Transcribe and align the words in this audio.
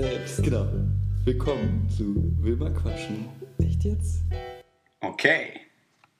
selbst. 0.00 0.42
Genau. 0.42 0.66
Willkommen 1.26 1.86
zu 1.94 2.34
Wilma 2.40 2.70
Quatschen. 2.70 3.28
Echt 3.58 3.84
jetzt? 3.84 4.22
Okay, 5.00 5.60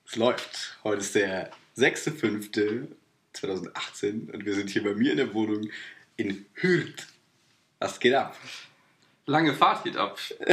es 0.06 0.16
läuft. 0.16 0.78
Heute 0.84 1.00
ist 1.00 1.14
der 1.14 1.50
6.5.2018 1.78 4.30
und 4.32 4.44
wir 4.44 4.54
sind 4.54 4.68
hier 4.68 4.84
bei 4.84 4.92
mir 4.92 5.12
in 5.12 5.16
der 5.16 5.32
Wohnung 5.32 5.70
in 6.18 6.44
Hürth. 6.56 7.06
Was 7.78 7.98
geht 7.98 8.12
ab? 8.12 8.36
Lange 9.24 9.54
Fahrt 9.54 9.84
geht 9.84 9.96
ab. 9.96 10.18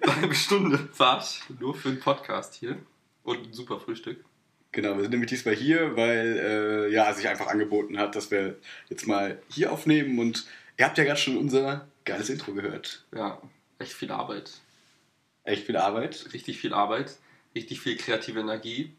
Eine 0.00 0.34
Stunde 0.34 0.78
Fahrt 0.94 1.42
nur 1.60 1.74
für 1.74 1.90
einen 1.90 2.00
Podcast 2.00 2.54
hier. 2.54 2.78
Und 3.22 3.48
ein 3.48 3.52
super 3.52 3.78
Frühstück. 3.80 4.24
Genau, 4.72 4.94
wir 4.94 5.02
sind 5.02 5.10
nämlich 5.10 5.28
diesmal 5.28 5.54
hier, 5.54 5.94
weil 5.94 6.38
äh, 6.38 6.88
ja, 6.90 7.12
sich 7.12 7.28
einfach 7.28 7.48
angeboten 7.48 7.98
hat, 7.98 8.16
dass 8.16 8.30
wir 8.30 8.56
jetzt 8.88 9.06
mal 9.06 9.42
hier 9.48 9.70
aufnehmen 9.72 10.18
und 10.18 10.46
ihr 10.76 10.84
habt 10.84 10.98
ja 10.98 11.04
gerade 11.04 11.18
schon 11.18 11.36
unser 11.36 11.88
geiles 12.04 12.30
Intro 12.30 12.52
gehört. 12.52 13.04
Ja, 13.14 13.40
echt 13.78 13.92
viel 13.92 14.10
Arbeit. 14.10 14.52
Echt 15.44 15.66
viel 15.66 15.76
Arbeit. 15.76 16.26
Richtig 16.32 16.58
viel 16.58 16.74
Arbeit. 16.74 17.16
Richtig 17.54 17.80
viel 17.80 17.96
kreative 17.96 18.40
Energie. 18.40 18.94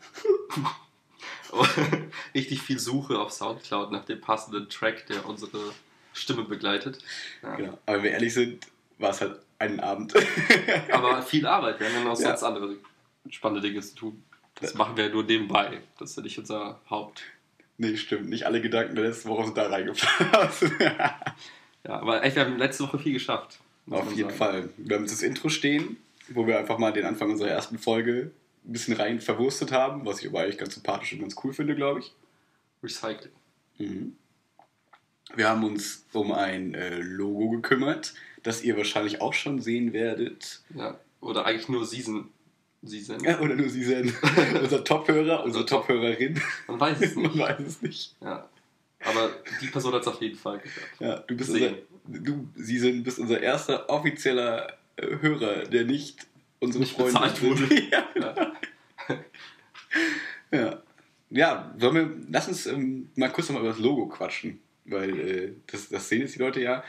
richtig 2.34 2.62
viel 2.62 2.80
Suche 2.80 3.20
auf 3.20 3.32
Soundcloud 3.32 3.92
nach 3.92 4.06
dem 4.06 4.22
passenden 4.22 4.70
Track, 4.70 5.08
der 5.08 5.26
unsere 5.26 5.74
Stimme 6.14 6.44
begleitet. 6.44 7.00
Ja. 7.44 7.56
Genau. 7.56 7.78
Aber 7.86 7.98
wenn 7.98 8.04
wir 8.04 8.12
ehrlich 8.12 8.34
sind, 8.34 8.66
war 8.98 9.12
es 9.12 9.22
halt 9.22 9.40
einen 9.60 9.80
Abend. 9.80 10.14
Aber 10.92 11.22
viel 11.22 11.46
Arbeit. 11.46 11.80
Wir 11.80 11.88
haben 11.88 11.96
ja 11.96 12.04
noch 12.04 12.20
ja. 12.20 12.28
sonst 12.30 12.44
andere 12.44 12.78
spannende 13.30 13.68
Dinge 13.68 13.82
zu 13.82 13.96
tun. 13.96 14.24
Das 14.56 14.74
machen 14.74 14.98
wir 14.98 15.10
nur 15.10 15.24
nebenbei. 15.24 15.82
Das 16.00 16.12
ist 16.12 16.18
ja 16.18 16.24
nicht 16.24 16.40
unser 16.40 16.80
Haupt. 16.90 17.22
Nee, 17.78 17.96
stimmt. 17.96 18.30
Nicht 18.30 18.46
alle 18.46 18.60
Gedanken 18.60 18.96
der 18.96 19.06
letzten 19.06 19.30
Woche 19.30 19.46
sind 19.46 19.58
da 19.58 19.68
reingefasst. 19.68 20.66
ja, 21.88 22.00
aber 22.00 22.24
echt, 22.24 22.36
wir 22.36 22.46
haben 22.46 22.58
letzte 22.58 22.84
Woche 22.84 23.00
viel 23.00 23.14
geschafft. 23.14 23.60
Auf 23.90 24.10
jeden 24.14 24.30
sagen. 24.30 24.38
Fall. 24.38 24.70
Wir 24.78 24.96
haben 24.96 25.04
jetzt 25.04 25.14
das 25.14 25.22
Intro 25.22 25.50
stehen, 25.50 25.98
wo 26.30 26.46
wir 26.46 26.60
einfach 26.60 26.78
mal 26.78 26.92
den 26.92 27.06
Anfang 27.06 27.32
unserer 27.32 27.50
ersten 27.50 27.78
Folge 27.78 28.32
ein 28.66 28.74
bisschen 28.74 28.96
rein 28.96 29.22
verwurstet 29.22 29.72
haben, 29.72 30.06
was 30.06 30.22
ich 30.22 30.28
aber 30.28 30.42
eigentlich 30.42 30.58
ganz 30.58 30.74
sympathisch 30.74 31.14
und 31.14 31.22
ganz 31.22 31.36
cool 31.44 31.54
finde, 31.54 31.76
glaube 31.76 32.02
ich. 32.02 32.14
Recycling. 32.84 33.32
Mhm. 33.78 34.16
Wir 35.36 35.50
haben 35.50 35.64
uns 35.64 36.06
um 36.14 36.32
ein 36.32 36.74
äh, 36.74 37.00
Logo 37.00 37.50
gekümmert, 37.50 38.14
das 38.44 38.64
ihr 38.64 38.78
wahrscheinlich 38.78 39.22
auch 39.22 39.34
schon 39.34 39.62
sehen 39.62 39.94
werdet. 39.94 40.62
Ja, 40.76 41.00
oder 41.22 41.46
eigentlich 41.46 41.70
nur 41.70 41.86
Season 41.86 42.30
sind. 42.84 43.24
Ja, 43.24 43.40
oder 43.40 43.56
nur 43.56 43.70
Sie 43.70 43.84
sind. 43.84 44.14
Unser 44.62 44.84
Top-Hörer, 44.84 45.44
unsere 45.44 45.66
Top-Hörerin. 45.66 46.40
Man 46.68 46.80
weiß 46.80 47.02
es 47.02 47.16
nicht. 47.16 47.36
Man 47.36 47.40
weiß 47.40 47.60
es 47.60 47.82
nicht. 47.82 48.16
Ja. 48.22 48.48
Aber 49.06 49.30
die 49.62 49.68
Person 49.68 49.94
hat 49.94 50.02
es 50.02 50.08
auf 50.08 50.22
jeden 50.22 50.38
Fall 50.38 50.60
gehört. 50.60 50.90
Ja, 51.00 51.20
du 51.20 51.36
bist 51.36 51.52
unser, 51.52 51.72
du, 52.08 52.50
Sie 52.56 52.80
sind, 52.80 53.04
bist 53.04 53.20
unser 53.20 53.40
erster 53.40 53.90
offizieller 53.90 54.74
äh, 54.96 55.18
Hörer, 55.22 55.64
der 55.66 55.86
nicht 55.86 56.26
unsere 56.60 56.84
nicht 56.84 56.96
Freunde 56.96 57.14
bezahlt 57.14 57.42
wurde. 57.44 57.84
ja. 57.92 58.58
ja. 60.52 60.84
Ja, 61.30 61.76
sollen 61.78 61.96
wir, 61.96 62.10
lass 62.30 62.48
uns 62.48 62.66
ähm, 62.68 63.10
mal 63.16 63.30
kurz 63.30 63.50
nochmal 63.50 63.64
über 63.64 63.74
das 63.74 63.82
Logo 63.82 64.08
quatschen, 64.08 64.62
weil 64.86 65.20
äh, 65.20 65.54
das, 65.68 65.90
das 65.90 66.08
sehen 66.08 66.22
jetzt 66.22 66.36
die 66.36 66.40
Leute 66.40 66.62
ja. 66.62 66.84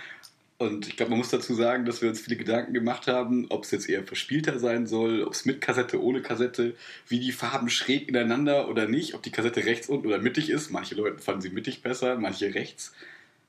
Und 0.61 0.89
ich 0.89 0.97
glaube, 0.97 1.11
man 1.11 1.19
muss 1.19 1.31
dazu 1.31 1.55
sagen, 1.55 1.85
dass 1.85 2.03
wir 2.03 2.09
uns 2.09 2.21
viele 2.21 2.37
Gedanken 2.37 2.75
gemacht 2.75 3.07
haben, 3.07 3.47
ob 3.49 3.63
es 3.63 3.71
jetzt 3.71 3.89
eher 3.89 4.03
verspielter 4.03 4.59
sein 4.59 4.89
soll, 4.89 5.23
ob 5.23 5.33
es 5.33 5.45
mit 5.45 5.61
Kassette, 5.61 6.03
ohne 6.03 6.21
Kassette, 6.21 6.75
wie 7.07 7.21
die 7.21 7.31
Farben 7.31 7.71
schräg 7.71 8.09
ineinander 8.09 8.69
oder 8.69 8.89
nicht, 8.89 9.15
ob 9.15 9.23
die 9.23 9.31
Kassette 9.31 9.65
rechts 9.65 9.89
unten 9.89 10.09
oder 10.09 10.19
mittig 10.19 10.51
ist. 10.51 10.71
Manche 10.71 10.97
Leute 10.97 11.19
fanden 11.19 11.43
sie 11.43 11.51
mittig 11.51 11.81
besser, 11.81 12.17
manche 12.17 12.55
rechts. 12.55 12.93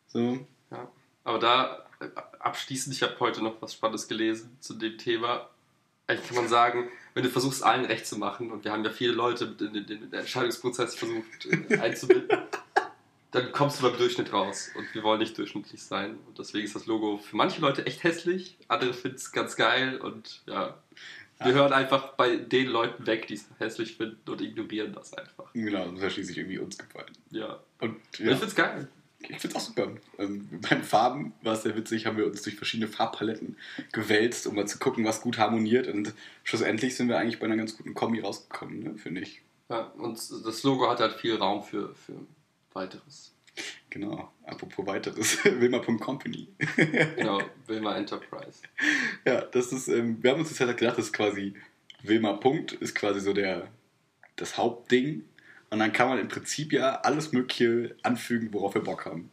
So. 0.08 0.46
Ja, 0.70 0.88
aber 1.24 1.40
da 1.40 1.86
äh, 2.00 2.10
abschließend, 2.38 2.96
ich 2.96 3.02
habe 3.02 3.20
heute 3.20 3.44
noch 3.44 3.60
was 3.60 3.74
Spannendes 3.74 4.08
gelesen 4.08 4.56
zu 4.60 4.76
dem 4.76 5.00
Thema. 5.00 5.50
Eigentlich 6.06 6.28
kann 6.28 6.38
man 6.38 6.48
sagen, 6.48 6.90
wenn 7.16 7.24
du 7.24 7.30
versuchst, 7.30 7.64
allen 7.64 7.86
recht 7.86 8.06
zu 8.06 8.20
machen, 8.20 8.52
und 8.52 8.64
wir 8.64 8.72
haben 8.72 8.84
ja 8.84 8.92
viele 8.92 9.14
Leute 9.14 9.56
in 9.60 9.74
den, 9.74 9.76
in 9.76 9.88
den 9.88 10.14
Entscheidungsprozess 10.14 10.94
versucht 10.94 11.48
äh, 11.70 11.78
einzubinden, 11.80 12.38
dann 13.32 13.52
kommst 13.52 13.80
du 13.80 13.90
beim 13.90 13.98
Durchschnitt 13.98 14.34
raus. 14.34 14.72
Und 14.76 14.94
wir 14.94 15.04
wollen 15.04 15.20
nicht 15.20 15.38
durchschnittlich 15.38 15.84
sein. 15.84 16.18
Und 16.28 16.40
deswegen 16.40 16.66
ist 16.66 16.76
das 16.76 16.86
Logo 16.86 17.18
für 17.18 17.36
manche 17.36 17.62
Leute 17.62 17.86
echt 17.86 18.04
hässlich, 18.04 18.58
andere 18.68 18.94
finden 18.94 19.18
es 19.18 19.32
ganz 19.32 19.56
geil 19.56 19.98
und 19.98 20.42
ja. 20.48 20.78
Wir 21.42 21.54
hören 21.54 21.72
einfach 21.72 22.16
bei 22.16 22.36
den 22.36 22.68
Leuten 22.68 23.08
weg, 23.08 23.28
die 23.28 23.36
es 23.36 23.46
hässlich 23.60 23.96
finden 23.96 24.30
und 24.30 24.42
ignorieren 24.42 24.92
das 24.92 25.14
einfach. 25.14 25.54
Genau, 25.54 25.90
das 25.92 26.04
hat 26.04 26.12
schließlich 26.12 26.38
irgendwie 26.38 26.60
uns 26.60 26.78
gefallen. 26.78 27.14
Ja. 27.32 27.60
Und, 27.80 27.96
ja. 28.18 28.32
Ich 28.32 28.40
find's 28.40 28.56
geil. 28.56 28.90
Ich 29.20 29.40
find's 29.40 29.56
auch 29.56 29.62
super. 29.62 29.90
Ähm, 30.18 30.50
beim 30.70 30.84
Farben 30.84 31.34
war 31.42 31.54
es 31.54 31.64
sehr 31.64 31.78
witzig, 31.78 32.06
haben 32.06 32.18
wir 32.18 32.26
uns 32.26 32.42
durch 32.42 32.58
verschiedene 32.58 32.90
Farbpaletten 32.90 33.56
gewälzt, 33.94 34.48
um 34.48 34.56
mal 34.56 34.68
zu 34.68 34.80
gucken, 34.80 35.06
was 35.06 35.22
gut 35.22 35.38
harmoniert. 35.38 35.88
Und 35.88 36.14
schlussendlich 36.44 36.96
sind 36.98 37.08
wir 37.08 37.18
eigentlich 37.18 37.40
bei 37.40 37.46
einer 37.46 37.58
ganz 37.58 37.78
guten 37.78 37.94
Kombi 37.94 38.20
rausgekommen, 38.20 38.84
ne, 38.84 38.96
finde 38.98 39.22
ich. 39.22 39.42
Ja, 39.70 39.84
und 39.98 40.18
das 40.18 40.64
Logo 40.64 40.90
hat 40.90 41.00
halt 41.00 41.14
viel 41.14 41.36
Raum 41.36 41.64
für, 41.64 41.96
für 41.96 42.16
weiteres. 42.74 43.34
Genau, 43.90 44.32
apropos 44.46 44.86
weiteres, 44.86 45.44
Wilma.company. 45.46 46.48
genau, 47.16 47.42
Wilma 47.66 47.96
Enterprise. 47.98 48.62
Ja, 49.26 49.42
das 49.42 49.72
ist, 49.72 49.88
ähm, 49.88 50.22
wir 50.22 50.32
haben 50.32 50.40
uns 50.40 50.50
jetzt 50.50 50.60
halt 50.60 50.78
gedacht, 50.78 50.98
das 50.98 51.06
ist 51.06 51.14
quasi 51.14 51.56
Wilma 52.04 52.34
Punkt, 52.34 52.74
ist 52.74 52.96
quasi 52.96 53.20
so 53.20 53.34
der, 53.34 53.68
das 54.36 54.58
Hauptding. 54.58 55.26
Und 55.72 55.80
dann 55.80 55.94
kann 55.94 56.10
man 56.10 56.20
im 56.20 56.28
Prinzip 56.28 56.74
ja 56.74 57.02
alles 57.02 57.32
Mögliche 57.32 57.96
anfügen, 58.04 58.54
worauf 58.54 58.74
wir 58.74 58.84
Bock 58.84 59.06
haben. 59.06 59.32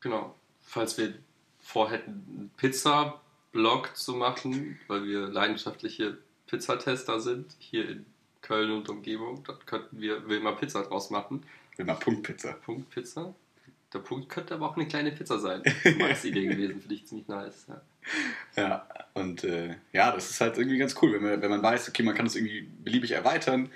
Genau. 0.00 0.34
Falls 0.62 0.96
wir 0.98 1.14
vorhätten, 1.60 2.24
einen 2.28 2.50
Pizza-Blog 2.56 3.96
zu 3.96 4.14
machen, 4.14 4.78
weil 4.88 5.04
wir 5.04 5.28
leidenschaftliche 5.28 6.18
Pizzatester 6.46 7.20
sind, 7.20 7.56
hier 7.58 7.88
in 7.88 8.06
Köln 8.40 8.70
und 8.70 8.88
Umgebung, 8.88 9.42
dann 9.44 9.58
könnten 9.66 10.00
wir 10.00 10.28
Wilma 10.28 10.52
Pizza 10.52 10.82
draus 10.82 11.10
machen. 11.10 11.44
Wilma 11.76 11.94
Punktpizza. 11.94 12.52
Punktpizza? 12.52 13.34
Der 13.92 13.98
Punkt 14.00 14.28
könnte 14.28 14.54
aber 14.54 14.68
auch 14.68 14.76
eine 14.76 14.88
kleine 14.88 15.12
Pizza 15.12 15.38
sein. 15.38 15.62
Max 15.98 16.24
Idee 16.24 16.46
gewesen, 16.46 16.80
finde 16.80 16.94
ich 16.94 17.06
ziemlich 17.06 17.28
nice. 17.28 17.66
Ja, 17.68 17.82
ja 18.56 18.88
und 19.14 19.44
äh, 19.44 19.76
ja, 19.92 20.12
das 20.12 20.30
ist 20.30 20.40
halt 20.40 20.58
irgendwie 20.58 20.78
ganz 20.78 20.94
cool, 21.00 21.12
wenn 21.14 21.22
man, 21.22 21.40
wenn 21.40 21.50
man 21.50 21.62
weiß, 21.62 21.88
okay, 21.88 22.02
man 22.02 22.14
kann 22.14 22.26
das 22.26 22.34
irgendwie 22.34 22.68
beliebig 22.82 23.12
erweitern 23.12 23.70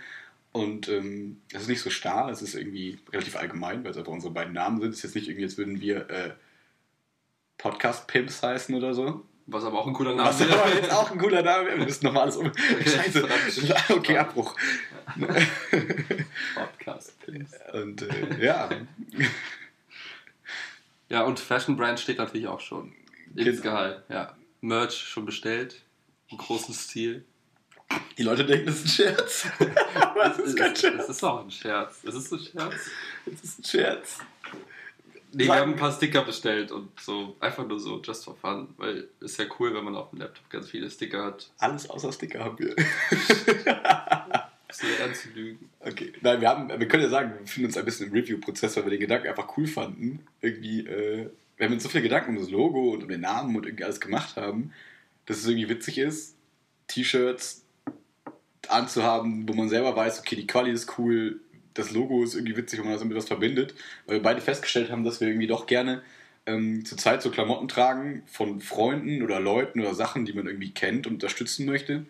und 0.52 0.88
ähm, 0.88 1.40
das 1.52 1.62
ist 1.62 1.68
nicht 1.68 1.80
so 1.80 1.90
starr, 1.90 2.28
es 2.28 2.42
ist 2.42 2.54
irgendwie 2.54 2.98
relativ 3.12 3.36
allgemein, 3.36 3.84
weil 3.84 3.92
es 3.92 3.96
einfach 3.96 4.12
unsere 4.12 4.32
beiden 4.32 4.52
Namen 4.52 4.80
sind. 4.80 4.90
Es 4.90 4.98
ist 4.98 5.02
jetzt 5.04 5.14
nicht 5.14 5.28
irgendwie, 5.28 5.44
als 5.44 5.58
würden 5.58 5.80
wir 5.80 6.10
äh, 6.10 6.32
Podcast-Pimps 7.58 8.42
heißen 8.42 8.74
oder 8.74 8.94
so. 8.94 9.24
Was 9.46 9.64
aber 9.64 9.80
auch 9.80 9.86
ein 9.86 9.92
cooler 9.92 10.14
Name 10.14 10.30
ist. 10.30 10.40
Was 10.40 10.50
aber 10.50 10.74
jetzt 10.74 10.92
auch 10.92 11.10
ein 11.10 11.18
cooler 11.18 11.42
Name 11.42 11.70
Wir 11.70 11.76
müssen 11.76 12.04
nochmal 12.04 12.22
alles 12.22 12.36
um. 12.36 12.46
Okay, 12.72 12.88
Scheiße. 12.88 13.28
Okay, 13.90 14.18
Abbruch. 14.18 14.54
Podcast. 16.54 17.14
Und 17.72 18.02
äh, 18.02 18.44
ja. 18.44 18.70
Ja, 21.08 21.22
und 21.24 21.40
Fashion 21.40 21.76
Brand 21.76 21.98
steht 21.98 22.18
natürlich 22.18 22.46
auch 22.46 22.60
schon. 22.60 22.92
Insgeheim, 23.34 23.94
ja. 24.08 24.36
Merch 24.60 24.96
schon 24.96 25.24
bestellt. 25.26 25.82
Im 26.28 26.38
großen 26.38 26.72
Stil. 26.72 27.24
Die 28.16 28.22
Leute 28.22 28.44
denken, 28.44 28.66
das 28.66 28.76
ist 28.76 28.84
ein 28.84 28.88
Scherz. 28.88 29.46
Aber 29.94 30.30
es 30.30 30.38
ist 30.38 30.56
kein 30.56 30.76
Scherz. 30.76 31.02
Es 31.02 31.08
ist 31.08 31.24
auch 31.24 31.42
ein 31.42 31.50
Scherz. 31.50 32.04
Es 32.04 32.14
ist 32.14 32.32
ein 32.32 32.38
Scherz. 32.38 32.74
Es 33.26 33.42
ist 33.42 33.58
ein 33.58 33.64
Scherz. 33.64 34.18
Nee, 35.32 35.44
wir 35.44 35.54
haben 35.54 35.72
ein 35.72 35.78
paar 35.78 35.92
Sticker 35.92 36.22
bestellt 36.24 36.72
und 36.72 36.88
so, 37.00 37.36
einfach 37.40 37.66
nur 37.66 37.78
so, 37.78 38.00
just 38.02 38.24
for 38.24 38.36
fun, 38.36 38.68
weil 38.76 39.08
es 39.20 39.32
ist 39.32 39.38
ja 39.38 39.44
cool, 39.58 39.74
wenn 39.74 39.84
man 39.84 39.94
auf 39.94 40.10
dem 40.10 40.18
Laptop 40.18 40.48
ganz 40.50 40.68
viele 40.68 40.90
Sticker 40.90 41.24
hat. 41.24 41.50
Alles 41.58 41.88
außer 41.88 42.12
Sticker 42.12 42.44
haben 42.44 42.58
wir. 42.58 42.74
so 44.72 44.86
ernst 45.00 45.22
zu 45.22 45.28
lügen. 45.30 45.68
Okay, 45.80 46.12
nein, 46.20 46.40
wir, 46.40 46.48
haben, 46.48 46.68
wir 46.68 46.88
können 46.88 47.04
ja 47.04 47.08
sagen, 47.08 47.32
wir 47.32 47.40
befinden 47.40 47.66
uns 47.66 47.76
ein 47.76 47.84
bisschen 47.84 48.08
im 48.08 48.12
Review-Prozess, 48.12 48.76
weil 48.76 48.84
wir 48.84 48.90
den 48.90 49.00
Gedanken 49.00 49.28
einfach 49.28 49.56
cool 49.56 49.66
fanden. 49.66 50.26
Irgendwie, 50.40 50.80
äh, 50.86 51.30
wir 51.56 51.66
haben 51.66 51.74
uns 51.74 51.82
so 51.82 51.88
viele 51.88 52.02
Gedanken 52.02 52.30
um 52.30 52.42
das 52.42 52.50
Logo 52.50 52.90
und 52.92 53.02
um 53.02 53.08
den 53.08 53.20
Namen 53.20 53.56
und 53.56 53.66
irgendwie 53.66 53.84
alles 53.84 54.00
gemacht 54.00 54.36
haben, 54.36 54.72
dass 55.26 55.38
es 55.38 55.46
irgendwie 55.46 55.68
witzig 55.68 55.98
ist, 55.98 56.36
T-Shirts 56.88 57.64
anzuhaben, 58.68 59.48
wo 59.48 59.54
man 59.54 59.68
selber 59.68 59.94
weiß, 59.94 60.20
okay, 60.20 60.36
die 60.36 60.46
Quali 60.46 60.70
ist 60.70 60.98
cool, 60.98 61.40
das 61.74 61.92
Logo 61.92 62.22
ist 62.22 62.34
irgendwie 62.34 62.56
witzig, 62.56 62.78
wenn 62.78 62.86
man 62.86 62.94
das 62.94 63.04
mit 63.04 63.16
was 63.16 63.28
verbindet, 63.28 63.74
weil 64.06 64.16
wir 64.16 64.22
beide 64.22 64.40
festgestellt 64.40 64.90
haben, 64.90 65.04
dass 65.04 65.20
wir 65.20 65.28
irgendwie 65.28 65.46
doch 65.46 65.66
gerne 65.66 66.02
ähm, 66.46 66.84
zur 66.84 66.98
Zeit 66.98 67.22
so 67.22 67.30
Klamotten 67.30 67.68
tragen 67.68 68.22
von 68.26 68.60
Freunden 68.60 69.22
oder 69.22 69.40
Leuten 69.40 69.80
oder 69.80 69.94
Sachen, 69.94 70.24
die 70.24 70.32
man 70.32 70.46
irgendwie 70.46 70.72
kennt 70.72 71.06
und 71.06 71.14
unterstützen 71.14 71.66
möchte. 71.66 72.06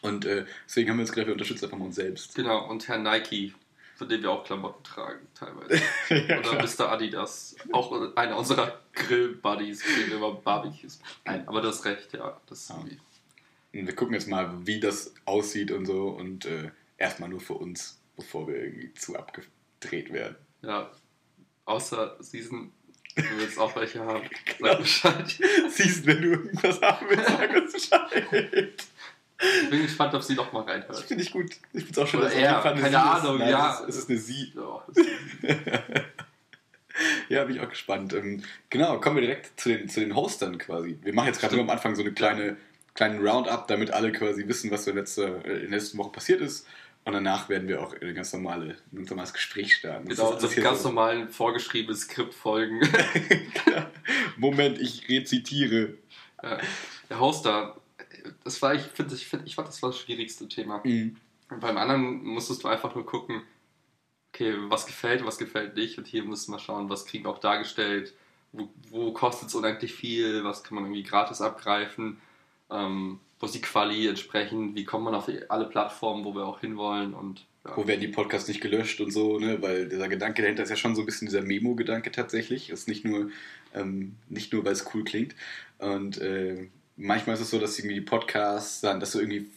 Und 0.00 0.24
äh, 0.24 0.44
deswegen 0.66 0.90
haben 0.90 0.96
wir 0.96 1.02
uns 1.02 1.12
gedacht, 1.12 1.28
wir 1.28 1.34
unterstützen 1.34 1.66
einfach 1.66 1.78
mal 1.78 1.86
uns 1.86 1.96
selbst. 1.96 2.34
Genau, 2.34 2.68
und 2.68 2.88
Herr 2.88 2.98
Nike 2.98 3.54
von 4.02 4.08
dem 4.08 4.22
wir 4.22 4.32
auch 4.32 4.44
Klamotten 4.44 4.82
tragen, 4.82 5.20
teilweise. 5.32 5.80
Oder 6.38 6.60
Mr. 6.60 6.90
Adidas, 6.90 7.54
auch 7.70 8.16
einer 8.16 8.36
unserer 8.36 8.80
Grill-Buddies, 8.94 9.84
den 9.84 10.08
wir 10.08 10.16
über 10.16 10.34
Barbecues. 10.34 10.98
Nein, 11.24 11.46
aber 11.46 11.60
du 11.60 11.68
hast 11.68 11.84
recht, 11.84 12.12
ja. 12.12 12.40
Das 12.48 12.68
Ja. 12.68 12.84
Wir 13.70 13.94
gucken 13.94 14.14
jetzt 14.14 14.26
mal, 14.26 14.66
wie 14.66 14.80
das 14.80 15.14
aussieht 15.24 15.70
und 15.70 15.86
so 15.86 16.08
und 16.08 16.46
äh, 16.46 16.72
erstmal 16.98 17.28
nur 17.28 17.38
für 17.38 17.54
uns, 17.54 18.01
bevor 18.22 18.46
wir 18.48 18.56
irgendwie 18.56 18.92
zu 18.94 19.16
abgedreht 19.16 20.12
werden. 20.12 20.36
ja. 20.62 20.90
Außer 21.64 22.16
Season, 22.18 22.72
wenn 23.14 23.36
wir 23.38 23.44
jetzt 23.44 23.56
auch 23.56 23.74
welche 23.76 24.00
haben, 24.00 24.22
Genau. 24.58 24.72
sag 24.72 24.78
Bescheid. 24.80 25.38
Siehst, 25.68 26.04
wenn 26.06 26.20
du 26.22 26.28
irgendwas 26.30 26.80
haben 26.80 27.06
willst, 27.08 27.28
sag 27.28 27.54
uns 27.56 27.72
Bescheid. 27.72 28.72
Ich 29.62 29.70
bin 29.70 29.82
gespannt, 29.82 30.12
ob 30.14 30.22
sie 30.24 30.34
noch 30.34 30.52
mal 30.52 30.62
Das 30.64 30.74
reinhört. 30.74 30.98
finde 31.04 31.22
ich 31.22 31.30
gut. 31.30 31.52
Ich 31.72 31.84
finde 31.84 31.90
es 31.92 31.98
auch 31.98 32.06
schön, 32.08 32.18
Oder 32.20 32.28
dass 32.30 32.38
er, 32.38 32.58
auf 32.58 32.64
jeden 32.64 32.78
Fall 32.78 32.90
keine 32.90 33.02
Ahnung, 33.02 33.34
ist. 33.34 33.40
Nein, 33.40 33.50
ja. 33.50 33.84
Es 33.88 33.96
ist, 33.96 34.10
eine 34.10 34.18
Sie. 34.18 34.52
Ja, 34.56 34.84
das- 34.88 35.06
Ja, 37.28 37.44
bin 37.44 37.56
ich 37.56 37.62
auch 37.62 37.68
gespannt. 37.70 38.12
Ähm, 38.12 38.42
genau, 38.70 39.00
kommen 39.00 39.16
wir 39.16 39.22
direkt 39.22 39.58
zu 39.58 39.68
den, 39.70 39.88
zu 39.88 40.00
den 40.00 40.14
Hostern 40.14 40.58
quasi. 40.58 40.98
Wir 41.02 41.14
machen 41.14 41.28
jetzt 41.28 41.40
gerade 41.40 41.54
nur 41.54 41.64
am 41.64 41.70
Anfang 41.70 41.94
so 41.94 42.02
eine 42.02 42.12
kleine 42.12 42.56
kleinen 42.94 43.26
Roundup, 43.26 43.66
damit 43.68 43.90
alle 43.92 44.12
quasi 44.12 44.46
wissen, 44.48 44.70
was 44.70 44.84
so 44.84 44.90
in, 44.90 44.96
letzter, 44.98 45.36
in 45.46 45.70
der 45.70 45.78
letzten 45.78 45.96
Woche 45.96 46.12
passiert 46.12 46.40
ist. 46.42 46.66
Und 47.04 47.14
danach 47.14 47.48
werden 47.48 47.66
wir 47.66 47.82
auch 47.82 47.92
in 47.94 48.02
eine 48.02 48.14
ganz 48.14 48.32
normale, 48.32 48.76
ein 48.92 48.96
ganz 48.98 49.10
normales 49.10 49.32
Gespräch 49.32 49.74
starten. 49.76 50.08
Das 50.08 50.18
Genau, 50.18 50.34
das 50.34 50.52
hier 50.52 50.62
ganz 50.62 50.82
so- 50.82 50.88
normalen 50.88 51.28
vorgeschriebenes 51.28 52.02
Skript 52.02 52.32
folgen. 52.34 52.80
Moment, 54.36 54.78
ich 54.78 55.08
rezitiere. 55.08 55.94
Ja. 56.42 56.58
Der 57.10 57.20
Hoster, 57.20 57.80
das 58.44 58.62
war, 58.62 58.74
ich 58.74 58.82
finde, 58.82 59.14
ich, 59.14 59.26
find, 59.26 59.46
ich 59.46 59.54
fand, 59.54 59.68
das 59.68 59.82
war 59.82 59.90
das 59.90 59.98
schwierigste 59.98 60.48
Thema. 60.48 60.80
Mhm. 60.84 61.16
Und 61.50 61.60
beim 61.60 61.76
anderen 61.76 62.24
musstest 62.24 62.62
du 62.64 62.68
einfach 62.68 62.94
nur 62.94 63.04
gucken, 63.04 63.42
okay, 64.32 64.54
was 64.68 64.86
gefällt, 64.86 65.24
was 65.24 65.38
gefällt 65.38 65.76
nicht. 65.76 65.98
Und 65.98 66.06
hier 66.06 66.24
müssen 66.24 66.52
wir 66.52 66.58
schauen, 66.58 66.88
was 66.88 67.04
kriegen 67.04 67.24
wir 67.24 67.30
auch 67.30 67.38
dargestellt, 67.40 68.14
wo, 68.52 68.68
wo 68.90 69.12
kostet 69.12 69.48
es 69.48 69.54
unendlich 69.54 69.92
viel, 69.94 70.44
was 70.44 70.62
kann 70.62 70.76
man 70.76 70.84
irgendwie 70.84 71.02
gratis 71.02 71.40
abgreifen, 71.40 72.20
ähm, 72.70 73.20
wo 73.42 73.46
ist 73.46 73.56
die 73.56 73.60
Quali 73.60 74.06
entsprechend, 74.06 74.76
wie 74.76 74.84
kommt 74.84 75.04
man 75.04 75.16
auf 75.16 75.28
alle 75.48 75.66
Plattformen, 75.66 76.24
wo 76.24 76.32
wir 76.32 76.46
auch 76.46 76.60
hinwollen 76.60 77.12
und 77.12 77.44
ja. 77.64 77.76
Wo 77.76 77.86
werden 77.86 78.00
die 78.00 78.08
Podcasts 78.08 78.48
nicht 78.48 78.60
gelöscht 78.60 79.00
und 79.00 79.12
so, 79.12 79.38
ne? 79.38 79.62
Weil 79.62 79.88
dieser 79.88 80.08
Gedanke 80.08 80.42
dahinter 80.42 80.64
ist 80.64 80.70
ja 80.70 80.76
schon 80.76 80.96
so 80.96 81.02
ein 81.02 81.06
bisschen 81.06 81.28
dieser 81.28 81.42
Memo-Gedanke 81.42 82.10
tatsächlich. 82.10 82.70
Ist 82.70 82.88
nicht 82.88 83.04
nur, 83.04 83.30
ähm, 83.72 84.16
nicht 84.28 84.52
nur, 84.52 84.64
weil 84.64 84.72
es 84.72 84.92
cool 84.92 85.04
klingt. 85.04 85.36
Und 85.78 86.18
äh, 86.18 86.68
manchmal 86.96 87.34
ist 87.34 87.40
es 87.42 87.50
so, 87.50 87.60
dass 87.60 87.78
irgendwie 87.78 87.94
die 87.94 88.00
Podcasts 88.00 88.80
dann, 88.80 88.98
dass 88.98 89.12
du 89.12 89.20
irgendwie, 89.20 89.48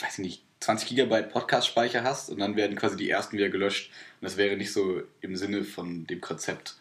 weiß 0.00 0.14
ich 0.14 0.24
nicht, 0.24 0.44
20 0.60 0.88
Gigabyte 0.88 1.30
Podcast-Speicher 1.30 2.02
hast 2.02 2.30
und 2.30 2.38
dann 2.38 2.56
werden 2.56 2.76
quasi 2.76 2.96
die 2.96 3.10
ersten 3.10 3.36
wieder 3.36 3.50
gelöscht. 3.50 3.90
Und 4.20 4.24
das 4.24 4.38
wäre 4.38 4.56
nicht 4.56 4.72
so 4.72 5.02
im 5.20 5.36
Sinne 5.36 5.64
von 5.64 6.06
dem 6.06 6.22
Konzept. 6.22 6.76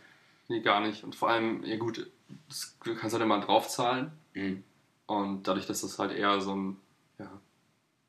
Nee, 0.48 0.62
gar 0.62 0.80
nicht. 0.80 1.04
Und 1.04 1.16
vor 1.16 1.30
allem, 1.30 1.66
ja 1.66 1.76
gut, 1.76 2.10
das, 2.48 2.78
du 2.86 2.96
kannst 2.96 3.14
halt 3.14 3.24
immer 3.24 3.42
draufzahlen. 3.42 4.12
Mhm. 4.34 4.64
Und 5.08 5.48
dadurch, 5.48 5.66
dass 5.66 5.82
das 5.82 5.98
halt 6.00 6.12
eher 6.12 6.40
so 6.42 6.56
ein, 6.56 6.78
ja, 7.18 7.32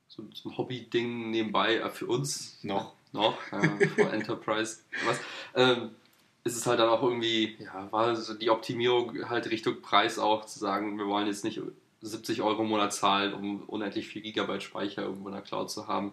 so, 0.08 0.24
so 0.34 0.50
ein 0.50 0.58
Hobby-Ding 0.58 1.30
nebenbei 1.30 1.76
äh, 1.76 1.90
für 1.90 2.06
uns 2.06 2.58
Noch. 2.62 2.92
noch, 3.12 3.38
äh, 3.52 3.86
vor 3.88 4.12
Enterprise, 4.12 4.80
was, 5.06 5.18
ähm, 5.54 5.92
ist 6.44 6.56
es 6.56 6.66
halt 6.66 6.80
dann 6.80 6.88
auch 6.88 7.02
irgendwie, 7.02 7.56
ja, 7.60 7.90
war 7.92 8.14
so 8.16 8.34
die 8.34 8.50
Optimierung 8.50 9.28
halt 9.28 9.50
Richtung 9.50 9.80
Preis 9.80 10.18
auch, 10.18 10.44
zu 10.44 10.58
sagen, 10.58 10.98
wir 10.98 11.06
wollen 11.06 11.26
jetzt 11.26 11.44
nicht 11.44 11.60
70 12.00 12.42
Euro 12.42 12.62
im 12.62 12.68
Monat 12.68 12.92
zahlen, 12.92 13.34
um 13.34 13.62
unendlich 13.62 14.08
viel 14.08 14.22
Gigabyte 14.22 14.62
Speicher 14.62 15.02
irgendwo 15.02 15.28
in 15.28 15.34
der 15.34 15.42
Cloud 15.42 15.70
zu 15.70 15.88
haben. 15.88 16.12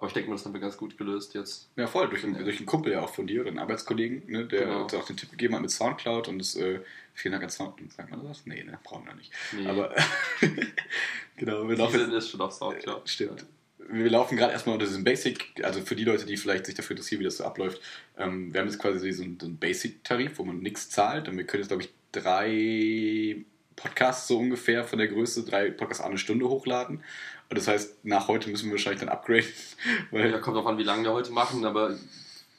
Aber 0.00 0.06
ich 0.08 0.14
denke 0.14 0.30
mal, 0.30 0.36
das 0.36 0.44
haben 0.46 0.54
wir 0.54 0.60
ganz 0.60 0.76
gut 0.78 0.96
gelöst 0.96 1.34
jetzt. 1.34 1.68
Ja, 1.76 1.86
voll, 1.86 2.08
durch, 2.08 2.24
einen- 2.24 2.42
durch 2.42 2.56
einen 2.56 2.64
Kumpel 2.66 2.92
ja 2.92 3.00
auch 3.02 3.14
von 3.14 3.26
dir, 3.26 3.46
einen 3.46 3.58
Arbeitskollegen, 3.58 4.22
ne, 4.30 4.46
der 4.46 4.60
Genau. 4.64 4.82
uns 4.84 4.94
auch 4.94 5.04
den 5.06 5.16
Tipp 5.18 5.30
gegeben 5.30 5.54
hat 5.54 5.60
mit 5.60 5.70
Soundcloud 5.70 6.26
und 6.28 6.38
das, 6.38 6.56
äh, 6.56 6.80
vielen 7.12 7.32
Dank 7.32 7.44
an 7.44 7.50
Soundcloud. 7.50 7.92
Sagt 7.92 8.10
man 8.10 8.26
das? 8.26 8.46
Nee, 8.46 8.64
ne, 8.64 8.78
brauchen 8.82 9.04
wir 9.06 9.14
nicht. 9.14 9.30
Nee, 9.52 9.66
Aber 9.66 9.94
genau, 11.36 11.68
wir 11.68 11.76
laufen 11.76 12.00
jetzt, 12.00 12.12
ist 12.12 12.30
schon 12.30 12.40
auf 12.40 12.52
Soundcloud. 12.52 13.08
Stimmt. 13.08 13.44
Wir 13.92 14.10
laufen 14.10 14.36
gerade 14.36 14.52
erstmal 14.52 14.74
unter 14.74 14.86
diesem 14.86 15.04
Basic, 15.04 15.52
also 15.64 15.80
für 15.80 15.96
die 15.96 16.04
Leute, 16.04 16.24
die 16.24 16.36
vielleicht 16.36 16.66
sich 16.66 16.74
dafür 16.74 16.94
interessieren, 16.94 17.20
wie 17.20 17.24
das 17.24 17.38
so 17.38 17.44
abläuft. 17.44 17.80
Ähm, 18.16 18.52
wir 18.54 18.60
haben 18.60 18.68
jetzt 18.68 18.78
quasi 18.78 19.10
so 19.12 19.22
einen, 19.22 19.38
so 19.40 19.46
einen 19.46 19.58
Basic-Tarif, 19.58 20.38
wo 20.38 20.44
man 20.44 20.60
nichts 20.60 20.88
zahlt 20.90 21.28
und 21.28 21.36
wir 21.36 21.44
können 21.44 21.62
jetzt, 21.62 21.68
glaube 21.68 21.82
ich, 21.82 21.90
drei 22.12 23.44
Podcasts 23.76 24.28
so 24.28 24.38
ungefähr 24.38 24.84
von 24.84 24.98
der 24.98 25.08
Größe, 25.08 25.44
drei 25.44 25.70
Podcasts 25.70 26.02
eine 26.04 26.18
Stunde 26.18 26.48
hochladen. 26.48 27.02
Das 27.50 27.66
heißt, 27.66 28.04
nach 28.04 28.28
heute 28.28 28.48
müssen 28.48 28.66
wir 28.66 28.72
wahrscheinlich 28.72 29.00
dann 29.00 29.08
upgraden. 29.08 29.50
Weil 30.10 30.30
Ja, 30.30 30.38
kommt 30.38 30.56
drauf 30.56 30.66
an, 30.66 30.78
wie 30.78 30.84
lange 30.84 31.02
wir 31.02 31.12
heute 31.12 31.32
machen, 31.32 31.64
aber 31.64 31.96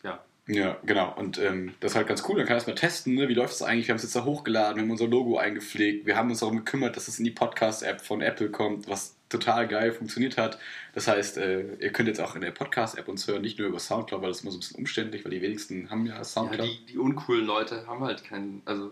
ja, 0.04 0.20
Ja, 0.48 0.78
genau. 0.84 1.14
Und 1.18 1.38
ähm, 1.38 1.74
das 1.80 1.92
ist 1.92 1.96
halt 1.96 2.08
ganz 2.08 2.24
cool. 2.28 2.36
Dann 2.36 2.46
kann 2.46 2.54
man 2.54 2.58
erstmal 2.58 2.76
testen, 2.76 3.16
ne? 3.16 3.30
wie 3.30 3.34
läuft 3.34 3.54
es 3.54 3.62
eigentlich. 3.62 3.88
Wir 3.88 3.94
haben 3.94 3.98
es 3.98 4.04
jetzt 4.04 4.16
da 4.16 4.26
hochgeladen, 4.26 4.76
wir 4.76 4.84
haben 4.84 4.92
unser 4.92 5.08
Logo 5.08 5.38
eingepflegt. 5.38 6.06
Wir 6.06 6.18
haben 6.18 6.30
uns 6.30 6.40
darum 6.42 6.58
gekümmert, 6.58 6.98
dass 6.98 7.08
es 7.08 7.20
in 7.20 7.26
die 7.26 7.32
Podcast-App 7.32 8.02
von 8.02 8.22
Apple 8.22 8.50
kommt, 8.50 8.90
was 8.90 9.16
total 9.30 9.68
geil 9.68 9.94
funktioniert 9.94 10.38
hat. 10.38 10.60
Das 10.94 11.08
heißt, 11.08 11.38
äh, 11.38 11.76
ihr 11.80 11.94
könnt 11.94 12.10
jetzt 12.10 12.20
auch 12.20 12.36
in 12.36 12.42
der 12.42 12.52
Podcast-App 12.52 13.08
uns 13.08 13.26
hören, 13.28 13.42
nicht 13.42 13.60
nur 13.60 13.70
über 13.70 13.80
Soundcloud, 13.80 14.22
weil 14.22 14.30
das 14.30 14.40
ist 14.40 14.44
immer 14.44 14.52
so 14.52 14.58
ein 14.58 14.60
bisschen 14.60 14.78
umständlich, 14.78 15.24
weil 15.24 15.32
die 15.32 15.42
wenigsten 15.42 15.90
haben 15.90 16.06
ja 16.06 16.18
ja 16.18 16.24
Soundcloud. 16.24 16.68
die, 16.68 16.86
die 16.94 16.98
uncoolen 16.98 17.46
Leute 17.46 17.88
haben 17.88 18.04
halt 18.04 18.26
keinen, 18.26 18.62
also 18.66 18.92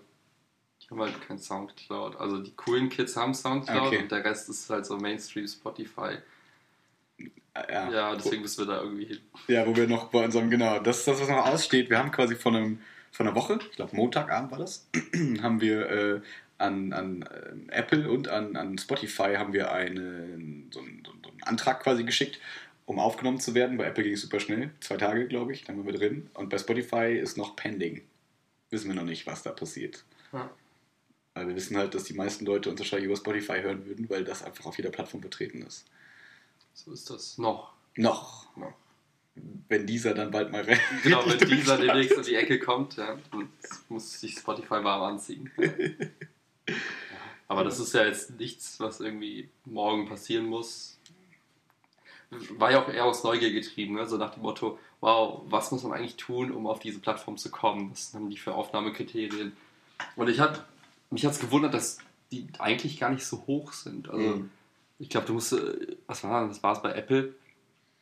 die 0.89 0.95
haben 0.95 1.01
halt 1.01 1.21
kein 1.27 1.38
Soundcloud. 1.38 2.15
Also 2.18 2.39
die 2.39 2.51
coolen 2.56 2.89
Kids 2.89 3.15
haben 3.15 3.33
Soundcloud 3.33 3.88
Okay. 3.88 3.97
und 4.00 4.12
der 4.12 4.24
Rest 4.25 4.50
ist 4.50 4.69
halt 4.69 4.86
so 4.86 4.97
Mainstream 4.97 5.47
Spotify. 5.47 6.18
ja, 7.56 7.91
Ja, 7.91 8.15
deswegen 8.15 8.41
müssen 8.41 8.68
wir 8.68 8.74
da 8.74 8.81
irgendwie 8.81 9.06
hin. 9.06 9.19
Ja, 9.47 9.65
wo 9.68 9.75
wir 9.75 9.88
noch 9.88 10.06
bei 10.09 10.24
unserem, 10.25 10.50
genau, 10.50 10.80
das 10.80 11.00
ist 11.00 11.07
das, 11.07 11.21
was 11.21 11.30
noch 11.30 11.45
aussteht. 11.45 11.89
Wir 11.89 12.00
haben 12.00 12.12
quasi 12.12 12.36
von, 12.36 12.56
einem, 12.56 12.81
von 13.12 13.27
einer 13.27 13.36
Woche, 13.36 13.59
ich 13.69 13.75
glaube 13.75 13.95
Montagabend 13.95 14.51
war 14.51 14.59
das, 14.59 14.88
haben 15.41 15.62
wir 15.62 15.89
äh, 15.89 16.21
an, 16.57 16.91
an 16.94 17.21
äh, 17.24 17.71
Apple 17.71 18.09
und 18.09 18.27
an, 18.27 18.56
an 18.56 18.77
Spotify 18.77 19.36
haben 19.36 19.53
wir 19.53 19.71
eine, 19.71 20.27
so, 20.71 20.80
einen, 20.80 21.03
so 21.06 21.12
einen 21.30 21.44
Antrag 21.44 21.81
quasi 21.83 22.03
geschickt, 22.03 22.39
um 22.86 22.97
aufgenommen 23.00 23.39
zu 23.39 23.53
werden. 23.53 23.77
Bei 23.77 23.86
Apple 23.86 24.03
ging 24.03 24.13
es 24.13 24.21
super 24.21 24.39
schnell, 24.39 24.71
zwei 24.80 24.97
Tage, 24.97 25.27
glaube 25.27 25.53
ich, 25.53 25.63
dann 25.65 25.77
waren 25.77 25.86
wir 25.86 25.94
drin. 25.94 26.30
Und 26.33 26.50
bei 26.50 26.57
Spotify 26.57 27.13
ist 27.15 27.38
noch 27.38 27.56
pending. 27.56 28.01
Wissen 28.71 28.89
wir 28.89 28.95
noch 28.95 29.03
nicht, 29.03 29.25
was 29.27 29.44
da 29.44 29.51
passiert. 29.51 30.03
Ja. 30.34 30.50
Weil 31.33 31.48
wir 31.48 31.55
wissen 31.55 31.77
halt, 31.77 31.93
dass 31.93 32.03
die 32.03 32.13
meisten 32.13 32.45
Leute 32.45 32.69
uns 32.69 32.79
wahrscheinlich 32.79 33.05
über 33.05 33.15
Spotify 33.15 33.62
hören 33.62 33.86
würden, 33.86 34.09
weil 34.09 34.24
das 34.24 34.43
einfach 34.43 34.65
auf 34.65 34.77
jeder 34.77 34.89
Plattform 34.89 35.21
vertreten 35.21 35.62
ist. 35.62 35.86
So 36.74 36.91
ist 36.91 37.09
das. 37.09 37.38
Noch. 37.38 37.74
Noch. 37.95 38.55
Noch. 38.55 38.74
Wenn 39.67 39.86
dieser 39.88 40.13
dann 40.13 40.31
bald 40.31 40.51
mal 40.51 40.63
rein. 40.63 40.79
Genau, 41.03 41.24
wenn 41.25 41.38
dieser 41.50 41.77
demnächst 41.77 42.17
in 42.17 42.24
die 42.24 42.36
Ecke 42.36 42.59
kommt, 42.59 42.98
ja, 42.98 43.17
dann 43.31 43.50
muss 43.88 44.19
sich 44.19 44.38
Spotify 44.38 44.83
warm 44.83 45.13
anziehen. 45.13 45.51
Ja. 46.69 46.75
Aber 47.48 47.63
das 47.63 47.79
ist 47.79 47.95
ja 47.95 48.05
jetzt 48.05 48.39
nichts, 48.39 48.79
was 48.79 49.00
irgendwie 49.00 49.50
morgen 49.65 50.07
passieren 50.07 50.45
muss. 50.45 51.00
War 52.29 52.71
ja 52.71 52.83
auch 52.83 52.89
eher 52.89 53.05
aus 53.05 53.24
Neugier 53.24 53.51
getrieben, 53.51 53.95
ne? 53.95 54.05
so 54.05 54.17
nach 54.17 54.36
dem 54.36 54.43
Motto, 54.43 54.77
wow, 55.01 55.41
was 55.45 55.71
muss 55.71 55.81
man 55.81 55.93
eigentlich 55.93 56.15
tun, 56.15 56.51
um 56.51 56.67
auf 56.67 56.77
diese 56.77 57.00
Plattform 57.00 57.38
zu 57.38 57.50
kommen? 57.50 57.89
Was 57.89 58.13
haben 58.13 58.29
die 58.29 58.38
für 58.38 58.53
Aufnahmekriterien? 58.53 59.57
Und 60.15 60.29
ich 60.29 60.39
hab, 60.39 60.67
mich 61.10 61.25
hat 61.25 61.34
es 61.34 61.39
gewundert, 61.39 61.74
dass 61.74 61.98
die 62.32 62.48
eigentlich 62.60 63.00
gar 63.00 63.10
nicht 63.10 63.25
so 63.25 63.46
hoch 63.48 63.74
sind. 63.74 64.10
Also 64.10 64.36
Mhm. 64.36 64.50
ich 65.00 65.10
glaube, 65.10 65.28
du 65.28 65.34
musst, 65.34 65.54
äh, 65.54 65.96
was 66.08 66.24
war 66.24 66.48
das? 66.48 66.62
war 66.62 66.74
es 66.74 66.82
bei 66.82 66.92
Apple? 66.94 67.34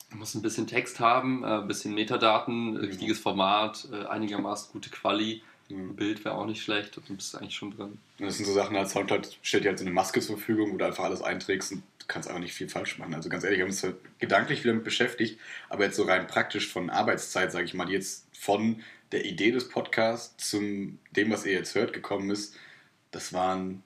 Du 0.10 0.18
musst 0.18 0.36
ein 0.36 0.42
bisschen 0.42 0.68
Text 0.68 1.00
haben, 1.00 1.44
äh, 1.44 1.48
ein 1.62 1.68
bisschen 1.68 1.94
Metadaten, 1.94 2.76
äh, 2.78 2.80
richtiges 2.86 3.20
Format, 3.20 3.88
äh, 3.92 4.06
einigermaßen 4.06 4.72
gute 4.72 4.90
Quali. 4.90 5.44
Mhm. 5.70 5.90
Ein 5.92 5.96
Bild 5.96 6.26
wäre 6.26 6.36
auch 6.36 6.46
nicht 6.46 6.62
schlecht 6.64 6.98
und 6.98 7.08
du 7.10 7.16
bist 7.16 7.36
eigentlich 7.38 7.56
schon 7.56 7.72
drin. 7.76 8.00
Das 8.20 8.38
sind 8.38 8.46
so 8.46 8.54
Sachen, 8.54 8.76
als 8.78 8.92
Soundcloud 8.94 9.38
stellt 9.42 9.64
dir 9.66 9.70
halt 9.70 9.80
so 9.80 9.86
eine 9.86 9.94
Maske 9.94 10.22
zur 10.22 10.38
Verfügung, 10.38 10.74
wo 10.74 10.78
du 10.78 10.86
einfach 10.86 11.04
alles 11.04 11.22
einträgst 11.22 11.74
und 11.74 11.84
du 12.00 12.06
kannst 12.08 12.30
einfach 12.30 12.42
nicht 12.42 12.54
viel 12.54 12.70
falsch 12.70 12.98
machen. 13.00 13.14
Also 13.14 13.28
ganz 13.30 13.44
ehrlich, 13.44 13.58
wir 13.60 13.66
haben 13.66 13.72
uns 13.72 13.84
halt 13.84 13.96
gedanklich 14.20 14.64
wieder 14.64 14.74
mit 14.74 14.86
beschäftigt, 14.86 15.40
aber 15.70 15.84
jetzt 15.86 15.98
so 15.98 16.04
rein 16.04 16.26
praktisch 16.28 16.68
von 16.72 16.90
Arbeitszeit, 16.90 17.52
sage 17.52 17.66
ich 17.66 17.74
mal, 17.74 17.86
die 17.86 17.94
jetzt 17.94 18.28
von 18.38 18.82
der 19.12 19.26
Idee 19.26 19.52
des 19.52 19.68
Podcasts 19.70 20.50
zum 20.50 21.00
dem, 21.18 21.32
was 21.32 21.46
ihr 21.46 21.54
jetzt 21.54 21.76
hört, 21.76 21.92
gekommen 21.94 22.30
ist, 22.30 22.56
das 23.12 23.34
waren, 23.34 23.84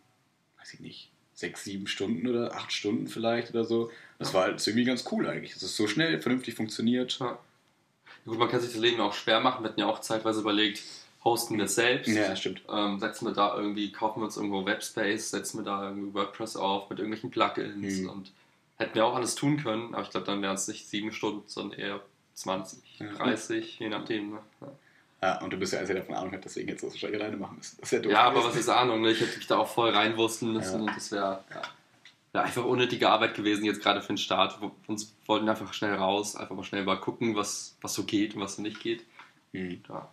weiß 0.59 0.73
ich 0.75 0.79
nicht, 0.79 1.09
sechs, 1.33 1.63
sieben 1.63 1.87
Stunden 1.87 2.27
oder 2.27 2.53
acht 2.55 2.71
Stunden 2.71 3.07
vielleicht 3.07 3.49
oder 3.51 3.63
so. 3.65 3.89
Das 4.19 4.33
war 4.33 4.43
halt 4.43 4.65
irgendwie 4.67 4.85
ganz 4.85 5.05
cool 5.11 5.27
eigentlich. 5.27 5.53
Das 5.53 5.63
ist 5.63 5.75
so 5.75 5.87
schnell, 5.87 6.21
vernünftig 6.21 6.53
funktioniert. 6.55 7.17
Ja. 7.19 7.39
Gut, 8.25 8.37
man 8.37 8.49
kann 8.49 8.61
sich 8.61 8.71
das 8.71 8.79
Leben 8.79 9.01
auch 9.01 9.13
schwer 9.13 9.39
machen. 9.39 9.63
Wir 9.63 9.69
hatten 9.69 9.79
ja 9.79 9.87
auch 9.87 9.99
zeitweise 10.01 10.41
überlegt, 10.41 10.83
hosten 11.23 11.57
wir 11.57 11.65
es 11.65 11.75
selbst. 11.75 12.07
Ja, 12.09 12.35
stimmt. 12.35 12.61
Ähm, 12.71 12.99
setzen 12.99 13.25
wir 13.25 13.33
da 13.33 13.55
irgendwie, 13.57 13.91
kaufen 13.91 14.19
wir 14.21 14.25
uns 14.25 14.37
irgendwo 14.37 14.65
Webspace, 14.65 15.31
setzen 15.31 15.59
wir 15.59 15.63
da 15.65 15.87
irgendwie 15.89 16.13
WordPress 16.13 16.55
auf 16.57 16.89
mit 16.89 16.99
irgendwelchen 16.99 17.31
Plugins 17.31 17.99
Mhm. 18.01 18.09
und 18.09 18.31
hätten 18.77 18.95
wir 18.95 19.05
auch 19.05 19.15
alles 19.15 19.33
tun 19.35 19.57
können, 19.61 19.93
aber 19.95 20.03
ich 20.03 20.09
glaube, 20.11 20.25
dann 20.25 20.41
wären 20.41 20.55
es 20.55 20.67
nicht 20.67 20.87
sieben 20.87 21.11
Stunden, 21.11 21.43
sondern 21.47 21.79
eher 21.79 22.01
20, 22.35 22.79
Ja. 22.99 23.13
30, 23.13 23.79
je 23.79 23.89
nachdem. 23.89 24.31
Ne? 24.31 24.39
Ja. 24.61 24.67
Ja, 25.23 25.39
und 25.41 25.51
du 25.53 25.57
bist 25.57 25.73
ja 25.73 25.79
einer, 25.79 25.87
der 25.87 25.97
davon 25.97 26.15
Ahnung 26.15 26.31
hat, 26.33 26.43
deswegen 26.45 26.69
jetzt 26.69 26.83
das 26.83 26.93
wahrscheinlich 26.93 27.21
alleine 27.21 27.37
machen 27.37 27.57
müssen. 27.57 27.77
Das 27.79 27.89
ist 27.89 27.91
ja 27.91 27.99
doof. 27.99 28.11
Ja, 28.11 28.23
aber 28.23 28.43
was 28.43 28.55
ist 28.55 28.69
Ahnung, 28.69 29.01
ne? 29.01 29.11
ich 29.11 29.21
hätte 29.21 29.37
mich 29.37 29.45
da 29.47 29.57
auch 29.59 29.67
voll 29.67 29.89
reinwursten 29.91 30.51
müssen 30.53 30.79
Ja. 30.83 30.89
und 30.89 30.95
das 30.95 31.11
wäre, 31.11 31.43
ja. 31.53 31.61
ja, 32.33 32.41
einfach 32.41 32.65
unnötige 32.65 33.07
Arbeit 33.09 33.35
gewesen, 33.35 33.63
jetzt 33.63 33.81
gerade 33.83 34.01
für 34.01 34.07
den 34.13 34.17
Start. 34.17 34.59
Wir 34.61 34.71
uns 34.87 35.13
wollten 35.27 35.47
einfach 35.47 35.73
schnell 35.73 35.93
raus, 35.93 36.35
einfach 36.35 36.55
mal 36.55 36.63
schnell 36.63 36.83
mal 36.83 36.99
gucken, 36.99 37.35
was, 37.35 37.75
was 37.81 37.93
so 37.93 38.03
geht 38.03 38.33
und 38.35 38.41
was 38.41 38.55
so 38.55 38.63
nicht 38.63 38.79
geht. 38.79 39.05
Mhm. 39.51 39.83
Ja. 39.89 40.09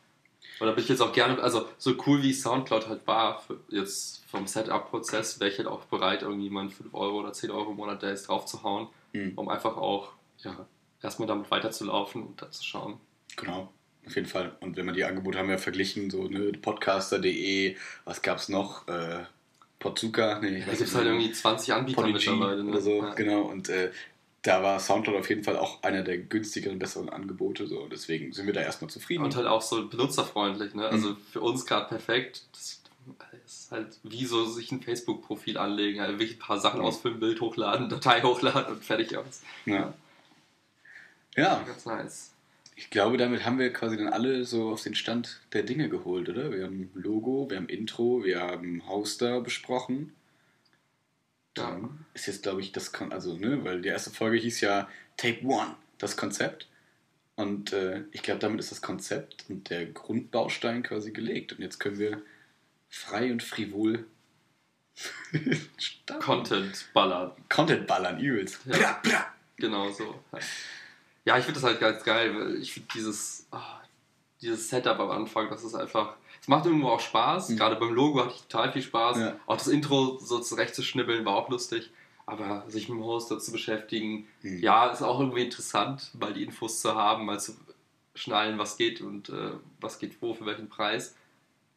Und 0.61 0.67
da 0.67 0.73
bin 0.73 0.83
ich 0.83 0.91
jetzt 0.91 1.01
auch 1.01 1.13
gerne, 1.13 1.41
also 1.43 1.69
so 1.79 1.95
cool 2.07 2.23
wie 2.23 2.33
Soundcloud 2.35 2.89
halt 2.89 3.07
war, 3.07 3.43
jetzt 3.71 4.25
vom 4.29 4.47
Setup-Prozess, 4.47 5.39
wäre 5.41 5.51
ich 5.51 5.57
halt 5.59 5.69
auch 5.69 5.85
bereit, 5.85 6.23
irgendjemand 6.23 6.73
5 6.73 6.93
Euro 6.93 7.21
oder 7.21 7.33
10 7.33 7.51
Euro 7.51 7.71
im 7.71 7.77
Monat 7.77 8.03
da 8.03 8.09
jetzt 8.09 8.29
drauf 8.29 8.45
zu 8.45 8.63
hauen, 8.63 8.89
Mhm. 9.15 9.33
um 9.37 9.49
einfach 9.49 9.77
auch 9.79 10.11
ja, 10.41 10.67
erstmal 11.03 11.29
damit 11.29 11.51
weiterzulaufen 11.51 12.23
und 12.27 12.43
dann 12.43 12.53
zu 12.53 12.63
schauen. 12.65 13.01
Genau, 13.37 13.73
auf 14.09 14.17
jeden 14.17 14.27
Fall. 14.29 14.53
Und 14.61 14.77
wenn 14.77 14.87
man 14.87 14.95
die 14.95 15.05
Angebote 15.05 15.39
haben 15.39 15.49
wir 15.49 15.59
verglichen, 15.59 16.11
so 16.11 16.25
ne, 16.29 16.53
podcaster.de, 16.53 17.77
was 18.05 18.23
gab's 18.23 18.49
noch? 18.49 18.87
Äh, 18.89 19.25
Podzuka, 19.79 20.41
nee, 20.41 20.59
ich 20.59 20.67
weiß 20.67 20.81
nicht 20.81 20.95
halt 20.95 21.07
irgendwie 21.07 21.31
20 21.31 21.73
Anbieter 21.73 22.03
Podigy 22.03 22.31
mittlerweile. 22.31 22.65
Ne? 22.65 22.71
oder 22.73 22.81
so, 22.81 23.03
Ja. 23.03 23.15
genau. 23.15 23.43
Und 23.43 23.69
äh, 23.69 23.93
da 24.43 24.63
war 24.63 24.81
Soundcloud 24.81 25.17
auf 25.19 25.29
jeden 25.29 25.45
Fall 25.45 25.57
auch 25.57 25.83
einer 25.83 26.03
der 26.03 26.19
günstigeren, 26.19 26.79
besseren 26.81 27.09
Angebote. 27.09 27.67
So. 27.69 27.87
Deswegen 27.87 28.33
sind 28.33 28.47
wir 28.47 28.55
da 28.55 28.61
erstmal 28.63 28.91
zufrieden. 28.91 29.23
Und 29.25 29.37
halt 29.37 29.47
auch 29.47 29.63
so 29.63 29.87
benutzerfreundlich, 29.89 30.75
ne? 30.75 30.87
Also 30.89 31.17
für 31.33 31.41
uns 31.41 31.65
gerade 31.67 31.87
perfekt. 31.89 32.43
Das 32.53 32.81
ist 33.47 33.71
halt 33.73 33.99
wie 34.03 34.25
so 34.27 34.45
sich 34.47 34.71
ein 34.73 34.83
Facebook-Profil 34.83 35.59
anlegen, 35.59 36.01
halt 36.01 36.13
wirklich 36.19 36.37
ein 36.37 36.39
paar 36.41 36.59
Sachen 36.61 36.81
Ja. 36.81 36.87
ausfüllen, 36.87 37.21
Bild 37.21 37.41
hochladen, 37.41 37.89
Datei 37.89 38.21
hochladen 38.23 38.75
und 38.75 38.85
fertig 38.85 39.17
aus. 39.17 39.43
ja. 39.65 39.93
ja, 41.37 41.63
Ganz 41.67 41.87
nice. 41.87 42.31
Ich 42.79 42.91
glaube, 42.91 43.17
damit 43.17 43.45
haben 43.45 43.59
wir 43.59 43.73
quasi 43.73 43.97
dann 43.97 44.07
alle 44.07 44.45
so 44.45 44.71
auf 44.71 44.85
den 44.85 44.95
Stand 44.95 45.41
der 45.53 45.65
Dinge 45.65 45.89
geholt, 45.89 46.29
oder? 46.29 46.53
Wir 46.53 46.63
haben 46.63 46.93
Logo, 46.95 47.51
wir 47.51 47.57
haben 47.57 47.69
Intro, 47.69 48.23
wir 48.23 48.41
haben 48.41 48.89
Hoster 48.89 49.41
besprochen. 49.41 50.13
Ja. 51.57 51.73
Dann 51.73 52.07
ist 52.15 52.29
jetzt, 52.29 52.45
glaube 52.45 52.61
ich, 52.61 52.71
das, 52.71 52.93
Kon 52.93 53.11
also, 53.11 53.37
ne, 53.37 53.65
weil 53.65 53.83
die 53.83 53.89
erste 53.89 54.11
Folge 54.11 54.37
hieß 54.37 54.61
ja 54.61 54.89
Take 55.17 55.45
One, 55.45 55.75
das 55.99 56.17
Konzept. 56.17 56.69
Und 57.35 57.73
äh, 57.73 58.05
ich 58.13 58.23
glaube, 58.23 58.39
damit 58.39 58.61
ist 58.61 58.71
das 58.71 58.81
Konzept 58.81 59.47
und 59.49 59.71
der 59.71 59.87
Grundbaustein 59.87 60.85
quasi 60.85 61.11
gelegt. 61.11 61.55
Und 61.55 61.63
jetzt 61.63 61.81
können 61.81 61.99
wir 61.99 62.23
frei 62.89 63.33
und 63.33 63.43
frivol 63.43 64.07
starten. 65.79 66.23
Content 66.23 66.89
ballern. 66.95 67.33
Content 67.49 67.89
ballern, 67.89 68.21
übelst. 68.21 68.61
Ja. 68.67 68.79
Bra, 68.79 69.01
bra. 69.03 69.35
Genau 69.57 69.91
so. 69.91 70.23
Ja, 71.29 71.37
ich 71.37 71.45
finde 71.45 71.61
das 71.61 71.69
halt 71.69 71.79
ganz 71.79 72.03
geil, 72.03 72.35
weil 72.35 72.57
ich 72.57 72.73
finde 72.73 72.89
dieses, 72.95 73.47
ah, 73.51 73.81
dieses 74.41 74.71
Setup 74.71 74.99
am 74.99 75.11
Anfang, 75.11 75.51
das 75.51 75.63
ist 75.63 75.75
einfach. 75.75 76.15
Es 76.41 76.49
macht 76.49 76.65
irgendwo 76.65 76.89
auch 76.89 77.01
Spaß. 77.01 77.51
Mhm. 77.51 77.57
Gerade 77.59 77.77
beim 77.77 77.93
Logo 77.93 78.25
hatte 78.25 78.33
ich 78.35 78.43
total 78.47 78.73
viel 78.73 78.81
Spaß. 78.81 79.19
Ja. 79.19 79.37
Auch 79.47 79.59
das 79.59 79.67
Intro 79.69 80.17
so 80.19 80.39
zurechtzuschnibbeln 80.41 81.27
war 81.27 81.37
auch 81.37 81.51
lustig. 81.51 81.91
Aber 82.25 82.65
sich 82.69 82.89
mit 82.89 82.97
dem 82.99 83.05
Hoster 83.05 83.39
zu 83.39 83.53
beschäftigen, 83.53 84.27
Mhm. 84.43 84.59
ja, 84.61 84.87
ist 84.87 85.03
auch 85.03 85.21
irgendwie 85.21 85.43
interessant, 85.45 86.11
mal 86.19 86.33
die 86.33 86.45
Infos 86.45 86.81
zu 86.81 86.95
haben, 86.95 87.27
mal 87.27 87.39
zu 87.39 87.53
schnallen, 88.15 88.57
was 88.59 88.79
geht 88.79 89.03
und 89.03 89.29
äh, 89.29 89.51
was 89.81 89.99
geht 89.99 90.23
wo, 90.23 90.33
für 90.33 90.47
welchen 90.47 90.71
Preis. 90.71 91.15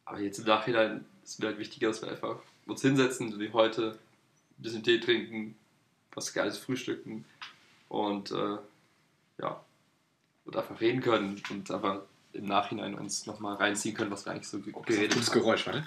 Aber 0.06 0.20
jetzt 0.20 0.38
im 0.38 0.46
Nachhinein 0.46 1.04
ist 1.22 1.40
mir 1.40 1.48
halt 1.48 1.58
wichtiger, 1.58 1.88
dass 1.88 2.00
wir 2.00 2.10
einfach 2.10 2.36
uns 2.66 2.80
hinsetzen, 2.80 3.38
wie 3.38 3.52
heute, 3.52 3.98
ein 4.58 4.62
bisschen 4.62 4.82
Tee 4.82 4.98
trinken, 4.98 5.56
was 6.14 6.32
Geiles 6.32 6.56
frühstücken 6.56 7.24
und 7.88 8.30
äh, 8.30 8.56
ja, 9.42 9.62
und 10.44 10.56
einfach 10.56 10.80
reden 10.80 11.00
können 11.02 11.40
und 11.50 11.70
einfach 11.70 12.00
im 12.32 12.46
Nachhinein 12.46 12.94
uns 12.94 13.26
nochmal 13.26 13.56
reinziehen 13.56 13.94
können, 13.94 14.10
was 14.10 14.24
wir 14.24 14.32
eigentlich 14.32 14.48
so 14.48 14.58
ge- 14.60 14.72
geredet 14.86 15.14
haben. 15.16 15.32
Geräusch, 15.32 15.66
warte. 15.66 15.86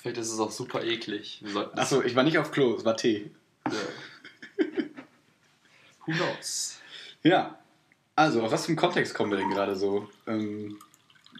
Vielleicht 0.00 0.18
ist 0.18 0.32
es 0.32 0.40
auch 0.40 0.50
super 0.50 0.82
eklig. 0.82 1.44
Achso, 1.76 2.02
ich 2.02 2.16
war 2.16 2.22
nicht 2.24 2.38
auf 2.38 2.50
Klo, 2.50 2.74
es 2.74 2.84
war 2.84 2.96
Tee. 2.96 3.30
Ja. 3.66 4.64
Who 6.06 6.12
knows? 6.12 6.78
Ja. 7.22 7.58
Also, 8.16 8.42
auf 8.42 8.50
was 8.52 8.62
für 8.64 8.68
einen 8.70 8.76
Kontext 8.76 9.14
kommen 9.14 9.30
wir 9.30 9.38
denn 9.38 9.50
gerade 9.50 9.76
so? 9.76 10.08
Ähm, 10.26 10.78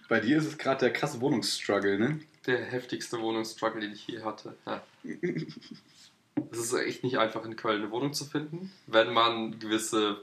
bei 0.09 0.21
dir 0.21 0.39
ist 0.39 0.47
es 0.47 0.59
gerade 0.59 0.81
der 0.81 0.93
krasse 0.93 1.21
Wohnungsstruggle, 1.21 1.99
ne? 1.99 2.21
Der 2.47 2.65
heftigste 2.65 3.21
Wohnungsstruggle, 3.21 3.81
den 3.81 3.93
ich 3.93 4.07
je 4.07 4.23
hatte. 4.23 4.57
Ja. 4.67 4.83
Es 6.53 6.59
ist 6.59 6.73
echt 6.73 7.05
nicht 7.05 7.19
einfach, 7.19 7.45
in 7.45 7.55
Köln 7.57 7.83
eine 7.83 7.91
Wohnung 7.91 8.15
zu 8.15 8.25
finden, 8.25 8.73
wenn 8.87 9.13
man 9.13 9.59
gewisse 9.59 10.23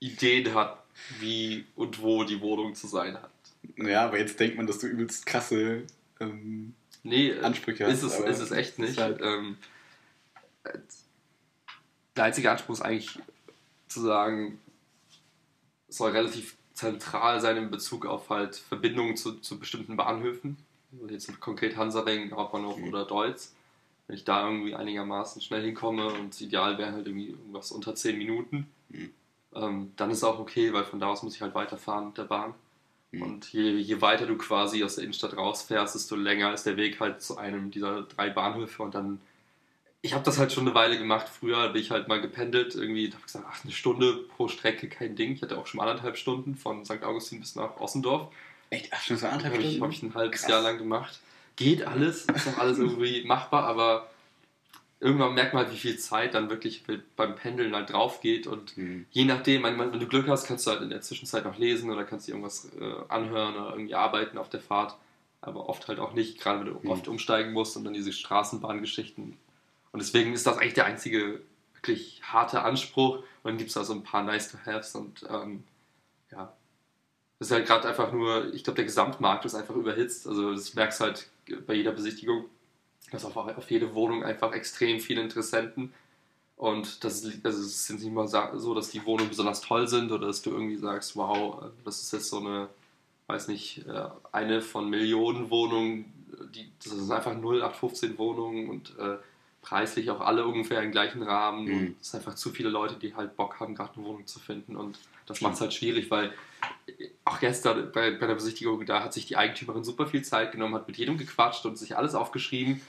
Ideen 0.00 0.54
hat, 0.54 0.82
wie 1.20 1.64
und 1.74 2.00
wo 2.02 2.24
die 2.24 2.40
Wohnung 2.40 2.74
zu 2.74 2.86
sein 2.86 3.14
hat. 3.20 3.30
Ja, 3.76 4.06
aber 4.06 4.18
jetzt 4.18 4.38
denkt 4.40 4.56
man, 4.56 4.66
dass 4.66 4.78
du 4.78 4.86
übelst 4.86 5.26
krasse 5.26 5.82
ähm, 6.20 6.74
Nee, 7.02 7.30
äh, 7.30 7.40
Ansprüche 7.42 7.84
ist 7.84 8.02
hast. 8.02 8.12
es, 8.12 8.18
aber 8.18 8.26
ist 8.28 8.40
es 8.40 8.50
echt 8.50 8.78
nicht. 8.78 8.90
ist 8.92 8.98
halt- 8.98 9.20
Ähm, 9.22 9.58
äh, 10.64 10.78
der 12.16 12.24
einzige 12.24 12.50
Anspruch 12.50 12.74
ist 12.74 12.80
eigentlich 12.82 13.18
zu 13.88 14.00
sagen, 14.00 14.58
es 15.88 15.96
soll 15.98 16.10
relativ 16.12 16.56
zentral 16.74 17.40
sein 17.40 17.56
in 17.56 17.70
Bezug 17.70 18.06
auf 18.06 18.28
halt 18.30 18.56
Verbindungen 18.56 19.16
zu, 19.16 19.34
zu 19.40 19.58
bestimmten 19.58 19.96
Bahnhöfen. 19.96 20.56
Also 21.00 21.12
Jetzt 21.12 21.40
konkret 21.40 21.76
Hansaring, 21.76 22.30
Hauptbahnhof 22.32 22.78
Mhm. 22.78 22.88
oder 22.88 23.04
Deutz. 23.04 23.54
Wenn 24.06 24.16
ich 24.16 24.24
da 24.24 24.46
irgendwie 24.48 24.74
einigermaßen 24.74 25.42
schnell 25.42 25.62
hinkomme 25.62 26.06
und 26.08 26.30
das 26.32 26.40
ideal 26.40 26.78
wäre 26.78 26.92
halt 26.92 27.06
irgendwie 27.06 27.28
irgendwas 27.30 27.72
unter 27.72 27.94
10 27.94 28.18
Minuten, 28.18 28.66
Mhm. 28.88 29.10
Ähm, 29.60 29.92
dann 29.96 30.10
ist 30.10 30.24
auch 30.24 30.38
okay, 30.38 30.72
weil 30.72 30.84
von 30.84 31.00
da 31.00 31.06
aus 31.08 31.22
muss 31.22 31.34
ich 31.34 31.42
halt 31.42 31.54
weiterfahren 31.54 32.08
mit 32.08 32.18
der 32.18 32.24
Bahn. 32.24 32.54
Mhm. 33.12 33.22
Und 33.22 33.52
je, 33.52 33.70
je 33.70 34.00
weiter 34.00 34.26
du 34.26 34.36
quasi 34.36 34.82
aus 34.84 34.96
der 34.96 35.04
Innenstadt 35.04 35.36
rausfährst, 35.36 35.94
desto 35.94 36.16
länger 36.16 36.52
ist 36.52 36.66
der 36.66 36.76
Weg 36.76 37.00
halt 37.00 37.22
zu 37.22 37.38
einem 37.38 37.70
dieser 37.70 38.02
drei 38.02 38.30
Bahnhöfe 38.30 38.82
und 38.82 38.94
dann. 38.94 39.20
Ich 40.02 40.14
habe 40.14 40.24
das 40.24 40.38
halt 40.38 40.52
schon 40.52 40.66
eine 40.66 40.74
Weile 40.74 40.98
gemacht. 40.98 41.28
Früher 41.28 41.70
bin 41.70 41.82
ich 41.82 41.90
halt 41.90 42.06
mal 42.06 42.20
gependelt, 42.20 42.74
irgendwie, 42.74 43.10
habe 43.10 43.22
gesagt, 43.22 43.44
ach, 43.50 43.64
eine 43.64 43.72
Stunde 43.72 44.12
pro 44.36 44.46
Strecke, 44.46 44.88
kein 44.88 45.16
Ding. 45.16 45.32
Ich 45.32 45.42
hatte 45.42 45.58
auch 45.58 45.66
schon 45.66 45.80
anderthalb 45.80 46.16
Stunden 46.16 46.54
von 46.54 46.84
St. 46.84 47.02
Augustin 47.02 47.40
bis 47.40 47.56
nach 47.56 47.80
Ossendorf. 47.80 48.32
Echt? 48.70 48.90
Ach, 48.92 49.00
schon 49.00 49.16
so 49.16 49.26
anderthalb 49.26 49.54
Habe 49.54 49.62
ich, 49.62 49.70
Stunden? 49.70 49.84
hab 49.84 49.92
ich 49.92 50.02
ein 50.02 50.14
halbes 50.14 50.40
Krass. 50.42 50.50
Jahr 50.50 50.62
lang 50.62 50.78
gemacht. 50.78 51.20
Geht 51.56 51.86
alles, 51.86 52.26
ist 52.26 52.48
auch 52.48 52.58
alles 52.58 52.78
irgendwie 52.78 53.24
machbar, 53.24 53.64
aber 53.64 54.10
irgendwann 55.00 55.34
merkt 55.34 55.52
man 55.54 55.64
halt, 55.64 55.74
wie 55.74 55.78
viel 55.78 55.98
Zeit 55.98 56.34
dann 56.34 56.48
wirklich 56.50 56.84
beim 57.16 57.34
Pendeln 57.36 57.74
halt 57.74 57.90
drauf 57.92 58.20
geht 58.20 58.46
und 58.46 58.76
Mhm. 58.76 59.06
je 59.10 59.24
nachdem, 59.24 59.62
manchmal, 59.62 59.92
wenn 59.92 60.00
du 60.00 60.06
Glück 60.06 60.26
hast, 60.28 60.46
kannst 60.46 60.66
du 60.66 60.70
halt 60.70 60.82
in 60.82 60.90
der 60.90 61.02
Zwischenzeit 61.02 61.44
noch 61.44 61.58
lesen 61.58 61.90
oder 61.90 62.04
kannst 62.04 62.26
dir 62.28 62.32
irgendwas 62.32 62.70
äh, 62.80 62.94
anhören 63.08 63.54
oder 63.56 63.70
irgendwie 63.70 63.94
arbeiten 63.94 64.38
auf 64.38 64.48
der 64.48 64.60
Fahrt. 64.60 64.96
Aber 65.42 65.68
oft 65.68 65.86
halt 65.88 65.98
auch 66.00 66.14
nicht, 66.14 66.40
gerade 66.40 66.60
wenn 66.60 66.72
du 66.72 66.80
Mhm. 66.82 66.90
oft 66.90 67.08
umsteigen 67.08 67.52
musst 67.52 67.76
und 67.76 67.84
dann 67.84 67.92
diese 67.92 68.12
Straßenbahngeschichten. 68.12 69.36
Und 69.92 70.02
deswegen 70.02 70.32
ist 70.32 70.46
das 70.46 70.58
eigentlich 70.58 70.74
der 70.74 70.86
einzige 70.86 71.40
wirklich 71.74 72.20
harte 72.24 72.62
Anspruch. 72.62 73.18
Und 73.18 73.24
dann 73.44 73.58
gibt 73.58 73.68
es 73.68 73.74
da 73.74 73.84
so 73.84 73.92
ein 73.92 74.02
paar 74.02 74.22
Nice-to-Haves 74.22 74.94
und 74.96 75.24
ähm, 75.30 75.62
ja. 76.32 76.52
Das 77.38 77.48
ist 77.48 77.52
halt 77.52 77.66
gerade 77.66 77.86
einfach 77.86 78.12
nur, 78.12 78.52
ich 78.54 78.64
glaube, 78.64 78.76
der 78.76 78.86
Gesamtmarkt 78.86 79.44
ist 79.44 79.54
einfach 79.54 79.74
überhitzt. 79.76 80.26
Also 80.26 80.54
das 80.54 80.74
merkst 80.74 81.00
du 81.00 81.04
halt 81.04 81.28
bei 81.66 81.74
jeder 81.74 81.92
Besichtigung, 81.92 82.46
dass 83.10 83.24
auf, 83.24 83.36
auf 83.36 83.70
jede 83.70 83.94
Wohnung 83.94 84.24
einfach 84.24 84.52
extrem 84.52 85.00
viele 85.00 85.22
Interessenten 85.22 85.92
und 86.56 87.04
das, 87.04 87.22
ist- 87.22 87.44
also 87.44 87.60
es 87.60 87.90
ist 87.90 88.00
nicht 88.00 88.12
mal 88.12 88.26
so, 88.28 88.74
dass 88.74 88.90
die 88.90 89.04
Wohnungen 89.04 89.28
besonders 89.28 89.60
toll 89.60 89.86
sind 89.88 90.10
oder 90.10 90.26
dass 90.26 90.42
du 90.42 90.50
irgendwie 90.50 90.76
sagst, 90.76 91.14
wow, 91.16 91.64
das 91.84 92.02
ist 92.02 92.12
jetzt 92.12 92.28
so 92.30 92.38
eine, 92.38 92.68
weiß 93.26 93.48
nicht, 93.48 93.86
äh, 93.86 94.04
eine 94.32 94.62
von 94.62 94.88
Millionen 94.88 95.50
Wohnungen, 95.50 96.12
die, 96.54 96.70
das 96.82 96.92
sind 96.94 97.12
einfach 97.12 97.32
0815 97.34 98.16
Wohnungen 98.18 98.68
und 98.70 98.98
äh, 98.98 99.16
preislich 99.62 100.10
auch 100.10 100.20
alle 100.20 100.46
ungefähr 100.46 100.80
im 100.82 100.92
gleichen 100.92 101.22
Rahmen. 101.22 101.64
Mhm. 101.66 101.72
Und 101.78 101.96
es 102.00 102.10
sind 102.10 102.20
einfach 102.20 102.36
zu 102.36 102.50
viele 102.50 102.68
Leute, 102.70 102.94
die 102.96 103.14
halt 103.14 103.36
Bock 103.36 103.60
haben, 103.60 103.74
gerade 103.74 103.94
eine 103.96 104.04
Wohnung 104.04 104.26
zu 104.26 104.38
finden. 104.38 104.76
Und 104.76 104.98
das 105.26 105.40
macht 105.40 105.54
es 105.54 105.60
halt 105.60 105.74
schwierig, 105.74 106.10
weil 106.10 106.32
äh, 106.86 107.08
auch 107.24 107.40
gestern 107.40 107.90
bei, 107.92 108.12
bei 108.12 108.26
der 108.26 108.34
Besichtigung, 108.34 108.86
da 108.86 109.02
hat 109.02 109.12
sich 109.12 109.26
die 109.26 109.36
Eigentümerin 109.36 109.82
super 109.84 110.06
viel 110.06 110.22
Zeit 110.22 110.52
genommen, 110.52 110.74
hat 110.74 110.86
mit 110.86 110.96
jedem 110.96 111.18
gequatscht 111.18 111.66
und 111.66 111.76
sich 111.76 111.96
alles 111.96 112.14
aufgeschrieben. 112.14 112.80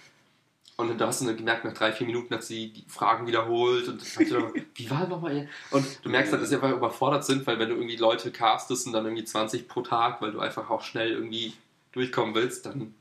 Und 0.79 0.99
dann 0.99 1.07
hast 1.07 1.21
du 1.21 1.25
dann 1.25 1.35
gemerkt, 1.35 1.65
nach 1.65 1.73
drei, 1.73 1.91
vier 1.91 2.05
Minuten 2.05 2.31
hat 2.35 2.43
sie 2.43 2.71
die 2.71 2.85
Fragen 2.87 3.25
wiederholt 3.25 3.87
und 3.87 3.99
so, 3.99 4.53
wie 4.75 4.89
war 4.91 5.07
nochmal? 5.07 5.49
Und 5.71 6.05
du 6.05 6.09
merkst 6.09 6.31
halt, 6.31 6.43
dass 6.43 6.49
sie 6.49 6.55
einfach 6.55 6.71
überfordert 6.71 7.25
sind, 7.25 7.47
weil 7.47 7.57
wenn 7.57 7.69
du 7.69 7.75
irgendwie 7.75 7.95
Leute 7.95 8.31
castest 8.31 8.85
und 8.85 8.93
dann 8.93 9.05
irgendwie 9.05 9.23
20 9.23 9.67
pro 9.67 9.81
Tag, 9.81 10.21
weil 10.21 10.31
du 10.31 10.39
einfach 10.39 10.69
auch 10.69 10.83
schnell 10.83 11.13
irgendwie 11.13 11.53
durchkommen 11.93 12.35
willst, 12.35 12.67
dann 12.67 12.93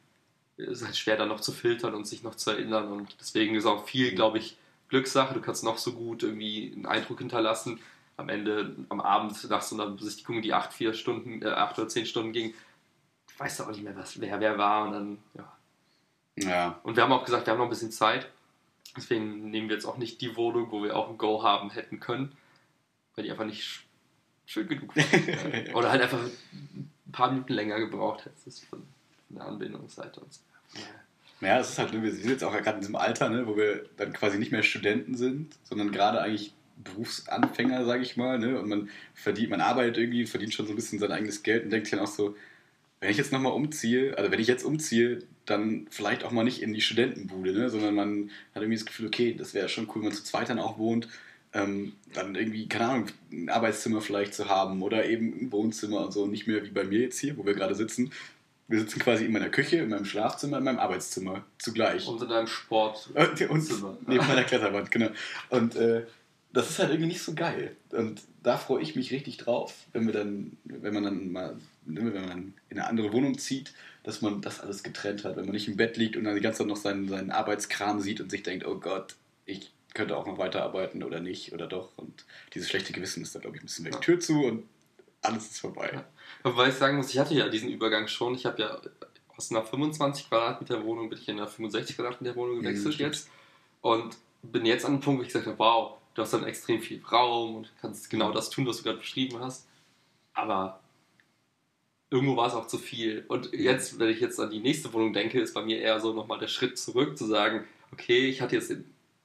ist 0.57 0.81
es 0.81 0.85
halt 0.85 0.97
schwer, 0.97 1.19
dann 1.19 1.29
noch 1.29 1.41
zu 1.41 1.53
filtern 1.53 1.95
und 1.95 2.07
sich 2.07 2.23
noch 2.23 2.35
zu 2.35 2.51
erinnern. 2.51 2.91
Und 2.91 3.15
deswegen 3.21 3.55
ist 3.55 3.67
auch 3.67 3.87
viel, 3.87 4.15
glaube 4.15 4.39
ich, 4.39 4.57
Glückssache. 4.89 5.35
Du 5.35 5.43
kannst 5.43 5.63
noch 5.63 5.77
so 5.77 5.93
gut 5.93 6.23
irgendwie 6.23 6.73
einen 6.75 6.87
Eindruck 6.87 7.19
hinterlassen. 7.19 7.81
Am 8.17 8.31
Ende, 8.31 8.75
am 8.89 9.03
Abend, 9.03 9.51
nach 9.51 9.61
so 9.61 9.77
einer 9.77 9.91
Besichtigung, 9.91 10.41
die 10.41 10.55
acht, 10.55 10.73
vier 10.73 10.95
Stunden, 10.95 11.43
äh, 11.43 11.51
acht 11.51 11.79
oder 11.79 11.89
zehn 11.89 12.07
Stunden 12.07 12.33
ging, 12.33 12.55
weißt 13.37 13.61
du 13.61 13.65
auch 13.65 13.69
nicht 13.69 13.83
mehr, 13.83 13.95
was, 13.95 14.19
wer 14.19 14.41
wer 14.41 14.57
war. 14.57 14.87
Und 14.87 14.93
dann, 14.93 15.19
ja, 15.35 15.56
Ja. 16.39 16.81
und 16.83 16.97
wir 16.97 17.03
haben 17.03 17.13
auch 17.13 17.25
gesagt, 17.25 17.47
wir 17.47 17.53
haben 17.53 17.59
noch 17.59 17.67
ein 17.67 17.71
bisschen 17.71 17.93
Zeit. 17.93 18.29
Deswegen 18.97 19.51
nehmen 19.51 19.69
wir 19.69 19.77
jetzt 19.77 19.85
auch 19.87 19.99
nicht 19.99 20.21
die 20.21 20.37
Wohnung, 20.37 20.71
wo 20.71 20.83
wir 20.83 20.97
auch 20.97 21.09
ein 21.11 21.19
Go 21.19 21.43
haben 21.43 21.71
hätten 21.71 22.01
können, 22.01 22.33
weil 23.15 23.25
die 23.25 23.31
einfach 23.31 23.45
nicht 23.45 23.63
sch- 23.63 23.81
schön 24.47 24.69
genug 24.69 24.95
war. 24.97 25.05
Oder 25.77 25.91
halt 25.91 26.03
einfach 26.03 26.21
ein 26.23 26.91
paar 27.13 27.31
Minuten 27.31 27.53
länger 27.53 27.79
gebraucht 27.79 28.25
hätte 28.25 28.37
von, 28.69 28.83
von 29.29 29.37
der 29.37 29.45
Anbindungsseite. 29.47 30.21
Und 30.21 30.33
so. 30.33 30.41
Naja, 31.41 31.59
es 31.61 31.71
ist 31.71 31.79
halt, 31.79 31.93
wir 31.93 32.13
sind 32.13 32.31
jetzt 32.31 32.43
auch 32.45 32.53
gerade 32.53 32.77
in 32.77 32.81
diesem 32.81 32.97
Alter, 32.97 33.29
ne, 33.29 33.47
wo 33.47 33.57
wir 33.57 33.85
dann 33.99 34.13
quasi 34.15 34.39
nicht 34.39 34.53
mehr 34.53 34.63
Studenten 34.63 35.15
sind, 35.15 35.55
sondern 35.65 35.93
gerade 35.93 36.23
eigentlich 36.23 36.55
Berufsanfänger, 36.83 37.85
sage 37.85 38.03
ich 38.03 38.17
mal, 38.17 38.39
ne? 38.39 38.59
Und 38.59 38.69
man 38.69 38.89
verdient, 39.15 39.51
man 39.51 39.61
arbeitet 39.61 39.99
irgendwie, 39.99 40.27
verdient 40.27 40.55
schon 40.55 40.67
so 40.67 40.73
ein 40.73 40.77
bisschen 40.77 40.99
sein 40.99 41.13
eigenes 41.13 41.43
Geld 41.43 41.65
und 41.65 41.71
denkt 41.71 41.93
dann 41.93 42.01
auch 42.01 42.07
so, 42.07 42.37
wenn 43.01 43.11
ich 43.11 43.17
jetzt 43.19 43.33
nochmal 43.33 43.53
umziehe, 43.53 44.17
also 44.17 44.31
wenn 44.31 44.41
ich 44.41 44.47
jetzt 44.47 44.65
umziehe, 44.65 45.23
dann 45.47 45.87
vielleicht 45.91 46.25
auch 46.25 46.33
mal 46.33 46.45
nicht 46.45 46.61
in 46.61 46.75
die 46.75 46.81
Studentenbude, 46.81 47.53
ne? 47.53 47.71
sondern 47.71 47.95
man 47.95 48.31
hat 48.55 48.63
irgendwie 48.63 48.79
das 48.79 48.87
Gefühl, 48.87 49.07
okay, 49.07 49.35
das 49.37 49.55
wäre 49.55 49.69
schon 49.69 49.87
cool, 49.89 49.97
wenn 49.97 50.09
man 50.09 50.13
zu 50.13 50.25
zweit 50.25 50.49
dann 50.49 50.59
auch 50.59 50.79
wohnt, 50.79 51.09
ähm, 51.55 51.93
dann 52.13 52.35
irgendwie, 52.35 52.69
keine 52.69 52.89
Ahnung, 52.89 53.07
ein 53.33 53.49
Arbeitszimmer 53.49 54.01
vielleicht 54.01 54.35
zu 54.35 54.49
haben 54.49 54.83
oder 54.83 55.07
eben 55.07 55.33
ein 55.41 55.53
Wohnzimmer 55.53 56.05
und 56.05 56.13
so, 56.13 56.27
nicht 56.27 56.47
mehr 56.47 56.65
wie 56.65 56.71
bei 56.71 56.85
mir 56.85 57.01
jetzt 57.01 57.19
hier, 57.19 57.37
wo 57.39 57.47
wir 57.47 57.55
gerade 57.55 57.75
sitzen. 57.75 58.13
Wir 58.69 58.81
sitzen 58.81 58.99
quasi 58.99 59.25
in 59.25 59.33
meiner 59.33 59.49
Küche, 59.49 59.77
in 59.77 59.89
meinem 59.89 60.05
Schlafzimmer, 60.05 60.59
in 60.59 60.65
meinem 60.65 60.81
Arbeitszimmer 60.81 61.45
zugleich. 61.59 62.07
Und 62.09 62.21
in 62.21 62.29
deinem 62.29 62.49
Sport. 62.49 63.11
Und, 63.15 63.41
und 63.49 64.09
neben 64.09 64.27
meiner 64.27 64.43
Kletterwand, 64.43 64.91
genau. 64.91 65.11
Und 65.51 65.77
äh, 65.77 66.03
das 66.57 66.71
ist 66.71 66.79
halt 66.79 66.89
irgendwie 66.89 67.09
nicht 67.09 67.23
so 67.23 67.35
geil. 67.35 67.77
Und 67.91 68.23
da 68.43 68.57
freue 68.57 68.81
ich 68.83 68.97
mich 68.97 69.11
richtig 69.11 69.37
drauf, 69.37 69.75
wenn 69.93 70.07
wir 70.07 70.15
dann, 70.15 70.57
wenn 70.65 70.95
man 70.95 71.03
dann 71.03 71.31
mal, 71.31 71.57
wenn 71.85 72.15
man 72.15 72.55
in 72.71 72.79
eine 72.79 72.87
andere 72.87 73.13
Wohnung 73.13 73.37
zieht, 73.37 73.75
dass 74.05 74.23
man 74.23 74.41
das 74.41 74.61
alles 74.61 74.83
getrennt 74.83 75.25
hat, 75.25 75.37
wenn 75.37 75.45
man 75.45 75.53
nicht 75.53 75.69
im 75.69 75.77
Bett 75.77 75.99
liegt 75.99 76.17
und 76.17 76.25
dann 76.25 76.35
die 76.35 76.41
ganze 76.41 76.61
Zeit 76.61 76.69
noch 76.69 76.79
seinen, 76.79 77.09
seinen 77.09 77.31
Arbeitskram 77.31 78.01
sieht 78.01 78.23
und 78.23 78.31
sich 78.31 78.43
denkt, 78.43 78.67
oh 78.67 78.77
Gott, 78.77 79.17
ich 79.45 79.71
könnte 79.93 80.17
auch 80.17 80.27
noch 80.27 80.39
weiterarbeiten 80.39 81.03
oder 81.03 81.21
nicht 81.21 81.53
oder 81.53 81.67
doch. 81.67 81.91
Und 81.97 82.25
dieses 82.55 82.71
schlechte 82.71 82.95
Gewissen 82.95 83.23
ist 83.23 83.35
da, 83.35 83.39
glaube 83.39 83.57
ich, 83.57 83.63
ein 83.63 83.67
bisschen 83.67 83.85
weg. 83.85 83.93
Ja. 83.93 84.01
Tür 84.01 84.19
zu 84.19 84.43
und 84.43 84.65
alles 85.21 85.51
ist 85.51 85.61
vorbei. 85.61 85.91
Ja. 85.93 86.05
Wobei 86.43 86.69
ich 86.69 86.75
sagen 86.75 86.97
muss, 86.97 87.11
ich 87.11 87.19
hatte 87.19 87.35
ja 87.35 87.51
diesen 87.51 87.69
Übergang 87.69 88.09
schon. 88.09 88.35
Ich 88.35 88.47
habe 88.47 88.63
ja 88.63 88.81
aus 89.37 89.51
einer 89.51 89.63
25 89.63 90.31
Quadratmeter 90.31 90.83
Wohnung 90.85 91.11
bin 91.11 91.19
ich 91.19 91.29
in 91.29 91.37
einer 91.37 91.49
65 91.49 91.97
Quadratmeter 91.97 92.35
Wohnung 92.35 92.63
gewechselt 92.63 92.95
ja, 92.95 93.09
jetzt. 93.09 93.29
Und 93.83 94.17
bin 94.43 94.65
jetzt 94.65 94.87
an 94.87 94.95
dem 94.95 95.01
Punkt, 95.01 95.19
wo 95.19 95.23
ich 95.23 95.29
gesagt 95.29 95.47
habe, 95.47 95.59
wow, 95.59 95.99
du 96.17 96.23
hast 96.23 96.33
dann 96.33 96.45
extrem 96.45 96.81
viel 96.81 97.03
Raum 97.05 97.57
und 97.57 97.73
kannst 97.81 98.11
genau 98.11 98.33
das 98.33 98.51
tun, 98.51 98.67
was 98.67 98.79
du 98.79 98.83
gerade 98.83 98.99
beschrieben 98.99 99.39
hast. 99.39 99.69
Aber 100.33 100.81
irgendwo 102.11 102.37
war 102.37 102.49
es 102.49 102.55
auch 102.55 102.67
zu 102.67 102.79
viel. 102.79 103.25
Und 103.29 103.53
jetzt, 103.53 103.99
wenn 103.99 104.09
ich 104.09 104.21
jetzt 104.21 104.41
an 104.41 104.51
die 104.51 104.61
nächste 104.61 104.93
Wohnung 104.93 105.13
denke, 105.13 105.41
ist 105.41 105.55
bei 105.55 105.63
mir 105.63 105.79
eher 105.79 106.01
so 106.01 106.13
nochmal 106.13 106.39
der 106.39 106.49
Schritt 106.49 106.79
zurück, 106.79 107.17
zu 107.19 107.27
sagen, 107.27 107.65
okay, 107.93 108.27
ich 108.27 108.41
hatte 108.41 108.57
jetzt 108.57 108.75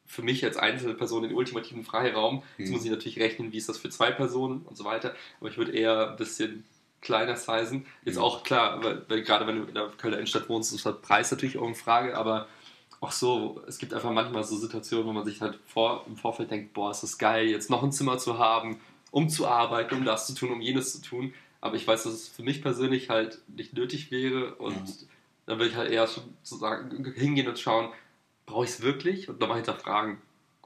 für 0.05 0.21
mich 0.21 0.43
als 0.43 0.57
einzelne 0.57 0.93
Person 0.93 1.24
den 1.24 1.33
ultimativen 1.33 1.86
Freiraum. 1.86 2.43
Jetzt 2.57 2.67
mhm. 2.67 2.75
muss 2.75 2.86
ich 2.86 2.91
natürlich 2.91 3.19
rechnen, 3.19 3.53
wie 3.53 3.57
ist 3.57 3.69
das 3.69 3.77
für 3.77 3.89
zwei 3.89 4.12
Personen 4.12 4.62
und 4.65 4.75
so 4.75 4.83
weiter. 4.83 5.15
Aber 5.39 5.50
ich 5.50 5.57
würde 5.57 5.71
eher 5.71 6.12
ein 6.12 6.17
bisschen 6.17 6.65
kleiner 7.00 7.38
sizen. 7.38 7.86
Jetzt 8.03 8.17
mhm. 8.17 8.21
auch 8.21 8.43
klar, 8.43 8.83
weil, 8.83 9.05
weil, 9.07 9.24
gerade 9.24 9.48
wenn 9.48 9.62
du 9.62 9.63
in 9.63 9.74
der 9.74 9.88
Kölner 9.98 10.17
Innenstadt 10.17 10.50
wohnst, 10.50 10.74
ist 10.74 10.86
der 10.86 10.91
Preis 10.91 11.31
natürlich 11.31 11.57
auch 11.57 11.65
eine 11.65 11.75
Frage, 11.75 12.17
aber 12.17 12.48
auch 13.01 13.12
so, 13.12 13.62
es 13.67 13.79
gibt 13.79 13.93
einfach 13.93 14.12
manchmal 14.12 14.43
so 14.43 14.55
Situationen, 14.55 15.08
wo 15.08 15.12
man 15.12 15.25
sich 15.25 15.41
halt 15.41 15.60
vor, 15.65 16.05
im 16.08 16.15
Vorfeld 16.15 16.51
denkt, 16.51 16.74
boah, 16.74 16.91
ist 16.91 17.01
das 17.01 17.17
geil, 17.17 17.48
jetzt 17.48 17.70
noch 17.70 17.84
ein 17.84 17.91
Zimmer 17.91 18.20
zu 18.20 18.38
haben, 18.38 18.79
um 19.10 19.27
zu 19.27 19.48
arbeiten, 19.48 19.96
um 19.96 20.05
das 20.05 20.27
zu 20.27 20.36
tun, 20.36 20.51
um 20.51 20.62
jenes 20.62 20.93
zu 20.93 21.01
tun. 21.01 21.34
Aber 21.60 21.75
ich 21.75 21.88
weiß, 21.88 22.03
dass 22.03 22.13
es 22.13 22.27
für 22.27 22.43
mich 22.43 22.62
persönlich 22.62 23.10
halt 23.10 23.39
nicht 23.48 23.74
nötig 23.74 24.12
wäre 24.12 24.53
und 24.55 24.75
mhm. 24.75 25.08
dann 25.48 25.58
würde 25.58 25.72
ich 25.72 25.75
halt 25.75 25.91
eher 25.91 26.08
schon 26.08 26.24
sozusagen 26.43 27.03
hingehen 27.15 27.48
und 27.48 27.60
schauen, 27.60 27.89
brauche 28.46 28.65
ich 28.65 28.72
es 28.72 28.81
wirklich? 28.81 29.29
Und 29.29 29.39
nochmal 29.39 29.58
hinterfragen. 29.58 30.17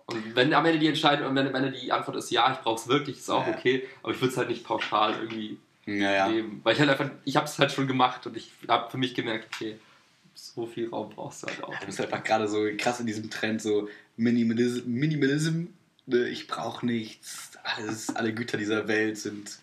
Und 0.05 0.35
wenn 0.35 0.53
am 0.53 0.65
Ende 0.65 0.79
die 0.79 0.87
Entscheidung, 0.87 1.33
wenn 1.35 1.47
am 1.47 1.55
Ende 1.55 1.71
die 1.71 1.91
Antwort 1.91 2.17
ist, 2.17 2.31
ja, 2.31 2.51
ich 2.51 2.59
brauche 2.59 2.79
es 2.79 2.87
wirklich, 2.87 3.17
ist 3.17 3.29
auch 3.29 3.47
ja. 3.47 3.55
okay, 3.55 3.87
aber 4.03 4.11
ich 4.11 4.19
würde 4.21 4.31
es 4.31 4.37
halt 4.37 4.49
nicht 4.49 4.65
pauschal 4.65 5.13
irgendwie 5.19 5.57
ja, 5.85 6.27
nehmen. 6.27 6.59
Weil 6.63 6.73
ich 6.73 6.79
halt 6.79 6.89
einfach, 6.89 7.09
ich 7.23 7.37
habe 7.37 7.45
es 7.45 7.57
halt 7.57 7.71
schon 7.71 7.87
gemacht 7.87 8.27
und 8.27 8.35
ich 8.35 8.51
habe 8.67 8.91
für 8.91 8.97
mich 8.97 9.15
gemerkt, 9.15 9.47
okay, 9.53 9.79
so 10.35 10.65
viel 10.65 10.89
Raum 10.89 11.09
brauchst 11.09 11.43
du 11.43 11.47
halt 11.47 11.63
auch. 11.63 11.79
du 11.79 11.85
bist 11.85 11.99
einfach 11.99 12.23
gerade 12.23 12.47
so 12.47 12.65
krass 12.77 12.99
in 12.99 13.07
diesem 13.07 13.29
Trend, 13.29 13.61
so 13.61 13.89
Minimalism. 14.17 14.83
Minimalism 14.85 15.67
ne? 16.05 16.27
ich 16.27 16.47
brauche 16.47 16.85
nichts. 16.85 17.51
Alles, 17.63 18.15
alle 18.15 18.33
Güter 18.33 18.57
dieser 18.57 18.87
Welt 18.87 19.17
sind 19.17 19.57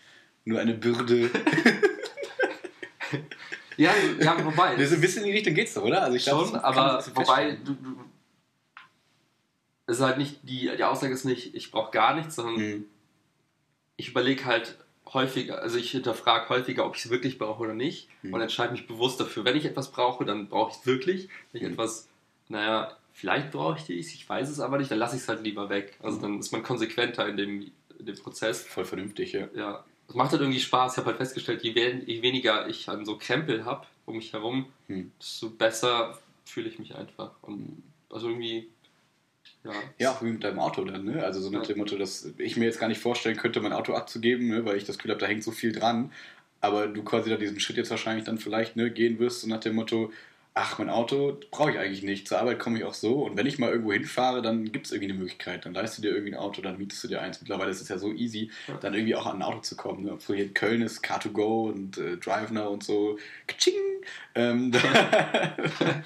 nur 0.44 0.60
eine 0.60 0.74
Bürde. 0.74 1.30
ja, 3.76 3.92
ja, 4.18 4.44
wobei. 4.44 4.74
Das 4.74 4.86
ist 4.86 4.94
ein 4.94 5.00
bisschen 5.00 5.22
in 5.22 5.28
die 5.28 5.36
Richtung 5.36 5.54
geht's 5.54 5.74
doch, 5.74 5.84
oder? 5.84 6.02
Also 6.02 6.16
ich 6.16 6.24
schon, 6.24 6.50
glaub, 6.50 6.64
aber 6.64 7.04
wobei 7.14 7.52
du, 7.64 7.74
du, 7.74 8.04
es 9.86 9.98
ist 9.98 10.02
halt 10.02 10.18
nicht, 10.18 10.40
die, 10.42 10.70
die 10.76 10.84
Aussage 10.84 11.12
ist 11.12 11.24
nicht, 11.24 11.54
ich 11.54 11.70
brauche 11.70 11.92
gar 11.92 12.14
nichts, 12.16 12.36
sondern 12.36 12.56
mhm. 12.56 12.84
ich 13.96 14.08
überlege 14.08 14.46
halt, 14.46 14.78
häufiger, 15.14 15.60
also 15.60 15.78
ich 15.78 15.90
hinterfrage 15.90 16.48
häufiger, 16.48 16.86
ob 16.86 16.96
ich 16.96 17.04
es 17.04 17.10
wirklich 17.10 17.38
brauche 17.38 17.62
oder 17.62 17.74
nicht 17.74 18.08
mhm. 18.22 18.34
und 18.34 18.40
entscheide 18.40 18.72
mich 18.72 18.86
bewusst 18.86 19.20
dafür. 19.20 19.44
Wenn 19.44 19.56
ich 19.56 19.64
etwas 19.64 19.90
brauche, 19.90 20.24
dann 20.24 20.48
brauche 20.48 20.70
ich 20.72 20.78
es 20.78 20.86
wirklich. 20.86 21.28
Wenn 21.52 21.60
ich 21.60 21.66
mhm. 21.66 21.74
etwas, 21.74 22.08
naja, 22.48 22.96
vielleicht 23.12 23.50
brauche 23.50 23.78
ich 23.78 23.98
es, 23.98 24.14
ich 24.14 24.28
weiß 24.28 24.48
es 24.48 24.60
aber 24.60 24.78
nicht, 24.78 24.90
dann 24.90 24.98
lasse 24.98 25.16
ich 25.16 25.22
es 25.22 25.28
halt 25.28 25.42
lieber 25.42 25.68
weg. 25.68 25.96
Also 26.02 26.16
hm. 26.16 26.22
dann 26.22 26.38
ist 26.40 26.52
man 26.52 26.62
konsequenter 26.62 27.28
in 27.28 27.36
dem, 27.36 27.70
in 27.98 28.06
dem 28.06 28.16
Prozess. 28.16 28.64
Voll 28.64 28.84
vernünftig, 28.84 29.32
ja. 29.32 29.48
Ja. 29.54 29.84
Es 30.08 30.14
macht 30.14 30.32
halt 30.32 30.40
irgendwie 30.40 30.60
Spaß. 30.60 30.92
Ich 30.92 30.98
habe 30.98 31.06
halt 31.06 31.18
festgestellt, 31.18 31.62
je, 31.62 31.70
je, 31.70 32.22
weniger 32.22 32.68
ich 32.68 32.88
an 32.88 33.06
so 33.06 33.16
Krempel 33.16 33.64
habe 33.64 33.86
um 34.04 34.16
mich 34.16 34.32
herum, 34.32 34.66
mhm. 34.88 35.12
desto 35.20 35.50
besser 35.50 36.18
fühle 36.44 36.68
ich 36.68 36.78
mich 36.78 36.96
einfach. 36.96 37.30
Und 37.42 37.82
also 38.10 38.28
irgendwie 38.28 38.68
ja, 39.64 39.72
ja, 39.98 40.10
auch 40.12 40.22
wie 40.22 40.30
mit 40.30 40.42
deinem 40.42 40.58
Auto 40.58 40.84
dann, 40.84 41.04
ne? 41.04 41.24
Also 41.24 41.40
so 41.40 41.50
nach 41.50 41.66
dem 41.66 41.78
Motto, 41.78 41.96
dass 41.96 42.32
ich 42.38 42.56
mir 42.56 42.64
jetzt 42.64 42.80
gar 42.80 42.88
nicht 42.88 43.00
vorstellen 43.00 43.36
könnte, 43.36 43.60
mein 43.60 43.72
Auto 43.72 43.94
abzugeben, 43.94 44.48
ne? 44.48 44.64
weil 44.64 44.76
ich 44.76 44.84
das 44.84 44.98
Gefühl 44.98 45.12
habe, 45.12 45.20
da 45.20 45.26
hängt 45.26 45.44
so 45.44 45.52
viel 45.52 45.72
dran. 45.72 46.10
Aber 46.60 46.86
du 46.88 47.02
quasi 47.02 47.30
da 47.30 47.36
diesen 47.36 47.60
Schritt 47.60 47.76
jetzt 47.76 47.90
wahrscheinlich 47.90 48.24
dann 48.24 48.38
vielleicht 48.38 48.76
ne, 48.76 48.90
gehen 48.90 49.18
wirst, 49.18 49.40
so 49.40 49.48
nach 49.48 49.60
dem 49.60 49.74
Motto, 49.76 50.12
ach, 50.54 50.78
mein 50.78 50.90
Auto 50.90 51.38
brauche 51.50 51.70
ich 51.70 51.78
eigentlich 51.78 52.02
nicht. 52.02 52.28
Zur 52.28 52.38
Arbeit 52.38 52.58
komme 52.58 52.78
ich 52.78 52.84
auch 52.84 52.94
so. 52.94 53.24
Und 53.24 53.36
wenn 53.36 53.46
ich 53.46 53.58
mal 53.58 53.70
irgendwo 53.70 53.92
hinfahre, 53.92 54.42
dann 54.42 54.70
gibt 54.70 54.86
es 54.86 54.92
irgendwie 54.92 55.10
eine 55.10 55.18
Möglichkeit. 55.18 55.64
Dann 55.64 55.72
leistest 55.72 55.98
du 55.98 56.02
dir 56.02 56.10
irgendwie 56.10 56.34
ein 56.34 56.38
Auto, 56.38 56.60
dann 56.60 56.78
mietest 56.78 57.02
du 57.04 57.08
dir 57.08 57.22
eins. 57.22 57.40
Mittlerweile 57.40 57.70
ist 57.70 57.80
es 57.80 57.88
ja 57.88 57.98
so 57.98 58.12
easy, 58.12 58.50
dann 58.80 58.94
irgendwie 58.94 59.14
auch 59.14 59.26
an 59.26 59.36
ein 59.36 59.42
Auto 59.42 59.60
zu 59.60 59.76
kommen. 59.76 60.04
Ne? 60.04 60.12
Obwohl 60.12 60.36
hier 60.36 60.46
in 60.46 60.54
Köln 60.54 60.82
ist 60.82 61.04
Car2Go 61.04 61.70
und 61.70 61.98
äh, 61.98 62.16
DriveNow 62.18 62.70
und 62.70 62.84
so. 62.84 63.18
Kaching! 63.46 63.74
Ähm, 64.34 64.72
Wir 64.72 66.02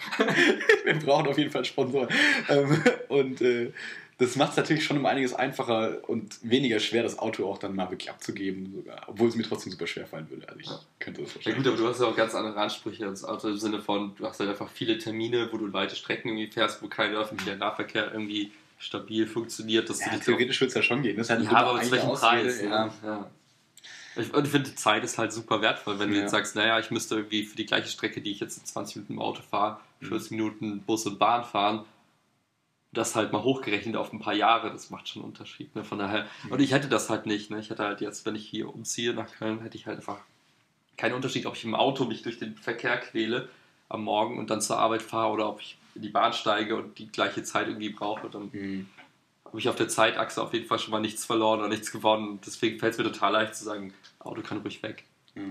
brauchen 1.05 1.27
auf 1.27 1.39
jeden 1.39 1.51
Fall 1.51 1.65
Sponsoren. 1.65 2.09
Ähm, 2.49 2.83
und 3.09 3.41
äh, 3.41 3.73
das 4.19 4.37
macht 4.37 4.53
es 4.53 4.57
natürlich 4.57 4.85
schon 4.85 4.97
um 4.97 5.05
einiges 5.05 5.35
einfacher 5.35 6.09
und 6.09 6.39
weniger 6.43 6.81
schwer, 6.81 7.03
das 7.03 7.19
Auto 7.19 7.51
auch 7.51 7.59
dann 7.59 7.75
mal 7.75 7.91
wirklich 7.91 8.09
abzugeben, 8.09 8.73
sogar. 8.75 9.03
Obwohl 9.09 9.29
es 9.29 9.37
mir 9.37 9.43
trotzdem 9.43 9.73
super 9.73 9.87
schwer 9.87 10.07
fallen 10.07 10.31
würde. 10.31 10.49
Also 10.49 10.61
ich 10.61 10.67
ja. 10.67 10.81
könnte 10.99 11.23
das 11.23 11.35
wahrscheinlich. 11.35 11.65
Ja 11.65 11.71
gut, 11.71 11.73
aber 11.73 11.83
du 11.83 11.89
hast 11.89 12.01
ja 12.01 12.07
auch 12.07 12.17
ganz 12.17 12.35
andere 12.35 12.59
Ansprüche 12.59 13.07
als 13.07 13.25
Auto 13.25 13.49
im 13.49 13.59
Sinne 13.59 13.81
von, 13.81 14.15
du 14.17 14.27
hast 14.27 14.41
halt 14.41 14.49
einfach 14.49 14.71
viele 14.71 14.97
Termine, 14.97 15.51
wo 15.53 15.59
du 15.59 15.71
weite 15.73 15.97
Strecken 15.97 16.31
irgendwie 16.31 16.51
fährst, 16.51 16.83
wo 16.83 16.89
kein 16.89 17.15
öffentlicher 17.15 17.57
Nahverkehr 17.57 18.11
irgendwie 18.11 18.53
stabil 18.79 19.27
funktioniert. 19.27 19.91
Dass 19.91 20.01
ja, 20.01 20.17
theoretisch 20.17 20.63
würde 20.63 20.69
es 20.69 20.75
ja 20.75 20.83
schon 20.83 21.03
gehen. 21.03 21.19
Das 21.19 21.27
ist 21.27 21.31
halt 21.37 21.45
ja, 21.45 21.51
aber 21.51 21.83
zu 21.83 21.91
welchem 21.91 22.13
Preis? 22.13 22.63
Ja. 22.63 22.91
ja. 23.05 23.31
Ich, 24.17 24.33
ich 24.33 24.49
finde, 24.49 24.75
Zeit 24.75 25.05
ist 25.05 25.19
halt 25.19 25.31
super 25.31 25.61
wertvoll, 25.61 25.99
wenn 25.99 26.11
du 26.11 26.19
jetzt 26.19 26.31
sagst, 26.31 26.57
naja, 26.57 26.79
ich 26.79 26.91
müsste 26.91 27.17
irgendwie 27.17 27.45
für 27.45 27.57
die 27.57 27.67
gleiche 27.67 27.89
Strecke, 27.89 28.23
die 28.23 28.31
ich 28.31 28.41
jetzt 28.41 28.57
in 28.57 28.65
20 28.65 28.97
Minuten 28.97 29.13
im 29.13 29.19
Auto 29.19 29.43
fahre, 29.43 29.79
40 30.01 30.31
mhm. 30.31 30.37
Minuten 30.39 30.81
Bus 30.81 31.05
und 31.05 31.19
Bahn 31.19 31.45
fahren 31.45 31.85
das 32.93 33.15
halt 33.15 33.33
mal 33.33 33.43
hochgerechnet 33.43 33.97
auf 33.97 34.13
ein 34.13 34.21
paar 34.21 34.35
Jahre, 34.35 34.71
das 34.71 34.91
macht 34.91 35.09
schon 35.09 35.23
einen 35.23 35.33
Unterschied. 35.33 35.75
Ne? 35.75 35.85
Von 35.85 35.99
daher, 35.99 36.27
und 36.49 36.61
ich 36.61 36.73
hätte 36.73 36.89
das 36.89 37.11
halt 37.11 37.27
nicht. 37.27 37.51
Ne? 37.51 37.59
Ich 37.61 37.71
hätte 37.71 37.85
halt 37.85 38.01
jetzt, 38.01 38.25
wenn 38.27 38.35
ich 38.35 38.47
hier 38.47 38.73
umziehe 38.75 39.13
nach 39.13 39.31
Köln, 39.31 39.61
hätte 39.61 39.77
ich 39.77 39.87
halt 39.87 39.99
einfach 39.99 40.19
keinen 40.97 41.15
Unterschied, 41.15 41.47
ob 41.47 41.57
ich 41.57 41.65
im 41.65 41.75
Auto 41.75 42.05
mich 42.05 42.23
durch 42.23 42.39
den 42.39 42.57
Verkehr 42.57 42.99
quäle 42.99 43.49
am 43.89 44.05
Morgen 44.05 44.39
und 44.39 44.51
dann 44.51 44.61
zur 44.61 44.79
Arbeit 44.79 45.03
fahre 45.03 45.33
oder 45.33 45.49
ob 45.49 45.61
ich 45.61 45.79
in 45.95 46.03
die 46.03 46.09
Bahn 46.09 46.33
steige 46.33 46.77
und 46.77 46.99
die 46.99 47.09
gleiche 47.09 47.43
Zeit 47.43 47.69
irgendwie 47.69 47.91
brauche. 47.91 48.29
Dann 48.31 48.51
mhm. 48.53 48.89
habe 49.45 49.59
ich 49.59 49.69
auf 49.69 49.77
der 49.77 49.89
Zeitachse 49.89 50.43
auf 50.43 50.53
jeden 50.55 50.67
Fall 50.67 50.79
schon 50.79 50.93
mal 50.93 51.01
nichts 51.01 51.25
verloren 51.25 51.61
oder 51.61 51.69
nichts 51.69 51.93
gewonnen. 51.93 52.41
Deswegen 52.45 52.79
fällt 52.79 52.93
es 52.93 52.99
mir 52.99 53.05
total 53.05 53.33
leicht 53.33 53.55
zu 53.55 53.65
sagen, 53.65 53.93
Auto 54.19 54.43
kann 54.43 54.59
ruhig 54.59 54.83
weg. 54.83 55.05
Ja, 55.37 55.43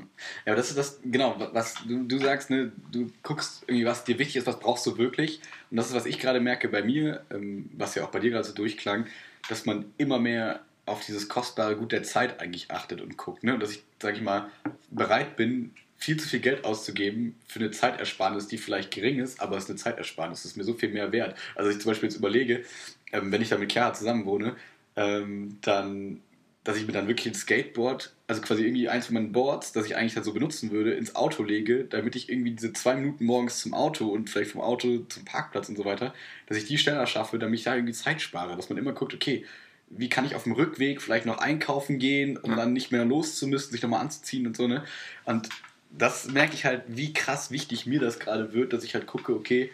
aber 0.47 0.55
das 0.55 0.69
ist 0.69 0.77
das, 0.77 0.99
genau, 1.03 1.35
was 1.53 1.75
du, 1.87 2.03
du 2.03 2.17
sagst, 2.17 2.49
ne, 2.49 2.71
du 2.91 3.11
guckst 3.21 3.63
irgendwie, 3.67 3.85
was 3.85 4.03
dir 4.03 4.17
wichtig 4.17 4.37
ist, 4.37 4.47
was 4.47 4.59
brauchst 4.59 4.85
du 4.87 4.97
wirklich. 4.97 5.41
Und 5.69 5.77
das 5.77 5.87
ist, 5.87 5.93
was 5.93 6.07
ich 6.07 6.19
gerade 6.19 6.39
merke 6.39 6.69
bei 6.69 6.81
mir, 6.81 7.23
ähm, 7.29 7.69
was 7.77 7.93
ja 7.93 8.03
auch 8.03 8.09
bei 8.09 8.19
dir 8.19 8.31
gerade 8.31 8.45
so 8.45 8.53
durchklang, 8.53 9.05
dass 9.47 9.65
man 9.65 9.85
immer 9.97 10.17
mehr 10.17 10.61
auf 10.87 11.05
dieses 11.05 11.29
kostbare 11.29 11.75
Gut 11.75 11.91
der 11.91 12.03
Zeit 12.03 12.39
eigentlich 12.41 12.71
achtet 12.71 13.01
und 13.01 13.17
guckt. 13.17 13.43
Ne? 13.43 13.53
Und 13.53 13.59
dass 13.59 13.71
ich, 13.71 13.83
sage 14.01 14.17
ich 14.17 14.23
mal, 14.23 14.49
bereit 14.89 15.35
bin, 15.35 15.71
viel 15.97 16.17
zu 16.17 16.27
viel 16.27 16.39
Geld 16.39 16.65
auszugeben 16.65 17.35
für 17.47 17.59
eine 17.59 17.71
Zeitersparnis, 17.71 18.47
die 18.47 18.57
vielleicht 18.57 18.91
gering 18.91 19.19
ist, 19.19 19.39
aber 19.39 19.57
es 19.57 19.65
ist 19.65 19.69
eine 19.69 19.79
Zeitersparnis, 19.79 20.43
das 20.43 20.51
ist 20.51 20.57
mir 20.57 20.63
so 20.63 20.73
viel 20.73 20.89
mehr 20.89 21.11
wert. 21.11 21.37
Also 21.55 21.69
ich 21.69 21.79
zum 21.79 21.91
Beispiel 21.91 22.09
jetzt 22.09 22.17
überlege, 22.17 22.63
ähm, 23.11 23.31
wenn 23.31 23.41
ich 23.41 23.49
da 23.49 23.57
mit 23.57 23.71
Chiara 23.71 23.93
zusammen 23.93 24.25
wohne, 24.25 24.55
ähm, 24.95 25.57
dann 25.61 26.21
dass 26.65 26.77
ich 26.77 26.87
mir 26.87 26.93
dann 26.93 27.07
wirklich 27.07 27.27
ein 27.27 27.35
Skateboard, 27.35 28.11
also 28.27 28.41
quasi 28.41 28.63
irgendwie 28.65 28.89
eins 28.89 29.05
von 29.05 29.13
meinen 29.13 29.31
Boards, 29.31 29.71
das 29.71 29.85
ich 29.85 29.95
eigentlich 29.95 30.15
halt 30.15 30.25
so 30.25 30.33
benutzen 30.33 30.71
würde, 30.71 30.93
ins 30.93 31.15
Auto 31.15 31.43
lege, 31.43 31.85
damit 31.85 32.15
ich 32.15 32.27
irgendwie 32.27 32.51
diese 32.51 32.73
zwei 32.73 32.95
Minuten 32.95 33.23
morgens 33.23 33.59
zum 33.59 33.75
Auto 33.75 34.07
und 34.07 34.31
vielleicht 34.31 34.51
vom 34.51 34.61
Auto 34.61 35.05
zum 35.07 35.23
Parkplatz 35.25 35.69
und 35.69 35.77
so 35.77 35.85
weiter, 35.85 36.13
dass 36.47 36.57
ich 36.57 36.65
die 36.65 36.79
schneller 36.79 37.05
schaffe, 37.05 37.37
damit 37.37 37.59
ich 37.59 37.65
da 37.65 37.75
irgendwie 37.75 37.93
Zeit 37.93 38.19
spare. 38.19 38.55
Dass 38.55 38.67
man 38.69 38.79
immer 38.79 38.93
guckt, 38.93 39.13
okay, 39.13 39.45
wie 39.91 40.09
kann 40.09 40.25
ich 40.25 40.33
auf 40.33 40.43
dem 40.43 40.53
Rückweg 40.53 41.03
vielleicht 41.03 41.27
noch 41.27 41.37
einkaufen 41.37 41.99
gehen, 41.99 42.35
um 42.35 42.49
ja. 42.49 42.57
dann 42.57 42.73
nicht 42.73 42.91
mehr 42.91 43.05
loszumüssen, 43.05 43.71
sich 43.71 43.83
nochmal 43.83 44.01
anzuziehen 44.01 44.47
und 44.47 44.57
so, 44.57 44.67
ne? 44.67 44.83
Und 45.23 45.49
das 45.91 46.31
merke 46.31 46.55
ich 46.55 46.65
halt, 46.65 46.81
wie 46.87 47.13
krass 47.13 47.51
wichtig 47.51 47.85
mir 47.85 47.99
das 47.99 48.17
gerade 48.17 48.53
wird, 48.53 48.73
dass 48.73 48.83
ich 48.83 48.95
halt 48.95 49.05
gucke, 49.05 49.33
okay, 49.33 49.69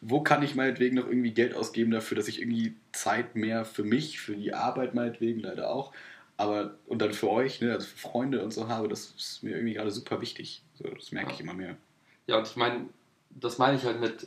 wo 0.00 0.22
kann 0.22 0.42
ich 0.42 0.54
meinetwegen 0.54 0.96
noch 0.96 1.06
irgendwie 1.06 1.32
Geld 1.32 1.54
ausgeben 1.54 1.90
dafür, 1.90 2.16
dass 2.16 2.28
ich 2.28 2.40
irgendwie 2.40 2.74
Zeit 2.92 3.36
mehr 3.36 3.64
für 3.64 3.84
mich, 3.84 4.20
für 4.20 4.34
die 4.34 4.54
Arbeit 4.54 4.94
meinetwegen 4.94 5.40
leider 5.40 5.70
auch, 5.70 5.92
aber 6.36 6.76
und 6.86 7.00
dann 7.02 7.12
für 7.12 7.30
euch, 7.30 7.60
ne, 7.60 7.72
also 7.72 7.86
für 7.86 7.98
Freunde 7.98 8.42
und 8.42 8.52
so 8.52 8.68
habe, 8.68 8.88
das 8.88 9.12
ist 9.16 9.42
mir 9.42 9.50
irgendwie 9.56 9.74
gerade 9.74 9.90
super 9.90 10.20
wichtig. 10.22 10.62
So, 10.74 10.88
das 10.88 11.12
merke 11.12 11.30
Ja. 11.30 11.34
ich 11.34 11.40
immer 11.40 11.54
mehr. 11.54 11.76
Ja, 12.26 12.38
und 12.38 12.46
ich 12.48 12.56
meine, 12.56 12.88
das 13.30 13.58
meine 13.58 13.76
ich 13.76 13.84
halt 13.84 14.00
mit, 14.00 14.26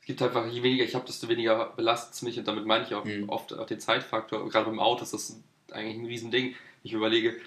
es 0.00 0.06
gibt 0.06 0.20
einfach, 0.20 0.46
je 0.46 0.62
weniger 0.62 0.84
ich 0.84 0.94
habe, 0.94 1.06
desto 1.06 1.28
weniger 1.28 1.72
belastet 1.76 2.14
es 2.14 2.22
mich 2.22 2.38
und 2.38 2.46
damit 2.46 2.66
meine 2.66 2.84
ich 2.84 2.94
auch 2.94 3.04
Mhm. 3.04 3.28
oft 3.30 3.54
auch 3.54 3.66
den 3.66 3.80
Zeitfaktor. 3.80 4.46
Gerade 4.50 4.66
beim 4.66 4.78
Auto 4.80 5.02
ist 5.02 5.14
das 5.14 5.40
eigentlich 5.72 5.96
ein 5.96 6.04
Riesending. 6.06 6.54
Ich 6.82 6.92
überlege, 6.92 7.40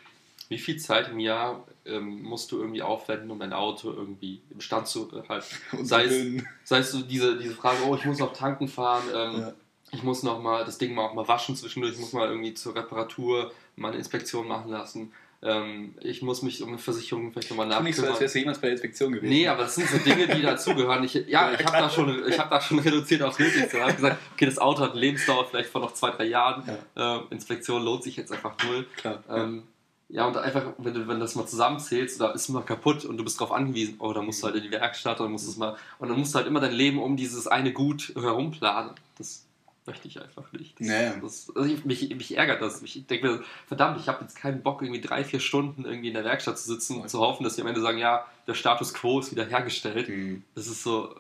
wie 0.50 0.58
viel 0.58 0.78
Zeit 0.78 1.10
im 1.10 1.20
Jahr 1.20 1.66
ähm, 1.86 2.22
musst 2.24 2.52
du 2.52 2.60
irgendwie 2.60 2.82
aufwenden, 2.82 3.32
um 3.32 3.40
dein 3.40 3.54
Auto 3.54 3.92
irgendwie 3.92 4.42
im 4.50 4.62
Stand 4.62 4.88
zu 4.88 5.10
halten. 5.30 5.46
Sei 5.86 6.06
es, 6.06 6.44
sei 6.64 6.78
es 6.80 6.92
so 6.92 7.02
diese, 7.02 7.38
diese 7.38 7.54
Frage, 7.56 7.78
oh, 7.88 7.96
ich 7.96 8.06
muss 8.06 8.20
noch 8.20 8.34
tanken 8.34 8.68
fahren, 8.68 9.04
ähm, 9.14 9.40
Ja. 9.42 9.54
ich 9.92 10.04
muss 10.04 10.24
noch 10.24 10.42
mal 10.42 10.66
das 10.66 10.78
Ding 10.78 10.94
mal 10.96 11.06
auch 11.06 11.14
mal 11.14 11.28
waschen 11.28 11.56
zwischendurch, 11.56 11.94
ich 11.94 12.00
muss 12.00 12.14
mal 12.14 12.28
irgendwie 12.30 12.54
zur 12.54 12.76
Reparatur 12.76 13.52
mal 13.76 13.90
eine 13.90 13.98
Inspektion 13.98 14.48
machen 14.48 14.72
lassen. 14.72 15.12
Ähm, 15.40 15.94
ich 16.02 16.24
muss 16.24 16.42
mich 16.42 16.64
um 16.64 16.70
eine 16.70 16.80
Versicherung 16.80 17.32
vielleicht 17.32 17.52
nochmal 17.52 17.70
Tu 17.70 17.84
nicht 17.84 17.96
so, 17.96 18.02
als 18.02 18.10
nachkümmern. 18.10 18.22
wärst 18.22 18.36
du 18.36 18.40
jemals 18.40 18.58
bei 18.58 18.68
der 18.68 18.72
Inspektion 18.72 19.12
gewesen. 19.14 19.30
Nee, 19.30 19.48
aber 19.48 19.64
das 19.64 19.76
sind 19.76 19.88
so 19.88 19.98
Dinge, 20.00 20.28
die 20.28 20.42
dazugehören. 20.42 21.04
Ich, 21.04 21.14
ja, 21.14 21.52
ich 21.52 21.64
habe 21.64 21.78
da, 21.78 21.90
schon, 21.92 22.28
ich 22.28 22.40
hab 22.40 22.50
da 22.50 22.60
schon 22.60 22.80
reduziert 22.80 23.22
aufs 23.22 23.38
Nötigste. 23.38 23.78
Ich 23.78 23.84
habe 23.84 23.94
gesagt, 23.94 24.18
okay, 24.34 24.46
das 24.46 24.58
Auto 24.58 24.82
hat 24.82 24.92
eine 24.94 25.00
Lebensdauer 25.00 25.46
vielleicht 25.48 25.70
von 25.70 25.84
noch 25.84 25.94
zwei, 25.94 26.10
drei 26.10 26.24
Jahren. 26.26 26.64
Ähm, 26.96 27.22
Inspektion 27.30 27.84
lohnt 27.84 28.02
sich 28.04 28.16
jetzt 28.18 28.32
einfach 28.32 28.56
null. 28.66 28.88
Klar. 28.98 29.24
Ähm, 29.30 29.58
ja, 29.58 29.64
und 30.10 30.38
einfach, 30.38 30.74
wenn 30.78 30.94
du, 30.94 31.02
wenn 31.02 31.16
du 31.16 31.20
das 31.20 31.36
mal 31.36 31.46
zusammenzählst, 31.46 32.22
da 32.22 32.32
ist 32.32 32.48
mal 32.50 32.64
kaputt 32.64 33.04
und 33.04 33.18
du 33.18 33.24
bist 33.24 33.40
darauf 33.42 33.52
angewiesen, 33.54 33.96
oh, 34.00 34.14
da 34.14 34.22
musst 34.22 34.42
du 34.42 34.48
halt 34.48 34.56
in 34.56 34.64
die 34.64 34.72
Werkstatt 34.72 35.20
oder 35.20 35.30
musst 35.30 35.48
du 35.48 35.52
es 35.52 35.58
mal. 35.58 35.76
Und 36.00 36.08
dann 36.10 36.18
musst 36.18 36.34
du 36.34 36.38
halt 36.38 36.48
immer 36.48 36.62
dein 36.62 36.72
Leben 36.72 37.02
um 37.02 37.18
dieses 37.18 37.48
eine 37.48 37.74
Gut 37.74 38.14
herumplanen. 38.16 38.92
Das 39.18 39.46
möchte 39.86 40.08
ich 40.08 40.22
einfach 40.22 40.52
nicht. 40.54 40.80
Das, 40.80 40.88
Nee. 40.88 41.12
das, 41.22 41.52
also 41.56 41.70
ich, 41.70 41.84
mich, 41.84 42.16
mich 42.16 42.38
ärgert 42.38 42.62
das. 42.62 42.82
Ich 42.84 43.06
denke 43.08 43.28
mir, 43.28 43.44
verdammt, 43.68 44.00
ich 44.00 44.08
habe 44.08 44.24
jetzt 44.24 44.38
keinen 44.38 44.62
Bock, 44.64 44.82
irgendwie 44.82 45.02
drei, 45.02 45.26
vier 45.26 45.42
Stunden 45.42 45.84
irgendwie 45.84 46.08
in 46.08 46.14
der 46.14 46.24
Werkstatt 46.24 46.58
zu 46.58 46.68
sitzen 46.68 47.02
und 47.02 47.10
zu 47.10 47.20
hoffen, 47.20 47.44
dass 47.44 47.56
sie 47.56 47.62
am 47.62 47.68
Ende 47.68 47.82
sagen, 47.82 47.98
ja, 47.98 48.26
der 48.48 48.54
Status 48.54 48.94
quo 48.94 49.20
ist 49.20 49.32
wieder 49.32 49.46
hergestellt. 49.46 50.08
Hm. 50.08 50.44
Das 50.56 50.68
ist 50.68 50.84
so, 50.84 51.16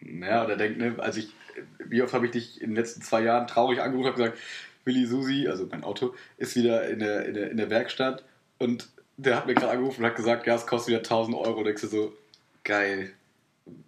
Ja, 0.00 0.44
oder 0.44 0.56
denkt, 0.56 0.78
ne, 0.78 0.96
also 0.98 1.20
ich, 1.20 1.28
wie 1.84 2.02
oft 2.02 2.14
habe 2.14 2.26
ich 2.26 2.32
dich 2.32 2.60
in 2.60 2.70
den 2.70 2.76
letzten 2.76 3.02
zwei 3.02 3.22
Jahren 3.22 3.46
traurig 3.46 3.80
angerufen 3.80 4.08
und 4.08 4.16
gesagt, 4.16 4.38
Willi 4.84 5.06
Susi, 5.06 5.48
also 5.48 5.66
mein 5.70 5.84
Auto, 5.84 6.14
ist 6.36 6.56
wieder 6.56 6.88
in 6.88 6.98
der, 6.98 7.26
in 7.26 7.34
der, 7.34 7.50
in 7.50 7.56
der 7.56 7.70
Werkstatt 7.70 8.24
und 8.58 8.88
der 9.16 9.36
hat 9.36 9.46
mir 9.46 9.54
gerade 9.54 9.72
angerufen 9.72 10.00
und 10.00 10.06
hat 10.06 10.16
gesagt, 10.16 10.46
ja, 10.46 10.54
es 10.54 10.66
kostet 10.66 10.88
wieder 10.88 10.98
1000 10.98 11.36
Euro. 11.36 11.60
Und 11.60 11.68
ich 11.68 11.78
so, 11.78 12.12
geil, 12.64 13.12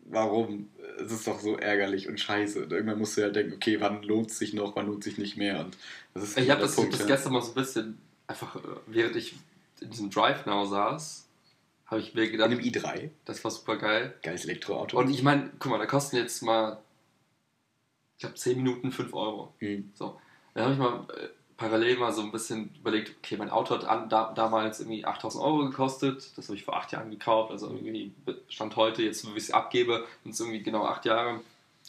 warum? 0.04 0.70
Es 0.98 1.10
ist 1.10 1.26
doch 1.26 1.40
so 1.40 1.56
ärgerlich 1.56 2.08
und 2.08 2.20
scheiße. 2.20 2.64
Und 2.64 2.72
irgendwann 2.72 2.98
musst 2.98 3.16
du 3.16 3.22
ja 3.22 3.30
denken, 3.30 3.54
okay, 3.54 3.80
wann 3.80 4.02
lohnt 4.02 4.30
es 4.30 4.38
sich 4.38 4.52
noch, 4.52 4.76
wann 4.76 4.86
lohnt 4.86 5.00
es 5.00 5.04
sich 5.06 5.18
nicht 5.18 5.36
mehr? 5.36 5.60
Und 5.60 5.76
das 6.12 6.22
ist 6.22 6.38
ich 6.38 6.44
genau 6.44 6.54
habe 6.54 6.62
das, 6.62 6.76
Punkt, 6.76 6.94
das 6.94 7.06
gestern 7.06 7.32
mal 7.32 7.42
so 7.42 7.52
ein 7.52 7.54
bisschen, 7.54 7.98
einfach, 8.26 8.56
äh, 8.56 8.60
während 8.86 9.16
ich 9.16 9.34
in 9.80 9.90
diesem 9.90 10.10
Drive 10.10 10.46
Now 10.46 10.64
saß, 10.66 11.26
habe 11.86 12.00
ich 12.00 12.14
mir 12.14 12.24
In 12.24 12.32
gedacht, 12.32 12.50
einem 12.50 12.60
i3, 12.60 13.10
das 13.24 13.42
war 13.44 13.50
super 13.50 13.76
geil. 13.76 14.14
geiles 14.22 14.44
Elektroauto. 14.44 14.98
Und 14.98 15.10
ich 15.10 15.22
meine, 15.22 15.50
guck 15.58 15.72
mal, 15.72 15.78
da 15.78 15.86
kosten 15.86 16.16
jetzt 16.16 16.42
mal, 16.42 16.78
ich 18.16 18.20
glaube, 18.20 18.36
10 18.36 18.56
Minuten 18.56 18.92
5 18.92 19.12
Euro. 19.12 19.52
Hm. 19.58 19.90
So. 19.94 20.20
Dann 20.54 20.64
habe 20.64 20.72
ich 20.74 20.78
mal 20.78 21.06
äh, 21.16 21.28
parallel 21.56 21.98
mal 21.98 22.12
so 22.12 22.22
ein 22.22 22.32
bisschen 22.32 22.74
überlegt, 22.80 23.14
okay, 23.18 23.36
mein 23.36 23.50
Auto 23.50 23.74
hat 23.74 23.84
an, 23.84 24.08
da, 24.08 24.32
damals 24.34 24.80
irgendwie 24.80 25.04
8000 25.04 25.44
Euro 25.44 25.58
gekostet. 25.66 26.32
Das 26.36 26.48
habe 26.48 26.56
ich 26.56 26.64
vor 26.64 26.76
acht 26.76 26.92
Jahren 26.92 27.10
gekauft. 27.10 27.50
Also 27.52 27.68
irgendwie 27.68 28.12
Stand 28.48 28.76
heute, 28.76 29.02
jetzt, 29.02 29.26
wo 29.26 29.30
ich 29.36 29.44
es 29.44 29.50
abgebe, 29.50 30.04
sind 30.22 30.32
es 30.32 30.40
irgendwie 30.40 30.62
genau 30.62 30.84
acht 30.84 31.04
Jahre. 31.04 31.40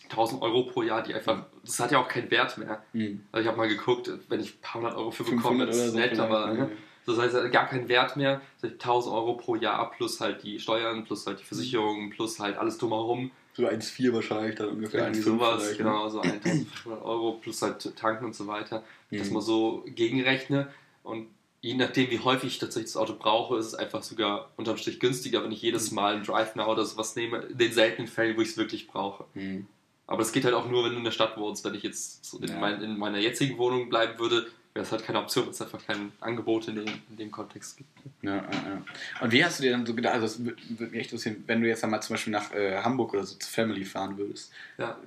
1000 0.10 0.41
Euro 0.41 0.63
pro 0.63 0.84
Jahr, 0.84 1.01
die 1.01 1.13
einfach, 1.13 1.45
das 1.63 1.80
hat 1.80 1.91
ja 1.91 1.99
auch 1.99 2.08
keinen 2.08 2.30
Wert 2.30 2.58
mehr. 2.58 2.84
Hm. 2.91 3.23
Also 3.32 3.41
ich 3.41 3.47
habe 3.47 3.58
mal 3.58 3.67
geguckt, 3.67 4.12
wenn 4.30 4.39
ich 4.39 4.56
ein 4.56 4.62
paar 4.62 4.82
hundert 4.82 4.95
Euro 4.95 5.12
für 5.12 5.23
bekomme, 5.23 5.65
500 5.65 5.69
das 5.69 5.78
ist 5.78 5.91
so. 5.91 5.97
nett, 5.97 6.19
aber 6.19 6.47
ne? 6.47 6.54
ne? 6.54 6.71
das 7.06 7.17
heißt, 7.17 7.34
hat 7.34 7.51
gar 7.51 7.67
keinen 7.67 7.88
Wert 7.88 8.15
mehr. 8.15 8.41
Das 8.62 8.71
heißt, 8.71 8.82
1000 8.82 9.15
Euro 9.15 9.34
pro 9.36 9.56
Jahr 9.56 9.89
plus 9.91 10.19
halt 10.19 10.43
die 10.43 10.60
Steuern, 10.60 11.06
plus 11.06 11.25
halt 11.25 11.39
die 11.39 11.43
Versicherung, 11.43 12.12
plus 12.12 12.39
halt 12.39 12.58
alles 12.58 12.78
drumherum. 12.78 13.32
So 13.56 13.65
1,4 13.68 14.13
wahrscheinlich 14.13 14.56
dann 14.56 14.70
ungefähr. 14.70 15.02
Irgendwie 15.06 15.22
1,5 15.22 15.24
sowas, 15.24 15.63
vielleicht, 15.63 15.80
ne? 15.80 15.86
genau, 15.86 16.10
so 16.10 16.20
1500 16.20 17.02
Euro 17.04 17.32
plus 17.34 17.62
halt 17.62 17.96
tanken 17.96 18.26
und 18.26 18.36
so 18.36 18.48
weiter. 18.48 18.84
Das 19.12 19.30
Mhm. 19.30 19.34
mal 19.36 19.41
so 19.41 19.84
gegenrechne 19.88 20.68
und 21.04 21.28
je 21.62 21.74
nachdem, 21.74 22.12
wie 22.12 22.20
häufig 22.20 22.54
ich 22.54 22.60
tatsächlich 22.60 22.91
das 22.91 23.02
Auto 23.02 23.15
brauche, 23.18 23.58
ist 23.58 23.68
es 23.68 23.76
einfach 23.76 24.04
sogar 24.04 24.52
unterm 24.58 24.78
Strich 24.78 25.00
günstiger, 25.00 25.44
wenn 25.44 25.52
ich 25.52 25.62
jedes 25.62 25.91
Mhm. 25.91 25.96
Mal 25.96 26.15
ein 26.15 26.24
Drive 26.24 26.56
Now 26.56 26.70
oder 26.72 26.86
sowas 26.86 27.15
nehme, 27.15 27.39
in 27.39 27.58
den 27.58 27.72
seltenen 27.72 28.08
Fällen, 28.10 28.36
wo 28.38 28.41
ich 28.41 28.50
es 28.50 28.58
wirklich 28.58 28.88
brauche. 28.88 29.24
Hm. 29.34 29.65
Aber 30.06 30.20
das 30.20 30.32
geht 30.34 30.44
halt 30.46 30.54
auch 30.54 30.70
nur, 30.70 30.84
wenn 30.84 30.91
du 30.91 30.98
in 31.00 31.04
der 31.04 31.12
Stadt 31.12 31.38
wohnst. 31.38 31.63
Wenn 31.65 31.74
ich 31.74 31.82
jetzt 31.82 32.24
so 32.26 32.38
in, 32.39 32.50
Ja. 32.50 32.60
mein, 32.60 32.82
in 32.84 32.98
meiner 33.00 33.18
jetzigen 33.18 33.58
Wohnung 33.58 33.89
bleiben 33.89 34.20
würde, 34.20 34.46
wäre 34.75 34.83
es 34.85 34.91
halt 34.91 35.05
keine 35.05 35.19
Option, 35.19 35.45
weil 35.45 35.51
es 35.51 35.61
einfach 35.61 35.83
kein 35.83 36.11
Angebot 36.19 36.67
in 36.67 36.75
dem, 36.75 36.85
in 37.09 37.17
dem 37.17 37.31
Kontext 37.31 37.77
gibt. 37.77 37.89
Ja, 38.21 38.35
ja, 38.35 38.43
ja. 38.43 38.81
Und 39.21 39.31
wie 39.31 39.43
hast 39.43 39.59
du 39.59 39.63
dir 39.63 39.71
dann 39.71 39.85
so 39.85 39.95
gedacht, 39.95 40.15
also 40.15 40.25
es 40.25 40.43
würde 40.43 40.61
würd 40.77 40.91
mich 40.91 40.99
echt 40.99 41.11
interessieren, 41.11 41.43
wenn 41.47 41.61
du 41.61 41.67
jetzt 41.67 41.83
einmal 41.83 42.03
zum 42.03 42.15
Beispiel 42.15 42.33
nach 42.33 42.53
äh, 42.53 42.83
Hamburg 42.83 43.13
oder 43.13 43.23
so 43.23 43.38
zur 43.38 43.49
Family 43.49 43.85
fahren 43.85 44.17
würdest, 44.17 44.51
Ja, 44.77 44.99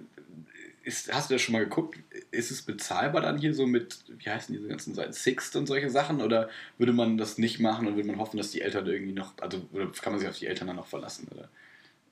ist, 0.84 1.12
hast 1.12 1.28
du 1.28 1.34
das 1.34 1.42
schon 1.42 1.52
mal 1.52 1.64
geguckt? 1.64 1.98
Ist 2.30 2.50
es 2.50 2.62
bezahlbar 2.62 3.20
dann 3.20 3.36
hier 3.36 3.52
so 3.52 3.66
mit, 3.66 3.98
wie 4.08 4.30
heißen 4.30 4.54
diese 4.54 4.68
ganzen 4.68 4.94
Seiten, 4.94 5.12
Sixt 5.12 5.54
und 5.54 5.66
solche 5.66 5.90
Sachen? 5.90 6.22
Oder 6.22 6.48
würde 6.78 6.94
man 6.94 7.18
das 7.18 7.36
nicht 7.36 7.60
machen 7.60 7.86
und 7.86 7.96
würde 7.96 8.08
man 8.08 8.18
hoffen, 8.18 8.38
dass 8.38 8.52
die 8.52 8.62
Eltern 8.62 8.86
irgendwie 8.86 9.12
noch, 9.12 9.34
also 9.38 9.60
oder 9.72 9.92
kann 10.00 10.14
man 10.14 10.20
sich 10.20 10.28
auf 10.30 10.38
die 10.38 10.46
Eltern 10.46 10.68
dann 10.68 10.76
noch 10.76 10.86
verlassen? 10.86 11.28
Oder? 11.30 11.50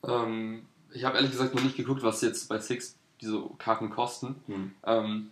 ähm, 0.07 0.67
ich 0.93 1.05
habe 1.05 1.17
ehrlich 1.17 1.31
gesagt 1.31 1.55
noch 1.55 1.63
nicht 1.63 1.77
geguckt, 1.77 2.03
was 2.03 2.21
jetzt 2.21 2.51
bei 2.51 2.59
Six 2.59 2.97
diese 3.23 3.43
Karten 3.57 3.89
kosten. 3.89 4.37
Hm. 4.47 4.73
Ähm, 4.85 5.31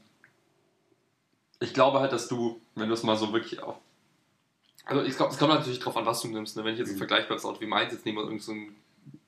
ich 1.64 1.74
glaube 1.74 2.00
halt, 2.00 2.12
dass 2.12 2.28
du, 2.28 2.60
wenn 2.74 2.88
du 2.88 2.94
es 2.94 3.02
mal 3.02 3.16
so 3.16 3.32
wirklich 3.32 3.60
auf. 3.62 3.76
Also, 4.86 5.02
ich 5.02 5.16
glaub, 5.16 5.30
es 5.30 5.38
kommt 5.38 5.52
natürlich 5.54 5.78
drauf 5.78 5.96
an, 5.96 6.04
was 6.06 6.20
du 6.20 6.28
nimmst. 6.28 6.56
Ne? 6.56 6.64
Wenn 6.64 6.74
ich 6.74 6.78
jetzt 6.78 6.90
ein 6.90 6.94
Mhm. 6.94 6.98
vergleichbares 6.98 7.44
Auto 7.44 7.60
wie 7.60 7.66
meins 7.66 7.92
jetzt 7.92 8.04
nehme, 8.04 8.20
irgend 8.20 8.42
so 8.42 8.52
einen 8.52 8.74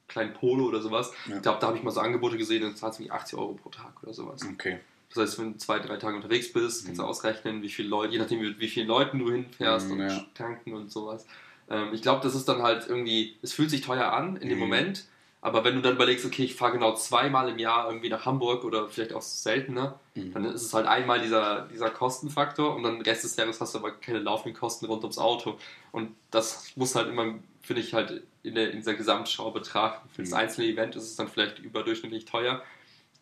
kleinen 0.07 0.35
Polo 0.35 0.67
oder 0.67 0.81
sowas, 0.83 1.13
Ja. 1.29 1.37
ich 1.37 1.43
glaube, 1.43 1.59
da 1.61 1.69
habe 1.69 1.77
ich 1.79 1.83
mal 1.83 1.91
so 1.91 2.01
Angebote 2.01 2.37
gesehen, 2.37 2.63
dann 2.63 2.77
zahlst 2.77 2.99
du 2.99 3.05
irgendwie 3.05 3.19
80 3.19 3.39
Euro 3.39 3.55
pro 3.55 3.71
Tag 3.71 4.03
oder 4.03 4.13
sowas. 4.13 4.43
Okay. 4.53 4.79
Das 5.09 5.19
heißt, 5.23 5.39
wenn 5.39 5.53
du 5.55 5.59
zwei, 5.59 5.79
drei 5.79 5.97
Tage 5.97 6.17
unterwegs 6.17 6.53
bist, 6.53 6.85
kannst 6.85 6.99
du 6.99 7.03
Mhm. 7.05 7.09
ausrechnen, 7.09 7.63
wie 7.63 7.69
viele 7.71 7.89
Leute, 7.89 8.13
je 8.13 8.19
nachdem, 8.19 8.41
mit 8.41 8.61
wie 8.61 8.69
vielen 8.69 8.87
Leuten 8.87 9.19
du 9.19 9.31
hinfährst 9.31 9.87
Mhm, 9.87 9.93
und 9.93 9.99
ja. 10.01 10.27
tanken 10.35 10.75
und 10.75 10.93
sowas. 10.93 11.27
Ähm, 11.71 11.89
ich 11.95 12.03
glaube, 12.03 12.23
das 12.23 12.35
ist 12.35 12.47
dann 12.49 12.63
halt 12.63 12.87
irgendwie, 12.89 13.37
es 13.43 13.53
fühlt 13.53 13.71
sich 13.71 13.81
teuer 13.81 14.13
an 14.13 14.37
in 14.37 14.49
dem 14.49 14.59
Mhm. 14.59 14.65
Moment, 14.65 15.05
aber 15.47 15.63
wenn 15.65 15.77
du 15.77 15.81
dann 15.83 15.95
überlegst, 15.95 16.27
okay, 16.27 16.43
ich 16.45 16.57
fahre 16.57 16.73
genau 16.73 16.95
zweimal 16.97 17.49
im 17.49 17.59
Jahr 17.59 17.87
irgendwie 17.87 18.09
nach 18.09 18.25
Hamburg 18.27 18.65
oder 18.65 18.89
vielleicht 18.89 19.13
auch 19.13 19.23
seltener, 19.23 20.01
Mhm. 20.15 20.33
dann 20.33 20.45
ist 20.47 20.63
es 20.63 20.75
halt 20.75 20.87
einmal 20.87 21.21
dieser, 21.21 21.69
dieser 21.73 21.91
Kostenfaktor 21.91 22.75
und 22.75 22.83
dann 22.83 23.01
Rest 23.03 23.23
des 23.25 23.37
Jahres 23.37 23.61
hast 23.61 23.75
du 23.75 23.79
aber 23.79 23.93
keine 23.93 24.19
laufenden 24.19 24.59
Kosten 24.59 24.87
rund 24.87 25.03
ums 25.05 25.19
Auto. 25.19 25.59
Und 25.93 26.15
das 26.31 26.73
muss 26.77 26.95
halt 26.95 27.09
immer, 27.09 27.35
finde 27.61 27.83
ich, 27.83 27.93
halt 27.95 28.23
in, 28.43 28.55
der, 28.55 28.71
in 28.73 28.79
dieser 28.79 28.95
Gesamtschau 28.95 29.51
betrachten. 29.51 30.09
Für 30.09 30.23
das 30.23 30.31
Mhm. 30.33 30.37
einzelne 30.39 30.67
Event 30.69 30.97
ist 30.97 31.05
es 31.05 31.17
dann 31.17 31.29
vielleicht 31.29 31.59
überdurchschnittlich 31.59 32.25
teuer, 32.25 32.63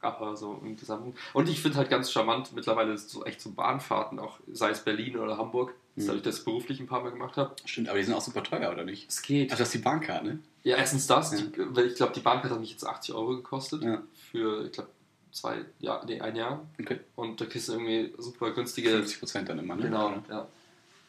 aber 0.04 0.36
so 0.36 0.60
im 0.62 0.76
Gesamten. 0.76 1.14
Und 1.32 1.48
ich 1.48 1.60
finde 1.60 1.78
halt 1.78 1.90
ganz 1.90 2.10
charmant, 2.12 2.52
mittlerweile 2.54 2.96
so 2.98 3.24
echt 3.24 3.40
so 3.40 3.50
Bahnfahrten, 3.52 4.18
auch 4.18 4.38
sei 4.52 4.70
es 4.70 4.80
Berlin 4.84 5.16
oder 5.18 5.36
Hamburg, 5.38 5.74
Mhm. 5.96 6.06
dadurch, 6.06 6.22
dass 6.22 6.34
ich 6.34 6.40
das 6.40 6.44
beruflich 6.44 6.80
ein 6.80 6.86
paar 6.88 7.02
Mal 7.02 7.10
gemacht 7.12 7.36
habe. 7.36 7.54
Stimmt, 7.64 7.88
aber 7.88 7.98
die 7.98 8.04
sind 8.04 8.14
auch 8.14 8.20
super 8.20 8.42
teuer, 8.42 8.70
oder 8.72 8.84
nicht? 8.84 9.08
Es 9.08 9.22
geht. 9.22 9.52
Ach, 9.52 9.56
das 9.58 9.68
ist 9.68 9.74
die 9.74 9.78
Bahncard, 9.78 10.24
ne? 10.24 10.38
Ja, 10.64 10.76
erstens 10.76 11.06
das, 11.06 11.32
Ja. 11.32 11.38
die, 11.46 11.52
weil 11.76 11.86
ich 11.86 11.94
glaube, 11.94 12.12
die 12.12 12.20
Bahnkarte 12.20 12.54
hat 12.54 12.60
mich 12.60 12.70
jetzt 12.72 12.84
80 12.86 13.14
Euro 13.14 13.36
gekostet 13.36 13.82
Ja. 13.84 14.02
für, 14.32 14.64
ich 14.66 14.72
glaube, 14.72 14.88
zwei, 15.30 15.64
ja, 15.78 16.02
nee, 16.04 16.20
ein 16.20 16.34
Jahr. 16.34 16.64
Okay. 16.80 16.98
Und 17.14 17.40
da 17.40 17.46
kriegst 17.46 17.68
du 17.68 17.72
irgendwie 17.74 18.12
super 18.18 18.50
günstige 18.50 18.90
50 18.90 19.18
Prozent 19.20 19.48
dann 19.48 19.58
immer, 19.60 19.76
ne? 19.76 19.82
Genau, 19.82 20.14
ja. 20.28 20.48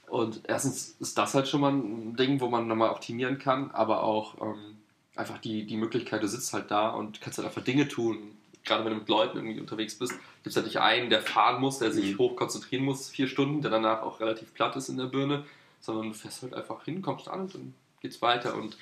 Und 0.07 0.41
erstens 0.47 0.95
ist 0.99 1.17
das 1.17 1.33
halt 1.33 1.47
schon 1.47 1.61
mal 1.61 1.71
ein 1.71 2.15
Ding, 2.15 2.39
wo 2.39 2.47
man 2.47 2.67
nochmal 2.67 2.91
optimieren 2.91 3.39
kann, 3.39 3.71
aber 3.71 4.03
auch 4.03 4.35
ähm, 4.39 4.77
einfach 5.15 5.39
die, 5.39 5.65
die 5.65 5.77
Möglichkeit, 5.77 6.21
du 6.21 6.27
sitzt 6.27 6.53
halt 6.53 6.69
da 6.69 6.89
und 6.91 7.21
kannst 7.21 7.39
halt 7.39 7.47
einfach 7.47 7.63
Dinge 7.63 7.87
tun. 7.87 8.34
Gerade 8.65 8.83
wenn 8.83 8.93
du 8.93 8.99
mit 8.99 9.09
Leuten 9.09 9.37
irgendwie 9.37 9.59
unterwegs 9.59 9.95
bist, 9.95 10.13
gibt 10.43 10.55
es 10.57 10.63
nicht 10.63 10.79
einen, 10.79 11.09
der 11.09 11.21
fahren 11.21 11.61
muss, 11.61 11.79
der 11.79 11.91
sich 11.91 12.13
Mhm. 12.13 12.17
hoch 12.17 12.35
konzentrieren 12.35 12.83
muss, 12.83 13.09
vier 13.09 13.27
Stunden, 13.27 13.61
der 13.61 13.71
danach 13.71 14.01
auch 14.01 14.19
relativ 14.19 14.53
platt 14.53 14.75
ist 14.75 14.89
in 14.89 14.97
der 14.97 15.05
Birne, 15.05 15.45
sondern 15.79 16.07
du 16.07 16.13
fährst 16.13 16.41
halt 16.41 16.53
einfach 16.53 16.83
hin, 16.83 17.01
kommst 17.01 17.27
an 17.27 17.41
und 17.41 17.53
dann 17.53 17.73
geht's 18.01 18.21
weiter. 18.21 18.55
Und 18.55 18.75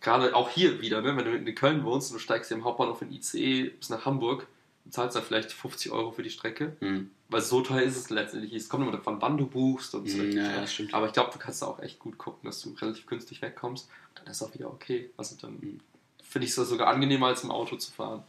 gerade 0.00 0.34
auch 0.34 0.50
hier 0.50 0.80
wieder, 0.82 1.00
ne, 1.00 1.16
wenn 1.16 1.24
du 1.24 1.32
in 1.34 1.54
Köln 1.54 1.84
wohnst 1.84 2.10
und 2.10 2.16
du 2.16 2.20
steigst 2.20 2.48
hier 2.48 2.56
im 2.58 2.64
Hauptbahnhof 2.64 3.00
in 3.02 3.12
ICE 3.12 3.70
bis 3.70 3.88
nach 3.88 4.04
Hamburg, 4.04 4.46
zahlst 4.90 5.16
du 5.16 5.20
vielleicht 5.20 5.52
50 5.52 5.92
Euro 5.92 6.10
für 6.10 6.22
die 6.22 6.30
Strecke. 6.30 6.76
Hm. 6.80 7.10
Weil 7.28 7.42
so 7.42 7.60
teuer 7.60 7.82
ist 7.82 7.96
es 7.96 8.10
letztendlich. 8.10 8.52
Es 8.54 8.68
kommt 8.68 8.82
immer 8.82 8.92
davon, 8.92 9.22
wann 9.22 9.38
du 9.38 9.46
buchst 9.46 9.94
und 9.94 10.08
so. 10.08 10.18
Hm, 10.18 10.32
ja, 10.32 10.66
stimmt. 10.66 10.92
Aber 10.92 11.06
ich 11.06 11.12
glaube, 11.12 11.30
du 11.32 11.38
kannst 11.38 11.62
da 11.62 11.66
auch 11.66 11.78
echt 11.78 11.98
gut 12.00 12.18
gucken, 12.18 12.40
dass 12.48 12.60
du 12.60 12.70
relativ 12.80 13.06
günstig 13.06 13.40
wegkommst. 13.40 13.88
Dann 14.16 14.26
ist 14.26 14.42
auch 14.42 14.52
wieder 14.52 14.68
okay. 14.68 15.10
Also 15.16 15.36
dann 15.40 15.52
Hm. 15.60 15.80
finde 16.22 16.46
ich 16.46 16.56
es 16.56 16.68
sogar 16.68 16.88
angenehmer, 16.88 17.28
als 17.28 17.44
im 17.44 17.50
Auto 17.52 17.76
zu 17.76 17.92
fahren. 17.92 18.24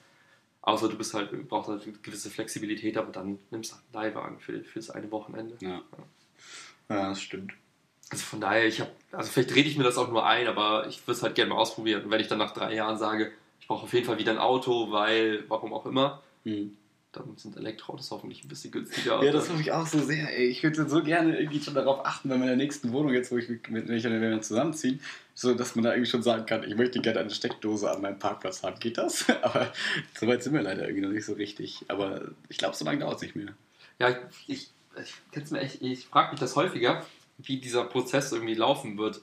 Außer 0.62 0.90
du 0.90 0.98
bist 0.98 1.14
halt, 1.14 1.32
brauchst 1.48 1.70
halt 1.70 1.84
eine 1.84 1.94
gewisse 1.94 2.30
Flexibilität, 2.30 2.98
aber 2.98 3.12
dann 3.12 3.40
nimmst 3.50 3.72
du 3.72 3.76
halt 3.76 3.84
einen 3.86 4.04
Leihwagen 4.04 4.40
für, 4.40 4.64
für 4.64 4.80
das 4.80 4.92
eine 4.92 5.12
Wochenende. 5.12 5.56
Ja. 5.60 5.82
ja, 6.90 7.10
das 7.10 7.22
stimmt. 7.22 7.54
Also 8.12 8.24
von 8.24 8.42
daher, 8.42 8.68
ich 8.68 8.80
habe, 8.82 8.92
also 9.12 9.32
vielleicht 9.32 9.56
rede 9.56 9.70
ich 9.70 9.78
mir 9.78 9.86
das 9.86 9.98
auch 9.98 10.10
nur 10.10 10.26
ein, 10.26 10.48
aber 10.48 10.86
ich 10.88 11.08
würde 11.08 11.18
es 11.18 11.24
halt 11.24 11.36
gerne 11.36 11.50
mal 11.50 11.60
ausprobieren. 11.60 12.04
Und 12.04 12.12
wenn 12.12 12.20
ich 12.20 12.28
dann 12.28 12.38
nach 12.38 12.52
drei 12.52 12.76
Jahren 12.76 12.98
sage, 12.98 13.32
ich 13.60 13.68
brauche 13.68 13.84
auf 13.84 13.94
jeden 13.94 14.06
Fall 14.06 14.20
wieder 14.20 14.32
ein 14.32 14.38
Auto, 14.38 14.92
weil, 14.92 15.46
warum 15.48 15.74
auch 15.74 15.86
immer. 15.86 16.22
Hm. 16.44 16.78
Dann 17.14 17.36
sind 17.36 17.58
Elektroautos 17.58 18.10
hoffentlich 18.12 18.46
ein 18.46 18.48
bisschen 18.48 18.72
günstiger. 18.72 19.22
Ja, 19.22 19.32
das 19.34 19.50
hoffe 19.50 19.60
ich 19.60 19.72
auch 19.74 19.86
so 19.86 20.00
sehr. 20.00 20.34
Ey. 20.34 20.46
Ich 20.48 20.64
würde 20.64 20.88
so 20.88 21.04
gerne 21.04 21.38
irgendwie 21.38 21.62
schon 21.62 21.74
darauf 21.74 22.06
achten, 22.06 22.30
bei 22.30 22.38
meiner 22.38 22.56
nächsten 22.56 22.94
Wohnung, 22.94 23.14
jetzt 23.14 23.32
wo 23.34 23.38
ich 23.38 23.50
mit, 23.50 23.68
wenn 23.70 23.92
ich 23.98 24.04
wenn 24.06 24.22
wir 24.22 24.42
zusammenziehen, 24.42 25.02
so 25.34 25.54
dass 25.54 25.76
man 25.76 25.84
da 25.84 25.92
irgendwie 25.92 26.10
schon 26.10 26.24
sagen 26.24 26.46
kann, 26.46 26.64
ich 26.64 26.76
möchte 26.76 27.02
gerne 27.02 27.20
eine 27.20 27.30
Steckdose 27.30 27.92
an 27.92 28.02
meinem 28.02 28.18
Parkplatz 28.18 28.64
haben. 28.64 28.80
Geht 28.80 28.98
das? 28.98 29.26
Aber 29.42 29.74
so 30.18 30.26
weit 30.28 30.42
sind 30.42 30.54
wir 30.54 30.62
leider 30.62 30.84
irgendwie 30.84 31.02
noch 31.06 31.12
nicht 31.14 31.26
so 31.26 31.34
richtig. 31.34 31.84
Aber 31.90 32.30
ich 32.48 32.58
glaube, 32.58 32.76
so 32.78 32.86
lange 32.86 33.00
dauert 33.00 33.18
es 33.18 33.22
nicht 33.24 33.36
mehr. 33.36 33.54
Ja, 34.00 34.10
ich, 34.48 34.70
ich, 34.98 35.14
ich, 35.36 35.52
ich, 35.54 35.82
ich 35.82 36.06
frage 36.08 36.32
mich 36.32 36.40
das 36.40 36.56
häufiger, 36.56 37.06
wie 37.40 37.58
dieser 37.60 37.84
Prozess 37.84 38.32
irgendwie 38.32 38.56
laufen 38.56 38.98
wird. 38.98 39.18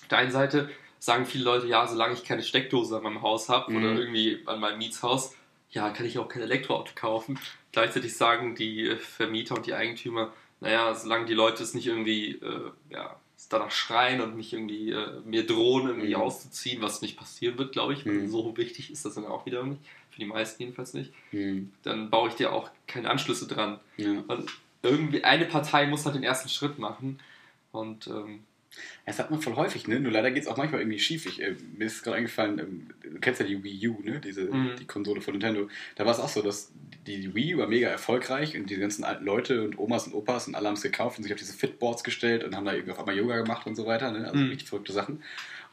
Auf 0.00 0.08
der 0.08 0.18
einen 0.18 0.30
Seite 0.32 0.70
sagen 0.98 1.26
viele 1.26 1.44
Leute, 1.44 1.66
ja, 1.66 1.86
solange 1.86 2.14
ich 2.14 2.24
keine 2.24 2.42
Steckdose 2.42 2.96
an 2.96 3.02
meinem 3.02 3.20
Haus 3.20 3.50
habe 3.50 3.70
Mhm. 3.72 3.76
oder 3.78 3.92
irgendwie 3.92 4.40
an 4.46 4.58
meinem 4.60 4.78
Mietshaus, 4.78 5.34
ja, 5.70 5.90
kann 5.90 6.06
ich 6.06 6.18
auch 6.18 6.28
kein 6.28 6.42
Elektroauto 6.42 6.92
kaufen. 6.94 7.38
Gleichzeitig 7.72 8.16
sagen 8.16 8.54
die 8.54 8.88
äh, 8.88 8.96
Vermieter 8.96 9.56
und 9.56 9.66
die 9.66 9.74
Eigentümer, 9.74 10.32
naja, 10.60 10.94
solange 10.94 11.26
die 11.26 11.34
Leute 11.34 11.62
es 11.62 11.74
nicht 11.74 11.86
irgendwie 11.86 12.32
äh, 12.32 12.70
ja, 12.90 13.16
danach 13.50 13.70
schreien 13.70 14.20
und 14.22 14.36
mich 14.36 14.52
irgendwie 14.52 14.90
äh, 14.92 15.20
mir 15.24 15.46
drohen, 15.46 15.86
irgendwie 15.88 16.14
Mhm. 16.14 16.20
auszuziehen, 16.22 16.80
was 16.82 17.02
nicht 17.02 17.18
passieren 17.18 17.58
wird, 17.58 17.72
glaube 17.72 17.92
ich, 17.92 18.04
Mhm. 18.06 18.28
so 18.28 18.56
wichtig 18.56 18.90
ist 18.90 19.04
das 19.04 19.14
dann 19.16 19.26
auch 19.26 19.44
wieder 19.46 19.62
nicht. 19.64 19.80
Für 20.10 20.20
die 20.20 20.26
meisten 20.26 20.62
jedenfalls 20.62 20.94
nicht. 20.94 21.12
Hm. 21.30 21.70
Dann 21.82 22.08
baue 22.08 22.30
ich 22.30 22.34
dir 22.36 22.50
auch 22.50 22.70
keine 22.86 23.10
Anschlüsse 23.10 23.46
dran. 23.46 23.78
Ja. 23.98 24.24
Und 24.28 24.50
irgendwie 24.82 25.22
eine 25.24 25.44
Partei 25.44 25.86
muss 25.86 26.06
halt 26.06 26.14
den 26.14 26.22
ersten 26.22 26.48
Schritt 26.48 26.78
machen. 26.78 27.20
Und 27.70 28.06
ähm, 28.06 28.42
Das 29.04 29.18
hat 29.18 29.30
man 29.30 29.40
voll 29.40 29.54
häufig, 29.56 29.86
ne? 29.88 30.00
Nur 30.00 30.12
leider 30.12 30.30
geht 30.30 30.42
es 30.42 30.48
auch 30.48 30.56
manchmal 30.56 30.80
irgendwie 30.80 30.98
schief. 30.98 31.26
Ich, 31.26 31.40
äh, 31.42 31.54
mir 31.76 31.86
ist 31.86 32.02
gerade 32.02 32.16
eingefallen, 32.16 32.58
ähm, 32.58 32.86
du 33.02 33.18
kennst 33.20 33.40
ja 33.40 33.46
die 33.46 33.62
Wii 33.62 33.88
U, 33.88 34.00
ne? 34.02 34.20
Diese, 34.20 34.42
Mhm. 34.42 34.76
die 34.78 34.86
Konsole 34.86 35.20
von 35.20 35.32
Nintendo. 35.32 35.68
Da 35.94 36.04
war 36.04 36.12
es 36.12 36.20
auch 36.20 36.28
so, 36.28 36.42
dass 36.42 36.72
die, 37.06 37.20
die 37.20 37.34
Wii 37.34 37.54
U 37.54 37.58
war 37.58 37.68
mega 37.68 37.88
erfolgreich 37.88 38.56
und 38.56 38.68
die 38.68 38.76
ganzen 38.76 39.04
alten 39.04 39.24
Leute 39.24 39.62
und 39.62 39.78
Omas 39.78 40.06
und 40.06 40.14
Opas 40.14 40.48
und 40.48 40.54
alle 40.54 40.66
haben 40.68 40.74
es 40.74 40.82
gekauft 40.82 41.18
und 41.18 41.24
sich 41.24 41.32
auf 41.32 41.38
diese 41.38 41.54
Fitboards 41.54 42.04
gestellt 42.04 42.42
und 42.44 42.56
haben 42.56 42.64
da 42.64 42.72
irgendwie 42.72 42.92
auf 42.92 42.98
einmal 42.98 43.16
Yoga 43.16 43.36
gemacht 43.38 43.66
und 43.66 43.76
so 43.76 43.86
weiter, 43.86 44.10
ne? 44.12 44.24
Also 44.26 44.36
Mhm. 44.38 44.48
richtig 44.50 44.68
verrückte 44.68 44.92
Sachen. 44.92 45.22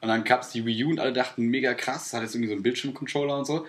Und 0.01 0.07
dann 0.09 0.23
gab 0.25 0.41
es 0.41 0.49
die 0.49 0.65
Wii 0.65 0.83
U 0.85 0.89
und 0.89 0.99
alle 0.99 1.13
dachten, 1.13 1.45
mega 1.47 1.73
krass, 1.73 2.13
hat 2.13 2.21
jetzt 2.23 2.35
irgendwie 2.35 2.49
so 2.49 2.53
einen 2.55 2.63
Bildschirmcontroller 2.63 3.37
und 3.37 3.45
so. 3.45 3.65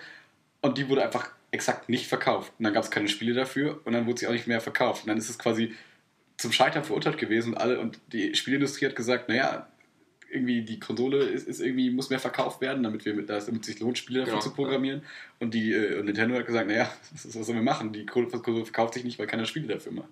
Und 0.61 0.77
die 0.77 0.89
wurde 0.89 1.03
einfach 1.03 1.29
exakt 1.51 1.87
nicht 1.89 2.07
verkauft. 2.07 2.51
Und 2.59 2.65
dann 2.65 2.73
gab 2.73 2.83
es 2.83 2.91
keine 2.91 3.07
Spiele 3.07 3.33
dafür 3.33 3.79
und 3.85 3.93
dann 3.93 4.05
wurde 4.05 4.19
sie 4.19 4.27
auch 4.27 4.33
nicht 4.33 4.47
mehr 4.47 4.59
verkauft. 4.59 5.03
Und 5.03 5.09
dann 5.09 5.17
ist 5.17 5.29
es 5.29 5.39
quasi 5.39 5.73
zum 6.37 6.51
Scheitern 6.51 6.83
verurteilt 6.83 7.17
gewesen 7.17 7.53
und 7.53 7.59
alle 7.59 7.79
und 7.79 7.99
die 8.11 8.35
Spielindustrie 8.35 8.85
hat 8.85 8.95
gesagt, 8.95 9.29
naja, 9.29 9.67
irgendwie 10.31 10.63
die 10.63 10.79
Konsole 10.79 11.19
ist, 11.23 11.47
ist 11.47 11.61
irgendwie 11.61 11.91
muss 11.91 12.09
mehr 12.09 12.19
verkauft 12.19 12.59
werden, 12.59 12.83
damit 12.83 13.05
wir 13.05 13.13
mit, 13.13 13.29
damit 13.29 13.61
es 13.61 13.67
sich 13.67 13.79
lohnt, 13.79 13.97
Spiele 13.97 14.19
dafür 14.21 14.33
Genau, 14.33 14.43
zu 14.43 14.53
programmieren. 14.53 15.03
Und 15.39 15.53
die 15.53 15.71
äh, 15.71 15.97
und 15.99 16.05
Nintendo 16.05 16.35
hat 16.35 16.45
gesagt, 16.45 16.67
naja, 16.67 16.91
was, 17.13 17.25
was 17.25 17.45
sollen 17.45 17.59
wir 17.59 17.63
machen? 17.63 17.93
Die 17.93 18.05
Konsole 18.05 18.65
verkauft 18.65 18.95
sich 18.95 19.03
nicht, 19.05 19.17
weil 19.17 19.27
keiner 19.27 19.45
Spiele 19.45 19.67
dafür 19.67 19.93
macht. 19.93 20.09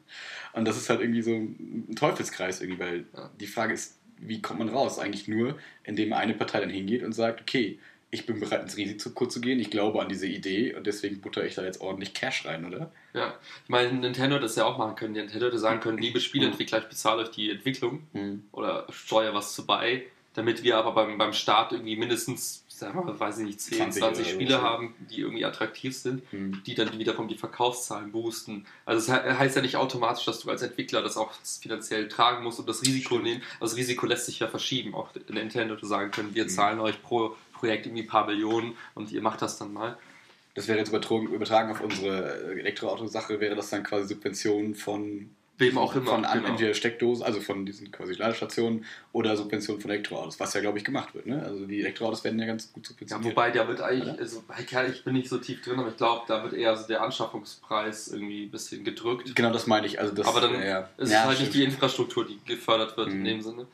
Und 0.53 0.65
das 0.65 0.77
ist 0.77 0.89
halt 0.89 1.01
irgendwie 1.01 1.23
so 1.23 1.31
ein 1.31 1.95
Teufelskreis 1.95 2.61
irgendwie, 2.61 2.79
weil 2.79 3.05
Ja. 3.13 3.31
die 3.39 3.47
Frage 3.47 3.73
ist, 3.73 3.99
wie 4.19 4.41
kommt 4.41 4.59
man 4.59 4.69
raus? 4.69 4.99
Eigentlich 4.99 5.27
nur, 5.27 5.57
indem 5.83 6.13
eine 6.13 6.33
Partei 6.35 6.61
dann 6.61 6.69
hingeht 6.69 7.03
und 7.03 7.11
sagt, 7.11 7.41
okay, 7.41 7.79
ich 8.13 8.25
bin 8.25 8.39
bereit 8.39 8.61
ins 8.61 8.77
Risiko 8.77 9.25
zu 9.25 9.41
gehen, 9.41 9.59
ich 9.59 9.69
glaube 9.71 10.01
an 10.01 10.07
diese 10.09 10.27
Idee 10.27 10.73
und 10.75 10.85
deswegen 10.87 11.19
butter 11.21 11.43
ich 11.45 11.55
da 11.55 11.63
jetzt 11.63 11.81
ordentlich 11.81 12.13
Cash 12.13 12.45
rein, 12.45 12.65
oder? 12.65 12.91
ja, 13.13 13.33
ich 13.63 13.69
meine, 13.69 13.91
Nintendo 13.93 14.35
hätte 14.35 14.43
das 14.45 14.55
ja 14.55 14.65
auch 14.65 14.77
machen 14.77 14.95
können. 14.95 15.13
Nintendo 15.13 15.45
hätte 15.47 15.59
sagen 15.59 15.79
können, 15.79 15.97
liebe 15.97 16.19
Spieleentwickler, 16.19 16.79
ich 16.79 16.85
bezahle 16.85 17.23
euch 17.23 17.31
die 17.31 17.49
Entwicklung 17.51 18.03
oder 18.51 18.87
steuere 18.91 19.33
was 19.33 19.53
zu 19.53 19.65
bei, 19.65 20.03
damit 20.35 20.63
wir 20.63 20.77
aber 20.77 20.93
beim, 20.93 21.17
beim 21.19 21.33
Start 21.33 21.73
irgendwie 21.73 21.95
mindestens, 21.95 22.63
wir 22.95 23.03
mal, 23.03 23.19
weiß 23.19 23.37
ich 23.39 23.45
nicht, 23.45 23.61
10, 23.61 23.77
20 23.91 23.99
20, 24.01 24.03
oder 24.03 24.15
so, 24.25 24.31
Spiele 24.33 24.61
haben, 24.63 24.95
die 25.11 25.21
irgendwie 25.21 25.45
attraktiv 25.45 25.95
sind, 25.95 26.23
Hm. 26.31 26.61
die 26.65 26.73
dann 26.73 26.97
wiederum 26.97 27.27
die 27.27 27.37
Verkaufszahlen 27.37 28.11
boosten. 28.11 28.65
Also 28.85 29.11
es 29.11 29.15
he- 29.23 29.29
heißt 29.31 29.55
ja 29.55 29.61
nicht 29.61 29.75
automatisch, 29.77 30.25
dass 30.25 30.39
du 30.39 30.49
als 30.49 30.63
Entwickler 30.63 31.01
das 31.03 31.15
auch 31.17 31.31
finanziell 31.61 32.07
tragen 32.07 32.43
musst 32.43 32.59
und 32.59 32.67
das 32.67 32.81
Risiko 32.81 33.15
Stimmt. 33.15 33.23
nehmen. 33.25 33.41
Also 33.59 33.75
das 33.75 33.77
Risiko 33.77 34.05
lässt 34.07 34.25
sich 34.25 34.39
ja 34.39 34.47
verschieben. 34.47 34.95
Auch 34.95 35.09
Nintendo 35.29 35.75
hätte 35.75 35.85
sagen 35.85 36.09
können, 36.11 36.33
wir 36.33 36.45
Mhm. 36.45 36.49
zahlen 36.49 36.79
euch 36.79 37.01
pro 37.03 37.35
Projekt 37.53 37.85
irgendwie 37.85 38.03
ein 38.03 38.07
paar 38.07 38.25
Millionen 38.27 38.75
und 38.95 39.11
ihr 39.11 39.21
macht 39.21 39.41
das 39.41 39.57
dann 39.57 39.71
mal. 39.73 39.97
Das 40.55 40.67
wäre 40.67 40.77
jetzt 40.77 40.89
übertragen, 40.89 41.27
übertragen 41.33 41.71
auf 41.71 41.81
unsere 41.81 42.53
äh, 42.53 42.59
Elektroautosache, 42.59 43.39
wäre 43.39 43.55
das 43.55 43.69
dann 43.69 43.83
quasi 43.83 44.07
Subventionen 44.09 44.75
von, 44.75 45.31
Wem 45.57 45.77
auch 45.77 45.95
immer, 45.95 46.11
von 46.11 46.21
genau. 46.23 46.47
entweder 46.47 46.73
Steckdosen, 46.75 47.23
also 47.25 47.39
von 47.41 47.65
diesen 47.65 47.91
quasi 47.91 48.13
Ladestationen 48.13 48.85
oder 49.13 49.35
Subventionen 49.37 49.81
von 49.81 49.89
Elektroautos, 49.91 50.39
was 50.39 50.53
ja 50.53 50.61
glaube 50.61 50.77
ich 50.79 50.83
gemacht 50.83 51.13
wird. 51.15 51.25
Ne? 51.27 51.41
Also 51.43 51.65
die 51.65 51.79
Elektroautos 51.79 52.23
werden 52.23 52.39
ja 52.39 52.45
ganz 52.45 52.71
gut 52.73 52.85
Ja, 52.85 52.89
subventioniert. 52.89 53.31
wobei 53.31 53.49
der 53.51 53.67
wird 53.67 53.81
eigentlich, 53.81 54.13
Oder? 54.13 54.19
also 54.19 54.43
ich 54.91 55.03
bin 55.03 55.13
nicht 55.13 55.29
so 55.29 55.37
tief 55.39 55.61
drin, 55.61 55.79
aber 55.79 55.89
ich 55.89 55.97
glaube, 55.97 56.23
da 56.27 56.43
wird 56.43 56.53
eher 56.53 56.75
so 56.77 56.87
der 56.87 57.01
Anschaffungspreis 57.01 58.09
irgendwie 58.09 58.43
ein 58.45 58.51
bisschen 58.51 58.83
gedrückt. 58.83 59.35
genau 59.35 59.51
das 59.51 59.67
meine 59.67 59.87
ich. 59.87 59.99
Also 59.99 60.13
das, 60.13 60.27
aber 60.27 60.41
dann 60.41 60.53
ja, 60.53 60.63
ja. 60.65 60.89
ist 60.97 61.11
Ja, 61.11 61.19
es 61.21 61.25
halt 61.25 61.35
stimmt. 61.37 61.49
nicht 61.49 61.53
die 61.59 61.63
Infrastruktur, 61.63 62.25
die 62.27 62.39
gefördert 62.45 62.95
wird 62.97 63.09
in 63.09 63.19
Mhm. 63.21 63.25
dem 63.25 63.41
Sinne. 63.41 63.67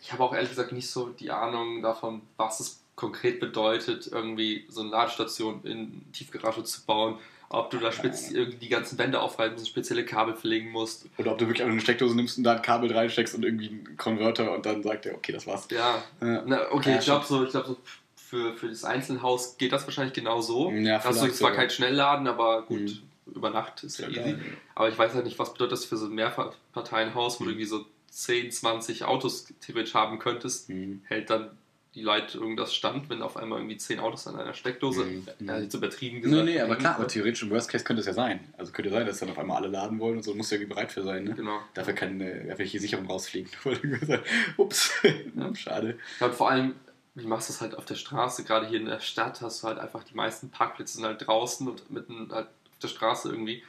Ich 0.00 0.12
habe 0.12 0.22
auch 0.22 0.32
ehrlich 0.34 0.50
gesagt 0.50 0.72
nicht 0.72 0.88
so 0.90 1.08
die 1.08 1.30
Ahnung 1.30 1.82
davon, 1.82 2.22
was 2.36 2.60
es 2.60 2.80
konkret 2.94 3.40
bedeutet, 3.40 4.08
irgendwie 4.10 4.64
so 4.68 4.80
eine 4.80 4.90
Ladestation 4.90 5.60
in 5.64 6.02
Tiefgarage 6.12 6.62
zu 6.64 6.84
bauen. 6.84 7.18
Ob 7.50 7.70
du 7.70 7.78
da 7.78 7.88
spezi- 7.88 8.34
irgendwie 8.34 8.58
die 8.58 8.68
ganzen 8.68 8.98
Wände 8.98 9.20
aufreißen 9.20 9.54
musst, 9.54 9.68
spezielle 9.68 10.04
Kabel 10.04 10.34
verlegen 10.34 10.70
musst. 10.70 11.06
Oder 11.16 11.32
ob 11.32 11.38
du 11.38 11.46
wirklich 11.46 11.66
eine 11.66 11.80
Steckdose 11.80 12.14
nimmst 12.14 12.36
und 12.36 12.44
da 12.44 12.52
ein 12.56 12.62
Kabel 12.62 12.92
reinsteckst 12.92 13.34
und 13.34 13.42
irgendwie 13.44 13.68
einen 13.68 13.96
Konverter 13.96 14.52
und 14.54 14.66
dann 14.66 14.82
sagt 14.82 15.06
er, 15.06 15.14
okay, 15.14 15.32
das 15.32 15.46
war's. 15.46 15.66
Ja, 15.70 16.02
Ja. 16.20 16.42
Na, 16.46 16.70
okay, 16.72 16.90
Ja, 16.92 16.98
ich 16.98 17.04
glaube 17.06 17.24
so, 17.24 17.44
ich 17.44 17.50
glaube 17.50 17.68
so 17.68 17.76
für, 18.16 18.54
für 18.54 18.68
das 18.68 18.84
Einzelhaus 18.84 19.56
geht 19.56 19.72
das 19.72 19.84
wahrscheinlich 19.86 20.12
genau 20.12 20.42
so. 20.42 20.70
Ja, 20.72 21.02
hast 21.02 21.22
du 21.22 21.32
zwar 21.32 21.52
keinen 21.52 21.70
Schnellladen, 21.70 22.26
aber 22.26 22.62
gut, 22.62 22.80
Mhm. 22.80 22.98
über 23.34 23.48
Nacht 23.48 23.82
ist 23.82 23.98
ja, 23.98 24.08
easy. 24.08 24.20
geil. 24.20 24.40
Aber 24.74 24.90
ich 24.90 24.98
weiß 24.98 25.14
halt 25.14 25.24
nicht, 25.24 25.38
was 25.38 25.52
bedeutet 25.54 25.72
das 25.72 25.84
für 25.86 25.96
so 25.96 26.04
ein 26.06 26.14
Mehrparteienhaus, 26.14 27.40
wo 27.40 27.44
du 27.44 27.50
Mhm. 27.50 27.56
irgendwie 27.56 27.66
so 27.66 27.86
10, 28.10 28.50
20 28.50 29.04
Autos 29.04 29.46
theoretisch 29.60 29.94
haben 29.94 30.18
könntest. 30.18 30.68
Mhm. 30.70 31.02
Hält 31.04 31.30
dann 31.30 31.50
die 31.94 32.02
Leitung 32.02 32.56
das 32.56 32.74
stand, 32.74 33.08
wenn 33.10 33.22
auf 33.22 33.36
einmal 33.36 33.58
irgendwie 33.58 33.76
10 33.78 33.98
Autos 33.98 34.26
an 34.26 34.36
einer 34.38 34.54
Steckdose, 34.54 35.04
Mhm. 35.04 35.26
ja, 35.40 35.58
jetzt 35.58 35.74
übertrieben 35.74 36.16
Nee, 36.16 36.22
gesagt. 36.22 36.44
nee, 36.44 36.60
aber 36.60 36.68
hängen. 36.70 36.80
klar, 36.80 36.94
aber 36.96 37.08
theoretisch 37.08 37.42
im 37.42 37.50
Worst 37.50 37.70
Case 37.70 37.82
könnte 37.82 38.00
es 38.00 38.06
ja 38.06 38.12
sein. 38.12 38.40
Also 38.56 38.72
könnte 38.72 38.90
sein, 38.90 39.06
dass 39.06 39.18
dann 39.18 39.30
auf 39.30 39.38
einmal 39.38 39.56
alle 39.56 39.68
laden 39.68 39.98
wollen 39.98 40.18
und 40.18 40.22
so, 40.22 40.34
muss 40.34 40.50
ja 40.50 40.56
irgendwie 40.56 40.74
bereit 40.74 40.92
für 40.92 41.02
sein, 41.02 41.24
ne? 41.24 41.34
Genau. 41.34 41.58
Dafür 41.74 41.94
kann 41.94 42.20
äh, 42.20 42.46
dafür 42.46 42.66
hier 42.66 42.80
Sicherung 42.80 43.06
rausfliegen. 43.06 43.50
Ups, 44.56 44.92
schade. 45.54 45.98
Ja, 46.20 46.30
vor 46.30 46.50
allem, 46.50 46.74
wie 47.14 47.26
machst 47.26 47.48
du 47.48 47.52
es 47.54 47.60
halt 47.60 47.74
auf 47.76 47.84
der 47.86 47.96
Straße? 47.96 48.44
Gerade 48.44 48.68
hier 48.68 48.78
in 48.78 48.86
der 48.86 49.00
Stadt 49.00 49.40
hast 49.40 49.62
du 49.62 49.66
halt 49.68 49.78
einfach 49.78 50.04
die 50.04 50.14
meisten 50.14 50.50
Parkplätze 50.50 50.96
sind 50.96 51.04
halt 51.06 51.26
draußen 51.26 51.66
und 51.66 51.90
mitten 51.90 52.28
halt 52.30 52.46
auf 52.70 52.78
der 52.80 52.88
Straße 52.88 53.30
irgendwie. 53.30 53.62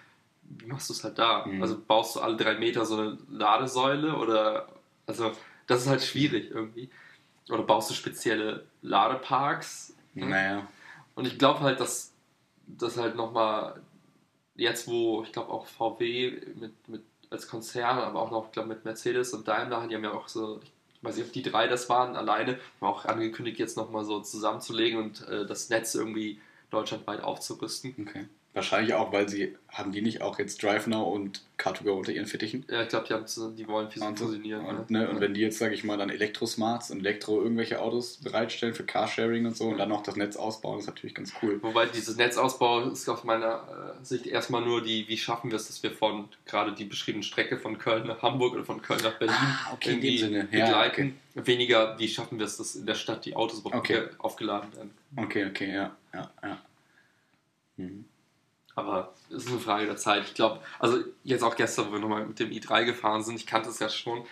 Wie 0.49 0.65
machst 0.65 0.89
du 0.89 0.93
es 0.93 1.03
halt 1.03 1.17
da? 1.17 1.45
Mhm. 1.45 1.61
Also 1.61 1.79
baust 1.79 2.15
du 2.15 2.19
alle 2.21 2.35
drei 2.35 2.55
Meter 2.55 2.85
so 2.85 2.97
eine 2.97 3.17
Ladesäule 3.29 4.15
oder 4.15 4.67
also 5.05 5.31
das 5.67 5.83
ist 5.83 5.87
halt 5.87 6.01
schwierig 6.01 6.51
irgendwie. 6.51 6.89
Oder 7.49 7.63
baust 7.63 7.89
du 7.89 7.93
spezielle 7.93 8.65
Ladeparks? 8.81 9.95
Naja. 10.13 10.67
Und 11.15 11.27
ich 11.27 11.37
glaube 11.37 11.61
halt, 11.61 11.79
dass 11.79 12.13
das 12.67 12.97
halt 12.97 13.15
nochmal 13.15 13.81
jetzt, 14.55 14.87
wo 14.87 15.23
ich 15.23 15.31
glaube 15.31 15.51
auch 15.51 15.67
VW 15.67 16.41
mit, 16.55 16.87
mit 16.87 17.03
als 17.29 17.47
Konzern, 17.47 17.99
aber 17.99 18.21
auch 18.21 18.31
noch 18.31 18.47
ich 18.47 18.51
glaub, 18.51 18.67
mit 18.67 18.85
Mercedes 18.85 19.33
und 19.33 19.47
Daimler, 19.47 19.87
die 19.87 19.95
haben 19.95 20.03
ja 20.03 20.13
auch 20.13 20.27
so, 20.27 20.59
ich 20.63 21.03
weiß 21.03 21.17
nicht, 21.17 21.27
ob 21.27 21.33
die 21.33 21.43
drei 21.43 21.67
das 21.67 21.89
waren, 21.89 22.15
alleine, 22.15 22.53
haben 22.81 22.87
auch 22.87 23.05
angekündigt, 23.05 23.59
jetzt 23.59 23.77
nochmal 23.77 24.03
so 24.03 24.19
zusammenzulegen 24.21 24.99
und 24.99 25.27
äh, 25.27 25.45
das 25.45 25.69
Netz 25.69 25.93
irgendwie 25.95 26.41
deutschlandweit 26.71 27.21
aufzurüsten. 27.21 27.95
Okay. 28.07 28.27
Wahrscheinlich 28.55 28.95
auch, 28.95 29.13
weil 29.13 29.29
sie, 29.29 29.55
haben 29.71 29.91
die 29.91 30.01
nicht 30.01 30.21
auch 30.23 30.39
jetzt 30.39 30.63
DriveNow 30.63 31.07
und 31.13 31.43
Car2Go 31.59 31.91
unter 31.91 32.11
ihren 32.11 32.25
Fittichen? 32.25 32.65
Ja, 32.67 32.81
ich 32.81 32.89
glaube, 32.89 33.05
die, 33.07 33.13
haben 33.13 33.25
die 33.55 33.67
wollen 33.67 33.87
Und, 34.01 34.17
so. 34.17 34.25
fusionieren. 34.25 34.65
und, 34.65 34.89
ja. 34.89 34.99
ne, 35.01 35.07
und 35.09 35.21
wenn 35.21 35.35
die 35.35 35.41
jetzt, 35.41 35.59
sage 35.59 35.75
ich 35.75 35.83
mal, 35.83 35.97
dann 35.99 36.09
Elektrosmarts 36.09 36.89
und 36.89 36.99
Elektro 37.01 37.39
irgendwelche 37.43 37.79
Autos 37.79 38.17
bereitstellen 38.17 38.73
für 38.73 38.83
Carsharing 38.83 39.45
und 39.45 39.55
so 39.55 39.65
und 39.65 39.77
dann 39.77 39.89
noch 39.89 40.01
das 40.01 40.15
Netz 40.15 40.35
ausbauen, 40.35 40.79
ist 40.79 40.87
natürlich 40.87 41.13
ganz 41.13 41.31
cool. 41.43 41.59
Wobei 41.61 41.85
dieses 41.85 42.17
Netzausbau 42.17 42.89
ist 42.89 43.07
aus 43.07 43.23
meiner 43.23 43.95
äh, 44.01 44.03
Sicht 44.03 44.25
erstmal 44.25 44.63
nur 44.63 44.81
die, 44.81 45.07
wie 45.07 45.17
schaffen 45.17 45.51
wir 45.51 45.57
es, 45.57 45.67
dass 45.67 45.83
wir 45.83 45.91
von 45.91 46.27
gerade 46.47 46.73
die 46.73 46.85
beschriebene 46.85 47.23
Strecke 47.23 47.59
von 47.59 47.77
Köln 47.77 48.07
nach 48.07 48.23
Hamburg 48.23 48.55
oder 48.55 48.65
von 48.65 48.81
Köln 48.81 49.01
nach 49.03 49.19
Berlin 49.19 49.35
Ah, 49.39 49.73
okay, 49.73 49.93
in 49.93 50.01
dem 50.01 50.17
Sinne. 50.17 50.47
Ja, 50.51 50.65
begleiten. 50.65 51.19
Weniger, 51.35 51.99
wie 51.99 52.07
schaffen 52.07 52.39
wir 52.39 52.47
es, 52.47 52.57
dass 52.57 52.75
in 52.75 52.87
der 52.87 52.95
Stadt 52.95 53.25
die 53.25 53.35
Autos 53.35 53.63
Okay. 53.63 53.93
ge- 53.93 54.09
aufgeladen 54.17 54.73
werden. 54.75 54.91
Okay, 55.17 55.45
okay, 55.45 55.71
ja, 55.71 55.95
ja, 56.15 56.31
ja. 56.41 56.57
Mhm. 57.77 58.05
Aber 58.79 59.13
es 59.29 59.43
ist 59.43 59.49
eine 59.49 59.59
Frage 59.59 59.85
der 59.85 59.97
Zeit. 59.97 60.23
Ich 60.25 60.33
glaube, 60.33 60.61
also 60.79 61.03
jetzt 61.23 61.43
auch 61.43 61.55
gestern, 61.55 61.87
wo 61.87 61.91
wir 61.93 61.99
nochmal 61.99 62.25
mit 62.25 62.39
dem 62.39 62.49
i3 62.51 62.85
gefahren 62.85 63.23
sind, 63.23 63.35
ich 63.35 63.45
kannte 63.47 63.69
es 63.69 63.79
ja 63.79 63.89
schon, 63.89 64.25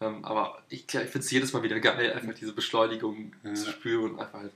ähm, 0.00 0.24
aber 0.24 0.62
ich, 0.68 0.82
ich 0.82 0.90
finde 0.90 1.18
es 1.18 1.30
jedes 1.30 1.52
Mal 1.52 1.62
wieder 1.62 1.80
geil, 1.80 2.12
einfach 2.12 2.34
diese 2.34 2.52
Beschleunigung 2.52 3.32
Ja. 3.42 3.54
zu 3.54 3.70
spüren 3.70 4.12
und 4.12 4.20
einfach 4.20 4.40
halt 4.40 4.52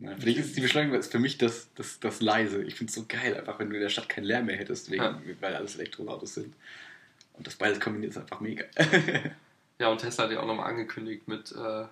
Ja, 0.00 0.10
für 0.16 0.26
dich 0.26 0.38
ist 0.38 0.56
die 0.56 0.60
Beschleunigung 0.60 0.98
ist 0.98 1.10
für 1.10 1.18
mich 1.18 1.38
das, 1.38 1.68
das, 1.74 1.98
das 2.00 2.20
leise. 2.20 2.62
Ich 2.62 2.74
finde 2.76 2.90
es 2.90 2.94
so 2.94 3.04
geil, 3.08 3.36
einfach 3.36 3.58
wenn 3.58 3.68
du 3.70 3.76
in 3.76 3.82
der 3.82 3.88
Stadt 3.88 4.08
keinen 4.08 4.24
Lärm 4.24 4.46
mehr 4.46 4.56
hättest, 4.56 4.90
wegen, 4.90 5.02
Ja. 5.02 5.20
weil 5.40 5.54
alles 5.56 5.74
Elektroautos 5.76 6.34
sind. 6.34 6.54
Und 7.34 7.46
das 7.46 7.56
beides 7.56 7.78
kombiniert 7.80 8.12
ist 8.12 8.18
einfach 8.18 8.40
mega. 8.40 8.64
Ja, 9.80 9.90
und 9.90 9.98
Tesla 10.00 10.24
hat 10.24 10.32
ja 10.32 10.40
auch 10.40 10.46
nochmal 10.46 10.70
angekündigt 10.70 11.28
mit, 11.28 11.52
äh, 11.52 11.84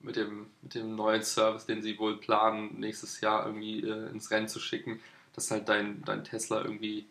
mit 0.00 0.16
dem, 0.16 0.46
mit 0.62 0.74
dem 0.74 0.94
neuen 0.96 1.22
Service, 1.22 1.66
den 1.66 1.82
sie 1.82 1.98
wohl 1.98 2.16
planen, 2.18 2.80
nächstes 2.80 3.20
Jahr 3.20 3.44
irgendwie 3.44 3.80
äh, 3.82 4.08
ins 4.10 4.30
Rennen 4.30 4.48
zu 4.48 4.60
schicken, 4.60 4.98
dass 5.34 5.50
halt 5.50 5.68
dein, 5.68 6.02
dein 6.04 6.24
Tesla 6.24 6.62
irgendwie, 6.62 7.06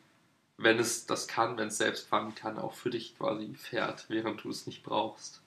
wenn 0.58 0.80
es 0.80 1.06
das 1.06 1.28
kann, 1.28 1.58
wenn 1.58 1.68
es 1.68 1.78
selbst 1.78 2.08
fahren 2.08 2.34
kann, 2.36 2.58
auch 2.58 2.74
für 2.74 2.90
dich 2.90 3.18
quasi 3.18 3.54
fährt, 3.56 4.06
während 4.10 4.44
du 4.44 4.50
es 4.50 4.66
nicht 4.66 4.84
brauchst. 4.84 5.42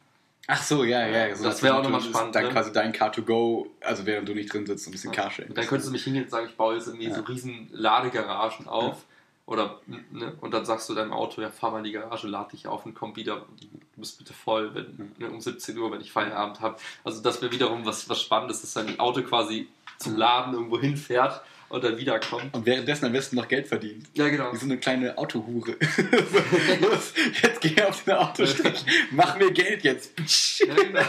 Ach 0.48 0.62
so, 0.62 0.84
ja, 0.84 1.06
ja. 1.06 1.34
So 1.34 1.44
Das 1.44 1.62
wäre 1.62 1.76
auch 1.76 1.82
nochmal 1.82 2.02
spannend, 2.02 2.34
Dann 2.34 2.44
ne? 2.44 2.50
quasi 2.50 2.72
dein 2.72 2.92
Car2Go, 2.92 3.66
also 3.80 4.06
während 4.06 4.28
du 4.28 4.34
nicht 4.34 4.52
drin 4.52 4.64
sitzt, 4.64 4.86
ein 4.86 4.92
bisschen 4.92 5.10
Carsharing. 5.10 5.48
Und 5.48 5.58
dann 5.58 5.66
könntest 5.66 5.88
du 5.88 5.92
mich 5.92 6.04
hingehen 6.04 6.24
und 6.24 6.30
sagen, 6.30 6.46
ich 6.48 6.56
baue 6.56 6.74
jetzt 6.74 6.86
irgendwie 6.86 7.10
so 7.10 7.20
Ja. 7.20 7.26
riesen 7.26 7.68
Ladegaragen 7.72 8.68
auf. 8.68 9.04
Oder, 9.46 9.80
ne, 9.86 10.34
und 10.40 10.52
dann 10.52 10.64
sagst 10.64 10.88
du 10.88 10.94
deinem 10.94 11.12
Auto, 11.12 11.40
ja, 11.40 11.50
fahr 11.50 11.70
mal 11.70 11.78
in 11.78 11.84
die 11.84 11.92
Garage, 11.92 12.26
lad 12.26 12.52
dich 12.52 12.66
auf 12.66 12.84
und 12.84 12.94
komm 12.94 13.14
wieder. 13.14 13.46
Du 13.60 14.00
bist 14.00 14.18
bitte 14.18 14.32
voll, 14.34 14.74
wenn, 14.74 15.12
ne, 15.18 15.30
um 15.30 15.40
17 15.40 15.78
Uhr, 15.78 15.90
wenn 15.92 16.00
ich 16.00 16.10
Feierabend 16.10 16.60
habe. 16.60 16.76
Also 17.04 17.22
das 17.22 17.40
wäre 17.40 17.52
wiederum 17.52 17.86
was, 17.86 18.08
was 18.08 18.20
Spannendes, 18.20 18.60
dass 18.62 18.74
dein 18.74 18.98
Auto 18.98 19.22
quasi 19.22 19.68
zum 19.98 20.16
Laden 20.16 20.52
irgendwo 20.54 20.80
hinfährt 20.80 21.42
und 21.68 21.84
dann 21.84 21.96
wiederkommt. 21.98 22.54
Und 22.54 22.66
währenddessen 22.66 23.06
am 23.06 23.12
besten 23.12 23.36
noch 23.36 23.48
Geld 23.48 23.66
verdient. 23.66 24.06
Ja, 24.14 24.28
genau. 24.28 24.52
Wie 24.52 24.56
so 24.56 24.64
eine 24.66 24.78
kleine 24.78 25.16
Autohure. 25.18 25.76
so, 25.80 26.86
los, 26.88 27.12
jetzt 27.42 27.60
geh 27.60 27.82
auf 27.82 28.04
den 28.04 28.14
Autostrich, 28.14 28.84
mach 29.10 29.36
mir 29.38 29.50
Geld 29.52 29.82
jetzt. 29.84 30.12
Ja, 30.60 30.74
genau. 30.74 31.00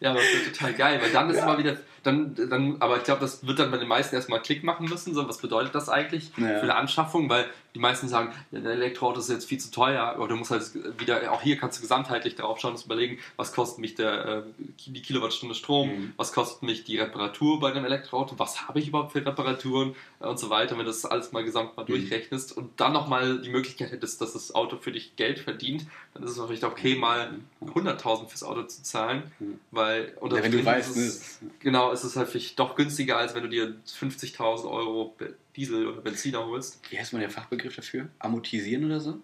ja, 0.00 0.10
aber 0.10 0.20
das 0.20 0.32
wird 0.44 0.56
total 0.56 0.74
geil, 0.74 1.00
weil 1.02 1.10
dann 1.12 1.30
ist 1.30 1.38
immer 1.38 1.58
wieder, 1.58 1.76
dann, 2.02 2.34
dann, 2.34 2.76
aber 2.80 2.96
ich 2.96 3.04
glaube, 3.04 3.20
das 3.20 3.46
wird 3.46 3.58
dann 3.58 3.70
bei 3.70 3.76
den 3.76 3.88
meisten 3.88 4.14
erstmal 4.16 4.40
Klick 4.40 4.64
machen 4.64 4.86
müssen. 4.88 5.14
So, 5.14 5.28
was 5.28 5.38
bedeutet 5.38 5.74
das 5.74 5.88
eigentlich 5.88 6.30
Ja. 6.36 6.46
für 6.58 6.62
eine 6.62 6.74
Anschaffung? 6.76 7.28
Weil 7.28 7.46
die 7.74 7.78
meisten 7.78 8.08
sagen, 8.08 8.32
ja, 8.50 8.58
ein 8.58 8.66
Elektroauto 8.66 9.20
ist 9.20 9.28
jetzt 9.28 9.46
viel 9.48 9.58
zu 9.58 9.70
teuer, 9.70 10.02
aber 10.02 10.26
du 10.28 10.36
musst 10.36 10.50
halt 10.50 10.72
wieder, 10.98 11.30
auch 11.32 11.42
hier 11.42 11.56
kannst 11.56 11.78
du 11.78 11.82
gesamtheitlich 11.82 12.34
drauf 12.34 12.58
schauen 12.60 12.74
und 12.74 12.84
überlegen, 12.84 13.18
was 13.36 13.52
kostet 13.52 13.78
mich 13.78 13.94
der, 13.94 14.24
äh, 14.26 14.42
die 14.86 15.02
Kilowattstunde 15.02 15.54
Strom, 15.54 15.88
Mhm. 15.90 16.12
was 16.16 16.32
kostet 16.32 16.62
mich 16.62 16.84
die 16.84 16.98
Reparatur 16.98 17.60
bei 17.60 17.70
einem 17.70 17.84
Elektroauto, 17.84 18.38
was 18.38 18.66
habe 18.68 18.80
ich 18.80 18.88
überhaupt 18.88 19.12
für 19.12 19.24
Reparaturen 19.24 19.94
und 20.18 20.38
so 20.38 20.50
weiter. 20.50 20.72
Wenn 20.72 20.84
du 20.84 20.90
das 20.90 21.04
alles 21.04 21.32
mal 21.32 21.44
gesamt 21.44 21.76
mal 21.76 21.82
Mhm. 21.84 21.88
durchrechnest 21.88 22.56
und 22.56 22.80
dann 22.80 22.92
nochmal 22.92 23.40
die 23.40 23.50
Möglichkeit 23.50 23.92
hättest, 23.92 24.20
dass 24.20 24.32
das 24.32 24.54
Auto 24.54 24.76
für 24.76 24.92
dich 24.92 25.14
Geld 25.16 25.38
verdient, 25.38 25.86
dann 26.14 26.22
ist 26.24 26.30
es 26.36 26.44
vielleicht 26.44 26.64
okay, 26.64 26.96
mal 26.96 27.34
100.000 27.64 28.28
fürs 28.30 28.42
Auto 28.42 28.62
zu 28.64 28.82
zahlen, 28.82 29.30
Mhm. 29.38 29.60
weil 29.70 30.16
unter 30.20 30.36
Ja, 30.38 30.42
wenn 30.42 30.52
du 30.52 30.64
weißt, 30.64 30.90
ist 30.90 30.96
es, 30.96 31.42
ne? 31.42 31.50
genau, 31.60 31.92
ist 31.92 32.04
es 32.04 32.16
halt 32.16 32.28
vielleicht 32.28 32.58
doch 32.58 32.74
günstiger, 32.74 33.16
als 33.16 33.34
wenn 33.34 33.42
du 33.44 33.48
dir 33.48 33.76
50.000 33.86 34.68
Euro 34.70 35.14
Diesel 35.56 35.86
oder 35.86 36.00
Benziner 36.00 36.46
holst. 36.46 36.80
Wie 36.90 36.98
heißt 36.98 37.12
man 37.12 37.20
der 37.20 37.30
Fachbegriff 37.30 37.76
dafür? 37.76 38.08
Amortisieren 38.18 38.84
oder 38.84 39.00
so? 39.00 39.20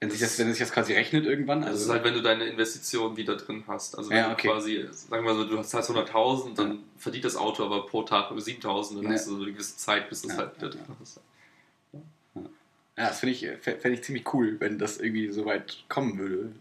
Wenn 0.00 0.10
sich 0.10 0.18
das, 0.20 0.36
wenn 0.38 0.50
sich 0.50 0.58
das 0.58 0.72
quasi 0.72 0.94
rechnet 0.94 1.26
irgendwann? 1.26 1.62
Also, 1.62 1.74
das 1.74 1.82
ist 1.82 1.90
halt, 1.90 2.04
wenn 2.04 2.14
du 2.14 2.22
deine 2.22 2.44
Investition 2.46 3.16
wieder 3.16 3.36
drin 3.36 3.62
hast. 3.68 3.96
Also 3.96 4.10
wenn 4.10 4.16
Ja, 4.16 4.26
du 4.28 4.32
okay. 4.32 4.48
quasi, 4.48 4.88
sagen 4.90 5.24
wir 5.24 5.32
mal 5.32 5.36
so, 5.36 5.44
du 5.44 5.62
zahlst 5.62 5.90
100.000, 5.90 6.56
dann 6.56 6.80
verdient 6.98 7.24
das 7.24 7.36
Auto 7.36 7.64
aber 7.64 7.86
pro 7.86 8.02
Tag 8.02 8.32
7.000, 8.32 8.96
dann 8.96 9.04
Ja. 9.04 9.10
hast 9.12 9.28
du 9.28 9.36
so 9.36 9.42
eine 9.42 9.52
gewisse 9.52 9.76
Zeit, 9.76 10.08
bis 10.08 10.24
es 10.24 10.32
Ja, 10.32 10.38
halt 10.38 10.56
wieder 10.56 10.70
ja, 10.70 10.82
drin 10.84 10.96
ist. 11.00 11.20
Ja, 12.96 13.08
das 13.08 13.20
finde 13.20 13.34
ich, 13.34 13.48
fänd 13.62 13.94
ich 13.94 14.02
ziemlich 14.02 14.34
cool, 14.34 14.56
wenn 14.58 14.78
das 14.78 14.98
irgendwie 14.98 15.28
so 15.30 15.44
weit 15.46 15.84
kommen 15.88 16.18
würde. 16.18 16.52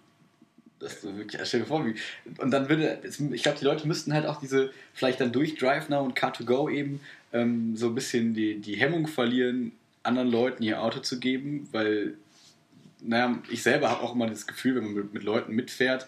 Das 0.80 1.02
so 1.02 1.16
wirklich, 1.16 1.42
stell 1.46 1.62
dir 1.62 1.66
vor, 1.66 1.86
wie, 1.86 1.96
und 2.38 2.52
dann 2.52 2.70
würde, 2.70 3.02
ich 3.04 3.44
glaube, 3.44 3.58
die 3.60 3.66
Leute 3.66 3.88
müssten 3.88 4.14
halt 4.14 4.26
auch 4.26 4.40
diese, 4.40 4.72
vielleicht 4.94 5.20
dann 5.20 5.32
durch 5.32 5.56
Drive 5.56 5.90
Now 5.90 6.04
und 6.04 6.18
Car2Go 6.18 6.72
eben 6.72 7.02
ähm, 7.34 7.76
so 7.76 7.88
ein 7.88 7.96
bisschen 7.96 8.34
die, 8.34 8.60
die 8.60 8.76
Hemmung 8.76 9.08
verlieren, 9.08 9.74
anderen 10.04 10.30
Leuten 10.30 10.64
ihr 10.64 10.82
Auto 10.82 11.00
zu 11.00 11.20
geben, 11.20 11.68
weil, 11.72 12.16
naja, 13.02 13.42
ich 13.50 13.64
selber 13.64 13.90
habe 13.90 14.02
auch 14.02 14.16
immer 14.16 14.28
das 14.28 14.48
Gefühl, 14.48 14.76
wenn 14.76 14.86
man 14.86 14.94
mit, 14.94 15.14
mit 15.14 15.24
Leuten 15.24 15.54
mitfährt, 15.54 16.08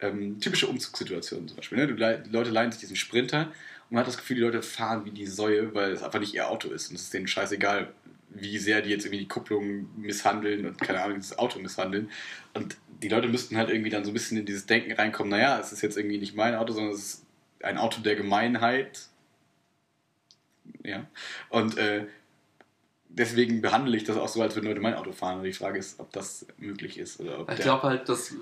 ähm, 0.00 0.40
typische 0.40 0.66
Umzugssituationen 0.66 1.48
zum 1.48 1.56
Beispiel, 1.56 1.78
ne? 1.78 1.86
du, 1.86 1.94
die 1.94 2.30
Leute 2.30 2.50
leihen 2.50 2.72
sich 2.72 2.80
diesen 2.80 2.96
Sprinter 2.96 3.52
und 3.88 3.92
man 3.92 4.00
hat 4.00 4.08
das 4.08 4.18
Gefühl, 4.18 4.36
die 4.36 4.42
Leute 4.42 4.62
fahren 4.62 5.04
wie 5.04 5.10
die 5.10 5.26
Säue, 5.26 5.74
weil 5.74 5.92
es 5.92 6.02
einfach 6.02 6.20
nicht 6.20 6.34
ihr 6.34 6.48
Auto 6.48 6.68
ist 6.70 6.90
und 6.90 6.96
es 6.96 7.02
ist 7.02 7.14
denen 7.14 7.28
scheißegal, 7.28 7.92
wie 8.34 8.58
sehr 8.58 8.82
die 8.82 8.90
jetzt 8.90 9.04
irgendwie 9.04 9.20
die 9.20 9.28
Kupplung 9.28 9.88
misshandeln 9.96 10.66
und 10.66 10.80
keine 10.80 11.02
Ahnung, 11.02 11.18
dieses 11.18 11.38
Auto 11.38 11.58
misshandeln. 11.58 12.10
Und 12.54 12.76
die 13.02 13.08
Leute 13.08 13.28
müssten 13.28 13.56
halt 13.56 13.70
irgendwie 13.70 13.90
dann 13.90 14.04
so 14.04 14.10
ein 14.10 14.14
bisschen 14.14 14.38
in 14.38 14.46
dieses 14.46 14.66
Denken 14.66 14.92
reinkommen, 14.92 15.30
naja, 15.30 15.58
es 15.60 15.72
ist 15.72 15.82
jetzt 15.82 15.96
irgendwie 15.96 16.18
nicht 16.18 16.34
mein 16.34 16.54
Auto, 16.54 16.72
sondern 16.72 16.94
es 16.94 17.00
ist 17.00 17.26
ein 17.62 17.78
Auto 17.78 18.00
der 18.00 18.16
Gemeinheit. 18.16 19.08
Ja. 20.84 21.06
Und 21.48 21.76
äh, 21.78 22.06
deswegen 23.08 23.60
behandle 23.62 23.96
ich 23.96 24.04
das 24.04 24.16
auch 24.16 24.28
so, 24.28 24.42
als 24.42 24.54
würden 24.54 24.66
Leute 24.68 24.80
mein 24.80 24.94
Auto 24.94 25.12
fahren. 25.12 25.38
Und 25.38 25.44
die 25.44 25.52
Frage 25.52 25.78
ist, 25.78 26.00
ob 26.00 26.12
das 26.12 26.46
möglich 26.58 26.98
ist. 26.98 27.20
Oder 27.20 27.40
ob 27.40 27.50
Ich 27.52 27.60
glaube 27.60 27.82
halt, 27.84 28.08
dass 28.08 28.32
äh, 28.32 28.36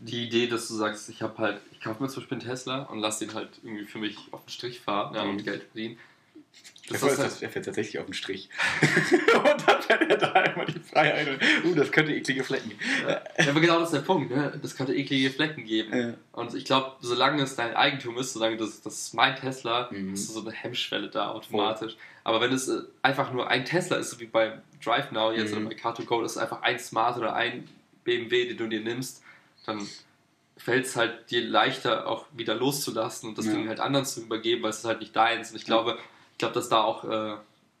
die 0.00 0.24
Idee, 0.26 0.46
dass 0.46 0.68
du 0.68 0.74
sagst, 0.74 1.08
ich 1.08 1.22
habe 1.22 1.38
halt, 1.38 1.60
ich 1.72 1.80
kaufe 1.80 2.02
mir 2.02 2.08
zum 2.08 2.22
Beispiel 2.22 2.38
einen 2.38 2.46
Tesla 2.46 2.82
und 2.84 2.98
lass 3.00 3.18
den 3.18 3.34
halt 3.34 3.50
irgendwie 3.62 3.84
für 3.84 3.98
mich 3.98 4.16
auf 4.30 4.44
den 4.44 4.50
Strich 4.50 4.80
fahren 4.80 5.14
ja, 5.14 5.24
Mhm. 5.24 5.30
und 5.30 5.44
Geld 5.44 5.62
verdienen. 5.64 5.98
Er 6.88 6.92
Das 6.94 7.00
fährt, 7.02 7.12
ist 7.12 7.18
halt, 7.20 7.42
er 7.42 7.48
fährt 7.50 7.64
tatsächlich 7.66 7.98
auf 7.98 8.06
den 8.06 8.14
Strich. 8.14 8.48
und 9.36 9.68
dann 9.68 9.82
fährt 9.82 10.10
er 10.10 10.16
da 10.16 10.32
einmal 10.32 10.66
die 10.66 10.80
Freiheit. 10.80 11.28
Und, 11.28 11.70
uh, 11.70 11.74
das 11.74 11.92
könnte 11.92 12.14
eklige 12.14 12.42
Flecken. 12.44 12.72
ja, 13.06 13.20
aber 13.50 13.60
genau 13.60 13.78
das 13.80 13.88
ist 13.90 13.94
der 13.94 14.00
Punkt. 14.06 14.34
Ne? 14.34 14.58
Das 14.62 14.74
könnte 14.76 14.94
eklige 14.94 15.30
Flecken 15.30 15.64
geben. 15.64 15.96
Ja. 15.96 16.14
Und 16.32 16.54
ich 16.54 16.64
glaube, 16.64 16.92
solange 17.00 17.42
es 17.42 17.56
dein 17.56 17.74
Eigentum 17.76 18.16
ist, 18.18 18.32
solange 18.32 18.56
das, 18.56 18.80
das 18.82 18.94
ist 18.94 19.14
mein 19.14 19.36
Tesla, 19.36 19.88
Mhm. 19.90 20.14
ist 20.14 20.28
so 20.32 20.40
eine 20.40 20.52
Hemmschwelle 20.52 21.08
da 21.08 21.30
automatisch. 21.30 21.96
Aber 22.24 22.40
wenn 22.40 22.52
es 22.52 22.68
äh, 22.68 22.80
einfach 23.02 23.32
nur 23.32 23.48
ein 23.48 23.64
Tesla 23.64 23.96
ist, 23.96 24.10
so 24.10 24.20
wie 24.20 24.26
beim 24.26 24.62
Drive 24.84 25.10
Now 25.12 25.32
jetzt 25.32 25.52
Mhm. 25.54 25.66
oder 25.66 25.74
bei 25.74 25.80
Car2Go, 25.80 26.22
das 26.22 26.32
ist 26.32 26.38
einfach 26.38 26.62
ein 26.62 26.78
Smart 26.78 27.16
oder 27.18 27.34
ein 27.34 27.68
BMW, 28.04 28.46
den 28.48 28.56
du 28.56 28.66
dir 28.66 28.80
nimmst, 28.80 29.22
dann 29.66 29.86
fällt 30.56 30.86
es 30.86 30.96
halt 30.96 31.30
dir 31.30 31.42
leichter 31.42 32.06
auch 32.08 32.26
wieder 32.32 32.54
loszulassen 32.54 33.28
und 33.28 33.38
das 33.38 33.46
Ja. 33.46 33.52
Ding 33.52 33.68
halt 33.68 33.80
anderen 33.80 34.04
zu 34.06 34.20
übergeben, 34.22 34.62
weil 34.62 34.70
es 34.70 34.78
ist 34.78 34.84
halt 34.86 35.00
nicht 35.00 35.14
deins. 35.14 35.50
Und 35.50 35.56
ich 35.56 35.64
glaube, 35.64 35.98
ich 36.38 36.40
glaube, 36.40 36.54
dass 36.54 36.68
da 36.68 36.82
auch 36.84 37.02
äh, 37.04 37.34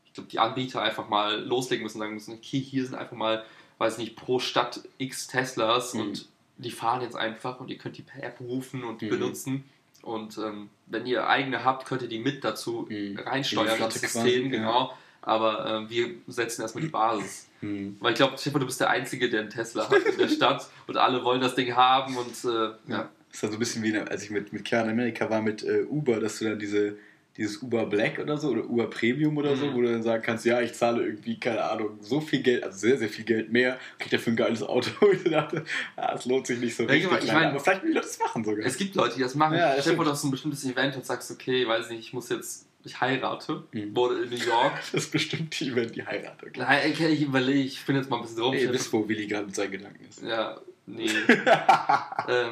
ich 0.06 0.14
glaube, 0.14 0.28
die 0.30 0.40
Anbieter 0.40 0.82
einfach 0.82 1.08
mal 1.08 1.40
loslegen 1.44 1.84
müssen 1.84 1.98
und 1.98 2.00
sagen 2.00 2.14
müssen, 2.14 2.34
okay, 2.34 2.58
hier 2.58 2.84
sind 2.84 2.96
einfach 2.96 3.16
mal, 3.16 3.44
weiß 3.78 3.98
nicht, 3.98 4.16
pro 4.16 4.40
Stadt 4.40 4.80
x 4.98 5.28
Teslas 5.28 5.94
Mhm. 5.94 6.00
und 6.00 6.28
die 6.56 6.72
fahren 6.72 7.02
jetzt 7.02 7.14
einfach 7.14 7.60
und 7.60 7.70
ihr 7.70 7.78
könnt 7.78 7.96
die 7.98 8.02
per 8.02 8.20
App 8.24 8.40
rufen 8.40 8.82
und 8.82 9.00
Mhm. 9.00 9.10
benutzen. 9.10 9.64
Und 10.02 10.36
ähm, 10.38 10.70
wenn 10.86 11.06
ihr 11.06 11.28
eigene 11.28 11.64
habt, 11.64 11.86
könnt 11.86 12.02
ihr 12.02 12.08
die 12.08 12.18
mit 12.18 12.42
dazu 12.42 12.86
Mhm. 12.90 13.20
reinsteuern, 13.20 13.68
In 13.68 13.74
die 13.74 13.78
das 13.78 13.94
Flotte 13.94 13.98
System, 14.00 14.44
ja. 14.46 14.50
genau. 14.58 14.94
Aber 15.22 15.84
äh, 15.86 15.90
wir 15.90 16.10
setzen 16.26 16.62
erstmal 16.62 16.82
die 16.82 16.90
Basis. 16.90 17.46
Hm. 17.60 17.96
Weil 18.00 18.12
ich 18.12 18.16
glaube, 18.16 18.38
Schiffer, 18.38 18.58
du 18.60 18.66
bist 18.66 18.80
der 18.80 18.90
Einzige, 18.90 19.28
der 19.30 19.40
einen 19.42 19.50
Tesla 19.50 19.88
hat 19.88 19.98
in 20.02 20.16
der 20.18 20.28
Stadt 20.28 20.66
und 20.88 20.96
alle 20.96 21.22
wollen 21.22 21.40
das 21.40 21.54
Ding 21.54 21.74
haben 21.76 22.16
und 22.16 22.44
äh, 22.44 22.48
ja. 22.48 22.72
Ja. 22.88 23.08
Das 23.28 23.34
ist 23.34 23.42
dann 23.42 23.50
so 23.50 23.56
ein 23.56 23.58
bisschen 23.60 23.82
wie, 23.84 23.96
als 23.96 24.22
ich 24.24 24.30
mit, 24.30 24.52
mit 24.52 24.64
Kern 24.64 24.88
Amerika 24.88 25.28
war 25.28 25.42
mit 25.42 25.62
äh, 25.64 25.82
Uber, 25.88 26.18
dass 26.18 26.38
du 26.38 26.46
dann 26.46 26.58
diese, 26.58 26.96
dieses 27.38 27.62
Uber 27.62 27.86
Black 27.86 28.18
oder 28.18 28.36
so 28.36 28.48
oder 28.50 28.64
Uber 28.68 28.90
Premium 28.90 29.36
oder 29.38 29.56
so, 29.56 29.66
Mhm. 29.66 29.74
wo 29.74 29.80
du 29.82 29.92
dann 29.92 30.02
sagen 30.02 30.22
kannst, 30.22 30.44
ja, 30.44 30.60
ich 30.60 30.74
zahle 30.74 31.04
irgendwie, 31.06 31.38
keine 31.40 31.62
Ahnung, 31.64 31.98
so 32.02 32.20
viel 32.20 32.42
Geld, 32.42 32.64
also 32.64 32.76
sehr, 32.78 32.98
sehr 32.98 33.08
viel 33.08 33.24
Geld 33.24 33.50
mehr, 33.52 33.78
krieg 33.98 34.10
dafür 34.10 34.32
ein 34.32 34.36
geiles 34.36 34.62
Auto. 34.62 34.90
Und 35.00 35.12
ich 35.24 35.30
dachte, 35.30 35.64
ah, 35.96 36.14
es 36.16 36.24
lohnt 36.26 36.46
sich 36.48 36.58
nicht 36.58 36.74
so 36.76 36.82
Ja, 36.82 36.88
richtig. 36.90 37.18
ich 37.20 37.26
leider. 37.28 37.32
mein- 37.40 37.48
aber 37.50 37.60
vielleicht 37.60 37.82
will 37.84 37.90
ich 37.90 37.96
das 37.96 38.18
machen 38.18 38.44
sogar. 38.44 38.66
Es 38.66 38.76
gibt 38.76 38.94
Leute, 38.96 39.14
die 39.16 39.22
das 39.22 39.34
machen. 39.36 39.56
Ja, 39.56 39.74
das 39.76 39.84
Stell 39.84 39.96
dir 39.96 40.04
hast 40.04 40.24
ein 40.24 40.30
bestimmtes 40.32 40.64
Event 40.64 40.96
und 40.96 41.06
sagst, 41.06 41.30
okay, 41.30 41.66
weiß 41.66 41.88
nicht, 41.90 42.00
ich 42.00 42.12
muss 42.12 42.28
jetzt, 42.28 42.66
ich 42.84 43.00
heirate, 43.00 43.62
Mhm. 43.72 43.94
wurde 43.94 44.22
in 44.24 44.30
New 44.30 44.36
York. 44.36 44.72
Das 44.92 45.04
ist 45.04 45.12
bestimmt 45.12 45.58
die, 45.60 45.74
wenn 45.76 45.92
die 45.92 46.04
heiratet. 46.04 46.48
Okay. 46.50 46.60
Nein, 46.60 46.90
okay, 46.92 47.08
ich 47.08 47.22
überlege, 47.22 47.60
ich 47.60 47.84
bin 47.86 47.94
jetzt 47.96 48.10
mal 48.10 48.16
ein 48.16 48.22
bisschen 48.22 48.42
rum. 48.42 48.54
Ey, 48.54 48.64
ihr 48.64 48.72
wisst, 48.72 48.92
wo 48.92 49.08
Willi 49.08 49.26
gerade 49.26 49.46
mit 49.46 49.54
seinen 49.54 49.70
Gedanken 49.70 50.04
ist. 50.08 50.22
Ja, 50.22 50.60
nee. 50.86 51.06
ähm, 52.28 52.50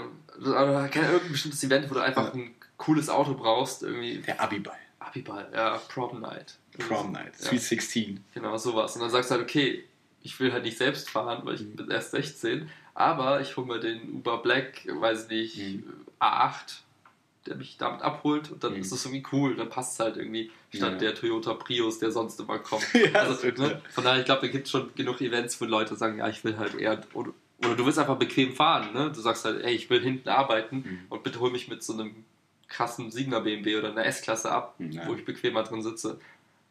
aber 0.55 0.85
irgendein 0.85 1.33
bestimmtes 1.33 1.63
Event, 1.65 1.91
wo 1.91 1.95
du 1.95 2.01
einfach 2.01 2.33
ein 2.35 2.51
cooles 2.77 3.09
Auto 3.09 3.35
brauchst, 3.35 3.83
irgendwie 3.83 4.19
Der 4.19 4.41
Abiball. 4.41 4.77
Abiball, 4.99 5.49
ja, 5.55 5.79
Prom 5.89 6.21
Night. 6.21 6.57
Prom 6.79 7.13
Night. 7.13 7.33
Ja. 7.41 7.47
Sweet 7.49 7.63
16. 7.63 8.25
Genau, 8.35 8.57
sowas. 8.59 8.95
Und 8.97 9.03
dann 9.03 9.11
sagst 9.11 9.31
du 9.31 9.35
halt, 9.37 9.45
okay, 9.45 9.85
ich 10.23 10.39
will 10.41 10.53
halt 10.53 10.65
nicht 10.65 10.77
selbst 10.77 11.09
fahren, 11.11 11.43
weil 11.45 11.55
ich 11.55 11.63
Mhm. 11.63 11.77
bin 11.77 11.91
erst 11.91 12.11
16, 12.11 12.69
aber 12.95 13.41
ich 13.41 13.57
hole 13.57 13.67
mir 13.67 13.79
den 13.81 14.11
Uber 14.15 14.39
Black, 14.39 14.83
weiß 14.89 15.29
nicht, 15.29 15.57
Mhm. 15.59 15.85
A8, 16.21 16.81
der 17.47 17.55
mich 17.57 17.77
damit 17.79 18.03
abholt 18.03 18.51
und 18.51 18.65
dann 18.65 18.75
Mhm. 18.75 18.81
ist 18.81 18.91
das 18.91 19.05
irgendwie 19.05 19.25
cool, 19.33 19.55
dann 19.55 19.69
passt 19.71 19.95
es 19.95 20.01
halt 20.01 20.17
irgendwie 20.17 20.51
statt 20.75 20.93
Ja. 20.95 20.99
der 20.99 21.15
Toyota 21.15 21.55
Prius, 21.55 21.99
der 22.01 22.11
sonst 22.11 22.41
immer 22.41 22.59
kommt. 22.59 22.83
Ja, 23.15 23.21
also, 23.21 23.47
ne, 23.47 23.81
von 23.91 24.03
daher, 24.05 24.19
ich 24.21 24.25
glaube, 24.25 24.41
da 24.43 24.49
gibt 24.49 24.65
es 24.65 24.71
schon 24.73 24.93
genug 24.97 25.21
Events, 25.21 25.61
wo 25.61 25.65
Leute 25.67 25.95
sagen, 25.95 26.19
ja, 26.19 26.29
ich 26.29 26.43
will 26.43 26.59
halt 26.59 26.75
eher, 26.75 27.01
oder, 27.15 27.33
oder 27.59 27.77
du 27.77 27.87
willst 27.87 27.99
einfach 28.01 28.17
bequem 28.19 28.53
fahren, 28.55 28.93
ne? 28.93 29.13
Du 29.13 29.21
sagst 29.21 29.45
halt, 29.45 29.63
ey, 29.63 29.73
ich 29.75 29.89
will 29.89 30.01
hinten 30.03 30.29
arbeiten 30.29 30.77
Mhm. 30.79 31.01
und 31.11 31.23
bitte 31.23 31.39
hol 31.39 31.51
mich 31.53 31.69
mit 31.69 31.85
so 31.85 31.93
einem 31.93 32.25
krassen 32.69 33.11
7er 33.11 33.41
BMW 33.41 33.77
oder 33.77 33.91
einer 33.91 34.05
S-Klasse 34.07 34.51
ab, 34.51 34.75
Ja. 34.79 35.07
wo 35.07 35.15
ich 35.15 35.25
bequemer 35.25 35.63
drin 35.63 35.83
sitze. 35.83 36.19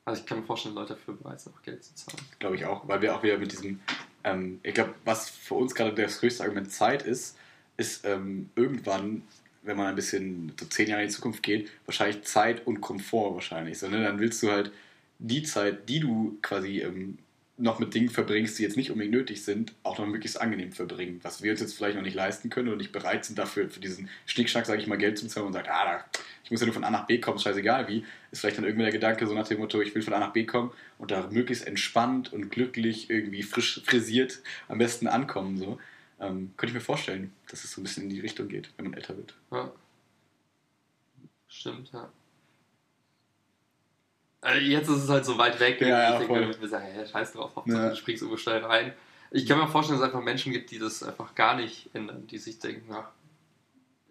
Also 0.04 0.22
ich 0.22 0.28
kann 0.28 0.39
mir 0.39 0.46
vorstellen, 0.46 0.76
Leute 0.76 0.93
dafür 0.93 1.16
bereit 1.16 1.41
sind, 1.41 1.56
auch 1.56 1.62
Geld 1.64 1.84
zu 1.84 1.96
zahlen. 1.96 2.22
glaube 2.39 2.56
ich 2.56 2.66
auch, 2.66 2.88
weil 2.88 3.02
wir 3.02 3.16
auch 3.16 3.24
wieder 3.24 3.38
mit 3.38 3.52
diesem, 3.52 3.80
ähm, 4.24 4.60
ich 4.62 4.74
glaube, 4.74 4.93
was 5.04 5.30
für 5.30 5.56
uns 5.56 5.74
gerade 5.74 5.93
das 5.93 6.20
größte 6.20 6.43
Argument 6.43 6.72
Zeit 6.72 7.02
ist, 7.04 7.38
ist 7.78 8.06
ähm, 8.06 8.50
irgendwann, 8.56 9.24
wenn 9.64 9.78
man 9.78 9.88
ein 9.88 9.96
bisschen 9.96 10.54
so 10.60 10.66
zehn 10.68 10.88
Jahre 10.88 11.02
in 11.02 11.08
die 11.10 11.14
Zukunft 11.14 11.41
geht, 11.41 11.72
wahrscheinlich 11.86 12.24
Zeit 12.24 12.68
und 12.68 12.82
Komfort 12.82 13.34
wahrscheinlich. 13.34 13.80
So, 13.80 13.88
ne? 13.88 14.04
Dann 14.04 14.20
willst 14.20 14.43
du 14.43 14.52
halt 14.52 14.72
die 15.18 15.41
Zeit, 15.43 15.89
die 15.89 16.00
du 16.02 16.38
quasi 16.41 16.82
ähm, 16.82 17.18
noch 17.58 17.80
mit 17.80 17.93
Dingen 17.93 18.10
verbringst, 18.10 18.60
die 18.60 18.64
jetzt 18.64 18.76
nicht 18.76 18.91
unbedingt 18.91 19.16
nötig 19.16 19.43
sind, 19.43 19.74
auch 19.84 19.97
noch 19.97 20.06
möglichst 20.06 20.41
angenehm 20.41 20.74
verbringen. 20.74 21.20
Was 21.24 21.41
wir 21.41 21.51
uns 21.51 21.62
jetzt 21.62 21.76
vielleicht 21.76 21.95
noch 21.95 22.03
nicht 22.03 22.16
leisten 22.16 22.49
können 22.49 22.70
und 22.70 22.78
nicht 22.78 22.91
bereit 22.91 23.24
sind 23.24 23.39
dafür, 23.39 23.70
für 23.70 23.80
diesen 23.80 24.10
Schnickschnack, 24.26 24.66
sage 24.66 24.82
ich 24.82 24.88
mal, 24.88 24.97
Geld 24.97 25.18
zu 25.18 25.28
zahlen 25.28 25.47
und 25.47 25.53
sagt, 25.53 25.70
ah, 25.70 26.03
ich 26.43 26.51
muss 26.51 26.60
ja 26.60 26.66
nur 26.66 26.74
von 26.74 26.84
A 26.84 26.89
nach 26.89 27.08
B 27.08 27.20
kommen, 27.20 27.39
scheißegal 27.39 27.88
wie, 27.88 28.03
ist 28.32 28.41
vielleicht 28.41 28.58
dann 28.58 28.66
irgendwie 28.66 28.84
der 28.84 28.91
Gedanke 28.91 29.26
so 29.26 29.34
nach 29.34 29.47
dem 29.47 29.60
Motto, 29.60 29.82
ich 29.82 29.95
will 29.95 30.01
von 30.01 30.14
A 30.14 30.20
nach 30.20 30.34
B 30.34 30.45
kommen 30.45 30.72
und 30.97 31.12
da 31.12 31.28
möglichst 31.32 31.66
entspannt 31.66 32.34
und 32.34 32.49
glücklich, 32.49 33.10
irgendwie 33.10 33.43
frisch 33.43 33.82
frisiert 33.86 34.41
am 34.68 34.78
besten 34.78 35.08
ankommen. 35.08 35.58
So. 35.58 35.80
Ähm, 36.20 36.51
könnte 36.58 36.72
ich 36.72 36.76
mir 36.76 36.82
vorstellen, 36.82 37.32
dass 37.49 37.64
es 37.64 37.72
so 37.72 37.80
ein 37.80 37.84
bisschen 37.84 38.03
in 38.03 38.10
die 38.10 38.20
Richtung 38.20 38.49
geht, 38.49 38.70
wenn 38.76 38.86
man 38.86 38.95
älter 38.95 39.16
wird. 39.16 39.34
Ja. 39.51 39.72
Stimmt, 41.47 41.91
ja. 41.93 42.12
Also 44.41 44.59
jetzt 44.59 44.89
ist 44.89 45.03
es 45.03 45.09
halt 45.09 45.25
so 45.25 45.38
weit 45.38 45.59
weg, 45.59 45.81
Ja, 45.81 45.88
ja, 45.88 46.11
ich 46.13 46.17
denke 46.27 46.45
mir, 46.45 46.61
wir 46.61 46.67
sagen, 46.67 46.86
hey, 46.91 47.05
scheiß 47.07 47.33
drauf, 47.33 47.55
Hauptsache 47.55 47.81
Ja. 47.83 47.89
du 47.89 47.95
springst 47.95 48.21
irgendwo 48.21 48.38
schnell 48.38 48.63
rein. 48.63 48.93
Ich 49.31 49.45
kann 49.47 49.57
mir 49.57 49.67
vorstellen, 49.67 49.99
dass 49.99 50.07
es 50.07 50.13
einfach 50.13 50.23
Menschen 50.23 50.51
gibt, 50.53 50.69
die 50.71 50.79
das 50.79 51.01
einfach 51.03 51.33
gar 51.36 51.55
nicht 51.55 51.89
ändern, 51.93 52.27
die 52.27 52.38
sich 52.38 52.59
denken, 52.59 52.93
ach, 52.93 53.09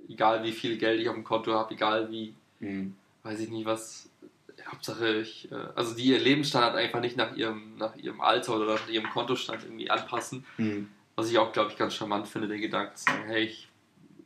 egal 0.08 0.42
wie 0.42 0.52
viel 0.52 0.76
Geld 0.76 1.00
ich 1.00 1.08
auf 1.08 1.14
dem 1.14 1.24
Konto 1.24 1.52
habe, 1.54 1.74
egal 1.74 2.10
wie, 2.10 2.34
Mhm. 2.60 2.94
weiß 3.22 3.40
ich 3.40 3.50
nicht 3.50 3.64
was, 3.66 4.08
Hauptsache 4.66 5.16
ich, 5.16 5.50
äh, 5.52 5.54
also 5.74 5.94
die 5.94 6.04
ihr 6.04 6.18
Lebensstandard 6.18 6.76
einfach 6.76 7.00
nicht 7.00 7.16
nach 7.16 7.34
ihrem, 7.36 7.76
nach 7.76 7.94
ihrem 7.96 8.20
Alter 8.20 8.56
oder 8.56 8.66
nach 8.74 8.88
ihrem 8.88 9.08
Kontostand 9.10 9.62
irgendwie 9.64 9.90
anpassen. 9.90 10.44
Mhm. 10.58 10.88
Was 11.16 11.30
ich 11.30 11.38
auch, 11.38 11.52
glaube 11.52 11.70
ich, 11.70 11.76
ganz 11.78 11.94
charmant 11.94 12.26
finde, 12.28 12.48
den 12.48 12.60
Gedanken 12.60 12.96
zu 12.96 13.04
sagen, 13.04 13.24
hey, 13.26 13.44
ich, 13.44 13.68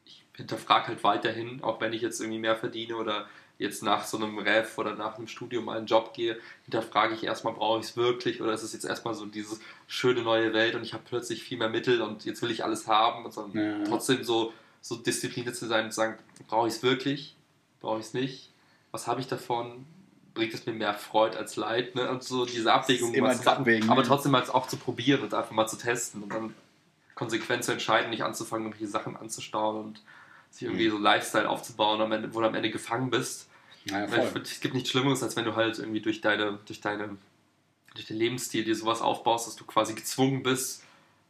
ich 0.06 0.24
hinterfrage 0.36 0.88
halt 0.88 1.04
weiterhin, 1.04 1.62
auch 1.62 1.80
wenn 1.80 1.92
ich 1.92 2.02
jetzt 2.02 2.20
irgendwie 2.20 2.38
mehr 2.38 2.56
verdiene 2.56 2.96
oder 2.96 3.28
jetzt 3.58 3.82
nach 3.82 4.04
so 4.04 4.16
einem 4.16 4.38
Ref 4.38 4.78
oder 4.78 4.94
nach 4.94 5.18
einem 5.18 5.26
Studium 5.26 5.64
mal 5.64 5.78
einen 5.78 5.86
Job 5.86 6.14
gehe, 6.14 6.38
hinterfrage 6.64 7.14
ich 7.14 7.24
erstmal, 7.24 7.54
brauche 7.54 7.80
ich 7.80 7.86
es 7.86 7.96
wirklich 7.96 8.40
oder 8.40 8.52
ist 8.52 8.62
es 8.62 8.72
jetzt 8.72 8.84
erstmal 8.84 9.14
so 9.14 9.26
diese 9.26 9.58
schöne 9.88 10.22
neue 10.22 10.52
Welt 10.52 10.76
und 10.76 10.82
ich 10.84 10.94
habe 10.94 11.02
plötzlich 11.06 11.42
viel 11.42 11.58
mehr 11.58 11.68
Mittel 11.68 12.00
und 12.00 12.24
jetzt 12.24 12.40
will 12.40 12.50
ich 12.50 12.64
alles 12.64 12.86
haben 12.86 13.24
und 13.24 13.32
sondern 13.32 13.82
Ja. 13.82 13.88
trotzdem 13.88 14.22
so, 14.22 14.52
so 14.80 14.94
diszipliniert 14.94 15.56
zu 15.56 15.66
sein 15.66 15.86
und 15.86 15.90
zu 15.90 15.96
sagen, 15.96 16.18
brauche 16.46 16.68
ich 16.68 16.74
es 16.74 16.82
wirklich, 16.84 17.34
brauche 17.80 17.98
ich 17.98 18.06
es 18.06 18.14
nicht, 18.14 18.50
was 18.92 19.08
habe 19.08 19.20
ich 19.20 19.26
davon, 19.26 19.86
bringt 20.34 20.54
es 20.54 20.64
mir 20.64 20.72
mehr 20.72 20.94
Freude 20.94 21.36
als 21.36 21.56
Leid 21.56 21.96
ne? 21.96 22.08
und 22.08 22.22
so 22.22 22.46
diese 22.46 22.72
Abwägung 22.72 23.12
immer 23.12 23.30
Abwägen, 23.44 23.90
aber 23.90 24.02
ne? 24.02 24.06
trotzdem 24.06 24.30
mal 24.30 24.48
auch 24.50 24.68
zu 24.68 24.76
probieren 24.76 25.22
und 25.22 25.34
einfach 25.34 25.50
mal 25.50 25.66
zu 25.66 25.76
testen 25.76 26.22
und 26.22 26.32
dann 26.32 26.54
konsequent 27.16 27.64
zu 27.64 27.72
entscheiden, 27.72 28.10
nicht 28.10 28.22
anzufangen, 28.22 28.66
irgendwelche 28.66 28.90
Sachen 28.90 29.16
anzustauen 29.16 29.84
und 29.84 30.02
sich 30.50 30.62
irgendwie 30.62 30.86
Mhm. 30.88 30.92
so 30.92 30.98
Lifestyle 30.98 31.48
aufzubauen, 31.48 32.00
am 32.00 32.12
Ende, 32.12 32.32
wo 32.34 32.40
du 32.40 32.46
am 32.46 32.54
Ende 32.54 32.70
gefangen 32.70 33.10
bist. 33.10 33.48
Naja, 33.84 34.06
voll. 34.08 34.42
es 34.42 34.60
gibt 34.60 34.74
nichts 34.74 34.90
Schlimmeres, 34.90 35.22
als 35.22 35.36
wenn 35.36 35.44
du 35.44 35.56
halt 35.56 35.78
irgendwie 35.78 36.00
durch 36.00 36.20
deine, 36.20 36.58
durch 36.66 36.80
deine, 36.80 37.16
durch 37.94 38.06
den 38.06 38.16
Lebensstil 38.16 38.64
dir 38.64 38.74
sowas 38.76 39.00
aufbaust, 39.00 39.46
dass 39.46 39.56
du 39.56 39.64
quasi 39.64 39.94
gezwungen 39.94 40.42
bist, 40.42 40.82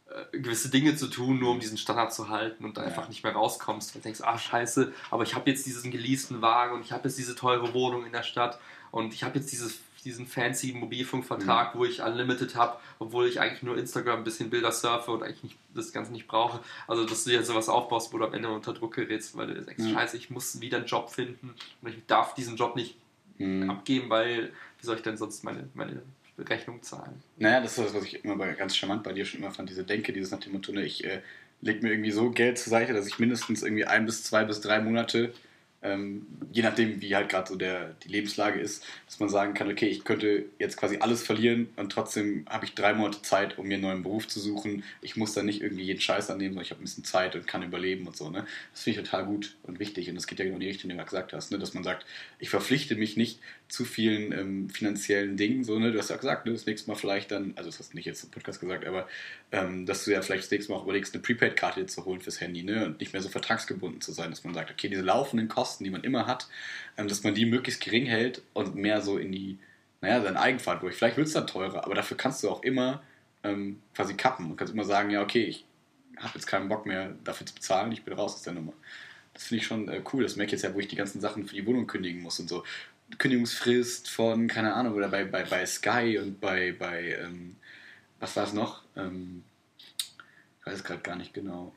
äh, 0.09 0.37
gewisse 0.39 0.69
Dinge 0.69 0.95
zu 0.95 1.07
tun, 1.07 1.39
nur 1.39 1.51
um 1.51 1.59
diesen 1.59 1.77
Standard 1.77 2.13
zu 2.13 2.29
halten 2.29 2.65
und 2.65 2.77
da 2.77 2.81
Ja. 2.81 2.87
einfach 2.87 3.07
nicht 3.07 3.23
mehr 3.23 3.33
rauskommst, 3.33 3.93
weil 3.95 4.01
du 4.01 4.03
denkst, 4.05 4.21
ah 4.23 4.37
scheiße, 4.37 4.91
aber 5.11 5.23
ich 5.23 5.35
habe 5.35 5.49
jetzt 5.49 5.65
diesen 5.65 5.91
geleasten 5.91 6.41
Wagen 6.41 6.75
und 6.75 6.81
ich 6.81 6.91
habe 6.91 7.07
jetzt 7.07 7.17
diese 7.17 7.35
teure 7.35 7.73
Wohnung 7.73 8.05
in 8.05 8.11
der 8.11 8.23
Stadt 8.23 8.59
und 8.91 9.13
ich 9.13 9.23
habe 9.23 9.37
jetzt 9.39 9.51
dieses, 9.51 9.79
diesen 10.03 10.27
fancy 10.27 10.73
Mobilfunkvertrag, 10.73 11.75
wo 11.75 11.85
ich 11.85 12.01
Unlimited 12.01 12.55
habe, 12.55 12.77
obwohl 12.99 13.27
ich 13.27 13.39
eigentlich 13.39 13.63
nur 13.63 13.77
Instagram 13.77 14.19
ein 14.19 14.23
bisschen 14.23 14.49
Bilder 14.49 14.71
surfe 14.71 15.11
und 15.11 15.23
eigentlich 15.23 15.43
nicht, 15.43 15.57
das 15.73 15.91
Ganze 15.91 16.11
nicht 16.11 16.27
brauche. 16.27 16.59
Also, 16.87 17.05
dass 17.05 17.23
du 17.23 17.31
dir 17.31 17.43
sowas 17.43 17.69
aufbaust, 17.69 18.13
wo 18.13 18.17
du 18.17 18.25
am 18.25 18.33
Ende 18.33 18.49
unter 18.49 18.73
Druck 18.73 18.95
gerätst, 18.95 19.35
weil 19.37 19.47
du 19.47 19.61
denkst, 19.61 19.83
Ja. 19.85 19.93
scheiße, 19.99 20.17
ich 20.17 20.29
muss 20.29 20.59
wieder 20.61 20.77
einen 20.77 20.85
Job 20.85 21.09
finden 21.09 21.53
und 21.81 21.89
ich 21.89 22.05
darf 22.07 22.33
diesen 22.35 22.55
Job 22.57 22.75
nicht 22.75 22.95
Mhm. 23.37 23.69
abgeben, 23.69 24.09
weil 24.09 24.51
wie 24.79 24.85
soll 24.85 24.97
ich 24.97 25.01
denn 25.01 25.15
sonst 25.15 25.43
meine, 25.45 25.69
meine 25.73 26.01
Rechnung 26.37 26.81
zahlen? 26.83 27.21
Naja, 27.37 27.61
das 27.61 27.77
ist 27.77 27.85
das, 27.87 27.93
was 27.93 28.03
ich 28.03 28.23
immer 28.23 28.35
bei, 28.35 28.51
ganz 28.53 28.75
charmant 28.75 29.03
bei 29.03 29.13
dir 29.13 29.25
schon 29.25 29.39
immer 29.41 29.51
fand, 29.51 29.69
diese 29.69 29.83
Denke, 29.85 30.11
dieses 30.11 30.31
nach 30.31 30.39
dem 30.39 30.51
Motto, 30.53 30.71
ne, 30.73 30.83
ich 30.83 31.03
äh, 31.05 31.21
lege 31.61 31.81
mir 31.81 31.91
irgendwie 31.93 32.11
so 32.11 32.31
Geld 32.31 32.57
zur 32.57 32.69
Seite, 32.71 32.93
dass 32.93 33.07
ich 33.07 33.17
mindestens 33.19 33.63
irgendwie 33.63 33.85
ein 33.85 34.05
bis 34.05 34.23
zwei 34.23 34.43
bis 34.43 34.59
drei 34.61 34.79
Monate, 34.81 35.33
ähm, 35.81 36.27
je 36.51 36.61
nachdem, 36.61 37.01
wie 37.01 37.15
halt 37.15 37.29
gerade 37.29 37.47
so 37.47 37.55
der, 37.55 37.95
die 38.03 38.09
Lebenslage 38.09 38.59
ist, 38.59 38.85
dass 39.05 39.19
man 39.19 39.29
sagen 39.29 39.53
kann, 39.53 39.71
okay, 39.71 39.87
ich 39.87 40.03
könnte 40.03 40.45
jetzt 40.59 40.75
quasi 40.75 40.97
alles 40.99 41.23
verlieren 41.23 41.69
und 41.77 41.91
trotzdem 41.91 42.45
habe 42.49 42.65
ich 42.65 42.75
drei 42.75 42.93
Monate 42.93 43.21
Zeit, 43.21 43.57
um 43.57 43.67
mir 43.67 43.75
einen 43.75 43.83
neuen 43.83 44.03
Beruf 44.03 44.27
zu 44.27 44.39
suchen. 44.39 44.83
Ich 45.01 45.15
muss 45.15 45.33
dann 45.33 45.45
nicht 45.45 45.61
irgendwie 45.61 45.83
jeden 45.83 46.01
Scheiß 46.01 46.29
annehmen, 46.29 46.53
sondern 46.53 46.65
ich 46.65 46.71
habe 46.71 46.81
ein 46.81 46.83
bisschen 46.83 47.05
Zeit 47.05 47.35
und 47.35 47.47
kann 47.47 47.63
überleben 47.63 48.07
und 48.07 48.17
so. 48.17 48.29
Ne? 48.29 48.45
Das 48.73 48.83
finde 48.83 48.99
ich 48.99 49.05
total 49.05 49.25
gut 49.25 49.55
und 49.63 49.79
wichtig 49.79 50.09
und 50.09 50.15
das 50.15 50.27
geht 50.27 50.39
ja 50.39 50.45
genau 50.45 50.55
in 50.55 50.61
die 50.61 50.67
Richtung, 50.67 50.89
die 50.89 50.97
du 50.97 51.03
gesagt 51.03 51.31
hast, 51.31 51.51
ne? 51.51 51.59
dass 51.59 51.73
man 51.73 51.83
sagt, 51.83 52.05
ich 52.39 52.49
verpflichte 52.49 52.95
mich 52.95 53.15
nicht 53.15 53.39
zu 53.69 53.85
vielen 53.85 54.31
ähm, 54.31 54.69
finanziellen 54.69 55.37
Dingen. 55.37 55.63
So, 55.63 55.79
ne? 55.79 55.91
Du 55.91 55.99
hast 55.99 56.09
ja 56.09 56.17
gesagt, 56.17 56.45
ne? 56.45 56.51
das 56.51 56.65
nächste 56.65 56.89
Mal 56.89 56.95
vielleicht 56.95 57.31
dann, 57.31 57.53
also 57.55 57.69
das 57.69 57.79
hast 57.79 57.93
du 57.93 57.97
nicht 57.97 58.05
jetzt 58.05 58.23
im 58.23 58.31
Podcast 58.31 58.59
gesagt, 58.59 58.85
aber 58.85 59.07
ähm, 59.51 59.85
dass 59.85 60.03
du 60.05 60.11
ja 60.11 60.21
vielleicht 60.21 60.43
das 60.43 60.51
nächste 60.51 60.71
Mal 60.71 60.79
auch 60.79 60.83
überlegst, 60.83 61.13
eine 61.13 61.21
Prepaid-Karte 61.21 61.85
zu 61.85 62.03
holen 62.05 62.19
fürs 62.19 62.41
Handy 62.41 62.63
ne? 62.63 62.85
und 62.85 62.99
nicht 62.99 63.13
mehr 63.13 63.21
so 63.21 63.29
vertragsgebunden 63.29 64.01
zu 64.01 64.11
sein, 64.11 64.31
dass 64.31 64.43
man 64.43 64.53
sagt, 64.53 64.71
okay, 64.71 64.89
diese 64.89 65.03
laufenden 65.03 65.47
Kosten, 65.47 65.68
die 65.77 65.89
man 65.89 66.03
immer 66.03 66.25
hat, 66.27 66.47
ähm, 66.97 67.07
dass 67.07 67.23
man 67.23 67.35
die 67.35 67.45
möglichst 67.45 67.81
gering 67.81 68.05
hält 68.05 68.41
und 68.53 68.75
mehr 68.75 69.01
so 69.01 69.17
in 69.17 69.31
die, 69.31 69.57
naja, 70.01 70.21
seine 70.21 70.39
Eigenverantwortung. 70.39 70.97
Vielleicht 70.97 71.17
wird 71.17 71.27
es 71.27 71.33
dann 71.33 71.47
teurer, 71.47 71.85
aber 71.85 71.95
dafür 71.95 72.17
kannst 72.17 72.43
du 72.43 72.49
auch 72.49 72.63
immer 72.63 73.01
ähm, 73.43 73.81
quasi 73.95 74.15
kappen 74.15 74.49
und 74.51 74.57
kannst 74.57 74.73
immer 74.73 74.83
sagen, 74.85 75.09
ja, 75.11 75.21
okay, 75.21 75.43
ich 75.43 75.65
habe 76.17 76.33
jetzt 76.35 76.47
keinen 76.47 76.67
Bock 76.67 76.85
mehr 76.85 77.13
dafür 77.23 77.45
zu 77.47 77.53
bezahlen, 77.53 77.91
ich 77.91 78.03
bin 78.03 78.13
raus 78.13 78.33
aus 78.35 78.41
der 78.43 78.53
Nummer. 78.53 78.73
Das 79.33 79.43
finde 79.43 79.61
ich 79.61 79.67
schon 79.67 79.87
äh, 79.87 80.01
cool. 80.11 80.23
Das 80.23 80.35
merke 80.35 80.47
ich 80.49 80.53
jetzt 80.53 80.63
ja, 80.63 80.73
wo 80.73 80.79
ich 80.79 80.87
die 80.87 80.95
ganzen 80.97 81.21
Sachen 81.21 81.45
für 81.47 81.55
die 81.55 81.65
Wohnung 81.65 81.87
kündigen 81.87 82.21
muss 82.21 82.39
und 82.39 82.49
so. 82.49 82.63
Kündigungsfrist 83.17 84.09
von, 84.09 84.47
keine 84.47 84.73
Ahnung, 84.73 84.93
oder 84.93 85.07
bei, 85.07 85.23
bei, 85.23 85.43
bei 85.43 85.65
Sky 85.65 86.19
und 86.21 86.39
bei, 86.41 86.73
bei 86.77 87.15
ähm, 87.23 87.55
was 88.19 88.35
war 88.35 88.43
es 88.43 88.53
noch? 88.53 88.83
Ähm, 88.95 89.43
ich 90.59 90.65
weiß 90.65 90.75
es 90.75 90.83
gerade 90.83 91.01
gar 91.01 91.15
nicht 91.15 91.33
genau. 91.33 91.73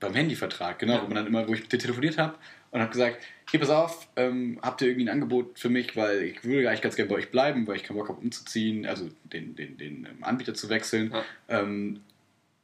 Beim 0.00 0.14
Handyvertrag, 0.14 0.78
genau, 0.78 0.94
Ja. 0.94 1.02
wo 1.02 1.06
man 1.06 1.16
dann 1.16 1.26
immer, 1.26 1.46
wo 1.46 1.54
ich 1.54 1.60
mit 1.60 1.72
dir 1.72 1.78
telefoniert 1.78 2.18
habe 2.18 2.36
und 2.72 2.80
habe 2.80 2.90
gesagt, 2.90 3.22
hier 3.50 3.60
pass 3.60 3.70
auf, 3.70 4.08
ähm, 4.16 4.58
habt 4.62 4.80
ihr 4.80 4.88
irgendwie 4.88 5.04
ein 5.04 5.12
Angebot 5.12 5.58
für 5.58 5.68
mich, 5.68 5.94
weil 5.94 6.22
ich 6.22 6.42
würde 6.42 6.68
eigentlich 6.68 6.80
ganz 6.80 6.96
gerne 6.96 7.10
bei 7.10 7.16
euch 7.16 7.30
bleiben, 7.30 7.66
weil 7.66 7.76
ich 7.76 7.84
keinen 7.84 7.98
Bock 7.98 8.08
habe 8.08 8.20
umzuziehen, 8.20 8.86
also 8.86 9.08
den, 9.24 9.54
den, 9.54 9.76
den 9.76 10.06
ähm, 10.06 10.24
Anbieter 10.24 10.54
zu 10.54 10.70
wechseln. 10.70 11.12
Ja. 11.12 11.60
Ähm, 11.60 12.00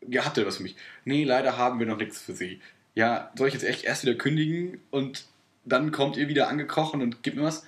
ja, 0.08 0.24
habt 0.24 0.38
ihr 0.38 0.46
was 0.46 0.56
für 0.56 0.62
mich? 0.62 0.76
Nee, 1.04 1.24
leider 1.24 1.58
haben 1.58 1.78
wir 1.78 1.86
noch 1.86 1.98
nichts 1.98 2.22
für 2.22 2.32
sie. 2.32 2.60
Ja, 2.94 3.30
soll 3.36 3.48
ich 3.48 3.54
jetzt 3.54 3.64
echt 3.64 3.84
erst 3.84 4.02
wieder 4.04 4.14
kündigen 4.14 4.80
und 4.90 5.26
dann 5.66 5.92
kommt 5.92 6.16
ihr 6.16 6.28
wieder 6.28 6.48
angekrochen 6.48 7.02
und 7.02 7.22
gibt 7.22 7.36
mir 7.36 7.42
was? 7.42 7.66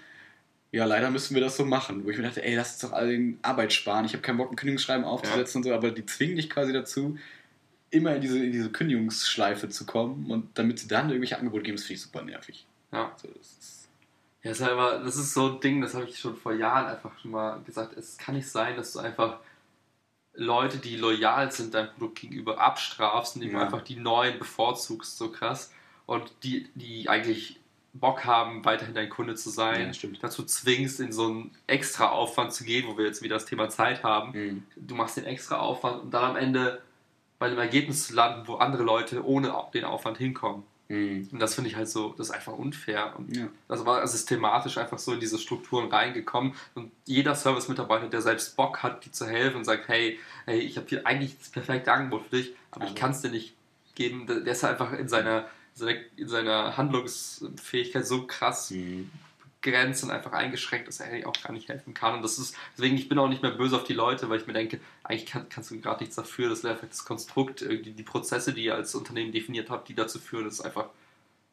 Ja, 0.72 0.86
leider 0.86 1.10
müssen 1.10 1.34
wir 1.34 1.42
das 1.42 1.56
so 1.56 1.66
machen. 1.66 2.04
Wo 2.04 2.10
ich 2.10 2.16
mir 2.16 2.22
dachte, 2.22 2.42
ey, 2.42 2.54
lass 2.54 2.72
uns 2.72 2.78
doch 2.78 2.92
alle 2.92 3.10
den 3.10 3.38
Arbeit 3.42 3.72
sparen. 3.72 4.06
Ich 4.06 4.12
habe 4.12 4.22
keinen 4.22 4.38
Bock, 4.38 4.50
ein 4.50 4.56
Kündigungsschreiben 4.56 5.04
aufzusetzen 5.04 5.58
und 5.58 5.64
so, 5.64 5.74
aber 5.74 5.90
die 5.90 6.06
zwingen 6.06 6.36
dich 6.36 6.48
quasi 6.48 6.72
dazu, 6.72 7.18
immer 7.90 8.14
in 8.14 8.20
diese, 8.20 8.38
in 8.44 8.52
diese 8.52 8.70
Kündigungsschleife 8.70 9.68
zu 9.68 9.84
kommen 9.86 10.30
und 10.30 10.56
damit 10.58 10.78
sie 10.78 10.88
dann 10.88 11.08
irgendwelche 11.08 11.38
Angebote 11.38 11.64
geben, 11.64 11.76
das 11.76 11.84
finde 11.84 11.94
ich 11.94 12.02
super 12.02 12.22
nervig. 12.22 12.66
Ja. 12.92 13.12
Also, 13.12 13.28
das 13.36 13.46
ist, 13.58 13.88
Ja, 14.42 14.50
ist 14.52 14.60
halt 14.60 14.72
aber, 14.72 14.98
das 15.00 15.16
ist 15.16 15.34
so 15.34 15.54
ein 15.54 15.60
Ding, 15.60 15.80
das 15.80 15.94
habe 15.94 16.04
ich 16.06 16.18
schon 16.18 16.36
vor 16.36 16.52
Jahren 16.52 16.86
einfach 16.86 17.10
schon 17.20 17.32
mal 17.32 17.60
gesagt. 17.62 17.96
Es 17.96 18.16
kann 18.16 18.34
nicht 18.36 18.48
sein, 18.48 18.76
dass 18.76 18.92
du 18.92 19.00
einfach 19.00 19.38
Leute, 20.34 20.78
die 20.78 20.96
loyal 20.96 21.50
sind 21.50 21.74
deinem 21.74 21.90
Produkt 21.90 22.20
gegenüber, 22.20 22.60
abstrafst, 22.60 23.34
indem 23.36 23.50
du 23.50 23.56
Ja. 23.56 23.64
einfach 23.64 23.82
die 23.82 23.96
neuen 23.96 24.38
bevorzugst, 24.38 25.18
so 25.18 25.30
krass. 25.30 25.72
Und 26.06 26.32
die, 26.44 26.68
die 26.74 27.08
eigentlich 27.08 27.58
Bock 27.92 28.24
haben, 28.24 28.64
weiterhin 28.64 28.94
dein 28.94 29.10
Kunde 29.10 29.34
zu 29.34 29.50
sein, 29.50 29.92
Ja, 29.92 30.08
dazu 30.22 30.44
zwingst, 30.44 31.00
in 31.00 31.12
so 31.12 31.26
einen 31.26 31.50
extra 31.66 32.10
Aufwand 32.10 32.52
zu 32.52 32.62
gehen, 32.64 32.86
wo 32.86 32.96
wir 32.96 33.04
jetzt 33.04 33.22
wieder 33.22 33.34
das 33.34 33.46
Thema 33.46 33.68
Zeit 33.68 34.04
haben. 34.04 34.30
Mhm. 34.32 34.62
Du 34.76 34.94
machst 34.94 35.16
den 35.16 35.24
extra 35.24 35.58
Aufwand 35.58 36.02
und 36.04 36.10
dann 36.12 36.24
am 36.24 36.36
Ende 36.36 36.80
bei 37.40 37.46
einem 37.46 37.58
Ergebnis 37.58 38.06
zu 38.06 38.14
landen, 38.14 38.46
wo 38.46 38.56
andere 38.56 38.84
Leute 38.84 39.24
ohne 39.26 39.52
den 39.74 39.84
Aufwand 39.84 40.18
hinkommen. 40.18 40.62
Mhm. 40.88 41.28
Und 41.32 41.38
das 41.40 41.54
finde 41.54 41.70
ich 41.70 41.76
halt 41.76 41.88
so, 41.88 42.10
das 42.18 42.28
ist 42.28 42.34
einfach 42.34 42.52
unfair. 42.52 43.14
Und 43.16 43.34
Ja. 43.34 43.48
das 43.66 43.84
war 43.86 44.06
systematisch 44.06 44.76
einfach 44.76 44.98
so 44.98 45.14
in 45.14 45.20
diese 45.20 45.38
Strukturen 45.38 45.88
reingekommen. 45.88 46.52
Und 46.74 46.92
jeder 47.06 47.34
Service-Mitarbeiter, 47.34 48.08
der 48.08 48.20
selbst 48.20 48.56
Bock 48.56 48.82
hat, 48.82 49.04
dir 49.06 49.12
zu 49.12 49.26
helfen 49.26 49.56
und 49.56 49.64
sagt, 49.64 49.88
hey, 49.88 50.18
hey 50.44 50.58
ich 50.60 50.76
habe 50.76 50.86
hier 50.88 51.06
eigentlich 51.06 51.38
das 51.38 51.48
perfekte 51.48 51.90
Angebot 51.92 52.24
für 52.28 52.36
dich, 52.36 52.52
aber 52.72 52.84
ich 52.84 52.90
Also. 52.90 53.00
kann 53.00 53.10
es 53.12 53.22
dir 53.22 53.30
nicht 53.30 53.54
geben, 53.94 54.26
der 54.26 54.44
ist 54.46 54.62
einfach 54.64 54.92
in 54.92 55.08
seiner, 55.08 55.46
seiner, 55.74 55.98
in 56.16 56.28
seiner 56.28 56.76
Handlungsfähigkeit 56.76 58.06
so 58.06 58.26
krass 58.26 58.70
Mhm. 58.70 59.10
Begrenzt 59.62 60.02
und 60.04 60.10
einfach 60.10 60.32
eingeschränkt, 60.32 60.88
dass 60.88 61.00
er 61.00 61.28
auch 61.28 61.42
gar 61.42 61.52
nicht 61.52 61.68
helfen 61.68 61.94
kann. 61.94 62.14
Und 62.14 62.22
das 62.22 62.38
ist, 62.38 62.56
deswegen, 62.76 62.96
ich 62.96 63.08
bin 63.08 63.18
auch 63.18 63.28
nicht 63.28 63.42
mehr 63.42 63.50
böse 63.50 63.76
auf 63.76 63.84
die 63.84 63.92
Leute, 63.92 64.28
weil 64.28 64.40
ich 64.40 64.46
mir 64.46 64.52
denke, 64.52 64.80
eigentlich 65.02 65.26
kann, 65.26 65.48
kannst 65.48 65.70
du 65.70 65.80
gerade 65.80 66.02
nichts 66.02 66.16
dafür, 66.16 66.48
das 66.48 66.60
ist 66.60 66.64
einfach 66.64 66.88
das 66.88 67.04
Konstrukt, 67.04 67.62
irgendwie 67.62 67.92
die 67.92 68.02
Prozesse, 68.02 68.52
die 68.52 68.64
ihr 68.64 68.74
als 68.74 68.94
Unternehmen 68.94 69.32
definiert 69.32 69.70
habt, 69.70 69.88
die 69.88 69.94
dazu 69.94 70.18
führen, 70.18 70.44
dass 70.44 70.54
es 70.54 70.60
einfach 70.60 70.86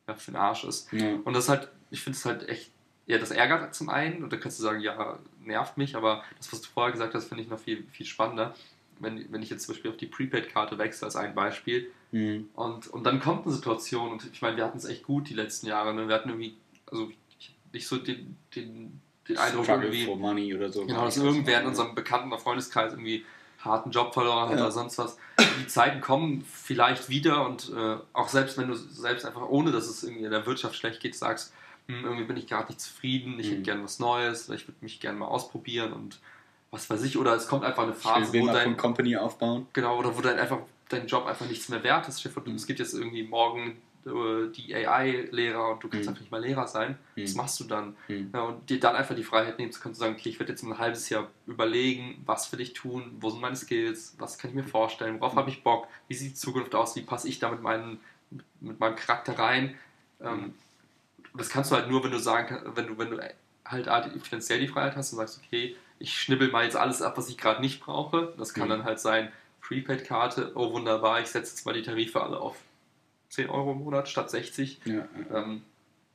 ja, 0.07 0.15
für 0.15 0.31
den 0.31 0.37
Arsch 0.37 0.63
ist. 0.63 0.91
Ja. 0.93 1.15
Und 1.23 1.33
das 1.33 1.45
ist 1.45 1.49
halt, 1.49 1.69
ich 1.91 2.01
finde 2.01 2.17
es 2.17 2.25
halt 2.25 2.47
echt, 2.47 2.71
ja, 3.07 3.17
das 3.17 3.31
ärgert 3.31 3.75
zum 3.75 3.89
einen, 3.89 4.23
und 4.23 4.31
da 4.31 4.37
kannst 4.37 4.59
du 4.59 4.63
sagen, 4.63 4.79
ja, 4.81 5.19
nervt 5.43 5.77
mich, 5.77 5.95
aber 5.95 6.23
das, 6.37 6.51
was 6.51 6.61
du 6.61 6.69
vorher 6.69 6.91
gesagt 6.91 7.13
hast, 7.13 7.25
finde 7.25 7.43
ich 7.43 7.49
noch 7.49 7.59
viel, 7.59 7.85
viel 7.91 8.05
spannender. 8.05 8.55
Wenn, 8.99 9.31
wenn 9.31 9.43
ich 9.43 9.49
jetzt 9.49 9.65
zum 9.65 9.75
Beispiel 9.75 9.91
auf 9.91 9.97
die 9.97 10.07
Prepaid-Karte 10.07 10.77
wechsle, 10.77 11.05
als 11.05 11.15
ein 11.15 11.35
Beispiel, 11.35 11.91
Mhm. 12.11 12.47
und, 12.53 12.87
und 12.87 13.03
dann 13.03 13.19
kommt 13.19 13.45
eine 13.45 13.53
Situation, 13.53 14.13
und 14.13 14.29
ich 14.31 14.41
meine, 14.41 14.55
wir 14.55 14.63
hatten 14.63 14.77
es 14.77 14.85
echt 14.85 15.03
gut 15.03 15.27
die 15.29 15.33
letzten 15.33 15.67
Jahre, 15.67 15.93
ne? 15.93 16.07
wir 16.07 16.15
hatten 16.15 16.29
irgendwie, 16.29 16.55
also 16.89 17.11
nicht 17.77 17.87
so 17.87 17.97
den, 17.97 18.35
den, 18.55 18.99
den 19.29 19.37
Eindruck 19.37 19.65
Struggle 19.65 19.85
irgendwie, 19.87 20.05
for 20.05 20.17
money 20.17 20.53
oder 20.55 20.69
so. 20.71 20.85
Genau, 20.85 21.05
dass 21.05 21.17
irgendwer 21.17 21.61
in 21.61 21.67
unserem 21.67 21.95
Bekannten- 21.95 22.31
oder 22.31 22.39
Freundeskreis 22.41 22.93
irgendwie 22.93 23.23
harten 23.59 23.91
Job 23.91 24.13
verloren 24.13 24.49
hat 24.49 24.57
Ja. 24.57 24.63
oder 24.63 24.71
sonst 24.71 24.97
was. 24.97 25.17
Die 25.59 25.67
Zeiten 25.67 26.01
kommen 26.01 26.43
vielleicht 26.43 27.09
wieder 27.09 27.45
und 27.45 27.71
äh, 27.75 27.97
auch 28.13 28.29
selbst 28.29 28.57
wenn 28.57 28.67
du 28.67 28.75
selbst 28.75 29.25
einfach 29.25 29.47
ohne, 29.47 29.71
dass 29.71 29.87
es 29.87 30.03
irgendwie 30.03 30.25
in 30.25 30.31
der 30.31 30.45
Wirtschaft 30.45 30.75
schlecht 30.75 30.99
geht, 31.01 31.15
sagst, 31.15 31.53
hm, 31.87 32.03
irgendwie 32.03 32.23
bin 32.25 32.37
ich 32.37 32.47
gerade 32.47 32.67
nicht 32.67 32.81
zufrieden, 32.81 33.39
ich 33.39 33.47
Mhm. 33.47 33.51
hätte 33.51 33.61
gern 33.63 33.83
was 33.83 33.99
Neues, 33.99 34.49
ich 34.49 34.67
würde 34.67 34.77
mich 34.81 34.99
gerne 34.99 35.17
mal 35.19 35.25
ausprobieren 35.27 35.93
und 35.93 36.19
was 36.71 36.89
weiß 36.89 37.03
ich, 37.03 37.17
oder 37.17 37.33
es 37.33 37.47
kommt 37.47 37.63
einfach 37.63 37.83
eine 37.83 37.93
Phase, 37.93 38.33
wo 38.39 38.47
dein, 38.47 38.75
Company 38.77 39.15
aufbauen. 39.15 39.67
Genau, 39.73 39.97
oder 39.97 40.15
wo 40.17 40.21
dann 40.21 40.37
einfach 40.37 40.59
dein 40.89 41.07
Job 41.07 41.25
einfach 41.25 41.47
nichts 41.47 41.69
mehr 41.69 41.81
wert 41.83 42.07
ist. 42.07 42.21
Vor, 42.27 42.43
du- 42.43 42.51
Es 42.53 42.67
gibt 42.67 42.79
jetzt 42.79 42.93
irgendwie 42.93 43.23
morgen 43.23 43.77
die 44.51 44.73
AI-Lehrer 44.75 45.69
und 45.71 45.83
du 45.83 45.89
kannst 45.89 46.05
Mhm. 46.05 46.09
einfach 46.09 46.21
nicht 46.21 46.31
mal 46.31 46.41
Lehrer 46.41 46.67
sein. 46.67 46.97
Was 47.15 47.31
Mhm. 47.31 47.37
machst 47.37 47.59
du 47.59 47.63
dann? 47.65 47.95
Mhm. 48.07 48.29
Ja, 48.33 48.41
und 48.41 48.69
dir 48.69 48.79
dann 48.79 48.95
einfach 48.95 49.15
die 49.15 49.23
Freiheit 49.23 49.57
nehmen 49.59 49.71
zu 49.71 49.79
können, 49.81 49.93
zu 49.95 49.99
sagen, 49.99 50.15
okay, 50.17 50.29
ich 50.29 50.39
werde 50.39 50.51
jetzt 50.53 50.63
mal 50.63 50.73
ein 50.75 50.79
halbes 50.79 51.09
Jahr 51.09 51.27
überlegen, 51.45 52.21
was 52.25 52.51
will 52.51 52.61
ich 52.61 52.73
tun, 52.73 53.15
wo 53.19 53.29
sind 53.29 53.41
meine 53.41 53.55
Skills, 53.55 54.15
was 54.19 54.37
kann 54.37 54.49
ich 54.51 54.55
mir 54.55 54.63
vorstellen, 54.63 55.19
worauf 55.19 55.35
habe 55.35 55.49
ich 55.49 55.63
Bock, 55.63 55.87
wie 56.07 56.13
sieht 56.13 56.31
die 56.31 56.35
Zukunft 56.35 56.73
aus, 56.75 56.95
wie 56.95 57.01
passe 57.01 57.27
ich 57.27 57.39
da 57.39 57.49
mit, 57.51 57.61
meinen, 57.61 57.99
mit, 58.61 58.79
meinem 58.79 58.95
Charakter 58.95 59.37
rein. 59.37 59.75
Ähm, 60.21 60.37
Mhm. 60.37 60.53
das 61.37 61.49
kannst 61.49 61.71
du 61.71 61.75
halt 61.75 61.89
nur, 61.89 62.03
wenn 62.03 62.11
du 62.11 62.19
sagen 62.19 62.59
wenn 62.75 62.87
du, 62.87 62.97
wenn 62.97 63.11
du 63.11 63.19
halt 63.65 63.87
finanziell 64.23 64.59
die 64.59 64.67
Freiheit 64.67 64.95
hast 64.95 65.11
und 65.13 65.17
sagst, 65.19 65.39
okay, 65.45 65.75
ich 65.99 66.17
schnibbel 66.19 66.49
mal 66.51 66.63
jetzt 66.63 66.75
alles 66.77 67.01
ab, 67.01 67.17
was 67.17 67.27
ich 67.29 67.37
gerade 67.37 67.59
nicht 67.61 67.81
brauche. 67.81 68.33
Das 68.37 68.53
kann 68.53 68.65
Mhm. 68.65 68.69
dann 68.71 68.83
halt 68.85 68.99
sein, 68.99 69.31
Prepaid-Karte, 69.61 70.53
oh 70.55 70.71
wunderbar, 70.71 71.19
ich 71.19 71.27
setze 71.27 71.51
jetzt 71.51 71.65
mal 71.65 71.73
die 71.73 71.81
Tarife 71.81 72.21
alle 72.21 72.39
auf 72.39 72.55
10 73.29 73.49
Euro 73.49 73.71
im 73.73 73.79
Monat 73.79 74.07
statt 74.09 74.29
60. 74.29 74.79
Ja. 74.85 75.07
Ähm, 75.33 75.61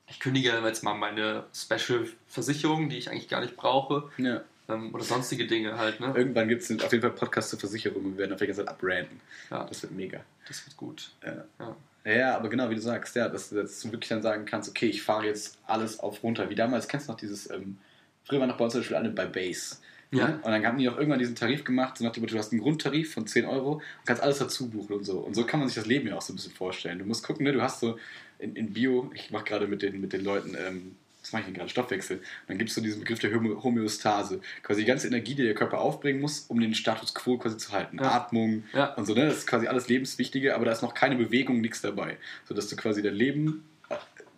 ich 0.09 0.21
kündige 0.21 0.51
jetzt 0.65 0.83
mal 0.83 0.95
meine 0.95 1.45
Special-Versicherung, 1.55 2.89
die 2.89 2.99
ich 2.99 3.11
eigentlich 3.11 3.29
gar 3.29 3.41
nicht 3.41 3.57
brauche. 3.57 4.11
ja. 4.19 4.43
Ähm, 4.69 4.95
oder 4.95 5.03
sonstige 5.03 5.49
Dinge 5.49 5.77
halt. 5.77 5.99
Ne? 5.99 6.13
Irgendwann 6.15 6.47
gibt 6.47 6.63
es 6.63 6.71
auf 6.81 6.93
jeden 6.93 7.03
Fall 7.03 7.11
Podcasts 7.11 7.51
zur 7.51 7.59
Versicherung 7.59 8.05
und 8.05 8.13
wir 8.13 8.19
werden 8.19 8.33
auf 8.33 8.41
jeden 8.41 8.55
Fall 8.55 8.69
abranden. 8.69 9.21
Ja, 9.51 9.65
Das 9.65 9.83
wird 9.83 9.93
mega. 9.93 10.21
das 10.47 10.65
wird 10.65 10.77
gut. 10.77 11.11
Ja. 11.25 11.45
Ja. 11.59 11.77
Ja, 12.05 12.37
aber 12.37 12.49
genau, 12.49 12.71
wie 12.71 12.77
du 12.77 12.81
sagst, 12.81 13.17
ja, 13.17 13.29
dass, 13.29 13.51
dass 13.51 13.81
du 13.81 13.91
wirklich 13.91 14.09
dann 14.09 14.23
sagen 14.23 14.45
kannst, 14.45 14.69
okay, 14.71 14.87
ich 14.87 15.03
fahre 15.03 15.27
jetzt 15.27 15.59
alles 15.67 15.99
auf 15.99 16.23
runter. 16.23 16.49
Wie 16.49 16.55
damals, 16.55 16.87
kennst 16.87 17.09
du 17.09 17.13
noch 17.13 17.19
dieses, 17.19 17.51
ähm, 17.51 17.77
früher 18.25 18.39
waren 18.39 18.49
noch 18.49 18.57
bei 18.57 18.65
uns 18.65 18.73
zum 18.73 18.83
Beispiel 18.83 18.97
alle 18.97 19.11
bei 19.11 19.27
Base. 19.27 19.77
Ja. 20.13 20.27
Und 20.37 20.45
dann 20.45 20.65
haben 20.67 20.79
die 20.79 20.89
auch 20.89 20.97
irgendwann 20.97 21.19
diesen 21.19 21.35
Tarif 21.35 21.65
gemacht, 21.65 21.97
so 21.99 22.05
nach 22.05 22.13
dem 22.13 22.21
Motto, 22.23 22.35
du 22.35 22.39
hast 22.39 22.53
einen 22.53 22.61
Grundtarif 22.61 23.15
von 23.15 23.27
10 23.27 23.45
Euro 23.47 23.73
und 23.75 23.83
kannst 24.05 24.23
alles 24.23 24.39
dazu 24.39 24.69
buchen 24.69 24.95
und 24.97 25.05
so. 25.05 25.19
Und 25.19 25.35
so 25.35 25.45
kann 25.45 25.61
man 25.61 25.69
sich 25.69 25.77
das 25.77 25.87
Leben 25.87 26.07
ja 26.09 26.17
auch 26.17 26.23
so 26.23 26.33
ein 26.33 26.37
bisschen 26.37 26.53
vorstellen. 26.53 26.99
Du 26.99 27.05
musst 27.07 27.25
gucken, 27.27 27.45
ne, 27.45 27.53
du 27.53 27.63
hast 27.63 27.81
so 27.81 27.99
in, 28.39 28.55
in 28.57 28.73
Bio, 28.73 29.11
ich 29.15 29.31
mache 29.31 29.45
gerade 29.45 29.67
mit 29.67 29.83
den, 29.83 30.01
mit 30.01 30.13
den 30.13 30.23
Leuten, 30.23 30.55
ähm, 30.55 30.97
was 31.23 31.33
mache 31.33 31.43
ich 31.43 31.47
denn 31.47 31.55
gerade, 31.55 31.71
Stoffwechsel. 31.71 32.17
Und 32.19 32.25
dann 32.49 32.59
gibt 32.59 32.71
es 32.71 32.75
so 32.75 32.81
diesen 32.83 33.01
Begriff 33.01 33.21
der 33.21 33.33
Homö 33.33 33.63
Homöostase. 33.63 34.41
Quasi 34.63 34.81
die 34.81 34.87
ganze 34.87 35.07
Energie, 35.07 35.35
die 35.37 35.45
der 35.45 35.55
Körper 35.55 35.79
aufbringen 35.81 36.21
muss, 36.21 36.41
um 36.49 36.61
den 36.61 36.75
Status 36.75 37.15
quo 37.15 37.39
quasi 37.39 37.57
zu 37.57 37.73
halten. 37.73 37.99
Ja. 37.99 38.11
Atmung 38.11 38.65
Ja. 38.75 38.93
und 38.95 39.07
so, 39.07 39.15
ne? 39.15 39.27
Das 39.27 39.39
ist 39.39 39.47
quasi 39.47 39.67
alles 39.69 39.89
Lebenswichtige, 39.89 40.55
aber 40.55 40.65
da 40.65 40.73
ist 40.73 40.83
noch 40.83 40.95
keine 40.95 41.17
Bewegung, 41.17 41.61
nichts 41.61 41.81
dabei. 41.81 42.17
Sodass 42.47 42.67
du 42.69 42.77
quasi 42.77 43.01
dein 43.03 43.15
Leben, 43.15 43.65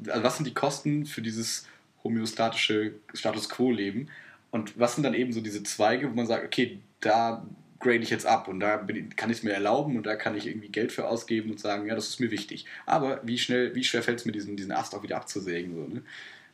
also 0.06 0.22
was 0.22 0.36
sind 0.36 0.46
die 0.46 0.54
Kosten 0.54 1.06
für 1.06 1.22
dieses 1.22 1.66
homöostatische 2.04 2.92
Status 3.14 3.48
quo-Leben? 3.48 4.08
Und 4.54 4.78
was 4.78 4.94
sind 4.94 5.02
dann 5.02 5.14
eben 5.14 5.32
so 5.32 5.40
diese 5.40 5.64
Zweige, 5.64 6.08
wo 6.08 6.14
man 6.14 6.28
sagt, 6.28 6.44
okay, 6.44 6.78
da 7.00 7.44
grade 7.80 7.98
ich 7.98 8.10
jetzt 8.10 8.24
ab 8.24 8.46
und 8.46 8.60
da 8.60 8.86
ich, 8.86 9.16
kann 9.16 9.28
ich 9.28 9.38
es 9.38 9.42
mir 9.42 9.50
erlauben 9.50 9.96
und 9.96 10.06
da 10.06 10.14
kann 10.14 10.36
ich 10.36 10.46
irgendwie 10.46 10.68
Geld 10.68 10.92
für 10.92 11.08
ausgeben 11.08 11.50
und 11.50 11.58
sagen, 11.58 11.88
ja, 11.88 11.96
das 11.96 12.08
ist 12.08 12.20
mir 12.20 12.30
wichtig. 12.30 12.64
Aber 12.86 13.20
wie 13.24 13.36
schnell, 13.36 13.74
wie 13.74 13.82
schwer 13.82 14.04
fällt 14.04 14.20
es 14.20 14.26
mir, 14.26 14.30
diesen, 14.30 14.56
diesen 14.56 14.70
Ast 14.70 14.94
auch 14.94 15.02
wieder 15.02 15.16
abzusägen? 15.16 15.74
So, 15.74 15.92
ne? 15.92 16.02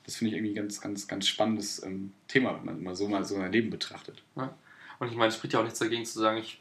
Das 0.07 0.17
finde 0.17 0.31
ich 0.31 0.39
irgendwie 0.39 0.53
ein 0.53 0.63
ganz, 0.63 0.81
ganz, 0.81 1.07
ganz 1.09 1.29
spannendes 1.29 1.83
ähm, 1.83 2.15
Thema, 2.27 2.57
wenn 2.57 2.65
man 2.65 2.83
mal 2.83 2.97
so 2.97 3.07
mal 3.07 3.23
so 3.23 3.35
sein 3.35 3.53
Leben 3.53 3.69
betrachtet. 3.69 4.23
Ja. 4.35 4.55
Und 4.99 5.09
ich 5.09 5.17
meine, 5.19 5.29
es 5.29 5.35
spricht 5.37 5.53
ja 5.53 5.61
auch 5.61 5.65
nichts 5.65 5.79
dagegen 5.79 6.07
zu 6.07 6.19
sagen, 6.21 6.39
ich, 6.39 6.59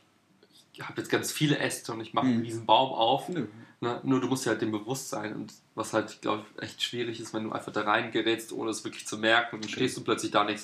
ich 0.74 0.82
habe 0.82 1.00
jetzt 1.00 1.10
ganz 1.10 1.32
viele 1.32 1.58
Äste 1.58 1.94
und 1.94 2.02
ich 2.02 2.14
mache 2.14 2.28
Mhm. 2.28 2.42
riesen 2.42 2.66
Baum 2.66 2.92
auf. 2.92 3.30
Nö. 3.30 3.48
Ne? 3.80 4.02
Nur 4.04 4.20
du 4.20 4.28
musst 4.28 4.46
dir 4.46 4.50
halt 4.50 4.62
dem 4.62 4.74
bewusst 4.74 5.08
sein. 5.08 5.34
Und 5.38 5.54
was 5.74 5.94
halt, 5.94 6.22
glaube 6.22 6.44
ich, 6.58 6.64
echt 6.64 6.84
schwierig 6.84 7.22
ist, 7.22 7.34
wenn 7.34 7.46
du 7.46 7.54
einfach 7.54 7.72
da 7.72 7.84
reingerätst, 7.84 8.52
ohne 8.52 8.72
es 8.72 8.84
wirklich 8.84 9.08
zu 9.08 9.18
merken. 9.18 9.56
Und 9.56 9.64
dann 9.64 9.72
stehst 9.72 9.96
du 9.96 10.04
plötzlich 10.04 10.32
da 10.32 10.42
und 10.42 10.48
denkst 10.48 10.64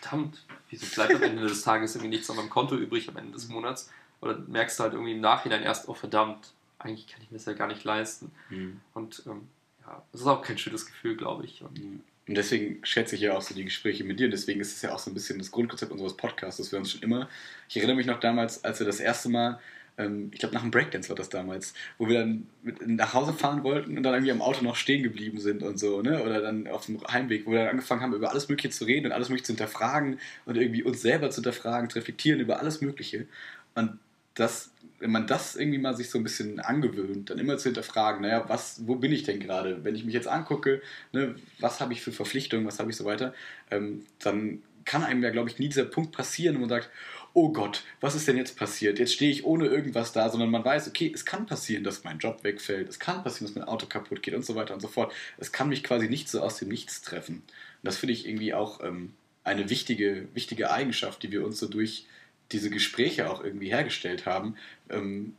verdammt, 0.00 0.44
wieso 0.70 0.86
bleibt 0.94 1.14
am 1.14 1.22
Ende 1.22 1.46
des 1.46 1.62
Tages 1.62 1.94
irgendwie 1.94 2.16
nichts 2.16 2.30
auf 2.30 2.36
meinem 2.36 2.50
Konto 2.50 2.76
übrig 2.76 3.08
am 3.08 3.16
Ende 3.16 3.32
des 3.32 3.48
Monats? 3.48 3.90
Oder 4.20 4.38
merkst 4.38 4.78
du 4.78 4.82
halt 4.84 4.94
irgendwie 4.94 5.12
im 5.12 5.20
Nachhinein 5.20 5.62
erst, 5.62 5.88
oh 5.88 5.94
verdammt, 5.94 6.52
eigentlich 6.78 7.06
kann 7.06 7.22
ich 7.22 7.30
mir 7.30 7.38
das 7.38 7.46
ja 7.46 7.52
gar 7.52 7.68
nicht 7.68 7.84
leisten. 7.84 8.32
Und 8.94 9.22
ähm, 9.26 9.48
ja, 9.86 10.02
das 10.12 10.20
ist 10.22 10.26
auch 10.26 10.42
kein 10.42 10.58
schönes 10.58 10.86
Gefühl, 10.86 11.16
glaube 11.16 11.44
ich. 11.44 11.62
Und, 11.62 11.78
Und 12.26 12.34
deswegen 12.34 12.84
schätze 12.84 13.14
ich 13.14 13.22
ja 13.22 13.36
auch 13.36 13.42
so 13.42 13.54
die 13.54 13.64
Gespräche 13.64 14.04
mit 14.04 14.20
dir. 14.20 14.26
Und 14.26 14.32
deswegen 14.32 14.60
ist 14.60 14.76
es 14.76 14.82
ja 14.82 14.92
auch 14.92 14.98
so 14.98 15.10
ein 15.10 15.14
bisschen 15.14 15.38
das 15.38 15.50
Grundkonzept 15.50 15.90
unseres 15.90 16.16
Podcasts, 16.16 16.58
dass 16.58 16.72
wir 16.72 16.78
uns 16.78 16.92
schon 16.92 17.02
immer. 17.02 17.28
Ich 17.68 17.76
erinnere 17.76 17.96
mich 17.96 18.06
noch 18.06 18.20
damals, 18.20 18.64
als 18.64 18.80
wir 18.80 18.86
das 18.86 19.00
erste 19.00 19.28
Mal, 19.28 19.60
ähm, 19.98 20.30
ich 20.32 20.38
glaube 20.38 20.54
nach 20.54 20.62
dem 20.62 20.70
Breakdance 20.70 21.08
war 21.08 21.16
das 21.16 21.28
damals, 21.28 21.74
wo 21.98 22.08
wir 22.08 22.20
dann 22.20 22.46
mit, 22.62 22.86
nach 22.86 23.12
Hause 23.12 23.32
fahren 23.32 23.64
wollten 23.64 23.96
und 23.96 24.02
dann 24.04 24.14
irgendwie 24.14 24.32
am 24.32 24.40
Auto 24.40 24.64
noch 24.64 24.76
stehen 24.76 25.02
geblieben 25.02 25.40
sind 25.40 25.62
und 25.62 25.78
so, 25.78 26.00
ne? 26.00 26.22
Oder 26.22 26.40
dann 26.40 26.68
auf 26.68 26.86
dem 26.86 27.02
Heimweg, 27.06 27.46
wo 27.46 27.50
wir 27.50 27.58
dann 27.58 27.68
angefangen 27.68 28.00
haben, 28.00 28.14
über 28.14 28.30
alles 28.30 28.48
Mögliche 28.48 28.70
zu 28.70 28.84
reden 28.84 29.06
und 29.06 29.12
alles 29.12 29.28
Mögliche 29.28 29.46
zu 29.46 29.52
hinterfragen 29.52 30.18
und 30.46 30.56
irgendwie 30.56 30.82
uns 30.84 31.02
selber 31.02 31.30
zu 31.30 31.36
hinterfragen, 31.36 31.90
zu 31.90 31.98
reflektieren 31.98 32.40
über 32.40 32.60
alles 32.60 32.80
Mögliche. 32.80 33.26
Und 33.74 33.98
das, 34.34 34.70
wenn 35.00 35.10
man 35.10 35.26
das 35.26 35.56
irgendwie 35.56 35.78
mal 35.78 35.96
sich 35.96 36.10
so 36.10 36.18
ein 36.18 36.22
bisschen 36.22 36.60
angewöhnt, 36.60 37.30
dann 37.30 37.38
immer 37.38 37.58
zu 37.58 37.64
hinterfragen, 37.64 38.22
naja, 38.22 38.48
was, 38.48 38.86
wo 38.86 38.94
bin 38.94 39.12
ich 39.12 39.24
denn 39.24 39.40
gerade? 39.40 39.84
Wenn 39.84 39.96
ich 39.96 40.04
mich 40.04 40.14
jetzt 40.14 40.28
angucke, 40.28 40.80
ne, 41.12 41.34
was 41.58 41.80
habe 41.80 41.92
ich 41.92 42.02
für 42.02 42.12
Verpflichtungen, 42.12 42.66
was 42.66 42.78
habe 42.78 42.90
ich 42.90 42.96
so 42.96 43.04
weiter, 43.04 43.34
ähm, 43.70 44.06
dann 44.20 44.62
kann 44.84 45.04
einem 45.04 45.22
ja, 45.22 45.30
glaube 45.30 45.50
ich, 45.50 45.58
nie 45.58 45.68
dieser 45.68 45.84
Punkt 45.84 46.12
passieren, 46.12 46.56
wo 46.56 46.60
man 46.60 46.70
sagt, 46.70 46.90
oh 47.38 47.50
Gott, 47.52 47.84
was 48.00 48.16
ist 48.16 48.26
denn 48.26 48.36
jetzt 48.36 48.56
passiert? 48.56 48.98
Jetzt 48.98 49.12
stehe 49.12 49.30
ich 49.30 49.44
ohne 49.44 49.66
irgendwas 49.66 50.12
da, 50.12 50.28
sondern 50.28 50.50
man 50.50 50.64
weiß, 50.64 50.88
okay, 50.88 51.12
es 51.14 51.24
kann 51.24 51.46
passieren, 51.46 51.84
dass 51.84 52.02
mein 52.02 52.18
Job 52.18 52.42
wegfällt, 52.42 52.88
es 52.88 52.98
kann 52.98 53.22
passieren, 53.22 53.46
dass 53.46 53.54
mein 53.54 53.68
Auto 53.68 53.86
kaputt 53.86 54.24
geht 54.24 54.34
und 54.34 54.44
so 54.44 54.56
weiter 54.56 54.74
und 54.74 54.80
so 54.80 54.88
fort. 54.88 55.12
Es 55.36 55.52
kann 55.52 55.68
mich 55.68 55.84
quasi 55.84 56.08
nicht 56.08 56.28
so 56.28 56.40
aus 56.40 56.58
dem 56.58 56.68
Nichts 56.68 57.00
treffen. 57.00 57.36
Und 57.36 57.44
das 57.84 57.96
finde 57.96 58.14
ich 58.14 58.26
irgendwie 58.26 58.54
auch 58.54 58.82
ähm, 58.82 59.12
eine 59.44 59.70
wichtige, 59.70 60.26
wichtige 60.34 60.72
Eigenschaft, 60.72 61.22
die 61.22 61.30
wir 61.30 61.46
uns 61.46 61.60
so 61.60 61.68
durch 61.68 62.06
diese 62.50 62.70
Gespräche 62.70 63.30
auch 63.30 63.44
irgendwie 63.44 63.68
hergestellt 63.68 64.26
haben. 64.26 64.56
Ähm, 64.90 65.36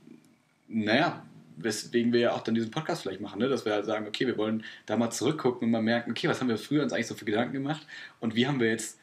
naja, 0.69 1.25
weswegen 1.57 2.13
wir 2.13 2.21
ja 2.21 2.31
auch 2.31 2.43
dann 2.43 2.55
diesen 2.55 2.71
Podcast 2.71 3.01
vielleicht 3.01 3.19
machen, 3.19 3.39
ne? 3.39 3.49
dass 3.49 3.65
wir 3.65 3.73
halt 3.73 3.85
sagen, 3.85 4.07
okay, 4.07 4.25
wir 4.25 4.37
wollen 4.37 4.63
da 4.85 4.95
mal 4.95 5.11
zurückgucken 5.11 5.65
und 5.65 5.71
mal 5.71 5.81
merken, 5.81 6.11
okay, 6.11 6.29
was 6.29 6.39
haben 6.39 6.47
wir 6.47 6.57
früher 6.57 6.81
uns 6.81 6.93
eigentlich 6.93 7.07
so 7.07 7.15
für 7.15 7.25
Gedanken 7.25 7.51
gemacht 7.51 7.85
und 8.21 8.35
wie 8.35 8.47
haben 8.47 8.61
wir 8.61 8.69
jetzt 8.69 8.97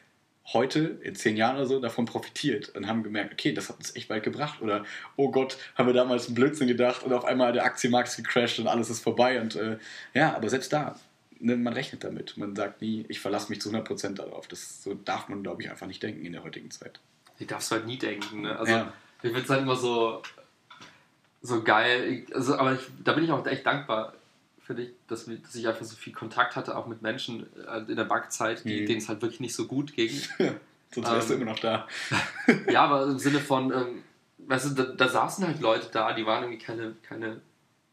heute, 0.53 0.79
in 1.01 1.13
zehn 1.15 1.35
Jahren 1.35 1.57
oder 1.57 1.65
so, 1.65 1.79
davon 1.79 2.05
profitiert 2.05 2.69
und 2.69 2.87
haben 2.87 3.03
gemerkt, 3.03 3.33
okay, 3.33 3.51
das 3.53 3.67
hat 3.69 3.77
uns 3.77 3.95
echt 3.95 4.09
weit 4.09 4.23
gebracht 4.23 4.61
oder 4.61 4.85
oh 5.17 5.29
Gott, 5.29 5.57
haben 5.75 5.87
wir 5.87 5.93
damals 5.93 6.27
einen 6.27 6.35
Blödsinn 6.35 6.67
gedacht 6.67 7.03
und 7.03 7.11
auf 7.13 7.25
einmal 7.25 7.51
der 7.53 7.65
Aktienmarkt 7.65 8.07
ist 8.09 8.17
gecrashed 8.17 8.59
und 8.59 8.67
alles 8.67 8.89
ist 8.89 9.01
vorbei 9.01 9.41
und 9.41 9.55
äh, 9.55 9.77
ja, 10.13 10.35
aber 10.35 10.49
selbst 10.49 10.71
da, 10.71 10.97
ne, 11.39 11.57
man 11.57 11.73
rechnet 11.73 12.03
damit. 12.03 12.37
Man 12.37 12.55
sagt 12.55 12.81
nie, 12.81 13.05
ich 13.09 13.19
verlasse 13.19 13.49
mich 13.49 13.59
zu 13.61 13.69
100% 13.69 14.13
darauf. 14.15 14.47
Das 14.47 14.83
so 14.83 14.93
darf 14.93 15.27
man, 15.27 15.43
glaube 15.43 15.61
ich, 15.63 15.69
einfach 15.69 15.87
nicht 15.87 16.01
denken 16.01 16.25
in 16.25 16.31
der 16.33 16.43
heutigen 16.43 16.71
Zeit. 16.71 16.99
die 17.39 17.45
darfst 17.45 17.69
du 17.71 17.75
halt 17.75 17.85
nie 17.85 17.97
denken. 17.97 18.41
Ne? 18.41 18.57
Also, 18.57 18.71
Ja. 18.71 18.93
ich 19.21 19.29
finde 19.29 19.41
es 19.43 19.49
halt 19.49 19.61
immer 19.63 19.75
so, 19.75 20.21
so 21.41 21.61
geil. 21.61 22.09
Ich- 22.25 22.35
Also, 22.35 22.57
aber 22.57 22.73
ich, 22.73 22.79
da 23.03 23.13
bin 23.13 23.23
ich 23.25 23.31
auch 23.31 23.45
echt 23.45 23.65
dankbar 23.65 24.13
für 24.67 24.75
dich, 24.75 24.89
dass, 25.07 25.25
dass 25.25 25.55
ich 25.55 25.67
einfach 25.67 25.85
so 25.85 25.95
viel 25.95 26.13
Kontakt 26.13 26.55
hatte, 26.57 26.77
auch 26.77 26.85
mit 26.87 27.01
Menschen 27.01 27.47
äh, 27.65 27.79
in 27.89 27.95
der 27.95 28.03
Bankzeit, 28.03 28.63
die- 28.65 28.81
Mhm. 28.81 28.85
denen 28.85 28.97
es 28.99 29.07
halt 29.09 29.21
wirklich 29.21 29.39
nicht 29.39 29.55
so 29.55 29.65
gut 29.65 29.93
ging. 29.95 30.11
Sonst 30.93 31.09
wärst 31.11 31.29
Ähm, 31.31 31.37
du 31.37 31.41
immer 31.43 31.51
noch 31.51 31.59
da. 31.59 31.87
ja, 32.69 32.83
aber 32.83 33.03
im 33.05 33.17
Sinne 33.17 33.39
von, 33.39 33.71
ähm, 33.71 34.03
weißt 34.39 34.65
du, 34.77 34.83
da, 34.83 34.83
da 34.93 35.07
saßen 35.09 35.47
halt 35.47 35.59
Leute 35.61 35.87
da, 35.91 36.13
die 36.13 36.25
waren 36.25 36.43
irgendwie 36.43 36.61
keine, 36.63 36.95
keine 37.01 37.41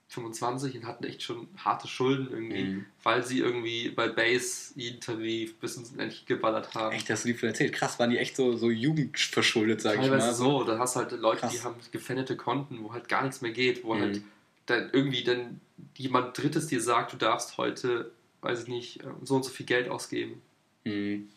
25 0.09 0.77
und 0.77 0.87
hatten 0.87 1.05
echt 1.05 1.23
schon 1.23 1.49
harte 1.57 1.89
Schulden 1.89 2.29
irgendwie, 2.31 2.65
Mhm. 2.65 2.87
weil 3.03 3.25
sie 3.25 3.39
irgendwie 3.41 3.89
bei 3.91 4.09
Base 4.09 4.73
jeden 4.77 5.01
Tarif 5.01 5.57
bis 5.59 5.77
ins 5.77 5.91
Unendliche 5.91 6.25
geballert 6.27 6.75
haben. 6.75 6.95
Echt, 6.95 7.09
hast 7.11 7.25
du 7.25 7.29
die 7.29 7.35
von 7.35 7.49
erzählt? 7.49 7.73
Krass, 7.73 7.99
waren 7.99 8.11
die 8.11 8.19
echt 8.19 8.37
so, 8.37 8.57
so 8.57 8.71
jugendverschuldet, 8.71 9.81
sag 9.81 9.95
ich 9.95 10.01
Teilweise 10.03 10.27
mal. 10.29 10.35
so, 10.35 10.63
da 10.65 10.79
hast 10.79 10.95
du 10.97 11.01
halt 11.01 11.13
Leute, 11.13 11.49
die 11.49 11.57
Krass. 11.57 11.65
haben 11.65 11.75
gefändete 11.91 12.37
Konten, 12.37 12.83
wo 12.85 12.93
halt 12.93 13.09
gar 13.09 13.23
nichts 13.23 13.41
mehr 13.41 13.51
geht, 13.53 13.83
wo 13.83 13.95
Mhm. 13.95 14.01
halt 14.01 14.21
dann 14.67 14.91
irgendwie 14.93 15.25
dann 15.25 15.61
jemand 15.97 16.37
Drittes 16.39 16.67
dir 16.67 16.81
sagt, 16.81 17.13
du 17.13 17.17
darfst 17.17 17.59
heute, 17.59 18.11
weiß 18.41 18.63
ich 18.63 18.69
nicht, 18.69 19.03
ähm, 19.03 19.17
so 19.23 19.37
und 19.37 19.45
so 19.45 19.51
viel 19.51 19.67
Geld 19.67 19.89
ausgeben. 19.89 20.41
Mhm. 20.85 21.29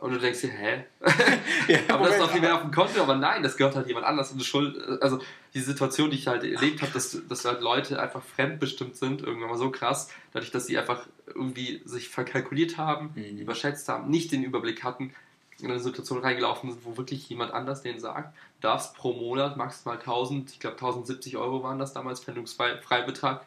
Und 0.00 0.12
du 0.12 0.18
denkst 0.18 0.42
dir, 0.42 0.50
hä? 0.50 0.84
Ja, 1.68 1.80
aber 1.88 2.04
das 2.06 2.14
ist 2.14 2.20
doch 2.22 2.30
viel 2.30 2.40
mehr 2.40 2.54
auf 2.54 2.62
dem 2.62 2.70
Konto, 2.70 3.02
aber 3.02 3.16
nein, 3.16 3.42
das 3.42 3.56
gehört 3.56 3.74
halt 3.74 3.88
jemand 3.88 4.06
anders 4.06 4.30
in 4.30 4.38
die 4.38 4.44
Schuld. 4.44 4.80
Also 5.02 5.18
die 5.54 5.60
Situation, 5.60 6.10
die 6.10 6.16
ich 6.16 6.28
halt 6.28 6.44
erlebt 6.44 6.82
habe, 6.82 6.92
dass, 6.92 7.20
dass 7.28 7.44
halt 7.44 7.60
Leute 7.60 8.00
einfach 8.00 8.22
fremdbestimmt 8.22 8.96
sind, 8.96 9.22
irgendwann 9.22 9.50
mal 9.50 9.58
so 9.58 9.70
krass, 9.70 10.08
dadurch, 10.32 10.52
dass 10.52 10.66
sie 10.66 10.78
einfach 10.78 11.06
irgendwie 11.26 11.82
sich 11.84 12.08
verkalkuliert 12.08 12.76
haben, 12.78 13.10
Mhm. 13.16 13.38
überschätzt 13.38 13.88
haben, 13.88 14.08
nicht 14.08 14.30
den 14.30 14.44
Überblick 14.44 14.84
hatten, 14.84 15.12
in 15.60 15.70
eine 15.70 15.80
Situation 15.80 16.18
reingelaufen 16.20 16.70
sind, 16.70 16.84
wo 16.84 16.96
wirklich 16.96 17.28
jemand 17.28 17.52
anders 17.52 17.82
denen 17.82 17.98
sagt, 17.98 18.34
du 18.60 18.68
darfst 18.68 18.94
pro 18.94 19.12
Monat 19.12 19.56
maximal 19.56 19.98
1000, 19.98 20.50
ich 20.52 20.60
glaube 20.60 20.76
1070 20.76 21.36
Euro 21.36 21.62
waren 21.62 21.78
das 21.78 21.92
damals, 21.92 22.20
Pfändungsfreibetrag, 22.20 23.44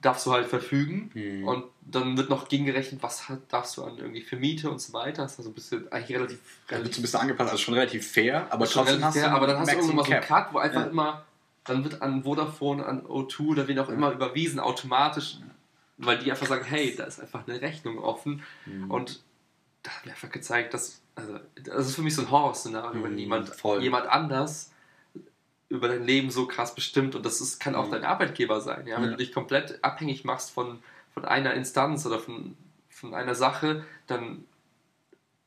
darfst 0.00 0.26
du 0.26 0.32
halt 0.32 0.46
verfügen 0.48 1.10
Mhm. 1.14 1.46
und 1.46 1.64
dann 1.82 2.16
wird 2.16 2.28
noch 2.30 2.48
gegengerechnet, 2.48 3.02
was 3.02 3.28
hat, 3.28 3.40
darfst 3.52 3.76
du 3.76 3.84
an 3.84 3.98
irgendwie 3.98 4.22
für 4.22 4.36
Miete 4.36 4.70
und 4.70 4.80
so 4.80 4.92
weiter. 4.94 5.22
Das 5.22 5.32
ist 5.32 5.38
also 5.38 5.50
ein 5.50 5.54
bisschen 5.54 5.92
eigentlich 5.92 6.16
relativ, 6.16 6.40
wird 6.68 6.80
relativ 6.80 6.98
ein 6.98 7.02
bisschen 7.02 7.20
angepasst, 7.20 7.50
also 7.52 7.62
schon 7.62 7.74
relativ 7.74 8.10
fair, 8.10 8.46
aber 8.50 8.66
schon 8.66 8.84
trotzdem 8.84 9.02
relativ 9.02 9.04
hast 9.06 9.16
du 9.16 9.20
fair, 9.20 9.32
aber 9.32 9.46
dann 9.46 9.58
hast 9.58 9.68
du 9.72 9.76
irgendwann 9.76 9.96
mal 9.96 10.04
so 10.04 10.12
einen 10.12 10.22
Cut, 10.22 10.52
wo 10.54 10.58
einfach 10.58 10.80
Ja. 10.80 10.86
immer, 10.90 11.24
dann 11.64 11.84
wird 11.84 12.00
an 12.02 12.24
Vodafone, 12.24 12.84
an 12.86 13.02
O2 13.06 13.48
oder 13.48 13.68
wen 13.68 13.78
auch 13.78 13.88
immer 13.90 14.10
überwiesen, 14.12 14.58
automatisch, 14.58 15.36
weil 15.98 16.18
die 16.18 16.30
einfach 16.30 16.46
sagen, 16.46 16.64
hey, 16.64 16.94
da 16.96 17.04
ist 17.04 17.20
einfach 17.20 17.46
eine 17.46 17.60
Rechnung 17.60 17.98
offen 17.98 18.42
Mhm. 18.64 18.90
und 18.90 19.22
da 19.82 19.90
hat 19.90 20.06
mir 20.06 20.12
einfach 20.12 20.30
gezeigt, 20.30 20.72
dass, 20.74 21.01
also, 21.14 21.38
das 21.62 21.88
ist 21.88 21.94
für 21.96 22.02
mich 22.02 22.14
so 22.14 22.22
ein 22.22 22.30
Horrorszenario, 22.30 23.02
wenn 23.02 23.12
Mhm, 23.12 23.18
jemand, 23.18 23.48
voll. 23.50 23.82
jemand 23.82 24.06
anders 24.06 24.72
über 25.68 25.88
dein 25.88 26.04
Leben 26.04 26.30
so 26.30 26.46
krass 26.46 26.74
bestimmt 26.74 27.14
und 27.14 27.24
das 27.24 27.40
ist, 27.40 27.58
kann 27.58 27.74
auch 27.74 27.86
Mhm. 27.86 27.92
dein 27.92 28.04
Arbeitgeber 28.04 28.60
sein, 28.60 28.86
ja, 28.86 28.96
wenn 28.96 29.04
Ja. 29.04 29.10
du 29.12 29.16
dich 29.16 29.32
komplett 29.32 29.82
abhängig 29.82 30.24
machst 30.24 30.50
von, 30.50 30.82
von 31.14 31.24
einer 31.24 31.54
Instanz 31.54 32.04
oder 32.06 32.18
von, 32.18 32.56
von 32.90 33.14
einer 33.14 33.34
Sache, 33.34 33.84
dann 34.06 34.44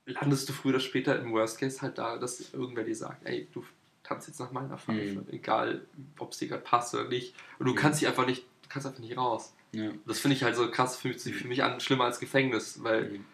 landest 0.06 0.50
du 0.50 0.54
früher 0.54 0.72
oder 0.76 0.80
später 0.80 1.20
im 1.20 1.32
Worst 1.32 1.60
Case 1.60 1.82
halt 1.82 1.98
da, 1.98 2.18
dass 2.18 2.54
irgendwer 2.54 2.84
dir 2.84 2.96
sagt, 2.96 3.26
ey, 3.26 3.48
du 3.54 3.64
tanzt 4.04 4.28
jetzt 4.28 4.40
nach 4.40 4.52
meiner 4.52 4.78
Pfeife, 4.78 5.20
Mhm. 5.20 5.26
egal 5.30 5.82
ob 6.20 6.32
es 6.32 6.38
dir 6.38 6.48
gerade 6.48 6.62
passt 6.64 6.94
oder 6.94 7.06
nicht. 7.06 7.34
Und 7.60 7.66
du 7.68 7.74
Mhm. 7.74 7.78
kannst 7.78 8.02
dich 8.02 8.08
einfach 8.08 8.26
nicht, 8.28 8.46
kannst 8.70 8.88
einfach 8.88 9.00
nicht 9.00 9.18
raus. 9.18 9.54
Ja. 9.72 9.92
Das 10.06 10.20
finde 10.20 10.38
ich 10.38 10.44
halt 10.44 10.56
so 10.56 10.70
krass, 10.70 10.96
fühlt 10.96 11.20
sich 11.20 11.36
für 11.36 11.48
mich 11.48 11.64
an, 11.64 11.80
schlimmer 11.80 12.06
als 12.06 12.20
Gefängnis, 12.20 12.84
weil 12.84 13.10
Mhm. 13.10 13.26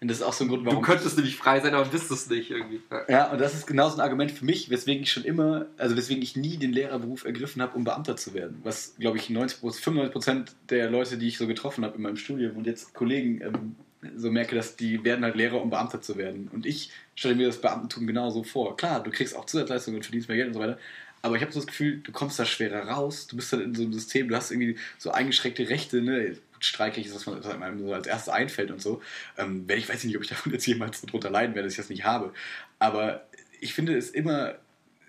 Und 0.00 0.08
das 0.08 0.18
ist 0.18 0.22
auch 0.22 0.32
so 0.32 0.44
ein 0.44 0.48
Grund, 0.48 0.66
du 0.66 0.70
warum. 0.70 0.82
könntest 0.82 1.16
nämlich 1.16 1.36
frei 1.36 1.60
sein, 1.60 1.74
aber 1.74 1.88
bist 1.88 2.10
es 2.10 2.28
nicht 2.28 2.50
irgendwie. 2.50 2.80
Ja. 3.08 3.30
Und 3.30 3.40
das 3.40 3.54
ist 3.54 3.66
genau 3.66 3.88
so 3.88 3.96
ein 3.96 4.00
Argument 4.00 4.30
für 4.30 4.44
mich, 4.44 4.70
weswegen 4.70 5.02
ich 5.02 5.12
schon 5.12 5.24
immer, 5.24 5.66
also 5.78 5.96
weswegen 5.96 6.22
ich 6.22 6.36
nie 6.36 6.56
den 6.56 6.72
Lehrerberuf 6.72 7.24
ergriffen 7.24 7.62
habe, 7.62 7.76
um 7.76 7.84
Beamter 7.84 8.16
zu 8.16 8.34
werden. 8.34 8.60
Was, 8.62 8.94
glaube 8.98 9.18
ich, 9.18 9.30
90, 9.30 9.58
95 9.58 10.12
Prozent 10.12 10.56
der 10.70 10.90
Leute, 10.90 11.18
die 11.18 11.28
ich 11.28 11.38
so 11.38 11.46
getroffen 11.46 11.84
habe 11.84 11.96
in 11.96 12.02
meinem 12.02 12.16
Studium 12.16 12.56
und 12.56 12.66
jetzt 12.66 12.94
Kollegen, 12.94 13.40
ähm, 13.40 13.76
so 14.16 14.30
merke, 14.30 14.54
dass 14.54 14.76
die 14.76 15.02
werden 15.04 15.24
halt 15.24 15.36
Lehrer, 15.36 15.60
um 15.60 15.70
Beamter 15.70 16.00
zu 16.00 16.16
werden. 16.16 16.48
Und 16.52 16.66
ich 16.66 16.90
stelle 17.14 17.34
mir 17.34 17.46
das 17.46 17.60
Beamtentum 17.60 18.06
genauso 18.06 18.44
vor. 18.44 18.76
Klar, 18.76 19.02
du 19.02 19.10
kriegst 19.10 19.34
auch 19.34 19.46
Zusatzleistungen 19.46 19.96
und 19.96 20.04
verdienst 20.04 20.28
mehr 20.28 20.36
Geld 20.36 20.48
und 20.48 20.54
so 20.54 20.60
weiter. 20.60 20.78
Aber 21.22 21.36
ich 21.36 21.42
habe 21.42 21.50
so 21.50 21.58
das 21.58 21.66
Gefühl, 21.66 22.00
du 22.04 22.12
kommst 22.12 22.38
da 22.38 22.44
schwerer 22.44 22.88
raus. 22.88 23.26
Du 23.26 23.36
bist 23.36 23.52
dann 23.52 23.60
in 23.60 23.74
so 23.74 23.82
einem 23.82 23.92
System, 23.92 24.28
du 24.28 24.36
hast 24.36 24.50
irgendwie 24.50 24.76
so 24.98 25.10
eingeschränkte 25.10 25.68
Rechte, 25.68 26.02
ne? 26.02 26.36
Streiklich 26.66 27.06
ist, 27.06 27.14
was 27.14 27.26
man 27.26 27.62
einem 27.62 27.78
so 27.78 27.92
als 27.92 28.06
erstes 28.06 28.32
einfällt 28.32 28.70
und 28.70 28.82
so. 28.82 29.02
Ähm, 29.38 29.66
ich 29.68 29.88
weiß 29.88 30.04
nicht, 30.04 30.16
ob 30.16 30.22
ich 30.22 30.28
davon 30.30 30.52
jetzt 30.52 30.66
jemals 30.66 31.00
drunter 31.02 31.30
leiden 31.30 31.54
werde, 31.54 31.66
dass 31.66 31.74
ich 31.74 31.78
das 31.78 31.90
nicht 31.90 32.04
habe. 32.04 32.32
Aber 32.78 33.26
ich 33.60 33.74
finde 33.74 33.96
es 33.96 34.10
immer 34.10 34.54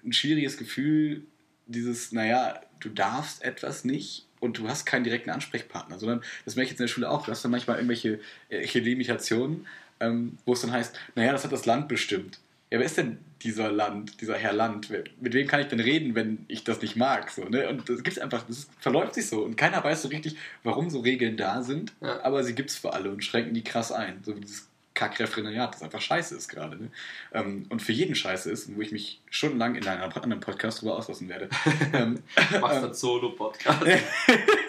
ein 0.03 0.13
schwieriges 0.13 0.57
Gefühl, 0.57 1.23
dieses, 1.65 2.11
naja, 2.11 2.61
du 2.79 2.89
darfst 2.89 3.43
etwas 3.43 3.83
nicht 3.83 4.25
und 4.39 4.57
du 4.57 4.69
hast 4.69 4.85
keinen 4.85 5.03
direkten 5.03 5.29
Ansprechpartner, 5.29 5.99
sondern 5.99 6.21
das 6.45 6.55
merke 6.55 6.67
ich 6.67 6.71
jetzt 6.71 6.79
in 6.79 6.85
der 6.85 6.93
Schule 6.93 7.09
auch. 7.09 7.25
Du 7.25 7.31
hast 7.31 7.43
dann 7.43 7.51
manchmal 7.51 7.77
irgendwelche, 7.77 8.19
irgendwelche 8.49 8.79
Limitationen, 8.79 9.67
ähm, 9.99 10.37
wo 10.45 10.53
es 10.53 10.61
dann 10.61 10.71
heißt, 10.71 10.97
naja, 11.15 11.31
das 11.31 11.43
hat 11.43 11.51
das 11.51 11.65
Land 11.65 11.87
bestimmt. 11.87 12.39
Ja, 12.69 12.79
wer 12.79 12.85
ist 12.85 12.97
denn 12.97 13.19
dieser 13.43 13.71
Land, 13.71 14.19
dieser 14.19 14.35
Herr 14.35 14.51
Land? 14.51 14.89
Mit 15.21 15.33
wem 15.33 15.47
kann 15.47 15.61
ich 15.61 15.67
denn 15.67 15.79
reden, 15.79 16.15
wenn 16.15 16.45
ich 16.49 16.63
das 16.65 16.81
nicht 16.81 16.95
mag? 16.97 17.29
So, 17.31 17.43
ne? 17.45 17.69
Und 17.69 17.87
das 17.87 18.03
gibt's 18.03 18.19
einfach, 18.19 18.43
das 18.45 18.67
verläuft 18.79 19.13
sich 19.13 19.27
so. 19.27 19.43
Und 19.43 19.55
keiner 19.55 19.81
weiß 19.83 20.01
so 20.01 20.09
richtig, 20.09 20.35
warum 20.63 20.89
so 20.89 20.99
Regeln 20.99 21.37
da 21.37 21.61
sind, 21.63 21.93
Ja. 22.01 22.21
aber 22.23 22.43
sie 22.43 22.55
gibt's 22.55 22.75
für 22.75 22.91
alle 22.93 23.09
und 23.11 23.23
schränken 23.23 23.53
die 23.53 23.63
krass 23.63 23.91
ein. 23.93 24.21
So 24.23 24.35
wie 24.35 24.41
dieses 24.41 24.67
Kackreferendariat, 24.95 25.75
das 25.75 25.83
einfach 25.83 26.01
scheiße 26.01 26.35
ist 26.35 26.49
gerade. 26.49 26.75
Ne? 26.75 26.89
Ähm, 27.31 27.67
und 27.69 27.81
für 27.83 27.91
jeden 27.93 28.15
scheiße 28.15 28.49
ist, 28.51 28.75
wo 28.75 28.81
ich 28.81 28.91
mich 28.91 29.21
stundenlang 29.29 29.75
in 29.75 29.87
einem 29.87 30.11
anderen 30.11 30.39
Podcast 30.41 30.81
drüber 30.81 30.97
auslassen 30.97 31.29
werde. 31.29 31.49
ähm, 31.93 32.19
Machst 32.59 32.83
dann 32.83 32.93
Solo-Podcast. 32.93 33.85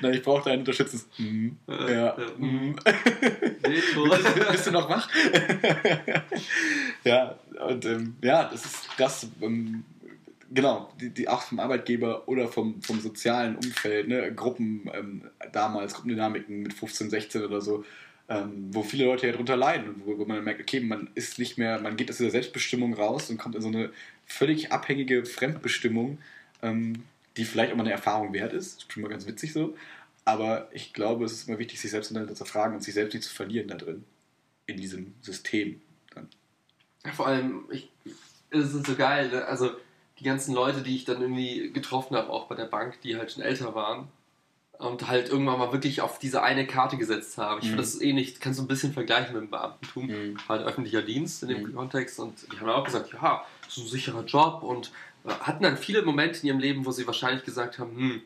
Nein, 0.00 0.14
ich 0.14 0.22
brauche 0.22 0.48
dein 0.48 0.60
unterstützendes. 0.60 1.08
Mm, 1.18 1.50
Äh, 1.68 1.94
ja, 1.94 2.16
äh, 2.16 2.44
mm. 2.44 2.76
Veto. 3.62 4.04
Bist 4.52 4.66
du 4.66 4.70
noch 4.70 4.88
wach? 4.88 5.08
ja, 7.04 7.38
und 7.66 7.84
ähm, 7.84 8.16
ja, 8.22 8.44
das 8.44 8.64
ist 8.64 8.88
das, 8.96 9.28
ähm, 9.40 9.84
genau, 10.52 10.92
die, 11.00 11.10
die 11.10 11.28
auch 11.28 11.42
vom 11.42 11.60
Arbeitgeber 11.60 12.28
oder 12.28 12.48
vom, 12.48 12.80
vom 12.82 13.00
sozialen 13.00 13.56
Umfeld, 13.56 14.08
ne, 14.08 14.32
Gruppen 14.34 14.90
ähm, 14.94 15.22
damals, 15.52 15.94
Gruppendynamiken 15.94 16.62
mit 16.62 16.74
15, 16.74 17.10
16 17.10 17.44
oder 17.44 17.60
so, 17.60 17.84
ähm, 18.28 18.70
wo 18.72 18.82
viele 18.82 19.04
Leute 19.04 19.26
ja 19.26 19.32
drunter 19.32 19.56
leiden 19.56 19.88
und 19.88 20.06
wo, 20.06 20.18
wo 20.18 20.24
man 20.24 20.42
merkt, 20.44 20.60
okay, 20.60 20.80
man 20.80 21.10
ist 21.14 21.38
nicht 21.38 21.58
mehr, 21.58 21.80
man 21.80 21.96
geht 21.96 22.10
aus 22.10 22.16
dieser 22.16 22.30
Selbstbestimmung 22.30 22.94
raus 22.94 23.30
und 23.30 23.38
kommt 23.38 23.54
in 23.54 23.62
so 23.62 23.68
eine 23.68 23.90
völlig 24.26 24.72
abhängige 24.72 25.24
Fremdbestimmung, 25.26 26.18
ähm, 26.62 27.02
die 27.36 27.44
vielleicht 27.44 27.72
auch 27.72 27.76
mal 27.76 27.82
eine 27.84 27.92
Erfahrung 27.92 28.32
wert 28.32 28.52
ist. 28.52 28.76
Das 28.76 28.82
ist 28.84 28.92
schon 28.92 29.02
mal 29.02 29.08
ganz 29.08 29.26
witzig 29.26 29.52
so. 29.52 29.76
Aber 30.24 30.68
ich 30.72 30.92
glaube, 30.94 31.24
es 31.24 31.32
ist 31.32 31.48
immer 31.48 31.58
wichtig, 31.58 31.80
sich 31.80 31.90
selbst 31.90 32.08
zu 32.08 32.18
hinterfragen 32.18 32.76
und 32.76 32.82
sich 32.82 32.94
selbst 32.94 33.14
nicht 33.14 33.26
zu 33.26 33.34
verlieren 33.34 33.68
da 33.68 33.76
drin. 33.76 34.04
In 34.66 34.78
diesem 34.78 35.14
System. 35.20 35.80
Dann. 36.14 36.28
Ja, 37.04 37.12
vor 37.12 37.26
allem, 37.26 37.64
ich, 37.70 37.90
es 38.50 38.72
ist 38.72 38.86
so 38.86 38.94
geil, 38.94 39.28
ne? 39.28 39.44
also 39.44 39.70
die 40.18 40.24
ganzen 40.24 40.54
Leute, 40.54 40.82
die 40.82 40.96
ich 40.96 41.04
dann 41.04 41.20
irgendwie 41.20 41.70
getroffen 41.72 42.16
habe, 42.16 42.30
auch 42.30 42.46
bei 42.46 42.54
der 42.54 42.64
Bank, 42.64 43.00
die 43.02 43.16
halt 43.16 43.32
schon 43.32 43.42
älter 43.42 43.74
waren 43.74 44.08
und 44.78 45.06
halt 45.08 45.28
irgendwann 45.28 45.58
mal 45.58 45.72
wirklich 45.72 46.00
auf 46.00 46.18
diese 46.18 46.42
eine 46.42 46.66
Karte 46.66 46.96
gesetzt 46.96 47.36
haben. 47.36 47.58
Ich 47.58 47.64
Mhm. 47.66 47.70
finde, 47.70 47.82
das 47.82 48.00
ähnlich, 48.00 48.40
kannst 48.40 48.58
du 48.58 48.64
ein 48.64 48.68
bisschen 48.68 48.92
vergleichen 48.94 49.34
mit 49.34 49.42
dem 49.42 49.50
Beamtentum, 49.50 50.06
Mhm. 50.06 50.38
halt 50.48 50.62
öffentlicher 50.62 51.02
Dienst 51.02 51.42
in 51.42 51.50
dem 51.50 51.62
Mhm. 51.64 51.74
Kontext 51.74 52.18
und 52.20 52.50
die 52.50 52.58
haben 52.58 52.68
auch 52.70 52.84
gesagt, 52.84 53.12
ja, 53.12 53.44
das 53.66 53.76
ist 53.76 53.82
ein 53.84 53.88
sicherer 53.88 54.24
Job 54.24 54.62
und 54.62 54.92
hatten 55.24 55.62
dann 55.62 55.76
viele 55.76 56.02
Momente 56.02 56.40
in 56.40 56.46
ihrem 56.48 56.58
Leben, 56.58 56.84
wo 56.86 56.92
sie 56.92 57.06
wahrscheinlich 57.06 57.44
gesagt 57.44 57.78
haben, 57.78 57.96
hm, 57.96 58.22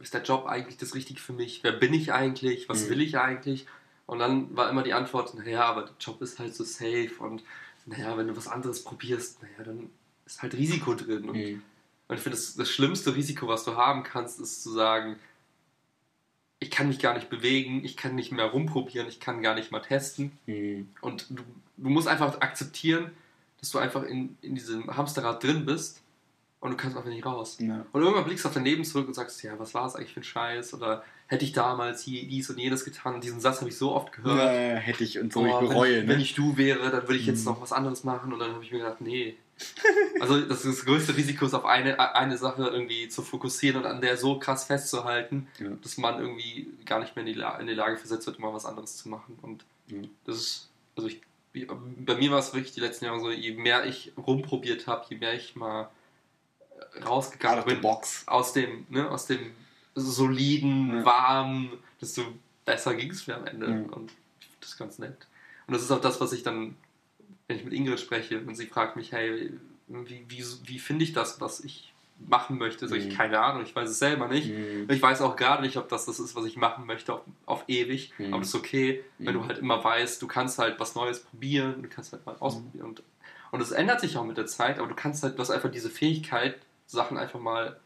ist 0.00 0.14
der 0.14 0.22
Job 0.22 0.46
eigentlich 0.46 0.76
das 0.76 0.94
Richtige 0.94 1.20
für 1.20 1.32
mich? 1.32 1.60
Wer 1.64 1.72
bin 1.72 1.92
ich 1.92 2.12
eigentlich? 2.12 2.68
Was 2.68 2.84
Mhm. 2.84 2.90
will 2.90 3.00
ich 3.00 3.18
eigentlich? 3.18 3.66
Und 4.06 4.20
dann 4.20 4.56
war 4.56 4.70
immer 4.70 4.82
die 4.82 4.92
Antwort, 4.94 5.34
naja, 5.34 5.64
aber 5.64 5.82
der 5.82 5.94
Job 6.00 6.22
ist 6.22 6.38
halt 6.38 6.54
so 6.54 6.64
safe 6.64 7.10
und 7.18 7.42
naja, 7.86 8.16
wenn 8.16 8.28
du 8.28 8.36
was 8.36 8.48
anderes 8.48 8.84
probierst, 8.84 9.42
naja, 9.42 9.64
dann 9.64 9.90
ist 10.26 10.40
halt 10.42 10.54
Risiko 10.54 10.94
drin. 10.94 11.28
Und, 11.28 11.36
Mhm. 11.36 11.62
und 12.08 12.16
ich 12.16 12.22
finde, 12.22 12.36
das, 12.36 12.54
das 12.54 12.70
schlimmste 12.70 13.14
Risiko, 13.16 13.48
was 13.48 13.64
du 13.64 13.76
haben 13.76 14.02
kannst, 14.04 14.38
ist 14.40 14.62
zu 14.62 14.70
sagen, 14.70 15.16
ich 16.60 16.70
kann 16.70 16.88
mich 16.88 16.98
gar 16.98 17.14
nicht 17.14 17.30
bewegen, 17.30 17.84
ich 17.84 17.96
kann 17.96 18.14
nicht 18.14 18.32
mehr 18.32 18.46
rumprobieren, 18.46 19.08
ich 19.08 19.20
kann 19.20 19.42
gar 19.42 19.54
nicht 19.54 19.70
mal 19.70 19.80
testen. 19.80 20.32
Mhm. 20.46 20.88
Und 21.00 21.26
du, 21.30 21.42
du 21.76 21.88
musst 21.88 22.08
einfach 22.08 22.40
akzeptieren, 22.40 23.10
dass 23.60 23.70
du 23.70 23.78
einfach 23.78 24.02
in, 24.04 24.36
in 24.42 24.54
diesem 24.54 24.96
Hamsterrad 24.96 25.42
drin 25.42 25.66
bist 25.66 26.00
und 26.60 26.70
du 26.72 26.76
kannst 26.76 26.96
einfach 26.96 27.08
nicht 27.10 27.24
raus. 27.24 27.56
Ja. 27.60 27.86
Und 27.92 28.02
irgendwann 28.02 28.24
blickst 28.24 28.44
du 28.44 28.48
auf 28.48 28.54
dein 28.54 28.64
Leben 28.64 28.84
zurück 28.84 29.06
und 29.08 29.14
sagst, 29.14 29.42
ja, 29.42 29.58
was 29.58 29.74
war 29.74 29.86
es 29.86 29.94
eigentlich 29.94 30.12
für 30.14 30.20
ein 30.20 30.24
Scheiß? 30.24 30.74
Oder 30.74 31.04
hätte 31.28 31.44
ich 31.44 31.52
damals 31.52 32.04
dies 32.04 32.50
und 32.50 32.58
jenes 32.58 32.84
getan? 32.84 33.14
Und 33.14 33.24
diesen 33.24 33.40
Satz 33.40 33.58
habe 33.60 33.68
ich 33.70 33.76
so 33.78 33.94
oft 33.94 34.12
gehört. 34.12 34.38
Ja, 34.38 34.76
hätte 34.78 35.04
ich 35.04 35.18
und 35.20 35.32
so, 35.32 35.40
Oh, 35.40 35.46
ich 35.62 35.68
bereue. 35.68 35.92
wenn, 35.92 35.98
ich, 36.00 36.02
ne? 36.06 36.08
wenn 36.14 36.20
ich 36.20 36.34
du 36.34 36.56
wäre, 36.56 36.90
dann 36.90 37.02
würde 37.02 37.16
ich 37.16 37.26
jetzt 37.26 37.40
Mhm. 37.40 37.52
noch 37.52 37.60
was 37.62 37.72
anderes 37.72 38.02
machen. 38.04 38.32
Und 38.32 38.38
dann 38.40 38.52
habe 38.54 38.64
ich 38.64 38.72
mir 38.72 38.78
gedacht, 38.78 39.00
nee. 39.00 39.36
Also 40.20 40.40
das, 40.40 40.62
das 40.62 40.84
größte 40.84 41.16
Risiko 41.16 41.46
ist 41.46 41.54
auf 41.54 41.64
eine, 41.64 41.98
eine 42.16 42.36
Sache 42.36 42.66
irgendwie 42.68 43.08
zu 43.08 43.22
fokussieren 43.22 43.76
und 43.80 43.86
an 43.86 44.00
der 44.00 44.16
so 44.16 44.38
krass 44.38 44.64
festzuhalten, 44.64 45.46
Ja. 45.60 45.68
dass 45.82 45.96
man 45.96 46.18
irgendwie 46.20 46.68
gar 46.84 46.98
nicht 46.98 47.14
mehr 47.14 47.24
in 47.24 47.32
die, 47.32 47.38
La 47.38 47.56
in 47.58 47.68
die 47.68 47.74
Lage 47.74 47.96
versetzt 47.98 48.26
wird, 48.26 48.38
mal 48.40 48.52
was 48.52 48.66
anderes 48.66 48.96
zu 48.96 49.08
machen. 49.08 49.38
Und 49.42 49.64
Ja. 49.86 49.98
das 50.24 50.36
ist, 50.36 50.68
also 50.96 51.08
ich, 51.08 51.20
bei 52.04 52.14
mir 52.16 52.30
war 52.32 52.38
es 52.40 52.52
wirklich 52.52 52.72
die 52.72 52.80
letzten 52.80 53.04
Jahre 53.04 53.20
so, 53.20 53.30
je 53.30 53.52
mehr 53.54 53.86
ich 53.86 54.12
rumprobiert 54.16 54.86
habe, 54.88 55.06
je 55.08 55.16
mehr 55.18 55.34
ich 55.34 55.54
mal 55.56 55.88
rausgegangen 57.06 57.64
bin 57.64 57.80
box. 57.80 58.24
aus 58.26 58.52
dem, 58.52 58.86
ne, 58.88 59.10
aus 59.10 59.26
dem 59.26 59.52
soliden, 59.94 60.98
Ja. 60.98 61.04
warmen, 61.04 61.70
desto 62.00 62.22
besser 62.64 62.94
ging 62.94 63.10
es 63.10 63.26
mir 63.26 63.36
am 63.36 63.46
Ende. 63.46 63.66
Ja. 63.66 63.94
Und 63.96 64.12
das 64.60 64.76
ganz 64.76 64.98
nett. 64.98 65.26
Und 65.66 65.74
das 65.74 65.82
ist 65.82 65.90
auch 65.90 66.00
das, 66.00 66.20
was 66.20 66.32
ich 66.32 66.42
dann, 66.42 66.76
wenn 67.46 67.56
ich 67.58 67.64
mit 67.64 67.72
Ingrid 67.72 68.00
spreche 68.00 68.40
und 68.40 68.54
sie 68.54 68.66
fragt 68.66 68.96
mich, 68.96 69.12
hey, 69.12 69.52
wie, 69.88 70.24
wie, 70.28 70.44
wie 70.64 70.78
finde 70.78 71.04
ich 71.04 71.12
das, 71.12 71.40
was 71.40 71.60
ich 71.60 71.92
machen 72.26 72.58
möchte? 72.58 72.88
Sag 72.88 72.98
ich, 72.98 73.06
Mhm. 73.06 73.12
keine 73.16 73.40
Ahnung, 73.40 73.62
ich 73.62 73.74
weiß 73.74 73.88
es 73.88 73.98
selber 73.98 74.28
nicht. 74.28 74.48
Mhm. 74.50 74.86
Ich 74.90 75.00
weiß 75.00 75.20
auch 75.22 75.36
gerade 75.36 75.62
nicht, 75.62 75.76
ob 75.76 75.88
das 75.88 76.04
das 76.06 76.18
ist, 76.18 76.34
was 76.34 76.44
ich 76.46 76.56
machen 76.56 76.84
möchte 76.86 77.14
auf, 77.14 77.20
auf 77.46 77.64
ewig. 77.68 78.12
Mhm. 78.18 78.32
Aber 78.34 78.40
das 78.40 78.48
ist 78.48 78.54
okay, 78.54 79.04
wenn 79.18 79.34
Mhm. 79.34 79.40
du 79.42 79.46
halt 79.46 79.58
immer 79.58 79.82
weißt, 79.82 80.20
du 80.20 80.26
kannst 80.26 80.58
halt 80.58 80.78
was 80.80 80.94
Neues 80.94 81.20
probieren, 81.20 81.82
du 81.82 81.88
kannst 81.88 82.12
halt 82.12 82.26
mal 82.26 82.36
ausprobieren. 82.40 82.88
Und, 82.88 83.02
und 83.52 83.60
es 83.60 83.70
ändert 83.70 84.00
sich 84.00 84.16
auch 84.16 84.24
mit 84.24 84.36
der 84.36 84.46
Zeit, 84.46 84.78
aber 84.78 84.88
du 84.88 84.94
kannst 84.94 85.22
halt, 85.22 85.36
du 85.36 85.40
hast 85.40 85.50
einfach 85.50 85.70
diese 85.70 85.90
Fähigkeit, 85.90 86.58
Sachen 86.88 87.16
einfach 87.18 87.38
mal 87.38 87.78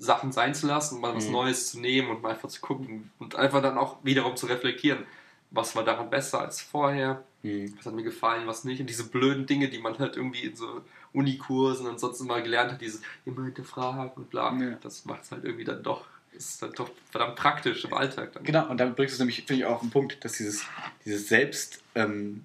Sachen 0.00 0.30
sein 0.30 0.54
zu 0.54 0.66
lassen 0.68 1.00
mal 1.00 1.14
was 1.16 1.26
Mhm. 1.26 1.32
Neues 1.32 1.70
zu 1.72 1.80
nehmen 1.80 2.10
und 2.10 2.22
mal 2.22 2.30
einfach 2.30 2.48
zu 2.48 2.60
gucken 2.60 3.10
und 3.18 3.34
einfach 3.34 3.60
dann 3.60 3.76
auch 3.76 3.96
wiederum 4.04 4.36
zu 4.36 4.46
reflektieren. 4.46 5.04
Was 5.50 5.74
war 5.74 5.82
daran 5.82 6.08
besser 6.10 6.40
als 6.40 6.60
vorher? 6.60 7.24
Mhm. 7.42 7.74
Was 7.76 7.86
hat 7.86 7.94
mir 7.94 8.04
gefallen, 8.04 8.46
was 8.46 8.62
nicht? 8.64 8.80
Und 8.80 8.86
diese 8.88 9.08
blöden 9.08 9.46
Dinge, 9.46 9.68
die 9.68 9.78
man 9.78 9.98
halt 9.98 10.16
irgendwie 10.16 10.42
in 10.44 10.54
so 10.54 10.82
Unikursen 11.12 11.86
und 11.88 11.98
sonst 11.98 12.20
immer 12.20 12.40
gelernt 12.42 12.70
hat, 12.72 12.80
dieses 12.80 13.00
immer 13.24 13.44
hinterfragen 13.44 14.12
und 14.14 14.30
bla, 14.30 14.56
Ja. 14.56 14.76
das 14.82 15.04
macht 15.04 15.24
es 15.24 15.32
halt 15.32 15.44
irgendwie 15.44 15.64
dann 15.64 15.82
doch, 15.82 16.04
ist 16.32 16.62
dann 16.62 16.72
doch 16.74 16.90
verdammt 17.10 17.34
praktisch 17.36 17.84
im 17.84 17.94
Alltag 17.94 18.34
dann. 18.34 18.44
Genau, 18.44 18.68
und 18.68 18.76
damit 18.78 18.94
bringst 18.94 19.12
du 19.12 19.14
es 19.14 19.18
nämlich, 19.20 19.38
finde 19.46 19.62
ich, 19.62 19.64
auch 19.66 19.76
auf 19.76 19.80
den 19.80 19.90
Punkt, 19.90 20.22
dass 20.24 20.34
dieses, 20.34 20.64
dieses 21.04 21.28
Selbst, 21.28 21.82
ähm, 21.96 22.44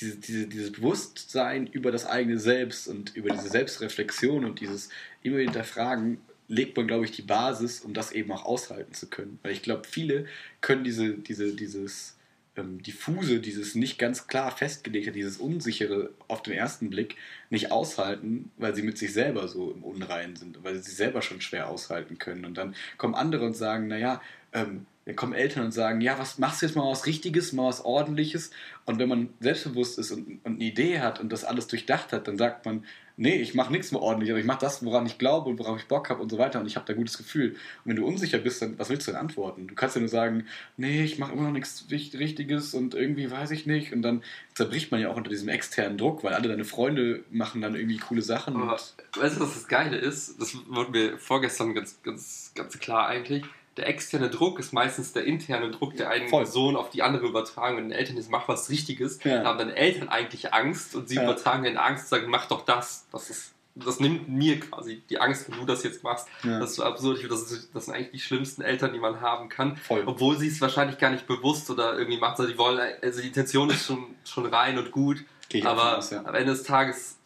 diese, 0.00 0.16
diese, 0.16 0.46
dieses 0.46 0.72
Bewusstsein 0.72 1.66
über 1.66 1.90
das 1.90 2.06
eigene 2.06 2.38
Selbst 2.38 2.88
und 2.88 3.14
über 3.16 3.30
diese 3.30 3.48
Selbstreflexion 3.48 4.44
und 4.44 4.60
dieses 4.60 4.88
immer 5.22 5.38
hinterfragen 5.38 6.20
legt 6.48 6.76
man, 6.76 6.86
glaube 6.86 7.04
ich, 7.04 7.12
die 7.12 7.22
Basis, 7.22 7.80
um 7.80 7.92
das 7.92 8.12
eben 8.12 8.32
auch 8.32 8.44
aushalten 8.44 8.94
zu 8.94 9.08
können. 9.08 9.38
Weil 9.42 9.52
ich 9.52 9.62
glaube, 9.62 9.86
viele 9.86 10.26
können 10.60 10.82
diese, 10.82 11.14
diese, 11.14 11.54
dieses 11.54 12.16
ähm, 12.56 12.82
diffuse, 12.82 13.40
dieses 13.40 13.74
nicht 13.74 13.98
ganz 13.98 14.26
klar 14.26 14.50
festgelegte, 14.50 15.12
dieses 15.12 15.36
unsichere 15.36 16.10
auf 16.26 16.42
den 16.42 16.54
ersten 16.54 16.90
Blick 16.90 17.16
nicht 17.50 17.70
aushalten, 17.70 18.50
weil 18.56 18.74
sie 18.74 18.82
mit 18.82 18.98
sich 18.98 19.12
selber 19.12 19.46
so 19.46 19.70
im 19.70 19.84
Unreinen 19.84 20.36
sind, 20.36 20.62
weil 20.64 20.74
sie 20.76 20.82
sich 20.82 20.96
selber 20.96 21.22
schon 21.22 21.40
schwer 21.40 21.68
aushalten 21.68 22.18
können. 22.18 22.44
Und 22.44 22.56
dann 22.56 22.74
kommen 22.96 23.14
andere 23.14 23.44
und 23.44 23.54
sagen, 23.54 23.86
naja, 23.86 24.20
ähm, 24.52 24.86
dann 25.08 25.16
kommen 25.16 25.32
Eltern 25.32 25.64
und 25.64 25.72
sagen, 25.72 26.02
ja, 26.02 26.18
was 26.18 26.36
machst 26.36 26.60
du 26.60 26.66
jetzt 26.66 26.74
mal 26.74 26.86
was 26.86 27.06
Richtiges, 27.06 27.54
mal 27.54 27.66
was 27.66 27.82
Ordentliches? 27.82 28.50
Und 28.84 28.98
wenn 28.98 29.08
man 29.08 29.30
selbstbewusst 29.40 29.98
ist 29.98 30.10
und, 30.10 30.40
und 30.44 30.56
eine 30.56 30.64
Idee 30.64 31.00
hat 31.00 31.18
und 31.18 31.32
das 31.32 31.44
alles 31.44 31.66
durchdacht 31.66 32.12
hat, 32.12 32.28
dann 32.28 32.36
sagt 32.36 32.66
man, 32.66 32.84
nee, 33.16 33.36
ich 33.36 33.54
mache 33.54 33.72
nichts 33.72 33.90
mehr 33.90 34.02
ordentlich, 34.02 34.30
aber 34.30 34.38
ich 34.38 34.44
mache 34.44 34.60
das, 34.60 34.84
woran 34.84 35.06
ich 35.06 35.16
glaube 35.16 35.48
und 35.48 35.58
worauf 35.58 35.80
ich 35.80 35.88
Bock 35.88 36.10
habe 36.10 36.20
und 36.20 36.28
so 36.28 36.36
weiter 36.36 36.60
und 36.60 36.66
ich 36.66 36.76
habe 36.76 36.84
da 36.84 36.92
ein 36.92 36.98
gutes 36.98 37.16
Gefühl. 37.16 37.52
Und 37.52 37.58
wenn 37.86 37.96
du 37.96 38.06
unsicher 38.06 38.36
bist, 38.36 38.60
dann 38.60 38.78
was 38.78 38.90
willst 38.90 39.08
du 39.08 39.12
denn 39.12 39.20
antworten? 39.20 39.66
Du 39.66 39.74
kannst 39.74 39.96
ja 39.96 40.00
nur 40.00 40.10
sagen, 40.10 40.44
nee, 40.76 41.02
ich 41.02 41.18
mache 41.18 41.32
immer 41.32 41.44
noch 41.44 41.52
nichts 41.52 41.86
Richtiges 41.90 42.74
und 42.74 42.94
irgendwie 42.94 43.30
weiß 43.30 43.50
ich 43.52 43.64
nicht. 43.64 43.94
Und 43.94 44.02
dann 44.02 44.22
zerbricht 44.52 44.90
man 44.90 45.00
ja 45.00 45.08
auch 45.08 45.16
unter 45.16 45.30
diesem 45.30 45.48
externen 45.48 45.96
Druck, 45.96 46.22
weil 46.22 46.34
alle 46.34 46.48
deine 46.48 46.66
Freunde 46.66 47.24
machen 47.30 47.62
dann 47.62 47.74
irgendwie 47.74 47.96
coole 47.96 48.20
Sachen. 48.20 48.56
Aber 48.56 48.72
weißt 48.72 49.36
du, 49.36 49.40
was 49.40 49.54
das 49.54 49.68
Geile 49.68 49.96
ist? 49.96 50.38
Das 50.38 50.54
wurde 50.68 50.90
mir 50.90 51.16
vorgestern 51.16 51.74
ganz, 51.74 51.98
ganz, 52.02 52.52
ganz 52.54 52.78
klar 52.78 53.08
eigentlich 53.08 53.42
der 53.78 53.88
externe 53.88 54.28
Druck 54.30 54.58
ist 54.58 54.72
meistens 54.72 55.12
der 55.12 55.24
interne 55.24 55.70
Druck 55.70 55.96
der 55.96 56.10
einen 56.10 56.28
Voll. 56.28 56.42
Person 56.44 56.76
auf 56.76 56.90
die 56.90 57.02
andere 57.02 57.26
übertragen. 57.26 57.76
Wenn 57.76 57.88
den 57.88 57.98
Eltern 57.98 58.16
jetzt 58.16 58.30
mach 58.30 58.46
was 58.48 58.68
Richtiges, 58.70 59.18
Ja. 59.24 59.38
dann 59.38 59.46
haben 59.46 59.58
deine 59.58 59.76
Eltern 59.76 60.08
eigentlich 60.08 60.52
Angst 60.52 60.94
und 60.94 61.08
sie 61.08 61.16
Ja. 61.16 61.24
übertragen 61.24 61.62
den 61.64 61.76
Angst 61.78 62.04
und 62.04 62.08
sagen, 62.20 62.30
mach 62.30 62.46
doch 62.46 62.64
das. 62.64 63.06
Das 63.12 63.30
ist 63.30 63.54
das 63.80 64.00
nimmt 64.00 64.28
mir 64.28 64.58
quasi 64.58 65.02
die 65.08 65.20
Angst, 65.20 65.48
wenn 65.48 65.56
du 65.60 65.64
das 65.64 65.84
jetzt 65.84 66.02
machst. 66.02 66.26
Ja. 66.42 66.58
Das 66.58 66.70
ist 66.70 66.76
so 66.76 66.82
absurd. 66.82 67.24
Das, 67.30 67.42
ist, 67.52 67.70
das 67.72 67.84
sind 67.84 67.94
eigentlich 67.94 68.10
die 68.10 68.18
schlimmsten 68.18 68.60
Eltern, 68.62 68.92
die 68.92 68.98
man 68.98 69.20
haben 69.20 69.48
kann. 69.48 69.76
Voll. 69.76 70.02
Obwohl 70.04 70.36
sie 70.36 70.48
es 70.48 70.60
wahrscheinlich 70.60 70.98
gar 70.98 71.10
nicht 71.10 71.28
bewusst 71.28 71.70
oder 71.70 71.96
irgendwie 71.96 72.18
machen. 72.18 72.34
Also 72.38 72.50
die 72.50 72.58
wollen, 72.58 72.80
also 73.00 73.20
die 73.20 73.28
Intention 73.28 73.70
ist 73.70 73.86
schon, 73.86 74.16
schon 74.24 74.46
rein 74.46 74.78
und 74.78 74.90
gut. 74.90 75.18
Aber 75.64 75.98
aus, 75.98 76.10
ja. 76.10 76.24
am 76.24 76.34
Ende 76.34 76.52
des 76.54 76.64
Tages 76.64 77.17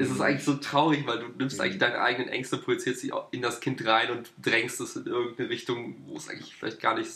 ist 0.00 0.10
es 0.10 0.16
Mhm. 0.16 0.22
eigentlich 0.22 0.44
so 0.44 0.54
traurig, 0.54 1.06
weil 1.06 1.18
du 1.20 1.26
nimmst 1.38 1.56
Mhm. 1.58 1.62
eigentlich 1.64 1.78
deine 1.78 2.00
eigenen 2.00 2.28
Ängste, 2.28 2.56
projizierst 2.56 3.00
sie 3.00 3.12
in 3.30 3.42
das 3.42 3.60
Kind 3.60 3.84
rein 3.86 4.10
und 4.10 4.30
drängst 4.42 4.80
es 4.80 4.96
in 4.96 5.06
irgendeine 5.06 5.48
Richtung, 5.50 5.96
wo 6.06 6.16
es 6.16 6.28
eigentlich 6.28 6.54
vielleicht 6.56 6.80
gar 6.80 6.96
nicht 6.98 7.10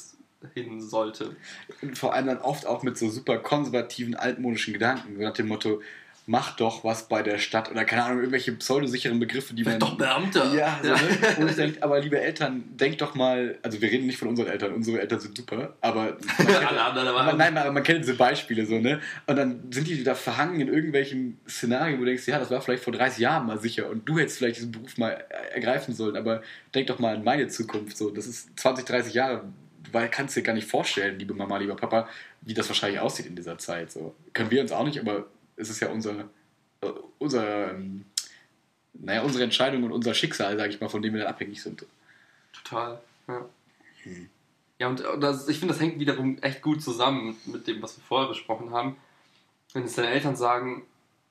hin 0.55 0.81
sollte. 0.81 1.35
Und 1.81 1.97
vor 1.99 2.13
allem 2.13 2.27
dann 2.27 2.39
oft 2.39 2.67
auch 2.67 2.83
mit 2.83 2.99
so 2.99 3.09
super 3.09 3.39
konservativen, 3.39 4.15
altmodischen 4.15 4.75
Gedanken, 4.75 5.19
nach 5.19 5.33
dem 5.33 5.49
Motto, 5.49 5.81
mach 6.27 6.57
doch 6.57 6.85
was 6.85 7.09
bei 7.09 7.23
der 7.23 7.39
Stadt 7.39 7.71
oder 7.71 7.85
keine 7.85 8.05
Ahnung, 8.05 8.19
irgendwelche 8.19 8.53
pseudosicheren 8.53 9.21
Begriffe, 9.21 9.55
die 9.55 9.63
man. 9.63 9.79
Beamter! 9.79 10.55
Ja, 10.55 10.81
so, 10.83 10.91
ne? 10.91 11.51
Ich 11.51 11.57
denke, 11.57 11.83
aber 11.83 12.01
liebe 12.01 12.19
Eltern, 12.21 12.65
denkt 12.77 13.03
doch 13.03 13.15
mal, 13.15 13.59
also 13.63 13.81
wir 13.83 13.91
reden 13.91 14.07
nicht 14.07 14.19
von 14.19 14.29
unseren 14.29 14.47
Eltern, 14.49 14.73
unsere 14.73 15.01
Eltern 15.01 15.21
sind 15.21 15.37
super, 15.37 15.75
aber 15.83 16.05
man 16.05 16.19
kennt, 16.47 16.67
Alle 16.67 16.83
anderen 16.83 17.09
aber. 17.09 17.33
nein, 17.35 17.57
aber 17.59 17.73
man 17.73 17.83
kennt 17.83 18.01
diese 18.01 18.15
Beispiele 18.15 18.65
so, 18.65 18.79
ne? 18.79 19.01
Und 19.27 19.37
dann 19.37 19.61
sind 19.71 19.87
die 19.87 20.03
da 20.03 20.15
verhangen 20.15 20.61
in 20.61 20.69
irgendwelchen 20.69 21.39
Szenarien, 21.47 21.97
wo 21.97 22.01
du 22.01 22.07
denkst, 22.07 22.27
ja, 22.27 22.39
das 22.39 22.51
war 22.51 22.63
vielleicht 22.63 22.85
vor 22.85 22.93
30 22.95 23.19
Jahren 23.19 23.47
mal 23.47 23.59
sicher 23.59 23.91
und 23.91 24.09
du 24.09 24.19
hättest 24.19 24.39
vielleicht 24.39 24.57
diesen 24.57 24.73
Beruf 24.73 24.97
mal 24.97 25.23
ergreifen 25.53 25.95
sollen, 25.95 26.17
aber 26.17 26.43
denk 26.75 26.87
doch 26.87 26.99
mal 26.99 27.17
an 27.17 27.25
meine 27.25 27.49
Zukunft, 27.49 27.99
so, 27.99 28.11
das 28.11 28.27
ist 28.27 28.59
20, 28.59 28.87
30 28.87 29.13
Jahre, 29.13 29.45
weil 29.93 30.09
kannst 30.09 30.37
dir 30.37 30.43
gar 30.43 30.55
nicht 30.55 30.69
vorstellen, 30.69 31.19
liebe 31.19 31.35
Mama, 31.35 31.59
lieber 31.59 31.77
Papa, 31.77 32.09
wie 32.41 32.55
das 32.55 32.69
wahrscheinlich 32.69 33.01
aussieht 33.01 33.27
in 33.27 33.37
dieser 33.37 33.59
Zeit, 33.59 33.93
so. 33.93 34.15
Können 34.33 34.51
wir 34.51 34.61
uns 34.61 34.73
auch 34.73 34.85
nicht, 34.85 34.99
aber 34.99 35.27
es 35.57 35.71
ist 35.71 35.81
ja 35.81 35.89
unser, 35.89 36.29
äh, 36.81 36.91
unser, 37.19 37.71
ähm, 37.73 38.05
naja, 38.95 39.23
unsere 39.23 39.45
Entscheidung 39.45 39.85
und 39.85 39.93
unser 39.93 40.15
Schicksal, 40.15 40.57
sage 40.57 40.71
ich 40.73 40.81
mal, 40.81 40.89
von 40.89 41.03
dem 41.03 41.15
wir 41.15 41.21
dann 41.23 41.33
abhängig 41.33 41.63
sind. 41.63 41.85
Total. 42.53 43.01
Ja, 43.29 43.47
Hm. 44.03 44.29
ja 44.79 44.89
und 44.89 45.03
das, 45.21 45.49
ich 45.49 45.59
finde, 45.59 45.73
das 45.75 45.83
hängt 45.83 45.99
wiederum 45.99 46.39
echt 46.43 46.63
gut 46.63 46.83
zusammen 46.83 47.37
mit 47.47 47.67
dem, 47.67 47.83
was 47.83 47.97
wir 47.97 48.05
vorher 48.05 48.29
besprochen 48.29 48.71
haben. 48.71 48.97
Wenn 49.73 49.85
es 49.85 49.95
deine 49.95 50.09
Eltern 50.09 50.37
sagen, 50.37 50.85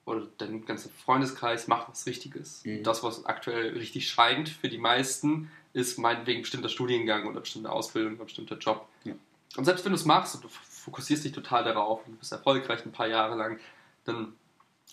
oder 0.05 0.27
dein 0.37 0.65
ganzer 0.65 0.89
Freundeskreis, 0.89 1.67
mach 1.67 1.89
was 1.89 2.05
Richtiges. 2.05 2.63
Mhm. 2.65 2.83
Das, 2.83 3.03
was 3.03 3.25
aktuell 3.25 3.69
richtig 3.77 4.09
scheint 4.09 4.49
für 4.49 4.69
die 4.69 4.77
meisten, 4.77 5.49
ist 5.71 5.97
meinetwegen 5.97 6.39
ein 6.39 6.41
bestimmter 6.43 6.69
Studiengang 6.69 7.25
oder 7.25 7.39
bestimmte 7.39 7.71
Ausbildung 7.71 8.15
oder 8.15 8.25
bestimmter 8.25 8.57
Job. 8.57 8.87
Ja. 9.05 9.13
Und 9.55 9.65
selbst 9.65 9.85
wenn 9.85 9.91
du 9.91 9.97
es 9.97 10.05
machst 10.05 10.35
und 10.35 10.43
du 10.43 10.49
fokussierst 10.49 11.23
dich 11.23 11.31
total 11.31 11.63
darauf 11.63 12.05
und 12.05 12.13
du 12.13 12.19
bist 12.19 12.31
erfolgreich 12.31 12.85
ein 12.85 12.91
paar 12.91 13.07
Jahre 13.07 13.35
lang, 13.35 13.59
dann 14.05 14.33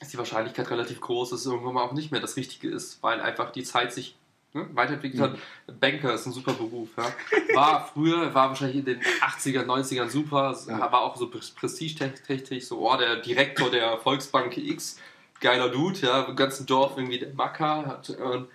ist 0.00 0.12
die 0.12 0.18
Wahrscheinlichkeit 0.18 0.70
relativ 0.70 1.00
groß, 1.00 1.30
dass 1.30 1.40
es 1.40 1.46
irgendwann 1.46 1.74
mal 1.74 1.82
auch 1.82 1.92
nicht 1.92 2.10
mehr 2.10 2.20
das 2.20 2.36
Richtige 2.36 2.68
ist, 2.68 3.02
weil 3.02 3.20
einfach 3.20 3.50
die 3.52 3.62
Zeit 3.64 3.92
sich 3.92 4.16
ne, 4.54 4.66
weiterentwickelt 4.72 5.20
hat. 5.22 5.38
Banker 5.80 6.14
ist 6.14 6.26
ein 6.26 6.32
super 6.32 6.54
Beruf. 6.54 6.88
Ja. 6.96 7.12
War 7.54 7.86
früher, 7.92 8.32
war 8.34 8.48
wahrscheinlich 8.48 8.78
in 8.78 8.84
den 8.86 9.00
80er, 9.20 9.64
90ern 9.64 10.08
super, 10.08 10.56
Ja. 10.68 10.78
war 10.92 11.02
auch 11.02 11.16
so 11.16 11.28
prestigeträchtig, 11.28 12.66
so, 12.66 12.78
oh, 12.90 12.96
der 12.96 13.16
Direktor 13.16 13.70
der 13.70 13.98
Volksbank 13.98 14.56
X, 14.56 14.98
geiler 15.40 15.68
Dude, 15.68 15.98
ja, 16.00 16.22
im 16.22 16.36
ganzen 16.36 16.66
Dorf 16.66 16.96
irgendwie 16.96 17.18
der 17.18 17.32
Macker. 17.34 17.86
Hat, 17.86 18.10
und 18.10 18.48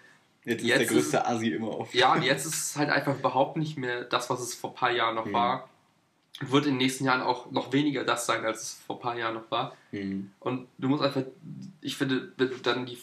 Jetzt 0.43 0.61
ist 0.61 0.67
Jetzt 0.67 0.79
der 0.79 0.87
größte 0.87 1.25
Asi 1.25 1.47
immer 1.49 1.69
auf. 1.69 1.93
ja, 1.95 2.13
und 2.13 2.21
jetzt 2.21 2.45
ist 2.45 2.53
es 2.53 2.75
halt 2.75 2.89
einfach 2.91 3.17
überhaupt 3.17 3.57
nicht 3.57 3.77
mehr 3.79 4.03
das, 4.03 4.29
was 4.29 4.41
es 4.41 4.53
vor 4.53 4.69
ein 4.71 4.75
paar 4.75 4.91
Jahren 4.91 5.15
noch 5.15 5.25
Mhm. 5.25 5.33
war. 5.33 5.69
Wird 6.41 6.65
in 6.65 6.73
den 6.73 6.77
nächsten 6.79 7.05
Jahren 7.05 7.21
auch 7.21 7.49
noch 7.51 7.71
weniger 7.71 8.03
das 8.03 8.25
sein, 8.25 8.43
als 8.45 8.61
es 8.61 8.73
vor 8.85 8.97
ein 8.97 9.01
paar 9.01 9.17
Jahren 9.17 9.35
noch 9.35 9.49
war. 9.51 9.75
Mhm. 9.91 10.31
Und 10.39 10.67
du 10.77 10.89
musst 10.89 11.01
einfach, 11.03 11.23
ich 11.81 11.95
finde, 11.95 12.31
wenn 12.37 12.49
du 12.49 12.57
dann 12.57 12.85
die, 12.85 12.97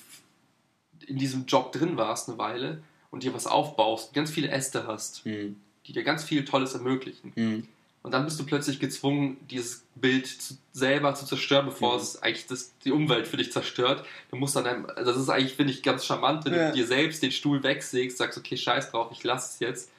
in 1.06 1.16
diesem 1.18 1.46
Job 1.46 1.72
drin 1.72 1.96
warst 1.96 2.28
eine 2.28 2.38
Weile 2.38 2.82
und 3.10 3.22
dir 3.22 3.32
was 3.34 3.46
aufbaust, 3.46 4.12
ganz 4.12 4.30
viele 4.30 4.48
Äste 4.48 4.86
hast, 4.86 5.24
Mhm. 5.26 5.56
die 5.86 5.92
dir 5.92 6.04
ganz 6.04 6.24
viel 6.24 6.44
Tolles 6.44 6.74
ermöglichen. 6.74 7.32
Mhm. 7.34 7.68
Und 8.02 8.12
dann 8.12 8.24
bist 8.24 8.38
du 8.40 8.44
plötzlich 8.44 8.80
gezwungen, 8.80 9.36
dieses 9.48 9.84
Bild 9.94 10.26
zu, 10.26 10.54
selber 10.72 11.14
zu 11.14 11.24
zerstören, 11.24 11.66
bevor 11.66 11.94
Mhm. 11.94 12.00
es 12.02 12.20
eigentlich 12.22 12.46
das, 12.48 12.76
die 12.84 12.90
Umwelt 12.90 13.26
für 13.28 13.36
dich 13.36 13.52
zerstört. 13.52 14.04
Du 14.30 14.36
musst 14.36 14.56
dann, 14.56 14.66
einem, 14.66 14.86
also 14.86 15.12
das 15.12 15.20
ist 15.22 15.28
eigentlich, 15.30 15.54
finde 15.54 15.72
ich, 15.72 15.82
ganz 15.82 16.04
charmant, 16.04 16.44
wenn 16.44 16.52
Ja. 16.54 16.68
du 16.68 16.74
dir 16.74 16.86
selbst 16.86 17.22
den 17.22 17.30
Stuhl 17.32 17.62
wegsägst, 17.62 18.18
sagst, 18.18 18.36
okay, 18.36 18.56
scheiß 18.56 18.90
drauf, 18.90 19.08
ich 19.12 19.22
lasse 19.24 19.52
es 19.54 19.58
jetzt. 19.60 19.90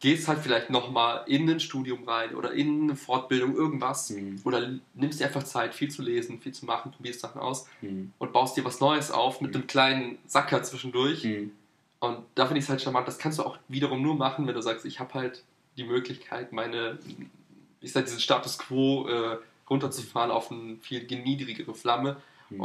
Gehst 0.00 0.28
halt 0.28 0.38
vielleicht 0.38 0.70
nochmal 0.70 1.24
in 1.26 1.50
ein 1.50 1.58
Studium 1.58 2.04
rein 2.04 2.36
oder 2.36 2.52
in 2.52 2.82
eine 2.84 2.94
Fortbildung, 2.96 3.56
irgendwas. 3.56 4.10
Mhm. 4.10 4.40
Oder 4.44 4.70
nimmst 4.94 5.18
dir 5.18 5.26
einfach 5.26 5.42
Zeit, 5.42 5.74
viel 5.74 5.90
zu 5.90 6.02
lesen, 6.02 6.40
viel 6.40 6.52
zu 6.52 6.66
machen, 6.66 6.92
probierst 6.92 7.20
Sachen 7.20 7.40
aus 7.40 7.66
Mhm. 7.80 8.12
und 8.18 8.32
baust 8.32 8.56
dir 8.56 8.64
was 8.64 8.78
Neues 8.80 9.10
auf 9.10 9.40
mit 9.40 9.50
Mhm. 9.50 9.56
einem 9.56 9.66
kleinen 9.66 10.18
Sacker 10.26 10.62
zwischendurch. 10.62 11.24
Mhm. 11.24 11.50
Und 12.00 12.18
da 12.36 12.46
finde 12.46 12.58
ich 12.60 12.64
es 12.66 12.70
halt 12.70 12.80
charmant. 12.80 13.08
Das 13.08 13.18
kannst 13.18 13.40
du 13.40 13.42
auch 13.42 13.58
wiederum 13.66 14.00
nur 14.00 14.14
machen, 14.14 14.46
wenn 14.46 14.54
du 14.54 14.62
sagst, 14.62 14.84
ich 14.84 15.00
habe 15.00 15.14
halt 15.14 15.42
die 15.76 15.82
Möglichkeit, 15.84 16.52
meine, 16.52 16.98
ich 17.80 17.90
sag, 17.92 18.04
diesen 18.04 18.20
Status 18.20 18.56
quo 18.58 19.08
äh, 19.08 19.38
runterzufahren 19.68 20.30
auf 20.30 20.52
eine 20.52 20.76
viel 20.76 21.04
niedrigere 21.04 21.74
Flamme. 21.74 22.18
Mhm. 22.50 22.60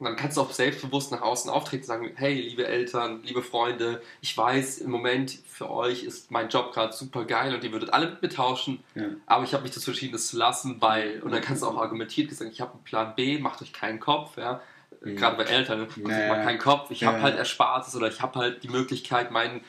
Und 0.00 0.06
dann 0.06 0.16
kannst 0.16 0.36
du 0.36 0.40
auch 0.40 0.50
selbstbewusst 0.50 1.12
nach 1.12 1.22
außen 1.22 1.48
auftreten 1.50 1.82
und 1.84 1.86
sagen, 1.86 2.10
hey, 2.16 2.34
liebe 2.34 2.66
Eltern, 2.66 3.22
liebe 3.22 3.42
Freunde, 3.42 4.02
ich 4.20 4.36
weiß, 4.36 4.78
im 4.78 4.90
Moment 4.90 5.30
für 5.46 5.70
euch 5.70 6.02
ist 6.02 6.32
mein 6.32 6.48
Job 6.48 6.72
gerade 6.72 6.92
super 6.92 7.24
geil 7.24 7.54
und 7.54 7.62
ihr 7.62 7.70
würdet 7.70 7.92
alle 7.92 8.10
mit 8.10 8.20
mir 8.22 8.28
tauschen, 8.28 8.82
Ja. 8.96 9.04
aber 9.26 9.44
ich 9.44 9.54
habe 9.54 9.62
mich 9.62 9.72
dazu 9.72 9.92
entschieden, 9.92 10.12
das 10.12 10.26
zu 10.26 10.36
lassen, 10.36 10.80
weil, 10.80 11.20
und 11.22 11.30
dann 11.30 11.40
kannst 11.40 11.62
du 11.62 11.66
auch 11.68 11.76
argumentiert 11.78 12.32
sagen, 12.32 12.50
ich 12.50 12.60
habe 12.60 12.72
einen 12.72 12.82
Plan 12.82 13.14
B, 13.14 13.38
macht 13.38 13.62
euch 13.62 13.72
keinen 13.72 14.00
Kopf, 14.00 14.36
ja. 14.36 14.60
Mhm. 15.00 15.16
Gerade 15.16 15.36
bei 15.36 15.44
Eltern, 15.44 15.80
macht 15.82 15.96
euch 15.96 16.02
Ja, 16.08 16.28
mal 16.28 16.38
ja. 16.38 16.44
keinen 16.44 16.58
Kopf, 16.58 16.90
ich 16.90 17.00
Ja, 17.02 17.08
habe 17.08 17.18
ja. 17.18 17.22
halt 17.24 17.36
Erspartes 17.38 17.94
oder 17.94 18.08
ich 18.08 18.20
habe 18.20 18.38
halt 18.38 18.64
die 18.64 18.68
Möglichkeit, 18.68 19.30
meinen, 19.30 19.60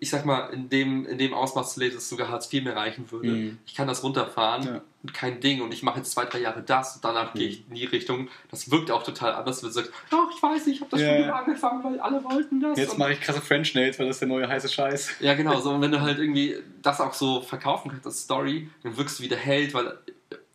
ich 0.00 0.10
sag 0.10 0.24
mal, 0.24 0.48
in 0.52 0.68
dem, 0.68 1.06
in 1.06 1.18
dem 1.18 1.32
Ausmaß 1.32 1.74
zu 1.74 1.80
leben, 1.80 1.94
dass 1.94 2.08
sogar 2.08 2.28
Hartz 2.28 2.52
IV 2.52 2.64
mir 2.64 2.74
reichen 2.74 3.10
würde. 3.12 3.28
Mhm. 3.28 3.58
Ich 3.64 3.74
kann 3.74 3.86
das 3.86 4.02
runterfahren 4.02 4.64
Ja. 4.66 4.80
kein 5.12 5.40
Ding 5.40 5.60
und 5.62 5.72
ich 5.72 5.84
mache 5.84 5.98
jetzt 5.98 6.10
zwei, 6.10 6.24
drei 6.24 6.40
Jahre 6.40 6.62
das 6.62 6.96
und 6.96 7.04
danach 7.04 7.32
Mhm. 7.32 7.38
gehe 7.38 7.48
ich 7.48 7.64
in 7.68 7.74
die 7.76 7.84
Richtung. 7.84 8.28
Das 8.50 8.70
wirkt 8.72 8.90
auch 8.90 9.04
total 9.04 9.34
anders, 9.34 9.62
wenn 9.62 9.68
du 9.68 9.72
sagst, 9.74 9.92
doch, 10.10 10.28
ich 10.34 10.42
weiß 10.42 10.66
nicht, 10.66 10.76
ich 10.76 10.80
habe 10.80 10.90
das 10.90 11.00
Ja, 11.00 11.08
Studium 11.14 11.30
angefangen, 11.34 11.84
weil 11.84 12.00
alle 12.00 12.24
wollten 12.24 12.60
das. 12.60 12.76
Jetzt 12.78 12.98
mache 12.98 13.12
ich 13.12 13.20
krasse 13.20 13.40
French 13.40 13.72
Nails, 13.74 13.98
weil 14.00 14.06
das 14.06 14.16
ist 14.16 14.20
der 14.20 14.28
neue 14.28 14.48
heiße 14.48 14.68
Scheiß. 14.68 15.10
ja, 15.20 15.34
genau. 15.34 15.60
So, 15.60 15.70
und 15.70 15.80
wenn 15.80 15.92
du 15.92 16.00
halt 16.00 16.18
irgendwie 16.18 16.56
das 16.82 17.00
auch 17.00 17.14
so 17.14 17.40
verkaufen 17.40 17.90
kannst 17.92 18.06
als 18.06 18.22
Story, 18.22 18.68
dann 18.82 18.96
wirkst 18.96 19.18
du 19.20 19.22
wie 19.22 19.28
der 19.28 19.38
Held, 19.38 19.74
weil 19.74 19.86
äh, 19.86 19.92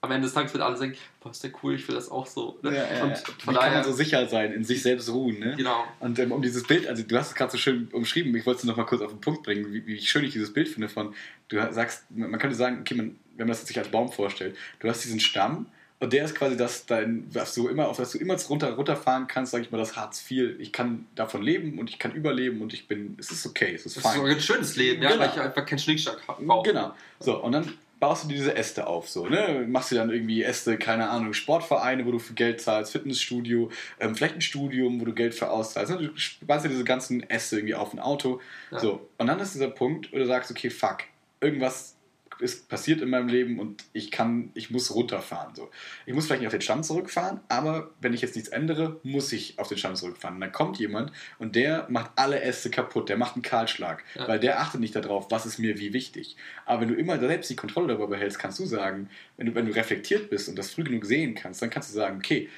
am 0.04 0.12
Ende 0.12 0.26
des 0.26 0.34
Tages 0.34 0.52
wird 0.54 0.64
alle 0.64 0.76
sagen, 0.78 0.96
boah, 1.22 1.30
ist 1.30 1.44
der 1.44 1.52
cool, 1.62 1.76
ich 1.76 1.88
will 1.88 1.94
das 1.94 2.10
auch 2.10 2.26
so. 2.26 2.58
Ne? 2.64 2.70
und 3.04 3.12
Wie 3.12 3.16
von 3.44 3.54
kann 3.54 3.54
daher, 3.54 3.74
man 3.76 3.84
so 3.84 3.94
sicher 3.94 4.28
sein, 4.28 4.52
in 4.52 4.64
sich 4.64 4.82
selbst 4.82 5.10
ruhen, 5.10 5.38
ne? 5.40 5.54
genau. 5.56 5.84
Und 6.00 6.18
ähm, 6.18 6.32
um 6.32 6.42
dieses 6.42 6.64
Bild, 6.64 6.88
also 6.88 7.04
du 7.04 7.16
hast 7.18 7.30
es 7.30 7.36
gerade 7.36 7.52
so 7.52 7.60
schön 7.60 7.88
umschrieben, 7.92 8.36
ich 8.36 8.46
wollte 8.48 8.60
es 8.60 8.64
noch 8.64 8.76
mal 8.78 8.86
kurz 8.86 9.02
auf 9.02 9.12
den 9.12 9.22
Punkt 9.22 9.44
bringen, 9.44 9.72
wie, 9.72 9.86
wie 9.86 10.02
schön 10.02 10.24
ich 10.24 10.32
dieses 10.34 10.52
Bild 10.52 10.68
finde 10.70 10.90
von, 10.90 11.14
du 11.50 11.58
sagst, 11.72 12.06
man 12.10 12.40
könnte 12.40 12.56
sagen, 12.56 12.80
okay, 12.82 12.96
man, 12.96 13.16
wenn 13.38 13.46
man 13.48 13.50
das 13.50 13.66
sich 13.68 13.78
als 13.78 13.90
Baum 13.90 14.12
vorstellt, 14.12 14.56
du 14.80 14.90
hast 14.90 15.04
diesen 15.04 15.20
Stamm 15.20 15.68
und 16.00 16.14
der 16.14 16.26
ist 16.26 16.34
quasi 16.34 16.58
das 16.58 16.88
dein, 16.88 17.28
was 17.32 17.54
du 17.54 17.68
immer, 17.68 17.88
auf 17.88 17.98
das 17.98 18.12
du 18.14 18.18
immer 18.18 18.36
runter, 18.42 18.72
runterfahren 18.74 19.28
kannst, 19.28 19.52
sag 19.52 19.62
ich 19.62 19.70
mal, 19.70 19.78
das 19.78 19.96
Hartz 19.96 20.26
IV. 20.32 20.56
Ich 20.58 20.72
kann 20.74 21.06
davon 21.14 21.44
leben 21.44 21.78
und 21.78 21.92
ich 21.92 22.00
kann 22.00 22.12
überleben 22.14 22.62
und 22.64 22.74
ich 22.74 22.88
bin, 22.88 23.16
es 23.20 23.30
ist 23.30 23.46
okay, 23.46 23.76
es 23.76 23.86
ist 23.86 23.98
Das 23.98 24.06
ist 24.06 24.12
fein. 24.12 24.20
so 24.20 24.26
ein 24.26 24.42
schönes 24.42 24.76
Leben, 24.78 25.04
ja, 25.04 25.10
Genau. 25.12 25.22
weil 25.22 25.30
ich 25.30 25.40
einfach 25.40 25.64
keinen 25.64 25.78
Schnickschnack 25.78 26.26
brauche. 26.26 26.68
Genau. 26.68 26.96
So, 27.20 27.38
und 27.44 27.52
dann 27.52 27.72
baust 28.02 28.24
du 28.24 28.30
dir 28.30 28.34
diese 28.34 28.56
Äste 28.56 28.88
auf, 28.88 29.08
so, 29.08 29.28
ne? 29.28 29.64
Machst 29.68 29.92
du 29.92 29.96
dann 29.96 30.10
irgendwie 30.10 30.42
Äste, 30.42 30.78
keine 30.78 31.10
Ahnung, 31.10 31.34
Sportvereine, 31.34 32.04
wo 32.06 32.12
du 32.12 32.18
für 32.18 32.34
Geld 32.34 32.60
zahlst, 32.60 32.92
Fitnessstudio, 32.92 33.70
ähm, 34.00 34.16
vielleicht 34.16 34.36
ein 34.36 34.42
Studium, 34.42 35.00
wo 35.00 35.06
du 35.06 35.14
Geld 35.14 35.36
für 35.36 35.52
auszahlst. 35.52 35.94
Ne? 35.94 36.12
Du 36.40 36.46
baust 36.48 36.66
dir 36.66 36.70
diese 36.70 36.84
ganzen 36.84 37.22
Äste 37.30 37.58
irgendwie 37.58 37.76
auf 37.76 37.94
ein 37.94 38.00
Auto. 38.00 38.42
Ja. 38.72 38.80
So. 38.80 39.08
Und 39.20 39.28
dann 39.28 39.40
ist 39.40 39.54
dieser 39.54 39.70
Punkt, 39.70 40.12
wo 40.12 40.18
du 40.18 40.26
sagst, 40.26 40.50
okay, 40.50 40.72
fuck, 40.72 41.04
irgendwas 41.42 41.96
ist 42.42 42.68
passiert 42.70 43.02
in 43.02 43.10
meinem 43.10 43.28
Leben 43.28 43.60
und 43.60 43.84
ich 43.94 44.12
kann, 44.12 44.52
ich 44.54 44.70
muss 44.72 44.94
runterfahren. 44.94 45.56
So. 45.56 45.70
Ich 46.06 46.14
muss 46.14 46.26
vielleicht 46.26 46.42
nicht 46.42 46.48
auf 46.48 46.54
den 46.54 46.62
Stamm 46.62 46.84
zurückfahren, 46.84 47.40
aber 47.48 47.92
wenn 48.02 48.14
ich 48.14 48.22
jetzt 48.22 48.36
nichts 48.36 48.50
ändere, 48.50 49.00
muss 49.04 49.32
ich 49.32 49.58
auf 49.60 49.68
den 49.68 49.78
Stamm 49.78 49.96
zurückfahren. 49.96 50.36
Und 50.36 50.42
dann 50.42 50.52
kommt 50.52 50.80
jemand 50.80 51.12
und 51.40 51.56
der 51.56 51.88
macht 51.90 52.12
alle 52.16 52.42
Äste 52.42 52.70
kaputt, 52.70 53.10
der 53.10 53.18
macht 53.18 53.36
einen 53.36 53.44
Kahlschlag, 53.44 54.04
Ja. 54.16 54.28
weil 54.28 54.40
der 54.40 54.60
achtet 54.60 54.82
nicht 54.82 54.96
darauf, 54.96 55.30
was 55.32 55.46
ist 55.46 55.60
mir 55.60 55.80
wie 55.80 55.94
wichtig. 55.94 56.36
Aber 56.66 56.82
wenn 56.82 56.90
du 56.90 56.96
immer 56.96 57.20
selbst 57.20 57.50
die 57.50 57.56
Kontrolle 57.56 57.88
darüber 57.88 58.08
behältst, 58.08 58.40
kannst 58.40 58.60
du 58.60 58.66
sagen, 58.66 59.10
wenn 59.38 59.48
du, 59.48 59.56
wenn 59.56 59.66
du 59.66 59.74
reflektiert 59.76 60.30
bist 60.30 60.50
und 60.50 60.58
das 60.58 60.72
früh 60.72 60.84
genug 60.84 61.06
sehen 61.06 61.36
kannst, 61.36 61.62
dann 61.62 61.70
kannst 61.70 61.90
du 61.90 61.94
sagen, 61.96 62.18
okay, 62.18 62.50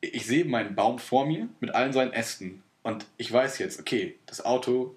ich 0.00 0.26
sehe 0.26 0.44
meinen 0.44 0.74
Baum 0.74 0.98
vor 0.98 1.26
mir 1.26 1.48
mit 1.60 1.74
allen 1.74 1.92
seinen 1.92 2.12
Ästen 2.12 2.62
und 2.82 3.06
ich 3.16 3.32
weiß 3.32 3.58
jetzt, 3.58 3.78
okay, 3.78 4.16
das 4.26 4.44
Auto 4.44 4.96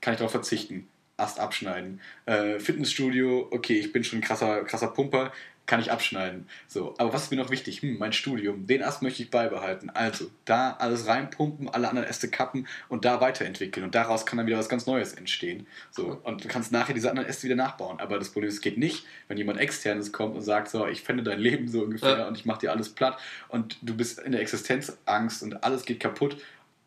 kann 0.00 0.14
ich 0.14 0.18
darauf 0.18 0.30
verzichten. 0.30 0.86
Ast 1.16 1.40
abschneiden. 1.40 2.00
Äh, 2.26 2.58
Fitnessstudio, 2.58 3.48
okay, 3.50 3.78
ich 3.78 3.92
bin 3.92 4.04
schon 4.04 4.18
ein 4.18 4.22
krasser, 4.22 4.64
krasser 4.64 4.88
Pumper, 4.88 5.32
kann 5.66 5.80
ich 5.80 5.90
abschneiden. 5.90 6.46
So, 6.68 6.94
aber 6.98 7.12
was 7.12 7.24
ist 7.24 7.30
mir 7.32 7.38
noch 7.38 7.50
wichtig? 7.50 7.82
Hm, 7.82 7.98
mein 7.98 8.12
Studium, 8.12 8.66
den 8.68 8.84
Ast 8.84 9.02
möchte 9.02 9.22
ich 9.22 9.30
beibehalten. 9.30 9.90
Also, 9.90 10.30
da 10.44 10.72
alles 10.78 11.06
reinpumpen, 11.08 11.68
alle 11.68 11.88
anderen 11.88 12.06
Äste 12.08 12.28
kappen 12.28 12.68
und 12.88 13.04
da 13.04 13.20
weiterentwickeln. 13.20 13.82
Und 13.84 13.94
daraus 13.94 14.26
kann 14.26 14.36
dann 14.36 14.46
wieder 14.46 14.58
was 14.58 14.68
ganz 14.68 14.86
Neues 14.86 15.14
entstehen. 15.14 15.66
So, 15.90 16.20
und 16.22 16.44
du 16.44 16.48
kannst 16.48 16.70
nachher 16.70 16.94
diese 16.94 17.10
anderen 17.10 17.28
Äste 17.28 17.44
wieder 17.44 17.56
nachbauen. 17.56 17.98
Aber 17.98 18.18
das 18.18 18.28
Problem 18.30 18.48
ist, 18.48 18.56
es 18.56 18.60
geht 18.60 18.78
nicht, 18.78 19.06
wenn 19.26 19.38
jemand 19.38 19.58
externes 19.58 20.12
kommt 20.12 20.36
und 20.36 20.42
sagt, 20.42 20.68
so, 20.68 20.86
ich 20.86 21.02
fände 21.02 21.24
dein 21.24 21.40
Leben 21.40 21.66
so 21.66 21.82
ungefähr 21.82 22.18
Ja. 22.18 22.28
und 22.28 22.36
ich 22.38 22.44
mache 22.44 22.60
dir 22.60 22.70
alles 22.70 22.90
platt 22.90 23.18
und 23.48 23.78
du 23.82 23.96
bist 23.96 24.20
in 24.20 24.32
der 24.32 24.42
Existenzangst 24.42 25.42
und 25.42 25.64
alles 25.64 25.84
geht 25.84 25.98
kaputt. 25.98 26.36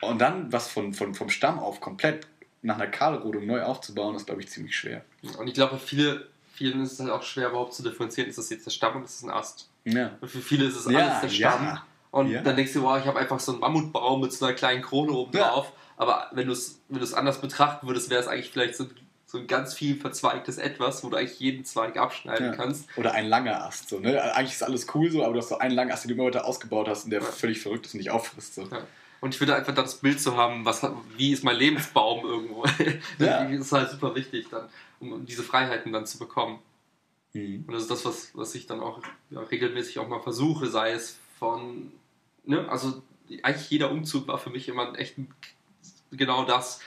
Und 0.01 0.21
dann 0.21 0.53
was 0.53 0.69
von, 0.69 0.93
von, 0.93 1.13
vom 1.15 1.29
Stamm 1.29 1.59
auf 1.59 1.81
komplett 1.81 2.27
nach 2.61 2.75
einer 2.75 2.87
Kahlrodung 2.87 3.45
neu 3.45 3.61
aufzubauen, 3.63 4.15
ist, 4.15 4.25
glaube 4.25 4.41
ich, 4.41 4.49
ziemlich 4.49 4.75
schwer. 4.75 5.03
Und 5.37 5.47
ich 5.47 5.53
glaube, 5.53 5.77
viele, 5.77 6.27
vielen 6.53 6.83
ist 6.83 6.93
es 6.93 6.99
halt 6.99 7.09
auch 7.11 7.23
schwer, 7.23 7.49
überhaupt 7.49 7.73
zu 7.73 7.83
differenzieren, 7.83 8.29
ist 8.29 8.37
das 8.37 8.49
jetzt 8.49 8.65
der 8.65 8.71
Stamm 8.71 8.97
und 8.97 9.05
ist 9.05 9.21
das 9.21 9.29
ein 9.29 9.33
Ast. 9.33 9.69
Ja. 9.85 10.11
Und 10.19 10.29
für 10.29 10.39
viele 10.41 10.65
ist 10.65 10.75
es 10.75 10.91
Ja, 10.91 10.99
alles 10.99 11.21
der 11.21 11.29
Stamm. 11.29 11.65
ja. 11.65 11.85
Und 12.11 12.31
Ja. 12.31 12.41
dann 12.41 12.55
denkst 12.55 12.73
du, 12.73 12.81
wow, 12.81 12.99
ich 12.99 13.05
habe 13.05 13.19
einfach 13.19 13.39
so 13.39 13.51
einen 13.53 13.61
Mammutbaum 13.61 14.21
mit 14.21 14.33
so 14.33 14.45
einer 14.45 14.55
kleinen 14.55 14.81
Krone 14.81 15.11
oben 15.11 15.37
Ja. 15.37 15.49
drauf. 15.49 15.71
Aber 15.95 16.27
wenn 16.33 16.47
du 16.47 16.53
es 16.53 16.79
wenn 16.89 17.01
anders 17.13 17.39
betrachten 17.41 17.85
würdest, 17.87 18.09
wäre 18.09 18.21
es 18.21 18.27
eigentlich 18.27 18.49
vielleicht 18.51 18.75
so, 18.75 18.87
so 19.25 19.37
ein 19.37 19.47
ganz 19.47 19.73
viel 19.73 19.95
verzweigtes 19.99 20.57
Etwas, 20.57 21.03
wo 21.03 21.09
du 21.09 21.17
eigentlich 21.17 21.39
jeden 21.39 21.65
Zweig 21.65 21.97
abschneiden 21.97 22.53
kannst. 22.53 22.87
Oder 22.95 23.13
ein 23.13 23.27
langer 23.27 23.63
Ast. 23.65 23.89
So, 23.89 23.99
ne? 23.99 24.21
Eigentlich 24.33 24.53
ist 24.53 24.63
alles 24.63 24.87
cool 24.95 25.11
so, 25.11 25.23
aber 25.23 25.33
du 25.33 25.39
hast 25.39 25.49
so 25.49 25.59
einen 25.59 25.75
langen 25.75 25.91
Ast, 25.91 26.03
den 26.05 26.09
du 26.09 26.15
immer 26.15 26.25
weiter 26.25 26.45
ausgebaut 26.45 26.87
hast 26.87 27.03
und 27.03 27.11
der 27.11 27.21
völlig 27.21 27.61
verrückt 27.61 27.85
ist 27.85 27.93
und 27.93 27.99
dich 27.99 28.09
auffrisst. 28.11 28.55
So. 28.55 28.67
Und 29.21 29.33
ich 29.33 29.39
würde 29.41 29.55
einfach 29.55 29.73
da 29.73 29.81
das 29.81 29.99
Bild 29.99 30.21
zu 30.21 30.37
haben, 30.37 30.65
was, 30.65 30.85
wie 31.17 31.31
ist 31.31 31.43
mein 31.43 31.57
Lebensbaum 31.57 32.25
irgendwo. 32.25 32.65
Ja. 33.19 33.43
das 33.43 33.59
ist 33.59 33.71
halt 33.71 33.91
super 33.91 34.15
wichtig, 34.15 34.47
dann, 34.49 34.69
um 34.99 35.25
diese 35.25 35.43
Freiheiten 35.43 35.91
dann 35.91 36.05
zu 36.05 36.17
bekommen. 36.17 36.59
Mhm. 37.33 37.65
Und 37.67 37.73
das 37.73 37.83
ist 37.83 37.91
das, 37.91 38.05
was, 38.05 38.31
was 38.33 38.55
ich 38.55 38.65
dann 38.65 38.79
auch 38.79 39.01
ja, 39.29 39.41
regelmäßig 39.41 39.99
auch 39.99 40.07
mal 40.07 40.21
versuche, 40.21 40.67
sei 40.67 40.91
es 40.91 41.17
von, 41.37 41.91
ne, 42.45 42.67
also 42.69 43.01
eigentlich 43.43 43.69
jeder 43.69 43.91
Umzug 43.91 44.27
war 44.27 44.37
für 44.37 44.49
mich 44.49 44.67
immer 44.67 44.97
echt 44.97 45.15
genau 46.11 46.45
das. 46.45 46.79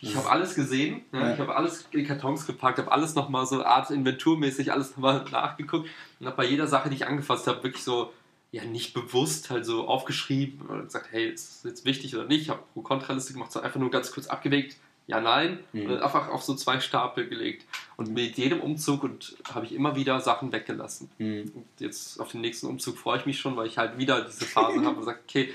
Ich 0.00 0.16
habe 0.16 0.28
alles 0.30 0.54
gesehen, 0.54 1.02
ne? 1.12 1.20
Ja. 1.20 1.32
ich 1.32 1.40
habe 1.40 1.56
alles 1.56 1.88
in 1.92 2.06
Kartons 2.06 2.46
gepackt, 2.46 2.78
habe 2.78 2.92
alles 2.92 3.14
nochmal 3.14 3.46
so 3.46 3.64
Art 3.64 3.90
inventurmäßig 3.90 4.70
alles 4.70 4.90
nochmal 4.90 5.24
nachgeguckt 5.30 5.88
und 6.20 6.26
habe 6.26 6.36
bei 6.36 6.44
jeder 6.44 6.66
Sache, 6.66 6.90
die 6.90 6.96
ich 6.96 7.06
angefasst 7.06 7.46
habe, 7.46 7.62
wirklich 7.62 7.82
so, 7.82 8.12
ja, 8.56 8.64
nicht 8.64 8.94
bewusst 8.94 9.50
halt 9.50 9.64
so 9.66 9.86
aufgeschrieben 9.88 10.66
und 10.66 10.84
gesagt, 10.84 11.08
hey, 11.10 11.28
ist 11.28 11.64
das 11.64 11.70
jetzt 11.70 11.84
wichtig 11.84 12.14
oder 12.14 12.24
nicht? 12.24 12.42
Ich 12.42 12.50
habe 12.50 12.62
Pro-Kontraliste 12.74 13.32
gemacht, 13.32 13.52
so 13.52 13.60
einfach 13.60 13.78
nur 13.80 13.90
ganz 13.90 14.10
kurz 14.12 14.26
abgewegt, 14.26 14.76
ja, 15.08 15.20
nein, 15.20 15.60
Mhm. 15.72 15.82
und 15.90 16.02
einfach 16.02 16.28
auf 16.30 16.42
so 16.42 16.54
zwei 16.56 16.80
Stapel 16.80 17.28
gelegt. 17.28 17.64
Und 17.96 18.10
mit 18.12 18.36
jedem 18.38 18.60
Umzug 18.60 19.04
und 19.04 19.36
habe 19.52 19.64
ich 19.66 19.72
immer 19.72 19.94
wieder 19.94 20.20
Sachen 20.20 20.50
weggelassen. 20.52 21.08
Mhm. 21.18 21.52
Und 21.54 21.66
jetzt 21.78 22.18
auf 22.20 22.32
den 22.32 22.40
nächsten 22.40 22.66
Umzug 22.66 22.98
freue 22.98 23.18
ich 23.18 23.26
mich 23.26 23.38
schon, 23.38 23.56
weil 23.56 23.66
ich 23.68 23.78
halt 23.78 23.98
wieder 23.98 24.22
diese 24.22 24.44
Phase 24.46 24.80
habe 24.84 24.96
und 24.98 25.04
sage, 25.04 25.20
okay, 25.28 25.52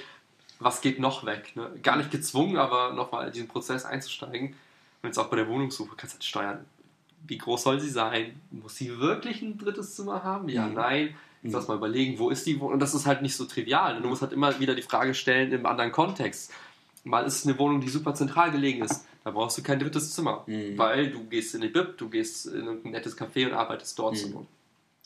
was 0.60 0.80
geht 0.82 1.00
noch 1.00 1.26
weg? 1.26 1.54
Ne? 1.56 1.70
Gar 1.84 1.98
nicht 1.98 2.12
gezwungen, 2.12 2.56
aber 2.58 2.94
nochmal 2.94 3.28
in 3.28 3.34
diesen 3.34 3.48
Prozess 3.48 3.84
einzusteigen. 3.84 4.50
Und 5.02 5.08
jetzt 5.10 5.18
auch 5.18 5.28
bei 5.28 5.36
der 5.38 5.48
Wohnungssuche 5.50 5.96
kannst 5.98 6.14
du 6.14 6.18
halt 6.18 6.24
steuern. 6.24 6.66
Wie 7.28 7.38
groß 7.38 7.64
soll 7.64 7.80
sie 7.80 7.90
sein? 7.90 8.40
Muss 8.52 8.76
sie 8.78 9.00
wirklich 9.00 9.42
ein 9.42 9.58
drittes 9.58 9.96
Zimmer 9.96 10.24
haben? 10.24 10.48
Ja, 10.50 10.68
Mhm. 10.68 10.74
nein. 10.76 11.16
Mhm. 11.44 11.52
lass 11.52 11.68
mal 11.68 11.78
überlegen, 11.78 12.20
wo 12.20 12.30
ist 12.30 12.46
die 12.46 12.60
Wohnung? 12.60 12.74
Und 12.74 12.80
das 12.80 12.94
ist 12.94 13.06
halt 13.06 13.22
nicht 13.22 13.36
so 13.36 13.46
trivial. 13.46 13.96
ne? 13.96 14.02
Du 14.02 14.08
musst 14.10 14.22
halt 14.22 14.34
immer 14.34 14.60
wieder 14.60 14.76
die 14.76 14.82
Frage 14.82 15.14
stellen 15.14 15.52
im 15.52 15.66
anderen 15.66 15.92
Kontext. 15.92 16.52
Mal 17.04 17.26
ist 17.26 17.38
es 17.40 17.48
eine 17.48 17.58
Wohnung, 17.58 17.82
die 17.82 17.90
super 17.90 18.14
zentral 18.14 18.52
gelegen 18.52 18.84
ist. 18.84 19.06
Da 19.24 19.32
brauchst 19.32 19.58
du 19.58 19.64
kein 19.64 19.80
drittes 19.80 20.14
Zimmer. 20.14 20.44
Mhm. 20.46 20.78
Weil 20.78 21.10
du 21.12 21.24
gehst 21.26 21.56
in 21.56 21.62
die 21.62 21.68
Bib, 21.68 21.98
du 21.98 22.10
gehst 22.10 22.46
in 22.48 22.68
ein 22.68 22.82
nettes 22.84 23.18
Café 23.18 23.46
und 23.48 23.54
arbeitest 23.54 23.98
dort 23.98 24.16
Mhm. 24.24 24.46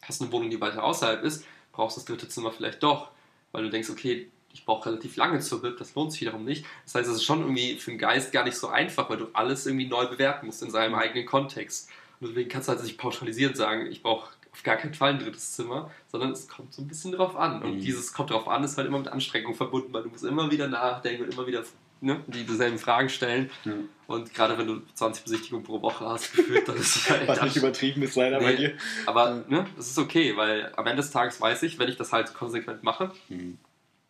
Hast 0.01 0.21
eine 0.21 0.31
Wohnung, 0.31 0.49
die 0.49 0.61
weiter 0.61 0.83
außerhalb 0.83 1.23
ist, 1.23 1.45
brauchst 1.71 1.97
das 1.97 2.05
dritte 2.05 2.27
Zimmer 2.27 2.51
vielleicht 2.51 2.83
doch. 2.83 3.09
Weil 3.51 3.63
du 3.63 3.69
denkst, 3.69 3.89
okay, 3.89 4.29
ich 4.53 4.63
brauche 4.65 4.89
relativ 4.89 5.15
lange 5.15 5.39
zur 5.39 5.61
Bib, 5.61 5.77
das 5.77 5.95
lohnt 5.95 6.11
sich 6.11 6.21
wiederum 6.21 6.45
nicht. 6.45 6.65
Das 6.85 6.95
heißt, 6.95 7.09
es 7.09 7.15
ist 7.15 7.23
schon 7.23 7.41
irgendwie 7.41 7.75
für 7.75 7.91
den 7.91 7.97
Geist 7.97 8.31
gar 8.31 8.43
nicht 8.43 8.55
so 8.57 8.67
einfach, 8.67 9.09
weil 9.09 9.17
du 9.17 9.27
alles 9.33 9.65
irgendwie 9.65 9.87
neu 9.87 10.07
bewerten 10.07 10.45
musst 10.45 10.61
in 10.63 10.71
seinem 10.71 10.95
eigenen 10.95 11.25
Kontext. 11.25 11.89
Und 12.19 12.29
deswegen 12.29 12.49
kannst 12.49 12.67
du 12.69 12.73
halt 12.73 12.83
nicht 12.83 12.97
pauschalisierend 12.97 13.57
sagen, 13.57 13.87
ich 13.87 14.01
brauche 14.01 14.33
auf 14.55 14.63
gar 14.63 14.77
keinen 14.77 14.93
Fall 14.93 15.11
ein 15.11 15.19
drittes 15.19 15.53
Zimmer, 15.53 15.91
sondern 16.07 16.31
es 16.31 16.47
kommt 16.47 16.73
so 16.73 16.81
ein 16.81 16.87
bisschen 16.87 17.11
drauf 17.11 17.35
an. 17.35 17.61
Und 17.61 17.75
Mhm. 17.75 17.81
dieses 17.81 18.13
kommt 18.13 18.29
drauf 18.31 18.47
an 18.47 18.63
ist 18.63 18.77
halt 18.77 18.87
immer 18.87 18.99
mit 18.99 19.09
Anstrengung 19.09 19.53
verbunden, 19.53 19.91
weil 19.93 20.03
du 20.03 20.09
musst 20.09 20.23
immer 20.23 20.49
wieder 20.49 20.67
nachdenken 20.69 21.23
und 21.25 21.33
immer 21.33 21.45
wieder 21.45 21.63
ne, 22.01 22.23
dieselben 22.27 22.77
Fragen 22.77 23.09
stellen. 23.09 23.49
Ja. 23.65 23.73
Und 24.07 24.33
gerade 24.33 24.57
wenn 24.57 24.67
du 24.67 24.81
20 24.93 25.23
Besichtigungen 25.23 25.65
pro 25.65 25.81
Woche 25.81 26.05
hast, 26.05 26.33
gefühlt, 26.33 26.67
dann 26.67 26.77
ist 26.77 26.95
es 26.95 27.09
halt 27.09 27.27
Was 27.27 27.41
nicht 27.41 27.55
übertrieben 27.57 28.01
ist 28.03 28.15
leider 28.15 28.39
bei 28.39 28.51
Nee. 28.51 28.57
dir. 28.57 28.77
aber 29.05 29.43
ne, 29.47 29.65
das 29.75 29.87
ist 29.89 29.97
okay, 29.97 30.37
weil 30.37 30.71
am 30.77 30.85
Ende 30.87 31.01
des 31.01 31.11
Tages 31.11 31.41
weiß 31.41 31.63
ich, 31.63 31.77
wenn 31.79 31.89
ich 31.89 31.97
das 31.97 32.13
halt 32.13 32.33
konsequent 32.33 32.81
mache, 32.83 33.11
Mhm. 33.29 33.57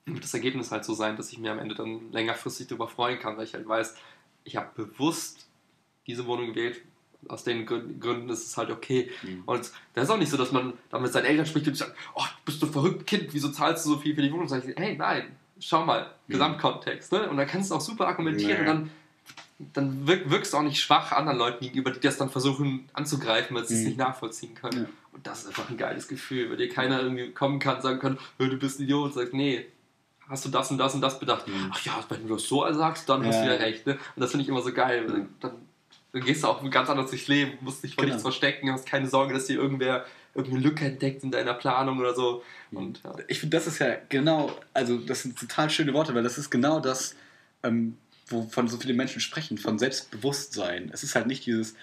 wird 0.06 0.24
das 0.24 0.34
Ergebnis 0.36 0.72
halt 0.72 0.86
so 0.86 0.94
sein, 0.94 1.16
dass 1.18 1.32
ich 1.32 1.40
mir 1.40 1.52
am 1.52 1.60
Ende 1.60 1.74
dann 1.74 2.12
längerfristig 2.12 2.68
darüber 2.68 2.88
freuen 2.88 3.18
kann, 3.20 3.38
weil 3.38 3.46
ich 3.46 3.54
halt 3.56 3.68
weiß, 3.68 3.96
ich 4.44 4.56
habe 4.58 4.70
bewusst 4.76 5.48
diese 6.06 6.28
Wohnung 6.28 6.48
gewählt. 6.54 6.82
Aus 7.28 7.44
den 7.44 7.66
Gründen, 7.66 8.30
ist 8.30 8.46
es 8.48 8.58
halt 8.58 8.70
okay. 8.70 9.10
Mhm. 9.24 9.44
Und 9.46 9.72
das 9.94 10.04
ist 10.06 10.10
auch 10.10 10.18
nicht 10.18 10.30
so, 10.30 10.38
dass 10.38 10.52
man 10.52 10.74
dann 10.90 11.02
mit 11.02 11.12
seinen 11.12 11.26
Eltern 11.26 11.46
spricht 11.46 11.68
und 11.68 11.76
sagt, 11.76 11.96
oh, 12.14 12.24
bist 12.46 12.62
du 12.62 12.68
verrückt, 12.68 13.08
Kind, 13.08 13.34
wieso 13.34 13.50
zahlst 13.50 13.86
du 13.86 13.92
so 13.92 13.98
viel 13.98 14.14
für 14.16 14.22
die 14.22 14.32
Wohnung? 14.32 14.48
Sag 14.48 14.64
ich, 14.68 14.76
hey, 14.78 14.96
nein, 14.98 15.36
schau 15.60 15.84
mal, 15.86 16.12
Gesamtkontext. 16.28 17.12
Ne? 17.12 17.30
Und 17.30 17.38
dann 17.38 17.48
kannst 17.48 17.72
du 17.72 17.76
auch 17.76 17.82
super 17.82 18.08
argumentieren 18.08 18.54
Nee. 18.54 18.60
und 18.60 18.66
dann, 18.68 18.92
dann 19.74 20.08
wirk, 20.08 20.30
wirkst 20.30 20.54
du 20.54 20.58
auch 20.58 20.62
nicht 20.64 20.80
schwach 20.82 21.12
anderen 21.14 21.38
Leuten 21.40 21.64
gegenüber, 21.64 21.90
die 21.92 22.00
das 22.00 22.18
dann 22.18 22.30
versuchen 22.30 22.88
anzugreifen, 22.94 23.56
weil 23.56 23.66
sie 23.66 23.74
es 23.76 23.80
Mhm. 23.82 23.86
nicht 23.88 23.98
nachvollziehen 23.98 24.54
können. 24.54 24.84
Ja. 24.84 24.90
Und 25.14 25.26
das 25.26 25.40
ist 25.44 25.48
einfach 25.48 25.70
ein 25.70 25.78
geiles 25.78 26.08
Gefühl, 26.08 26.50
weil 26.50 26.58
dir 26.58 26.70
keiner 26.70 27.02
irgendwie 27.02 27.32
kommen 27.32 27.60
kann, 27.60 27.82
sagen 27.82 28.00
kann, 28.00 28.18
"Hör, 28.38 28.50
du 28.50 28.58
bist 28.58 28.80
ein 28.80 28.84
Idiot, 28.84 29.06
und 29.06 29.14
sagt, 29.14 29.34
nee, 29.34 29.66
hast 30.28 30.44
du 30.46 30.50
das 30.50 30.70
und 30.72 30.78
das 30.78 30.94
und 30.94 31.02
das 31.02 31.20
bedacht? 31.20 31.48
Mhm. 31.48 31.72
Ach 31.74 31.80
ja, 31.86 32.04
wenn 32.10 32.28
du 32.28 32.34
das 32.34 32.44
so 32.48 32.72
sagst, 32.74 33.08
dann 33.08 33.26
hast 33.26 33.36
Ja. 33.36 33.44
du 33.46 33.50
ja 33.52 33.56
recht. 33.56 33.88
Ne? 33.88 33.94
Und 33.94 34.22
das 34.22 34.32
finde 34.32 34.44
ich 34.44 34.50
immer 34.50 34.62
so 34.62 34.74
geil. 34.74 35.06
Ja. 35.08 35.26
Dann, 35.40 35.54
dann 36.16 36.24
gehst 36.24 36.44
du 36.44 36.48
auch 36.48 36.70
ganz 36.70 36.90
anders 36.90 37.10
durchs 37.10 37.28
Leben, 37.28 37.58
musst 37.60 37.84
dich 37.84 37.96
vor 37.96 38.04
Genau. 38.04 38.14
nichts 38.14 38.22
verstecken, 38.22 38.72
hast 38.72 38.88
keine 38.88 39.10
Sorge, 39.10 39.34
dass 39.34 39.48
dir 39.48 39.58
irgendwer 39.58 40.06
irgendeine 40.34 40.64
Lücke 40.64 40.86
entdeckt 40.86 41.24
in 41.24 41.32
deiner 41.32 41.54
Planung 41.54 42.00
oder 42.00 42.16
so. 42.16 42.42
Und 42.72 43.02
ja. 43.04 43.14
Ich 43.28 43.42
finde, 43.42 43.58
das 43.58 43.68
ist 43.68 43.80
ja 43.80 43.98
genau, 44.08 44.58
also 44.74 44.98
das 44.98 45.24
sind 45.24 45.38
total 45.38 45.70
schöne 45.70 45.94
Worte, 45.94 46.16
weil 46.16 46.24
das 46.24 46.38
ist 46.38 46.50
genau 46.50 46.80
das, 46.80 47.16
ähm, 47.64 47.98
wovon 48.28 48.70
so 48.70 48.78
viele 48.78 48.94
Menschen 48.94 49.20
sprechen, 49.20 49.58
von 49.58 49.78
Selbstbewusstsein. 49.78 50.90
Es 50.94 51.04
ist 51.04 51.16
halt 51.16 51.28
nicht 51.28 51.46
dieses, 51.46 51.76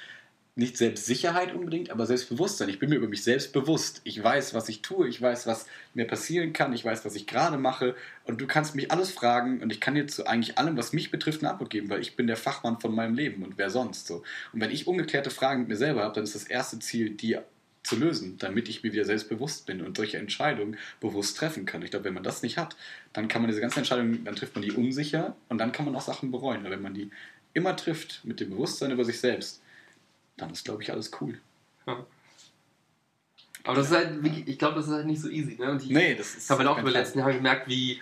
nicht 0.55 0.77
Selbstsicherheit 0.77 1.55
unbedingt, 1.55 1.91
aber 1.91 2.05
Selbstbewusstsein. 2.05 2.69
Ich 2.69 2.79
bin 2.79 2.91
mir 2.91 2.97
über 2.97 3.09
mich 3.09 3.25
selbst 3.25 3.55
bewusst. 3.55 4.03
Ich 4.05 4.23
weiß, 4.23 4.53
was 4.53 4.69
ich 4.69 4.83
tue, 4.83 5.09
ich 5.09 5.21
weiß, 5.21 5.47
was 5.47 5.67
mir 5.95 6.07
passieren 6.07 6.53
kann, 6.53 6.75
ich 6.75 6.85
weiß, 6.85 7.07
was 7.07 7.15
ich 7.15 7.27
gerade 7.27 7.57
mache 7.57 7.95
und 8.25 8.41
du 8.41 8.47
kannst 8.47 8.75
mich 8.75 8.91
alles 8.91 9.11
fragen 9.13 9.63
und 9.63 9.73
ich 9.73 9.81
kann 9.81 9.95
dir 9.95 10.07
zu 10.07 10.27
eigentlich 10.27 10.59
allem, 10.59 10.77
was 10.77 10.93
mich 10.93 11.11
betrifft, 11.11 11.41
eine 11.43 11.53
Antwort 11.53 11.71
geben, 11.71 11.89
weil 11.89 12.03
ich 12.03 12.17
bin 12.17 12.27
der 12.27 12.37
Fachmann 12.37 12.81
von 12.81 12.95
meinem 12.95 13.15
Leben 13.15 13.43
und 13.43 13.57
wer 13.57 13.71
sonst 13.71 14.07
so. 14.07 14.25
Und 14.53 14.61
wenn 14.61 14.71
ich 14.71 14.87
ungeklärte 14.87 15.31
Fragen 15.31 15.61
mit 15.61 15.71
mir 15.71 15.77
selber 15.77 16.03
habe, 16.03 16.15
dann 16.15 16.25
ist 16.25 16.35
das 16.35 16.45
erste 16.45 16.79
Ziel, 16.81 17.11
die 17.11 17.39
zu 17.83 17.97
lösen, 17.97 18.37
damit 18.39 18.69
ich 18.69 18.83
mir 18.83 18.93
wieder 18.93 19.07
selbstbewusst 19.07 19.67
bin 19.67 19.81
und 19.81 19.97
solche 19.97 20.19
Entscheidungen 20.19 20.77
bewusst 21.01 21.37
treffen 21.37 21.65
kann. 21.65 21.83
Ich 21.83 21.91
glaube, 21.91 22.05
wenn 22.05 22.15
man 22.15 22.23
das 22.23 22.43
nicht 22.43 22.59
hat, 22.59 22.77
dann 23.15 23.27
kann 23.27 23.43
man 23.43 23.51
diese 23.51 23.61
ganzen 23.61 23.81
Entscheidungen, 23.81 24.25
dann 24.25 24.37
trifft 24.37 24.55
man 24.55 24.63
die 24.63 24.73
unsicher 24.73 25.35
und 25.49 25.59
dann 25.59 25.73
kann 25.73 25.87
man 25.87 25.97
auch 25.97 26.03
Sachen 26.03 26.31
bereuen. 26.31 26.61
Aber 26.61 26.71
wenn 26.71 26.83
man 26.83 26.95
die 26.95 27.11
immer 27.55 27.75
trifft 27.75 28.21
mit 28.25 28.39
dem 28.39 28.51
Bewusstsein 28.51 28.93
über 28.93 29.05
sich 29.05 29.19
selbst, 29.19 29.63
dann 30.43 30.51
ist, 30.53 30.65
glaube 30.65 30.83
ich, 30.83 30.91
alles 30.93 31.11
cool. 31.21 31.41
Ja. 31.87 32.05
Aber 33.65 33.77
das 33.77 33.91
ist 33.91 33.97
halt, 33.97 34.27
ich 34.47 34.59
glaube, 34.59 34.77
das 34.77 34.87
ist 34.89 34.93
halt 34.93 35.07
nicht 35.07 35.21
so 35.21 35.29
easy. 35.29 35.57
Ne? 35.59 35.71
Und 35.71 35.83
ich, 35.83 35.91
Nee, 35.91 36.15
das 36.17 36.35
ist. 36.35 36.45
ich 36.45 36.51
habe 36.51 36.61
halt 36.61 36.69
auch 36.69 36.79
über 36.79 36.91
die 36.91 36.97
letzten 36.97 37.21
Jahre 37.21 37.35
gemerkt, 37.35 37.69
wie, 37.69 38.01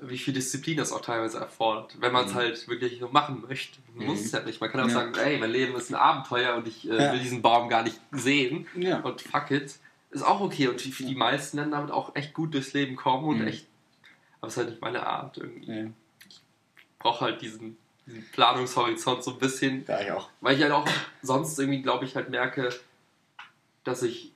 wie 0.00 0.18
viel 0.18 0.32
Disziplin 0.34 0.78
das 0.78 0.90
auch 0.90 1.02
teilweise 1.02 1.38
erfordert, 1.38 1.96
wenn 2.00 2.12
man 2.12 2.24
es 2.26 2.32
Mhm. 2.32 2.36
halt 2.36 2.68
wirklich 2.68 2.98
so 2.98 3.08
machen 3.08 3.44
möchte. 3.46 3.78
Man 3.94 4.06
muss 4.06 4.20
Mhm. 4.20 4.24
es 4.24 4.32
ja 4.32 4.42
nicht. 4.42 4.60
Man 4.60 4.70
kann 4.70 4.80
auch 4.80 4.88
Ja. 4.88 4.94
sagen, 4.94 5.14
ey, 5.16 5.38
mein 5.38 5.50
Leben 5.50 5.74
ist 5.76 5.90
ein 5.90 5.94
Abenteuer 5.96 6.54
und 6.56 6.66
ich 6.66 6.88
äh, 6.88 6.96
Ja. 6.96 7.12
will 7.12 7.20
diesen 7.20 7.42
Baum 7.42 7.68
gar 7.68 7.82
nicht 7.82 8.00
sehen 8.10 8.66
Ja. 8.74 9.00
und 9.00 9.20
fuck 9.20 9.50
it. 9.50 9.74
Ist 10.10 10.22
auch 10.22 10.40
okay 10.40 10.68
und 10.68 10.80
für 10.80 11.04
die 11.04 11.14
meisten 11.14 11.56
dann 11.58 11.70
damit 11.70 11.90
auch 11.90 12.14
echt 12.16 12.32
gut 12.34 12.52
durchs 12.54 12.72
Leben 12.72 12.96
kommen 12.96 13.24
und 13.24 13.40
Mhm. 13.42 13.46
echt, 13.48 13.66
aber 14.40 14.48
es 14.48 14.54
ist 14.54 14.58
halt 14.58 14.70
nicht 14.70 14.80
meine 14.82 15.06
Art 15.06 15.36
irgendwie. 15.38 15.70
Ja. 15.72 15.86
brauche 16.98 17.24
halt 17.24 17.42
diesen, 17.42 17.76
diesen 18.06 18.24
Planungshorizont 18.32 19.22
so 19.22 19.32
ein 19.32 19.38
bisschen, 19.38 19.84
Ja, 19.88 20.00
ich 20.00 20.10
auch. 20.10 20.28
weil 20.40 20.56
ich 20.56 20.62
halt 20.62 20.72
auch 20.72 20.88
sonst 21.22 21.58
irgendwie, 21.58 21.82
glaube 21.82 22.04
ich, 22.04 22.16
halt 22.16 22.30
merke, 22.30 22.68
dass 23.84 24.02
ich. 24.02 24.32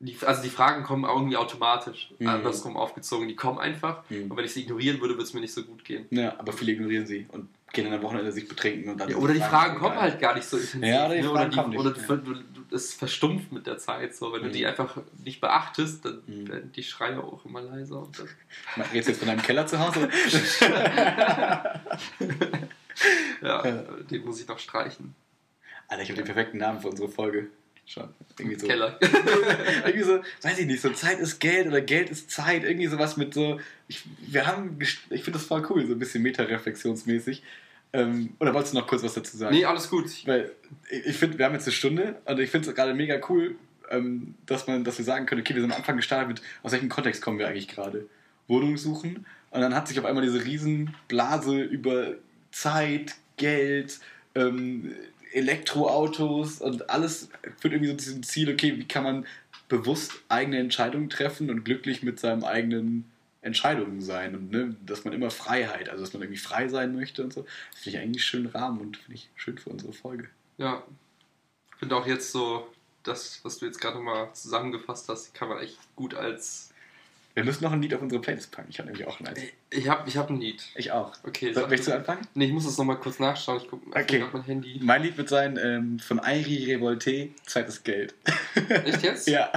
Die, 0.00 0.16
also 0.24 0.42
die 0.42 0.48
Fragen 0.48 0.84
kommen 0.84 1.02
irgendwie 1.04 1.36
automatisch 1.36 2.12
Mhm. 2.20 2.28
andersrum 2.28 2.76
aufgezogen. 2.76 3.26
Die 3.26 3.34
kommen 3.34 3.58
einfach. 3.58 4.08
Mhm. 4.10 4.30
Und 4.30 4.36
wenn 4.36 4.44
ich 4.44 4.52
sie 4.52 4.62
ignorieren 4.62 5.00
würde, 5.00 5.14
würde 5.14 5.24
es 5.24 5.34
mir 5.34 5.40
nicht 5.40 5.52
so 5.52 5.64
gut 5.64 5.84
gehen. 5.84 6.06
Ja, 6.10 6.38
aber 6.38 6.52
viele 6.52 6.70
ignorieren 6.70 7.04
sie 7.04 7.26
und 7.32 7.48
gehen 7.72 7.84
dann 7.84 7.94
am 7.94 8.02
Wochenende 8.02 8.30
sich 8.30 8.46
betrinken 8.46 8.90
und 8.90 8.98
dann. 8.98 9.08
Ja, 9.10 9.16
oder 9.16 9.34
die 9.34 9.40
Fragen 9.40 9.76
kommen 9.78 9.94
geil. 9.96 10.02
halt 10.02 10.20
gar 10.20 10.36
nicht 10.36 10.46
so 10.46 10.56
intensiv. 10.56 10.84
Ja, 10.84 11.06
oder 11.06 11.14
die 11.16 11.22
ne? 11.22 11.28
Fragen 11.28 11.52
oder, 11.52 11.62
kommen 11.62 11.70
die, 11.72 11.78
nicht, 11.78 11.86
oder 11.86 11.96
ver- 11.96 12.16
du, 12.18 12.32
du, 12.34 12.57
es 12.72 12.94
verstumpft 12.94 13.52
mit 13.52 13.66
der 13.66 13.78
Zeit. 13.78 14.14
So. 14.14 14.32
Wenn 14.32 14.42
du 14.42 14.48
Mhm. 14.48 14.52
die 14.52 14.66
einfach 14.66 14.98
nicht 15.24 15.40
beachtest, 15.40 16.04
dann 16.04 16.22
Mhm. 16.26 16.48
werden 16.48 16.72
die 16.72 16.82
Schreie 16.82 17.22
auch 17.22 17.44
immer 17.44 17.60
leiser. 17.62 18.00
Und 18.02 18.18
dann, 18.18 18.28
Redest 18.92 19.08
du 19.08 19.12
jetzt 19.12 19.18
von 19.18 19.28
deinem 19.28 19.42
Keller 19.42 19.66
zu 19.66 19.78
Hause? 19.78 20.08
ja, 23.42 23.62
den 24.10 24.24
muss 24.24 24.40
ich 24.40 24.48
noch 24.48 24.58
streichen. 24.58 25.14
Alter, 25.88 26.02
ich 26.02 26.08
habe 26.10 26.16
den 26.18 26.26
perfekten 26.26 26.58
Namen 26.58 26.80
für 26.80 26.88
unsere 26.88 27.08
Folge. 27.08 27.46
Schon. 27.86 28.10
Irgendwie 28.38 28.58
so. 28.58 28.66
Keller. 28.66 28.98
irgendwie 29.86 30.02
so, 30.02 30.20
weiß 30.42 30.58
ich 30.58 30.66
nicht, 30.66 30.82
so 30.82 30.90
Zeit 30.90 31.20
ist 31.20 31.38
Geld 31.38 31.66
oder 31.68 31.80
Geld 31.80 32.10
ist 32.10 32.30
Zeit, 32.30 32.64
irgendwie 32.64 32.86
sowas 32.86 33.16
mit 33.16 33.32
so, 33.32 33.58
ich, 33.88 34.04
wir 34.20 34.46
haben, 34.46 34.78
ich 34.80 34.98
finde 35.24 35.38
das 35.38 35.44
voll 35.46 35.66
cool, 35.70 35.86
so 35.86 35.94
ein 35.94 35.98
bisschen 35.98 36.22
metareflexionsmäßig. 36.22 37.42
Ähm, 37.92 38.34
oder 38.38 38.52
wolltest 38.52 38.74
du 38.74 38.78
noch 38.78 38.86
kurz 38.86 39.02
was 39.02 39.14
dazu 39.14 39.36
sagen? 39.36 39.54
nee, 39.54 39.64
alles 39.64 39.88
gut. 39.88 40.06
Weil 40.26 40.52
ich, 40.90 41.06
ich 41.06 41.16
finde, 41.16 41.38
wir 41.38 41.46
haben 41.46 41.54
jetzt 41.54 41.66
eine 41.66 41.72
Stunde 41.72 42.16
und 42.24 42.38
ich 42.38 42.50
finde 42.50 42.68
es 42.68 42.74
gerade 42.74 42.94
mega 42.94 43.20
cool, 43.28 43.56
ähm, 43.90 44.34
dass, 44.46 44.66
man, 44.66 44.84
dass 44.84 44.98
wir 44.98 45.04
sagen 45.04 45.26
können, 45.26 45.40
okay, 45.40 45.54
wir 45.54 45.62
sind 45.62 45.72
am 45.72 45.78
Anfang 45.78 45.96
gestartet 45.96 46.28
mit, 46.28 46.42
aus 46.62 46.72
welchem 46.72 46.88
Kontext 46.88 47.22
kommen 47.22 47.38
wir 47.38 47.48
eigentlich 47.48 47.68
gerade? 47.68 48.06
Wohnung 48.46 48.76
suchen 48.76 49.26
und 49.50 49.60
dann 49.60 49.74
hat 49.74 49.88
sich 49.88 49.98
auf 49.98 50.04
einmal 50.04 50.24
diese 50.24 50.44
Riesenblase 50.44 51.60
über 51.62 52.14
Zeit, 52.50 53.16
Geld, 53.36 54.00
ähm, 54.34 54.94
Elektroautos 55.32 56.60
und 56.60 56.90
alles 56.90 57.28
führt 57.60 57.74
irgendwie 57.74 57.90
so 57.90 57.96
zu 57.96 58.06
diesem 58.06 58.22
Ziel, 58.22 58.50
okay, 58.50 58.76
wie 58.78 58.88
kann 58.88 59.04
man 59.04 59.26
bewusst 59.68 60.12
eigene 60.28 60.58
Entscheidungen 60.58 61.10
treffen 61.10 61.50
und 61.50 61.64
glücklich 61.64 62.02
mit 62.02 62.18
seinen 62.18 62.44
eigenen 62.44 63.04
Entscheidungen 63.40 64.00
sein 64.00 64.34
und 64.34 64.50
ne, 64.50 64.76
dass 64.84 65.04
man 65.04 65.14
immer 65.14 65.30
Freiheit, 65.30 65.88
also 65.88 66.02
dass 66.02 66.12
man 66.12 66.22
irgendwie 66.22 66.40
frei 66.40 66.68
sein 66.68 66.94
möchte 66.94 67.22
und 67.22 67.32
so. 67.32 67.46
Das 67.72 67.80
finde 67.82 67.98
ich 67.98 68.02
eigentlich 68.04 68.16
einen 68.16 68.18
schönen 68.18 68.46
Rahmen 68.46 68.80
und 68.80 68.96
finde 68.96 69.14
ich 69.14 69.28
schön 69.36 69.58
für 69.58 69.70
unsere 69.70 69.92
Folge. 69.92 70.28
Ja. 70.56 70.82
Ich 71.72 71.76
finde 71.78 71.96
auch 71.96 72.06
jetzt 72.06 72.32
so, 72.32 72.68
das, 73.04 73.40
was 73.44 73.58
du 73.58 73.66
jetzt 73.66 73.80
gerade 73.80 73.98
mal 74.00 74.32
zusammengefasst 74.34 75.08
hast, 75.08 75.34
kann 75.34 75.48
man 75.48 75.58
echt 75.60 75.78
gut 75.94 76.14
als. 76.14 76.74
Wir 77.34 77.44
müssen 77.44 77.62
noch 77.62 77.70
ein 77.70 77.80
Lied 77.80 77.94
auf 77.94 78.02
unsere 78.02 78.20
Playlist 78.20 78.50
packen. 78.50 78.66
Ich 78.70 78.80
habe 78.80 78.88
nämlich 78.90 79.06
auch 79.06 79.20
eins. 79.20 79.38
Ich 79.70 79.88
habe 79.88 80.08
ich 80.08 80.16
hab 80.16 80.28
ein 80.28 80.40
Lied. 80.40 80.64
Ich 80.74 80.90
auch. 80.90 81.12
Okay, 81.22 81.52
Soll, 81.52 81.68
möchtest 81.68 81.90
du. 81.90 81.94
anfangen? 81.94 82.26
Nee, 82.34 82.46
ich 82.46 82.52
muss 82.52 82.64
das 82.64 82.76
nochmal 82.76 82.98
kurz 82.98 83.20
nachschauen. 83.20 83.58
Ich 83.62 83.68
gucke 83.68 83.88
Okay. 83.96 84.24
auf 84.24 84.32
mein 84.32 84.42
Handy. 84.42 84.80
Mein 84.82 85.02
Lied 85.02 85.16
wird 85.16 85.28
sein 85.28 85.56
ähm, 85.62 86.00
von 86.00 86.18
Airi 86.18 86.64
Revolte, 86.64 87.28
Zweites 87.46 87.84
Geld. 87.84 88.14
Echt 88.68 89.04
jetzt? 89.04 89.28
ja. 89.28 89.52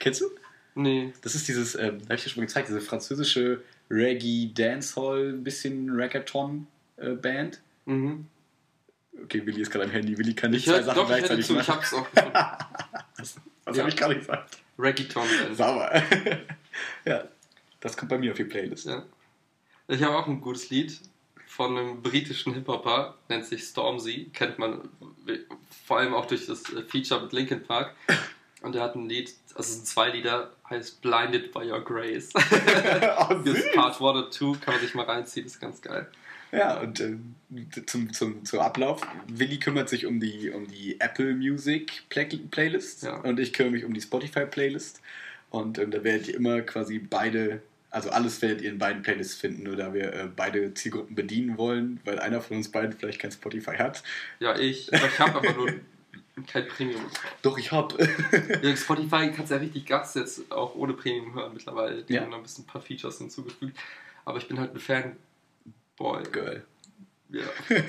Kennst 0.00 0.22
du? 0.22 0.30
Nee. 0.74 1.12
Das 1.22 1.34
ist 1.34 1.46
dieses, 1.48 1.74
ähm, 1.76 2.00
habe 2.04 2.14
ich 2.14 2.24
dir 2.24 2.30
schon 2.30 2.40
mal 2.42 2.46
gezeigt, 2.46 2.68
diese 2.68 2.80
französische 2.80 3.62
Reggae 3.90 4.50
Dancehall, 4.54 5.30
ein 5.34 5.44
bisschen 5.44 5.90
Reggaeton 5.90 6.66
äh, 6.96 7.10
Band. 7.10 7.60
Mhm. 7.84 8.26
Okay, 9.22 9.46
Willi 9.46 9.60
ist 9.62 9.70
gerade 9.70 9.84
am 9.84 9.90
Handy. 9.92 10.18
Willi 10.18 10.34
kann 10.34 10.50
nicht 10.50 10.66
Ich 10.66 10.72
zwei 10.72 10.82
Sachen 10.82 10.96
doch, 10.96 11.02
ich 11.04 11.08
gleichzeitig 11.08 11.46
zu, 11.46 11.52
ich 11.52 11.58
machen. 11.68 11.74
hab's 11.76 11.94
auch 11.94 12.10
gefunden. 12.10 12.32
Was, 13.16 13.36
was 13.64 13.76
Ja. 13.76 13.82
habe 13.82 13.90
ich 13.90 13.96
gerade 13.96 14.16
gesagt? 14.18 14.58
Reggaeton 14.78 15.22
Band. 15.28 15.56
Sauber. 15.56 16.02
ja, 17.04 17.28
das 17.80 17.96
kommt 17.96 18.10
bei 18.10 18.18
mir 18.18 18.32
auf 18.32 18.36
die 18.36 18.44
Playlist. 18.44 18.86
Ja. 18.86 19.04
Ich 19.86 20.02
habe 20.02 20.16
auch 20.16 20.26
ein 20.26 20.40
gutes 20.40 20.70
Lied 20.70 20.98
von 21.46 21.78
einem 21.78 22.02
britischen 22.02 22.52
Hip-Hopper, 22.54 23.16
nennt 23.28 23.44
sich 23.46 23.62
Stormzy, 23.62 24.30
kennt 24.32 24.58
man 24.58 24.88
vor 25.86 25.98
allem 25.98 26.14
auch 26.14 26.26
durch 26.26 26.46
das 26.46 26.64
äh, 26.72 26.82
Feature 26.82 27.22
mit 27.22 27.32
Linkin 27.32 27.62
Park. 27.62 27.94
Und 28.62 28.74
er 28.74 28.82
hat 28.82 28.96
ein 28.96 29.08
Lied, 29.08 29.32
also 29.50 29.60
es 29.60 29.74
sind 29.74 29.86
zwei 29.86 30.08
Lieder, 30.10 30.50
heißt 30.70 31.02
Blinded 31.02 31.52
by 31.52 31.70
Your 31.70 31.84
Grace. 31.84 32.30
oh, 32.34 32.40
Das 32.40 33.44
süß. 33.44 33.58
ist 33.58 33.72
Part 33.74 33.92
1 33.94 34.00
oder 34.00 34.30
2, 34.30 34.58
kann 34.58 34.74
man 34.74 34.80
sich 34.82 34.94
mal 34.94 35.04
reinziehen, 35.04 35.46
ist 35.46 35.60
ganz 35.60 35.80
geil. 35.82 36.06
Ja, 36.52 36.78
und 36.80 37.00
ähm, 37.00 37.34
zum, 37.86 38.12
zum, 38.12 38.44
zum 38.44 38.60
Ablauf. 38.60 39.00
Willi 39.26 39.58
kümmert 39.58 39.88
sich 39.88 40.06
um 40.06 40.20
die, 40.20 40.50
um 40.50 40.68
die 40.68 41.00
Apple 41.00 41.34
Music 41.34 42.04
Play 42.08 42.26
Playlist 42.26 43.02
Ja. 43.02 43.16
und 43.16 43.40
ich 43.40 43.52
kümmere 43.52 43.72
mich 43.72 43.84
um 43.84 43.92
die 43.92 44.00
Spotify 44.00 44.46
Playlist. 44.46 45.00
Und 45.50 45.78
ähm, 45.78 45.90
da 45.90 46.02
werdet 46.04 46.28
ihr 46.28 46.36
immer 46.36 46.60
quasi 46.62 46.98
beide, 46.98 47.60
also 47.90 48.10
alles 48.10 48.40
werdet 48.40 48.60
ihr 48.62 48.70
in 48.70 48.78
beiden 48.78 49.02
Playlists 49.02 49.34
finden, 49.34 49.64
nur 49.64 49.74
da 49.76 49.92
wir 49.94 50.12
äh, 50.12 50.28
beide 50.34 50.72
Zielgruppen 50.74 51.14
bedienen 51.16 51.58
wollen, 51.58 52.00
weil 52.04 52.18
einer 52.20 52.40
von 52.40 52.56
uns 52.58 52.70
beiden 52.70 52.92
vielleicht 52.92 53.20
kein 53.20 53.32
Spotify 53.32 53.76
hat. 53.76 54.02
Ja, 54.38 54.56
ich, 54.56 54.92
ich 54.92 55.18
habe 55.18 55.34
aber 55.38 55.52
nur 55.54 55.72
kein 56.46 56.66
Premium. 56.68 57.02
Doch, 57.42 57.56
ich 57.58 57.70
hab. 57.72 57.94
Ja, 58.62 58.76
Spotify 58.76 59.30
kannst 59.34 59.50
ja 59.52 59.58
richtig 59.58 59.86
Gas 59.86 60.14
jetzt 60.14 60.50
auch 60.50 60.74
ohne 60.74 60.94
Premium 60.94 61.34
hören 61.34 61.52
mittlerweile. 61.54 62.02
Die 62.02 62.14
Ja. 62.14 62.22
haben 62.22 62.30
noch 62.30 62.38
ein 62.38 62.42
bisschen 62.42 62.64
ein 62.64 62.66
paar 62.68 62.80
Features 62.82 63.18
hinzugefügt. 63.18 63.76
Aber 64.24 64.38
ich 64.38 64.48
bin 64.48 64.58
halt 64.58 64.74
ein 64.74 64.80
Fanboy. 64.80 66.22
Girl. 66.32 66.64
Ja. 67.30 67.44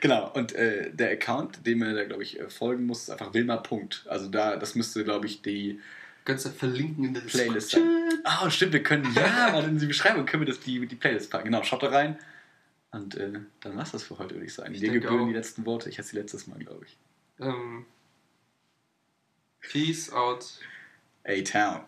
Genau, 0.00 0.30
und 0.32 0.52
äh, 0.54 0.90
der 0.92 1.10
Account, 1.12 1.66
dem 1.66 1.82
er 1.82 1.92
da, 1.94 2.04
glaube 2.04 2.22
ich, 2.22 2.40
äh, 2.40 2.48
folgen 2.48 2.86
muss, 2.86 3.02
ist 3.02 3.10
einfach 3.10 3.34
Wilma. 3.34 3.56
Punkt. 3.58 4.04
Also 4.08 4.28
da, 4.28 4.56
das 4.56 4.74
müsste, 4.74 5.04
glaube 5.04 5.26
ich, 5.26 5.42
die 5.42 5.80
Kannst 6.24 6.46
du 6.46 6.50
verlinken 6.50 7.04
in 7.04 7.14
der 7.14 7.20
Playlist. 7.22 7.78
Ah, 8.24 8.50
stimmt, 8.50 8.72
wir 8.74 8.82
können, 8.82 9.10
ja, 9.14 9.50
mal 9.52 9.64
in 9.64 9.78
die 9.78 9.86
Beschreibung 9.86 10.26
können 10.26 10.42
wir 10.42 10.46
das, 10.46 10.60
die, 10.60 10.86
die 10.86 10.94
Playlist 10.96 11.30
packen. 11.30 11.44
Genau, 11.46 11.62
schaut 11.62 11.82
da 11.82 11.88
rein. 11.88 12.18
Und 12.92 13.14
äh, 13.16 13.32
dann 13.60 13.76
war's 13.76 13.92
das 13.92 14.02
für 14.02 14.18
heute, 14.18 14.34
würde 14.34 14.46
ich 14.46 14.54
sagen. 14.54 14.74
Ich 14.74 14.80
Dir 14.80 14.90
denke 14.90 15.00
gebühren 15.00 15.22
auch. 15.24 15.28
die 15.28 15.34
letzten 15.34 15.64
Worte. 15.66 15.88
Ich 15.88 15.98
hatte 15.98 16.08
sie 16.08 16.16
letztes 16.16 16.46
Mal, 16.46 16.58
glaube 16.58 16.84
ich. 16.86 16.96
Um, 17.40 17.86
peace 19.62 20.12
out. 20.12 20.50
A 21.26 21.42
town. 21.42 21.84